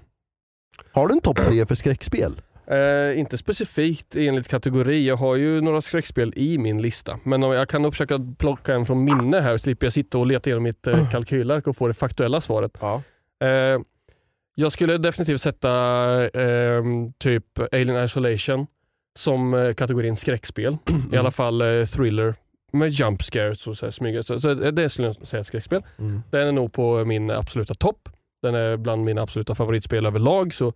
Har 0.91 1.07
du 1.07 1.13
en 1.13 1.21
topp 1.21 1.43
tre 1.43 1.65
för 1.65 1.75
skräckspel? 1.75 2.41
Eh, 2.67 3.19
inte 3.19 3.37
specifikt 3.37 4.15
enligt 4.15 4.47
kategori. 4.47 5.07
Jag 5.07 5.15
har 5.15 5.35
ju 5.35 5.61
några 5.61 5.81
skräckspel 5.81 6.33
i 6.35 6.57
min 6.57 6.81
lista. 6.81 7.19
Men 7.23 7.43
om 7.43 7.51
jag 7.51 7.69
kan 7.69 7.81
nog 7.81 7.93
försöka 7.93 8.19
plocka 8.37 8.75
en 8.75 8.85
från 8.85 9.03
minne 9.03 9.39
här 9.39 9.57
så 9.57 9.63
slipper 9.63 9.85
jag 9.85 9.93
sitta 9.93 10.17
och 10.17 10.25
leta 10.25 10.49
igenom 10.49 10.63
mitt 10.63 10.87
eh, 10.87 11.09
kalkylark 11.09 11.67
och 11.67 11.77
få 11.77 11.87
det 11.87 11.93
faktuella 11.93 12.41
svaret. 12.41 12.77
Ja. 12.79 13.01
Eh, 13.47 13.79
jag 14.55 14.71
skulle 14.71 14.97
definitivt 14.97 15.41
sätta 15.41 15.69
eh, 16.41 16.83
typ 17.17 17.45
Alien 17.71 18.03
Isolation 18.05 18.67
som 19.17 19.53
eh, 19.53 19.73
kategorin 19.73 20.15
skräckspel. 20.15 20.77
I 21.13 21.17
alla 21.17 21.31
fall 21.31 21.61
eh, 21.61 21.85
thriller 21.85 22.35
med 22.73 22.89
jump 22.89 23.23
scares 23.23 23.67
och 23.67 23.77
så 23.77 23.85
här, 23.85 23.91
smyga. 23.91 24.23
Så, 24.23 24.39
så 24.39 24.53
det 24.53 24.89
skulle 24.89 25.07
jag 25.07 25.15
säga 25.27 25.43
skräckspel. 25.43 25.83
Mm. 25.99 26.21
Den 26.31 26.47
är 26.47 26.51
nog 26.51 26.73
på 26.73 27.05
min 27.05 27.31
absoluta 27.31 27.73
topp. 27.73 28.09
Den 28.41 28.55
är 28.55 28.77
bland 28.77 29.03
mina 29.03 29.21
absoluta 29.21 29.55
favoritspel 29.55 30.05
överlag 30.05 30.53
så 30.53 30.73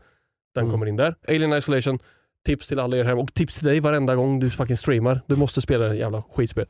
den 0.56 0.64
Mm. 0.64 0.72
kommer 0.72 0.86
in 0.86 0.96
där. 0.96 1.16
Alien 1.28 1.54
Isolation, 1.54 2.00
tips 2.46 2.68
till 2.68 2.80
alla 2.80 2.98
er 2.98 3.04
här 3.04 3.16
och 3.20 3.34
tips 3.34 3.58
till 3.58 3.68
dig 3.68 3.80
varenda 3.80 4.16
gång 4.16 4.40
du 4.40 4.50
fucking 4.50 4.78
streamar. 4.78 5.22
Du 5.28 5.36
måste 5.36 5.62
spela 5.62 5.86
det 5.88 5.96
jävla 5.96 6.22
skitspel. 6.22 6.66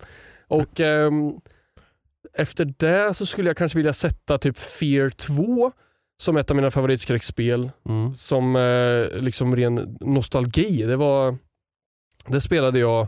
Och 0.48 0.80
ehm, 0.80 1.34
efter 2.34 2.74
det 2.78 3.14
så 3.14 3.26
skulle 3.26 3.50
jag 3.50 3.58
kanske 3.58 3.78
vilja 3.78 3.94
sätta 3.94 4.38
typ 4.38 4.58
Fear 4.58 5.10
2 5.10 5.72
som 6.22 6.38
ett 6.38 6.50
av 6.52 6.56
mina 6.56 6.72
favoritskräckspel. 6.72 7.72
Mm. 7.90 8.16
Som 8.16 8.56
eh, 8.56 9.22
liksom 9.22 9.56
ren 9.56 9.98
nostalgi. 10.02 10.84
Det 10.84 10.96
var 10.96 11.38
det 12.28 12.42
spelade 12.42 12.80
jag 12.80 13.08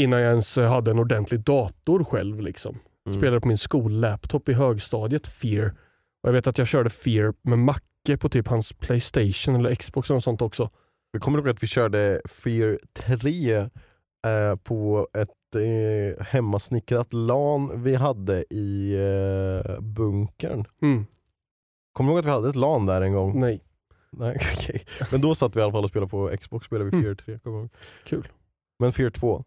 innan 0.00 0.20
jag 0.20 0.30
ens 0.30 0.56
hade 0.56 0.90
en 0.90 0.98
ordentlig 0.98 1.40
dator 1.40 2.04
själv. 2.04 2.40
Liksom. 2.40 2.78
Mm. 3.06 3.18
Spelade 3.18 3.40
på 3.40 3.48
min 3.48 3.58
skollaptop 3.58 4.48
i 4.48 4.52
högstadiet, 4.52 5.26
Fear. 5.26 5.74
Och 6.22 6.28
jag 6.28 6.32
vet 6.32 6.46
att 6.46 6.58
jag 6.58 6.68
körde 6.68 6.90
Fear 6.90 7.34
med 7.42 7.58
Macke 7.58 8.16
på 8.20 8.28
typ 8.28 8.48
hans 8.48 8.72
Playstation 8.72 9.56
eller 9.56 9.74
Xbox 9.74 10.10
och 10.10 10.22
sånt 10.22 10.42
också. 10.42 10.70
Vi 11.12 11.20
kommer 11.20 11.38
ihåg 11.38 11.48
att 11.48 11.62
vi 11.62 11.66
körde 11.66 12.20
Fear 12.28 12.78
3 12.92 13.56
eh, 13.56 13.66
på 14.64 15.08
ett 15.14 15.54
eh, 15.54 16.24
hemmasnickrat 16.24 17.12
LAN 17.12 17.82
vi 17.82 17.94
hade 17.94 18.44
i 18.54 18.94
eh, 18.94 19.80
bunkern. 19.80 20.64
Mm. 20.82 21.06
Kommer 21.98 22.12
du 22.12 22.12
ihåg 22.12 22.18
att 22.18 22.26
vi 22.26 22.30
hade 22.30 22.48
ett 22.48 22.56
LAN 22.56 22.86
där 22.86 23.00
en 23.00 23.12
gång? 23.12 23.40
Nej, 23.40 23.64
Nej, 24.10 24.36
okej. 24.56 24.84
Men 25.12 25.20
då 25.20 25.34
satt 25.34 25.56
vi 25.56 25.60
i 25.60 25.62
alla 25.62 25.72
fall 25.72 25.84
och 25.84 25.90
spelade 25.90 26.10
på 26.10 26.36
Xbox, 26.40 26.66
spelade 26.66 26.90
vi 26.90 26.96
Mm. 26.96 27.04
Fear 27.04 27.14
3. 27.14 27.38
kommer 27.38 27.56
jag 27.56 27.62
ihåg. 27.62 27.70
kul. 28.04 28.28
Men 28.78 28.92
Fear 28.92 29.10
2, 29.10 29.44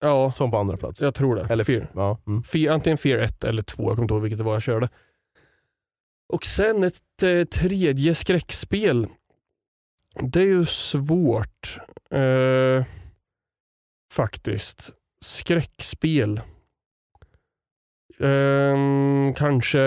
Ja, 0.00 0.32
som 0.32 0.50
på 0.50 0.56
andra 0.58 0.76
plats. 0.76 1.00
jag 1.00 1.14
tror 1.14 1.36
det. 1.36 1.46
Eller 1.50 1.64
Fear. 1.64 1.86
Ja. 1.94 2.18
Mm. 2.26 2.42
Fear, 2.42 2.74
antingen 2.74 2.98
Fear 2.98 3.18
1 3.18 3.44
eller 3.44 3.62
2, 3.62 3.82
jag 3.82 3.90
kommer 3.96 4.02
inte 4.04 4.14
ihåg 4.14 4.22
vilket 4.22 4.38
det 4.38 4.44
var 4.44 4.52
jag 4.52 4.62
körde. 4.62 4.88
Och 6.32 6.44
sen 6.46 6.84
ett 6.84 7.22
eh, 7.22 7.44
tredje 7.44 8.14
skräckspel. 8.14 9.06
Det 10.20 10.40
är 10.40 10.46
ju 10.46 10.64
svårt. 10.64 11.78
Eh, 12.10 12.84
faktiskt. 14.12 14.90
Skräckspel. 15.24 16.40
Ehm, 18.20 19.34
kanske... 19.36 19.78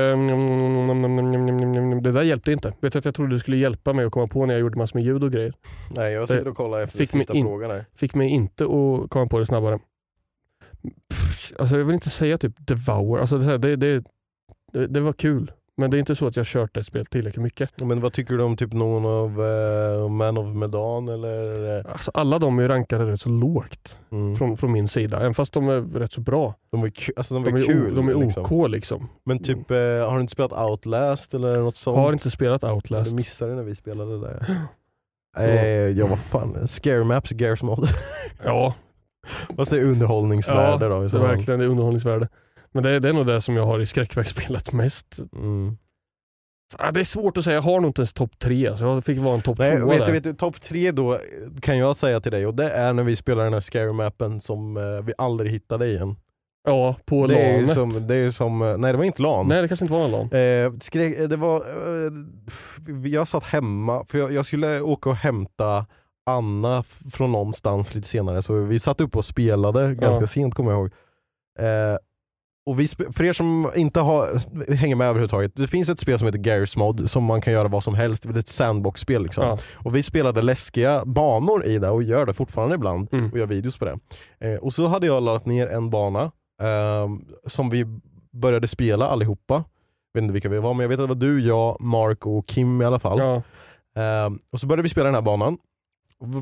Det 2.02 2.12
där 2.12 2.22
hjälpte 2.22 2.52
inte. 2.52 2.74
Vet 2.82 2.94
du 2.94 3.00
att 3.00 3.06
jag 3.06 3.16
trodde 3.16 3.36
det 3.36 3.40
skulle 3.40 3.58
hjälpa 3.58 3.94
mig 3.94 4.06
att 4.06 4.12
komma 4.12 4.28
på 4.28 4.46
när 4.46 4.54
jag 4.54 4.62
gjorde 4.62 4.78
massor 4.78 5.00
med 5.00 5.06
ljud 5.06 5.24
och 5.24 5.32
grejer. 5.32 5.54
Nej, 5.96 6.14
jag 6.14 6.28
sitter 6.28 6.48
och 6.48 6.58
kollar 6.58 6.80
efter 6.80 6.98
fick 6.98 7.10
sista 7.10 7.34
in- 7.34 7.46
frågan 7.46 7.72
här. 7.72 7.86
Fick 7.96 8.16
mig 8.16 8.30
inte 8.30 8.64
att 8.64 9.10
komma 9.10 9.28
på 9.28 9.40
det 9.40 9.46
snabbare. 9.46 9.80
Pff, 11.10 11.54
alltså 11.60 11.78
jag 11.78 11.86
vill 11.86 11.94
inte 11.94 12.10
säga 12.10 12.38
typ 12.38 12.54
Devour. 12.58 13.20
Alltså 13.20 13.38
det, 13.38 13.58
det, 13.76 14.04
det, 14.74 14.86
det 14.88 15.00
var 15.00 15.14
kul. 15.14 15.52
Men 15.78 15.92
det 15.92 15.98
är 15.98 16.00
inte 16.00 16.16
så 16.16 16.28
att 16.28 16.36
jag 16.36 16.46
kört 16.46 16.74
det 16.74 16.84
spelet 16.84 17.10
tillräckligt 17.10 17.44
mycket. 17.44 17.82
Men 17.82 18.02
vad 18.02 18.14
tycker 18.14 18.36
du 18.38 18.44
om 18.44 18.58
typ 18.58 18.74
någon 18.74 19.06
av 19.06 19.46
eh, 19.46 20.10
Man 20.10 20.38
of 20.38 20.54
Medan 20.54 21.08
eller? 21.10 21.78
eh, 21.80 21.92
Alltså 21.92 22.12
alla 22.14 22.40
de 22.40 22.60
är 22.60 22.68
rankade 22.68 23.06
rätt 23.12 23.20
så 23.22 23.30
lågt 23.30 23.98
Mm. 24.12 24.36
från, 24.36 24.58
från 24.58 24.72
min 24.72 24.88
sida. 24.88 25.18
Även 25.20 25.34
fast 25.34 25.54
de 25.54 25.70
är 25.70 25.82
rätt 26.00 26.12
så 26.14 26.22
bra. 26.22 26.54
De 26.72 26.84
är, 26.84 26.92
alltså, 27.16 27.34
de 27.34 27.44
De 27.44 27.56
är 27.56 27.60
är, 27.60 27.66
kul. 27.66 27.92
o, 27.94 27.96
de 27.96 28.10
är 28.10 28.14
liksom. 28.26 28.44
OK 28.44 28.70
liksom. 28.70 29.10
Men 29.26 29.40
typ, 29.40 29.72
eh, 29.72 29.78
har 29.78 30.16
du 30.16 30.22
inte 30.22 30.32
spelat 30.32 30.54
Outlast 30.70 31.34
eller 31.34 31.60
något 31.60 31.76
sånt? 31.76 31.98
Har 31.98 32.14
inte 32.14 32.32
spelat 32.32 32.64
Outlast. 32.64 33.10
Du 33.12 33.16
missade 33.16 33.56
när 33.56 33.64
vi 33.64 33.76
spelade 33.76 34.12
det 34.12 34.28
där. 34.28 34.46
Så- 35.38 35.44
Eh, 35.44 35.90
ja 35.90 36.08
vad 36.08 36.20
fan, 36.20 36.68
Scare 36.68 37.04
Maps, 37.04 37.32
Gears 37.32 37.64
Mod. 37.64 37.88
Ja, 38.44 38.74
Fast 39.58 39.72
det 39.72 39.78
är 39.80 39.84
underhållningsvärde 39.86 40.86
ja 40.86 40.90
då. 40.90 41.06
i 41.06 41.08
det 41.08 41.18
är 41.18 41.22
verkligen 41.22 41.60
det 41.60 41.66
är 41.66 41.70
underhållningsvärde. 41.70 42.28
Men 42.76 42.84
det, 42.84 42.90
är- 42.90 43.00
det 43.00 43.10
är 43.10 43.14
nog 43.14 43.28
det 43.28 43.42
som 43.42 43.56
jag 43.56 43.66
har 43.66 43.80
i 43.80 43.86
skräckverksspelet 43.86 44.74
mest. 44.74 45.20
Mm. 45.36 45.78
Ah, 46.78 46.92
det 46.92 47.00
är 47.00 47.04
svårt 47.04 47.38
att 47.38 47.44
säga, 47.44 47.56
jag 47.56 47.62
har 47.62 47.80
nog 47.80 47.90
inte 47.90 48.02
ens 48.02 48.14
topp 48.14 48.40
tre. 48.40 48.78
Så 48.78 48.84
jag 48.84 49.06
fick 49.06 49.18
vara 49.20 49.36
en 49.36 49.42
topp 49.42 49.58
två 49.58 49.64
vet 49.90 50.06
där. 50.06 50.12
vet 50.12 50.24
du, 50.24 50.34
topp 50.34 50.62
tre 50.62 50.92
då 50.92 51.14
eh, 51.14 51.20
kan 51.62 51.78
jag 51.78 51.96
säga 51.96 52.20
till 52.22 52.32
dig 52.32 52.46
och 52.48 52.54
det 52.56 52.70
är 52.70 52.94
när 52.94 53.04
vi 53.04 53.16
spelar 53.16 53.44
den 53.44 53.54
här 53.54 53.60
Scare 53.60 53.94
Mappen 53.94 54.42
som 54.42 54.78
eh, 54.78 54.84
vi 55.06 55.14
aldrig 55.18 55.52
hittade 55.52 55.88
igen. 55.88 56.16
Ja, 56.68 56.96
på 57.06 57.28
Det 57.28 57.36
är 57.36 57.54
ju 57.54 57.62
LANet. 57.62 57.74
som, 57.76 58.08
det 58.08 58.16
är 58.16 58.24
ju 58.24 58.32
som, 58.32 58.62
eh, 58.62 58.78
nej 58.78 58.92
det 58.92 58.98
var 58.98 59.06
inte 59.06 59.22
LAN. 59.22 59.48
Nej 59.48 59.62
det 59.62 59.68
kanske 59.68 59.86
inte 59.86 59.94
var 59.94 60.08
någon 60.08 60.12
LAN. 60.12 60.32
Eh, 60.42 60.80
skrek, 60.82 61.18
eh, 61.20 61.28
det 61.28 61.38
var, 61.38 61.58
eh, 61.60 62.12
jag 63.12 63.28
satt 63.28 63.44
hemma, 63.44 64.06
för 64.08 64.18
jag, 64.18 64.32
jag 64.34 64.46
skulle 64.46 64.82
åka 64.82 65.10
och 65.10 65.16
hämta 65.16 65.86
Anna 66.30 66.84
från 67.14 67.32
någonstans 67.32 67.96
lite 67.96 68.08
senare, 68.08 68.42
så 68.42 68.54
vi 68.54 68.80
satt 68.80 69.02
upp 69.02 69.16
och 69.16 69.26
spelade 69.26 69.96
ganska 69.96 70.24
Ja. 70.24 70.28
sent 70.28 70.56
kommer 70.56 70.72
jag 70.72 70.80
ihåg. 70.80 70.92
Eh, 71.60 71.98
och 72.66 72.80
vi, 72.80 72.88
för 72.88 73.24
er 73.24 73.34
som 73.34 73.72
inte 73.76 74.00
har, 74.00 74.28
hänger 74.74 74.96
med 74.96 75.08
överhuvudtaget, 75.08 75.56
det 75.56 75.68
finns 75.68 75.90
ett 75.90 76.00
spel 76.00 76.20
som 76.20 76.26
heter 76.26 76.40
Garry's 76.40 76.78
Mod 76.80 77.10
som 77.10 77.24
man 77.24 77.42
kan 77.42 77.54
göra 77.54 77.68
vad 77.68 77.84
som 77.84 77.94
helst, 77.96 78.24
det 78.24 78.30
är 78.30 78.40
ett 78.40 78.48
sandbox-spel 78.48 79.24
liksom. 79.24 79.44
Ja. 79.46 79.58
Och 79.74 79.96
vi 79.96 80.04
spelade 80.04 80.42
läskiga 80.42 81.06
banor 81.06 81.66
i 81.66 81.80
det 81.80 81.90
och 81.90 82.04
gör 82.04 82.26
det 82.26 82.34
fortfarande 82.34 82.76
ibland 82.76 83.08
Mm. 83.12 83.32
och 83.32 83.38
gör 83.38 83.46
videos 83.46 83.78
på 83.78 83.86
det. 83.86 84.00
Eh, 84.40 84.56
och 84.60 84.74
så 84.74 84.88
hade 84.88 85.08
jag 85.08 85.24
laddat 85.24 85.46
ner 85.46 85.68
en 85.68 85.90
bana 85.90 86.32
ehm, 86.62 87.26
som 87.48 87.70
vi 87.70 87.86
började 88.32 88.68
spela 88.68 89.08
allihopa. 89.08 89.54
Jag 90.14 90.22
vet 90.22 90.24
inte 90.24 90.34
vilka 90.34 90.50
vi 90.50 90.60
var 90.60 90.74
men 90.74 90.82
jag 90.84 90.90
vet 90.90 91.00
att 91.00 91.04
det 91.04 91.14
var 91.14 91.22
du, 91.22 91.40
jag, 91.42 91.82
Mark 91.82 92.26
och 92.26 92.48
Kim 92.48 92.82
i 92.82 92.86
alla 92.86 93.00
fall. 93.00 93.20
Ja. 93.20 93.42
Ehm, 94.02 94.40
och 94.52 94.60
så 94.60 94.68
började 94.68 94.84
vi 94.84 94.90
spela 94.90 95.06
den 95.06 95.16
här 95.16 95.22
banan. 95.22 95.58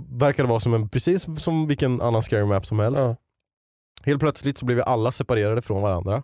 Verkade 0.09 0.49
vara 0.49 0.59
som 0.59 0.73
en, 0.73 0.89
precis 0.89 1.27
som 1.43 1.67
vilken 1.67 2.01
annan 2.01 2.23
scary 2.23 2.45
map 2.45 2.65
som 2.65 2.79
helst. 2.79 3.01
Ja. 3.01 3.15
Helt 4.05 4.19
plötsligt 4.19 4.57
så 4.57 4.65
blev 4.65 4.75
vi 4.75 4.83
alla 4.83 5.11
separerade 5.11 5.61
från 5.61 5.81
varandra. 5.81 6.23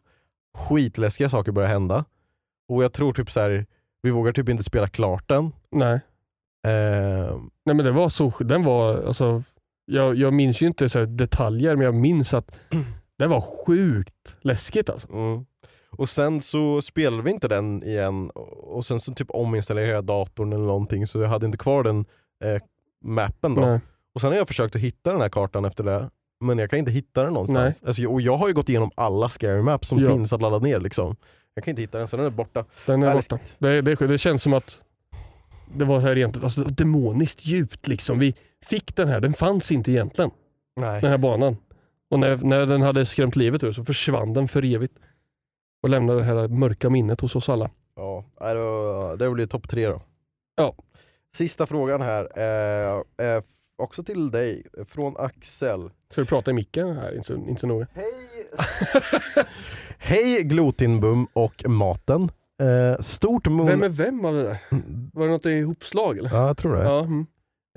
Skitläskiga 0.58 1.30
saker 1.30 1.52
började 1.52 1.74
hända. 1.74 2.06
Och 2.70 2.84
jag 2.84 2.94
tror 2.94 3.14
typ 3.14 3.32
så 3.32 3.40
här, 3.40 3.66
vi 4.02 4.12
vågar 4.12 4.32
typ 4.32 4.50
inte 4.50 4.64
spela 4.64 4.88
klart 4.88 5.30
den. 5.30 5.52
Nej. 5.72 6.00
Ehm, 6.68 7.50
Nej 7.66 7.76
men 7.76 7.86
det 7.86 7.92
var 7.92 8.10
så, 8.10 8.34
den 8.40 8.64
var, 8.64 9.04
alltså, 9.04 9.44
jag, 9.86 10.16
jag 10.16 10.34
minns 10.34 10.62
ju 10.62 10.68
inte 10.68 10.90
så 10.90 11.06
detaljer 11.06 11.76
men 11.76 11.86
jag 11.86 11.96
minns 11.96 12.34
att 12.34 12.60
det 13.18 13.28
var 13.28 13.42
sjukt 13.42 14.36
läskigt 14.42 14.90
alltså. 14.90 15.12
Mm. 15.14 15.46
Och 15.92 16.10
sen 16.10 16.42
så 16.42 16.82
spelade 16.82 17.24
vi 17.24 17.32
inte 17.32 17.48
den 17.48 17.84
igen 17.84 18.30
och 18.58 18.86
sen 18.86 19.00
så 19.00 19.14
typ 19.14 19.32
ominstallerade 19.32 19.94
jag 19.94 20.04
datorn 20.06 20.54
eller 20.54 20.66
någonting 20.66 21.08
så 21.08 21.22
jag 21.22 21.30
hade 21.30 21.46
inte 21.46 21.58
kvar 21.58 21.84
den 21.84 22.06
eh, 22.44 22.62
mappen 23.04 23.56
då. 23.56 23.62
Nej. 23.62 23.80
Och 24.14 24.22
sen 24.22 24.30
har 24.30 24.38
jag 24.38 24.48
försökt 24.48 24.76
att 24.76 24.82
hitta 24.82 25.12
den 25.12 25.22
här 25.22 25.30
kartan 25.30 25.66
efter 25.66 25.84
det 25.84 26.10
men 26.40 26.58
jag 26.58 26.70
kan 26.70 26.80
inte 26.80 26.92
hitta 26.92 27.24
den 27.24 27.34
någonstans. 27.34 27.84
Alltså, 27.84 28.06
och 28.08 28.22
jag 28.22 28.38
har 28.38 28.48
ju 28.48 28.54
gått 28.54 28.70
igenom 28.70 28.92
alla 28.96 29.30
scary 29.30 29.62
maps 29.62 29.88
som 29.88 30.00
Ja. 30.00 30.10
finns 30.10 30.34
att 30.34 30.42
ladda 30.42 30.60
ner 30.60 30.80
liksom. 30.80 31.16
Jag 31.54 31.64
kan 31.64 31.72
inte 31.72 31.82
hitta 31.82 31.98
den 31.98 32.08
så 32.08 32.18
den 32.18 32.26
är 32.26 32.30
borta. 32.30 32.66
Den 32.86 33.04
är 33.04 33.14
borta. 33.14 33.40
Det, 33.58 33.82
det, 33.82 33.96
det 33.96 34.18
känns 34.18 34.44
som 34.44 34.54
att 34.54 34.82
det 35.76 35.86
var 35.86 36.00
här 36.00 36.18
egentligen, 36.18 36.44
alltså, 36.44 36.64
demoniskt 36.64 37.46
djupt 37.46 37.88
liksom. 37.88 38.20
Vi 38.20 38.36
fick 38.66 38.96
den 38.96 39.08
här, 39.08 39.20
den 39.20 39.34
fanns 39.34 39.72
inte 39.72 39.92
egentligen, 39.92 40.32
Nej. 40.76 41.02
den 41.02 41.12
här 41.12 41.18
banan. 41.18 41.58
Och 42.12 42.20
när, 42.20 42.38
när 42.38 42.66
den 42.66 42.82
hade 42.82 43.06
skrämt 43.06 43.36
livet 43.36 43.64
ur 43.64 43.72
så 43.72 43.86
försvann 43.86 44.34
den 44.34 44.48
för 44.48 44.66
evigt. 44.66 44.94
Och 45.84 45.90
lämnade 45.90 46.20
det 46.20 46.26
här 46.26 46.48
mörka 46.48 46.90
minnet 46.90 47.22
hos 47.22 47.36
oss 47.36 47.50
alla. 47.50 47.70
Ja, 47.96 49.16
det 49.20 49.30
blir 49.30 49.46
topp 49.48 49.70
tre 49.70 49.88
då. 49.88 50.02
Ja. 50.56 50.76
Sista 51.36 51.66
frågan 51.66 52.02
här 52.02 52.38
är, 52.38 53.04
är 53.18 53.44
också 53.80 54.04
till 54.04 54.32
dig, 54.32 54.64
från 54.88 55.18
Axel. 55.18 55.90
Ska 56.12 56.22
vi 56.22 56.28
prata 56.28 56.52
i 56.52 56.54
micken? 56.54 56.96
Nej, 56.96 57.16
inte 57.16 57.28
så, 57.28 57.34
inte 57.34 57.62
så 57.62 57.68
noga. 57.68 57.88
Hej! 57.94 58.14
Hej 59.98 60.44
Glotinbum 60.44 61.28
och 61.34 61.70
maten. 61.70 62.32
Eh, 62.62 63.02
stort 63.02 63.48
Moon... 63.48 63.68
Vem 63.68 63.84
är 63.84 63.90
vem 63.90 64.26
av 64.26 64.34
det 64.34 64.44
där? 64.44 64.58
Var 65.14 65.26
det 65.26 65.32
något 65.32 65.46
ihopslag 65.46 66.18
eller? 66.18 66.30
Ja, 66.30 66.48
jag 66.48 66.58
tror 66.58 66.76
det. 66.76 66.84
Ja, 66.84 67.00
mm. 67.00 67.26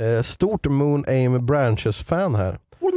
Eh, 0.01 0.23
stort 0.23 0.67
Moon 0.67 1.05
Aim 1.09 1.47
Branches-fan 1.47 2.35
här. 2.35 2.59
Vad 2.79 2.95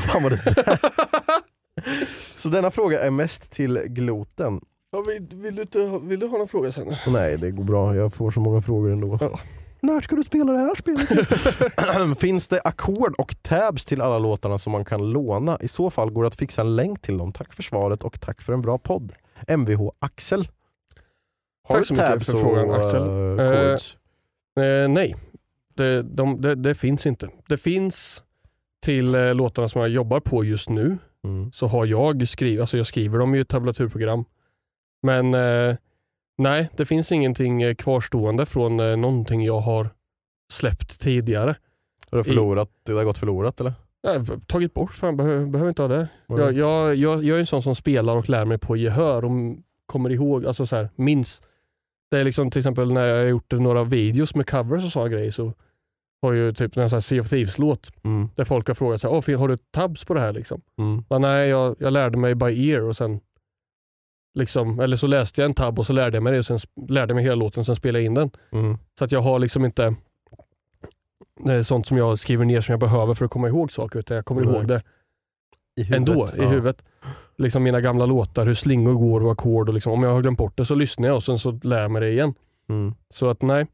fan 0.00 0.22
var 0.22 0.30
det 0.30 0.42
där? 0.44 0.78
Så 2.36 2.48
denna 2.48 2.70
fråga 2.70 3.00
är 3.00 3.10
mest 3.10 3.50
till 3.50 3.82
gloten. 3.86 4.60
Ja, 4.90 5.04
vill, 5.06 5.38
vill, 5.38 5.54
du 5.54 6.00
vill 6.02 6.20
du 6.20 6.26
ha 6.26 6.38
någon 6.38 6.48
fråga 6.48 6.72
sen? 6.72 6.96
Nej, 7.06 7.38
det 7.38 7.50
går 7.50 7.64
bra. 7.64 7.96
Jag 7.96 8.14
får 8.14 8.30
så 8.30 8.40
många 8.40 8.62
frågor 8.62 8.92
ändå. 8.92 9.18
Ja. 9.20 9.38
När 9.80 10.00
ska 10.00 10.16
du 10.16 10.24
spela 10.24 10.52
det 10.52 10.58
här 10.58 10.74
spelet? 10.74 12.18
Finns 12.20 12.48
det 12.48 12.60
ackord 12.64 13.14
och 13.18 13.42
tabs 13.42 13.84
till 13.86 14.00
alla 14.00 14.18
låtarna 14.18 14.58
som 14.58 14.72
man 14.72 14.84
kan 14.84 15.10
låna? 15.10 15.58
I 15.60 15.68
så 15.68 15.90
fall 15.90 16.10
går 16.10 16.22
det 16.22 16.28
att 16.28 16.36
fixa 16.36 16.60
en 16.62 16.76
länk 16.76 17.02
till 17.02 17.18
dem. 17.18 17.32
Tack 17.32 17.54
för 17.54 17.62
svaret 17.62 18.02
och 18.04 18.20
tack 18.20 18.42
för 18.42 18.52
en 18.52 18.62
bra 18.62 18.78
podd. 18.78 19.12
Mvh 19.48 19.88
Axel. 19.98 20.48
Har 21.68 21.74
Tack 21.74 21.82
du 21.82 21.84
så 21.86 21.92
mycket 21.94 22.08
tabs 22.10 22.26
för 22.26 22.34
och, 22.34 22.40
frågan, 22.40 22.70
Axel. 22.70 23.02
eh, 23.02 23.46
Eh, 23.46 23.70
chords? 23.70 23.96
Eh, 24.60 24.88
nej, 24.88 25.16
det, 25.74 26.02
de, 26.02 26.40
det, 26.40 26.54
det 26.54 26.74
finns 26.74 27.06
inte. 27.06 27.28
Det 27.48 27.56
finns 27.56 28.22
till 28.82 29.14
eh, 29.14 29.34
låtarna 29.34 29.68
som 29.68 29.80
jag 29.80 29.90
jobbar 29.90 30.20
på 30.20 30.44
just 30.44 30.68
nu 30.68 30.98
Mm. 31.24 31.52
så 31.52 31.66
har 31.66 31.86
jag 31.86 32.28
skrivit, 32.28 32.60
alltså 32.60 32.76
jag 32.76 32.86
skriver 32.86 33.18
dem 33.18 33.34
i 33.34 33.38
ett 33.40 33.48
tablaturprogram. 33.48 34.24
Men 35.02 35.34
eh, 35.34 35.76
nej, 36.38 36.68
det 36.76 36.84
finns 36.84 37.12
ingenting 37.12 37.62
eh, 37.62 37.74
kvarstående 37.74 38.46
från 38.46 38.80
eh, 38.80 38.96
någonting 38.96 39.44
jag 39.44 39.60
har 39.60 39.90
släppt 40.52 41.00
tidigare. 41.00 41.56
Har 42.10 42.18
du 42.18 42.24
förlorat? 42.24 42.68
Det 42.86 42.92
har 42.92 43.04
gått 43.04 43.18
förlorat 43.18 43.60
eller? 43.60 43.72
Har 44.02 44.40
tagit 44.46 44.74
bort, 44.74 44.92
fan 44.94 45.16
behöver, 45.16 45.46
behöver 45.46 45.68
inte 45.68 45.82
ha 45.82 45.88
det. 45.88 46.08
Mm. 46.28 46.40
Jag, 46.40 46.52
jag, 46.52 46.96
jag, 46.96 47.24
jag 47.24 47.36
är 47.36 47.40
en 47.40 47.46
sån 47.46 47.62
som 47.62 47.74
spelar 47.74 48.16
och 48.16 48.28
lär 48.28 48.44
mig 48.44 48.58
på 48.58 48.76
gehör 48.76 49.24
och 49.24 49.30
kommer 49.86 50.10
ihåg, 50.10 50.46
alltså 50.46 50.66
så 50.66 50.76
här, 50.76 50.88
minns. 50.96 51.42
Det 52.10 52.18
är 52.18 52.24
liksom 52.24 52.50
till 52.50 52.58
exempel 52.58 52.92
när 52.92 53.04
jag 53.06 53.16
har 53.16 53.24
gjort 53.24 53.52
några 53.52 53.84
videos 53.84 54.34
med 54.34 54.48
covers 54.50 54.84
och 54.84 54.90
sådana 54.92 55.08
grejer 55.10 55.30
så 55.30 55.52
har 56.22 56.32
ju 56.32 56.52
typ 56.52 56.76
en 56.76 56.90
sån 56.90 56.96
här 56.96 57.00
Sea 57.00 57.20
of 57.20 57.28
Thieves-låt 57.28 57.90
Mm. 58.04 58.28
där 58.34 58.44
folk 58.44 58.68
har 58.68 58.74
frågat 58.74 59.00
sig, 59.00 59.10
"Åh, 59.10 59.38
har 59.38 59.48
du 59.48 59.56
tabs 59.70 60.04
på 60.04 60.14
det 60.14 60.20
här? 60.20 60.32
Liksom. 60.32 60.60
Mm. 60.78 61.04
Men 61.10 61.22
nej, 61.22 61.48
jag, 61.48 61.76
jag 61.78 61.92
lärde 61.92 62.18
mig 62.18 62.34
by 62.34 62.70
ear 62.70 62.80
och 62.80 62.96
sen 62.96 63.20
liksom, 64.34 64.80
eller 64.80 64.96
så 64.96 65.06
läste 65.06 65.40
jag 65.40 65.48
en 65.48 65.54
tab 65.54 65.78
och 65.78 65.86
så 65.86 65.92
lärde 65.92 66.16
jag 66.16 66.22
mig 66.22 66.32
det 66.32 66.38
och 66.38 66.46
sen 66.46 66.58
lärde 66.88 67.10
jag 67.10 67.14
mig 67.14 67.24
hela 67.24 67.34
låten 67.34 67.60
och 67.60 67.66
sen 67.66 67.76
spelade 67.76 67.98
jag 67.98 68.06
in 68.06 68.14
den. 68.14 68.30
Mm. 68.52 68.78
Så 68.98 69.04
att 69.04 69.12
jag 69.12 69.20
har 69.20 69.38
liksom 69.38 69.64
inte 69.64 69.94
eh, 71.48 71.62
sånt 71.62 71.86
som 71.86 71.96
jag 71.96 72.18
skriver 72.18 72.44
ner 72.44 72.60
som 72.60 72.72
jag 72.72 72.80
behöver 72.80 73.14
för 73.14 73.24
att 73.24 73.30
komma 73.30 73.48
ihåg 73.48 73.72
saker 73.72 73.98
utan 73.98 74.14
jag 74.14 74.24
kommer 74.24 74.44
Nej. 74.44 74.54
ihåg 74.54 74.68
det 74.68 74.82
I 75.76 75.82
huvudet. 75.82 75.96
ändå 75.96 76.26
i 76.26 76.42
ja. 76.42 76.48
huvudet. 76.48 76.84
Liksom 77.38 77.62
mina 77.62 77.80
gamla 77.80 78.06
låtar, 78.06 78.46
hur 78.46 78.54
slingor 78.54 78.94
går 78.94 79.24
och 79.24 79.32
ackord 79.32 79.74
liksom, 79.74 79.92
om 79.92 80.02
jag 80.02 80.12
har 80.12 80.22
glömt 80.22 80.38
bort 80.38 80.56
det 80.56 80.64
så 80.64 80.74
lyssnar 80.74 81.08
jag 81.08 81.16
och 81.16 81.24
sen 81.24 81.38
så 81.38 81.60
lär 81.62 81.80
jag 81.80 81.90
mig 81.90 82.00
det 82.00 82.10
igen. 82.10 82.34
Mm. 82.68 82.94
Så 83.08 83.30
att 83.30 83.42
nej, 83.42 83.66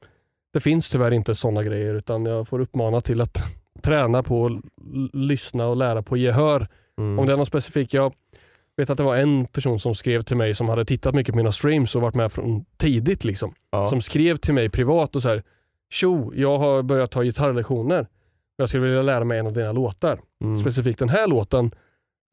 det 0.52 0.60
finns 0.60 0.90
tyvärr 0.90 1.10
inte 1.10 1.34
sådana 1.34 1.62
grejer 1.62 1.94
utan 1.94 2.26
jag 2.26 2.48
får 2.48 2.60
uppmana 2.60 3.00
till 3.00 3.20
att 3.20 3.38
träna 3.82 4.22
på 4.22 4.46
att 4.46 4.52
lyssna 5.12 5.66
och 5.66 5.76
lära 5.76 6.02
på 6.02 6.16
gehör. 6.16 6.68
Mm. 6.98 7.18
Om 7.18 7.26
det 7.26 7.32
är 7.32 7.36
något 7.36 7.48
specifikt, 7.48 7.94
jag 7.94 8.12
vet 8.76 8.90
att 8.90 8.96
det 8.98 9.02
var 9.04 9.16
en 9.16 9.46
person 9.46 9.78
som 9.78 9.94
skrev 9.94 10.22
till 10.22 10.36
mig 10.36 10.54
som 10.54 10.68
hade 10.68 10.84
tittat 10.84 11.14
mycket 11.14 11.32
på 11.32 11.36
mina 11.36 11.52
streams 11.52 11.94
och 11.96 12.02
varit 12.02 12.14
med 12.14 12.32
från 12.32 12.64
tidigt 12.76 13.24
liksom. 13.24 13.54
ja. 13.70 13.86
Som 13.86 14.00
skrev 14.00 14.36
till 14.36 14.54
mig 14.54 14.68
privat 14.68 15.16
och 15.16 15.22
så 15.22 15.28
här, 15.28 15.42
Tjo, 15.90 16.32
jag 16.34 16.58
har 16.58 16.82
börjat 16.82 17.10
ta 17.10 17.22
gitarrlektioner. 17.22 18.06
Jag 18.56 18.68
skulle 18.68 18.82
vilja 18.84 19.02
lära 19.02 19.24
mig 19.24 19.38
en 19.38 19.46
av 19.46 19.52
dina 19.52 19.72
låtar. 19.72 20.20
mm. 20.44 20.56
Specifikt 20.58 20.98
den 20.98 21.08
här 21.08 21.26
låten, 21.28 21.70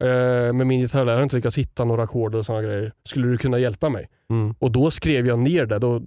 eh, 0.04 0.52
med 0.52 0.66
min 0.66 0.80
gitarrlärare 0.80 1.16
har 1.16 1.22
inte 1.22 1.36
lyckats 1.36 1.58
hitta 1.58 1.84
några 1.84 2.02
ackord 2.02 2.34
och 2.34 2.46
sådana 2.46 2.62
grejer. 2.62 2.92
Skulle 3.04 3.28
du 3.28 3.38
kunna 3.38 3.58
hjälpa 3.58 3.88
mig? 3.88 4.08
Mm. 4.30 4.54
Och 4.58 4.70
då 4.70 4.90
skrev 4.90 5.26
jag 5.26 5.38
ner 5.38 5.66
det 5.66 5.78
då, 5.78 6.02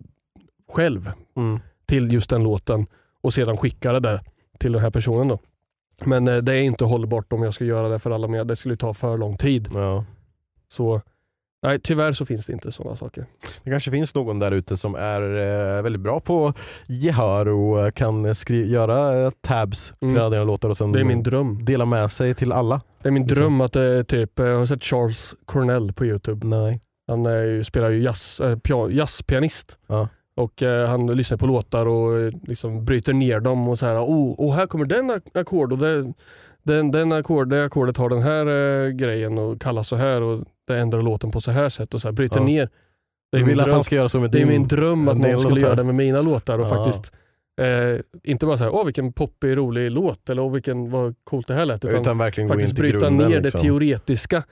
själv 0.72 1.12
Mm. 1.38 1.60
till 1.86 2.14
just 2.14 2.30
den 2.30 2.44
låten 2.44 2.86
och 3.22 3.34
sedan 3.34 3.58
skickade 3.58 4.00
det 4.00 4.22
till 4.60 4.72
den 4.72 4.82
här 4.82 4.90
personen. 4.90 5.28
Då. 5.28 5.40
Men 6.06 6.28
eh, 6.28 6.38
det 6.38 6.54
är 6.54 6.62
inte 6.62 6.86
hållbart 6.86 7.34
om 7.34 7.44
jag 7.44 7.54
ska 7.54 7.66
göra 7.66 7.90
det 7.90 8.00
för 8.00 8.12
alla 8.12 8.28
med. 8.28 8.48
Det 8.48 8.56
skulle 8.56 8.78
ta 8.78 8.94
för 8.94 9.18
lång 9.18 9.38
tid. 9.38 9.68
Ja. 9.74 10.06
Så 10.68 11.02
nej, 11.64 11.80
tyvärr 11.84 12.12
så 12.12 12.26
finns 12.26 12.46
det 12.46 12.54
inte 12.54 12.72
sådana 12.72 12.96
saker. 12.96 13.26
Det 13.64 13.70
kanske 13.72 13.92
finns 13.92 14.16
någon 14.16 14.40
där 14.40 14.52
ute 14.52 14.78
som 14.78 14.96
är 14.96 15.22
eh, 15.22 15.82
väldigt 15.82 16.02
bra 16.02 16.20
på 16.20 16.54
gehör 16.88 17.48
och 17.48 17.86
eh, 17.86 17.92
kan 17.92 18.36
skri- 18.36 18.70
göra 18.72 19.26
eh, 19.26 19.32
tabs 19.42 19.94
till 20.00 20.08
Mm. 20.10 20.22
alla 20.22 20.30
dina 20.30 20.44
låtar 20.44 20.70
och 20.70 20.78
sen 20.78 20.92
Det 20.92 21.00
är 21.00 21.04
min 21.04 21.24
dröm. 21.24 21.66
dela 21.66 21.86
med 21.86 22.12
sig 22.12 22.36
till 22.36 22.52
alla. 22.52 22.82
Det 23.02 23.10
är 23.10 23.12
min 23.12 23.24
Liksom. 23.24 23.38
dröm 23.40 23.62
att 23.62 23.74
det 23.74 23.82
är 23.84 24.04
typ, 24.04 24.40
eh, 24.40 24.46
jag 24.46 24.58
har 24.58 24.66
sett 24.66 24.84
Charles 24.84 25.36
Cornell 25.46 25.94
på 25.94 26.06
Youtube. 26.06 26.48
Nej. 26.48 26.82
Han 27.08 27.24
ju, 27.26 27.64
spelar 27.64 27.90
ju 27.90 28.04
jazz, 28.04 28.40
äh, 28.40 28.56
pia- 28.56 28.90
jazzpianist. 28.92 29.78
Ja. 29.88 30.08
Och 30.38 30.64
eh, 30.64 30.88
han 30.90 31.08
lyssnar 31.08 31.38
på 31.38 31.46
låtar 31.46 31.86
och 31.86 32.20
eh, 32.20 32.32
liksom 32.44 32.86
bryter 32.86 33.14
ner 33.14 33.40
dem 33.40 33.68
och 33.68 33.80
så 33.80 33.86
här. 33.86 33.96
Oh, 34.06 34.32
och 34.40 34.54
här 34.54 34.68
kommer 34.68 34.86
den 34.86 35.22
ackord 35.34 35.72
och 35.72 35.78
det, 35.78 36.14
den, 36.64 36.92
den 36.92 37.12
ackord, 37.12 37.50
det 37.50 37.66
ackordet 37.66 37.98
har 37.98 38.10
den 38.10 38.22
här 38.22 38.46
eh, 38.48 38.90
grejen 38.90 39.38
och 39.38 39.62
kallas 39.62 39.88
så 39.88 39.96
här 39.96 40.22
och 40.22 40.44
det 40.68 40.78
ändrar 40.80 41.02
låten 41.02 41.32
på 41.32 41.42
så 41.42 41.52
här 41.52 41.70
sätt 41.70 41.94
och 41.94 42.02
så 42.02 42.08
här, 42.08 42.14
bryter 42.14 42.40
Ja. 42.40 42.44
ner. 42.46 42.70
Det 43.32 43.38
Du 43.38 43.44
är, 43.44 43.46
vill 43.46 43.56
min 43.56 43.60
att 43.60 43.66
dröm, 43.66 43.74
han 43.76 43.84
ska 43.84 43.96
göra 43.96 44.10
så 44.10 44.20
med 44.20 44.32
det 44.32 44.42
är 44.42 44.46
min 44.46 44.68
dröm 44.68 45.08
att 45.08 45.18
någon 45.18 45.38
skulle 45.38 45.50
låtar. 45.56 45.62
göra 45.62 45.76
det 45.76 45.84
med 45.84 45.96
mina 45.96 46.22
låtar 46.22 46.60
och 46.60 46.66
Ja. 46.66 46.70
faktiskt 46.70 47.12
eh, 47.62 48.02
inte 48.32 48.46
bara 48.46 48.58
säga 48.58 48.72
åh 48.72 48.86
vilken 48.86 49.14
poppig 49.14 49.58
rolig 49.58 49.92
låt 49.92 50.30
eller 50.30 50.42
åh 50.42 50.52
vilken 50.54 50.92
vad 50.92 51.16
coolt 51.24 51.48
det 51.48 51.54
här 51.54 51.66
lät. 51.66 51.86
Utan, 51.86 52.02
Utan 52.02 52.18
verkligen 52.18 52.48
faktiskt 52.50 52.76
bryta 52.76 52.98
grunden. 53.00 53.30
ner 53.30 53.42
liksom. 53.42 53.60
det 53.62 53.64
teoretiska 53.68 54.44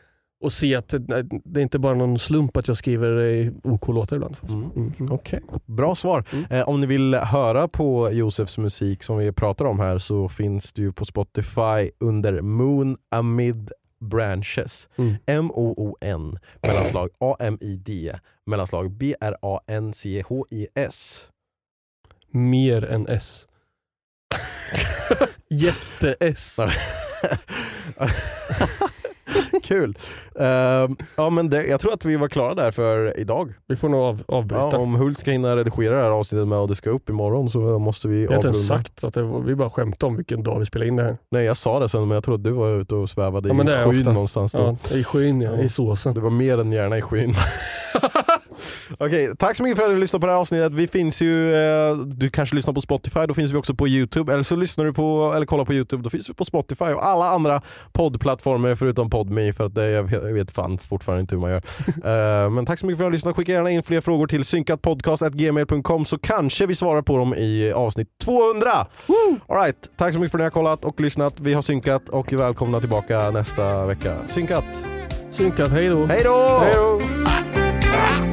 och 0.43 0.53
se 0.53 0.76
att 0.76 0.88
det, 0.89 1.24
det 1.45 1.59
är 1.59 1.64
inte 1.64 1.80
bara 1.80 1.93
någon 1.95 2.20
slump 2.20 2.57
att 2.57 2.68
jag 2.68 2.78
skriver 2.78 3.51
OK-låtar 3.64 4.16
ibland. 4.16 4.36
Mm. 4.49 4.72
Mm. 4.76 5.11
Okej, 5.11 5.39
bra 5.66 5.95
svar. 5.95 6.24
Mm. 6.34 6.45
Eh, 6.49 6.70
om 6.70 6.82
ni 6.82 6.88
vill 6.88 7.16
höra 7.16 7.68
på 7.68 8.09
Josefs 8.11 8.57
musik 8.57 9.03
som 9.03 9.18
vi 9.18 9.32
pratar 9.32 9.66
om 9.66 9.80
här 9.80 9.97
så 9.97 10.30
finns 10.30 10.74
det 10.74 10.82
ju 10.82 10.91
på 10.91 11.05
Spotify 11.05 11.89
under 11.99 12.41
Moon 12.41 12.97
Amid 13.16 13.72
Branches. 14.04 14.89
Mm. 14.97 15.16
M-O-O-N 15.26 16.39
mellanslag 16.62 17.10
A-M-I-D 17.20 18.14
mellanslag 18.45 18.91
B-R-A-N-C-H-I-S. 18.91 20.18
Mer 22.32 22.86
än 22.86 23.08
S. 23.08 23.47
Jätte-S. 25.49 26.58
Kul. 29.64 29.98
Ehm, 30.40 30.98
ja, 31.16 31.30
men 31.30 31.50
det, 31.50 31.66
jag 31.66 31.80
tror 31.80 31.94
att 31.94 32.06
vi 32.06 32.16
var 32.16 32.28
klara 32.28 32.54
där 32.56 32.72
för 32.72 33.20
idag. 33.20 33.54
Vi 33.68 33.76
får 33.76 33.90
nog 33.90 34.02
av, 34.02 34.24
avbryta. 34.28 34.70
Ja, 34.72 34.78
om 34.78 34.96
Hult 34.96 35.20
ska 35.20 35.32
hinna 35.32 35.56
redigera 35.56 35.96
det 35.96 36.04
här 36.04 36.10
avsnittet 36.10 36.48
med 36.48 36.58
och 36.58 36.68
det 36.68 36.76
ska 36.76 36.90
upp 36.90 37.10
imorgon 37.10 37.50
så 37.50 37.60
måste 37.80 38.08
vi 38.08 38.24
jag 38.24 38.30
har 38.30 38.36
inte 38.36 38.48
ens 38.48 38.72
avrunda. 38.72 38.84
sagt 38.84 39.04
att 39.04 39.14
det 39.14 39.24
var, 39.24 39.40
vi 39.40 39.56
bara 39.56 39.70
skämtade 39.70 40.08
om 40.10 40.16
vilken 40.16 40.44
dag 40.44 40.60
vi 40.60 40.66
spelade 40.66 40.88
in 40.90 40.96
det 40.96 41.04
här. 41.04 41.18
Nej 41.32 41.46
jag 41.46 41.58
sa 41.58 41.80
det 41.80 41.90
sen 41.90 42.08
men 42.08 42.16
jag 42.16 42.24
tror 42.24 42.36
att 42.36 42.44
du 42.44 42.52
var 42.52 42.70
ute 42.70 42.96
och 42.96 43.10
svävade 43.10 43.50
Ja, 43.50 43.84
i 43.90 43.92
skyn 43.92 44.14
någonstans 44.14 44.52
då. 44.52 44.78
Ja, 44.90 44.96
I 44.98 45.04
skyn 45.04 45.42
ja, 45.42 45.58
i 45.58 45.70
såsen. 45.70 46.14
Det 46.14 46.20
var 46.20 46.30
mer 46.30 46.58
än 46.58 46.72
gärna 46.72 46.98
i 46.98 47.02
skyn. 47.02 47.34
Okej, 48.99 49.32
tack 49.39 49.57
så 49.57 49.64
mycket 49.64 49.78
för 49.78 49.86
att 49.86 49.91
du 49.91 49.97
lyssnade 49.99 50.22
på 50.22 50.28
det 50.28 50.34
här 50.34 50.39
avsnittet. 50.39 50.74
Vi 50.74 50.88
finns 50.88 51.22
ju, 51.22 51.55
eh, 51.55 51.95
du 51.97 52.30
kanske 52.30 52.55
lyssnar 52.55 52.74
på 52.74 52.82
Spotify, 52.82 53.20
då 53.28 53.34
finns 53.34 53.51
vi 53.51 53.57
också 53.57 53.74
på 53.76 53.88
Youtube. 53.88 54.34
Eller 54.34 54.43
så 54.43 54.55
lyssnar 54.55 54.86
du 54.86 54.93
på, 54.93 55.34
eller 55.36 55.45
kollar 55.45 55.66
på 55.66 55.74
Youtube, 55.74 56.03
då 56.03 56.09
finns 56.09 56.30
vi 56.30 56.34
på 56.34 56.45
Spotify 56.45 56.86
och 56.86 57.05
alla 57.05 57.30
andra 57.30 57.61
poddplattformar 57.91 58.76
förutom 58.76 59.09
Podme 59.09 59.53
för 59.53 59.66
att 59.66 59.76
det, 59.76 59.89
jag 59.89 60.03
vet- 60.03 60.24
jag 60.24 60.34
vet 60.34 60.51
fan 60.51 60.78
fortfarande 60.78 61.22
inte 61.22 61.36
hur 61.36 61.41
man 61.41 61.51
gör. 61.51 61.61
Eh, 62.43 62.49
men 62.49 62.66
tack 62.66 62.80
så 62.80 62.86
mycket 62.86 62.97
för 62.97 63.05
att 63.05 63.11
du 63.11 63.16
lyssnade. 63.16 63.36
Skicka 63.36 63.51
gärna 63.51 63.70
in 63.70 63.84
fler 63.84 64.01
frågor 64.01 64.28
till 64.28 64.45
synkatpodcast.gmail.com 64.45 66.05
så 66.05 66.18
kanske 66.18 66.66
vi 66.66 66.76
svarar 66.76 67.01
på 67.01 67.18
dem 67.18 67.34
i 67.34 67.71
avsnitt 67.75 68.08
200! 68.24 68.71
All 69.47 69.58
right, 69.58 69.75
tack 69.97 70.13
så 70.13 70.20
mycket 70.20 70.32
för 70.32 70.38
att 70.38 70.42
ni 70.42 70.43
har 70.43 70.50
kollat 70.51 70.86
och 70.86 71.01
lyssnat. 71.01 71.39
Vi 71.39 71.54
har 71.54 71.62
synkat 71.62 72.09
och 72.09 72.33
är 72.33 72.38
välkomna 72.38 72.79
tillbaka 72.79 73.32
nästa 73.32 73.86
vecka. 73.86 74.16
Synkat! 74.28 74.63
Synkat, 75.32 75.71
hej 75.71 75.88
då. 75.89 76.05
Hej 76.05 76.21
då! 76.24 76.59
Hej 76.62 76.74
då. 76.75 78.33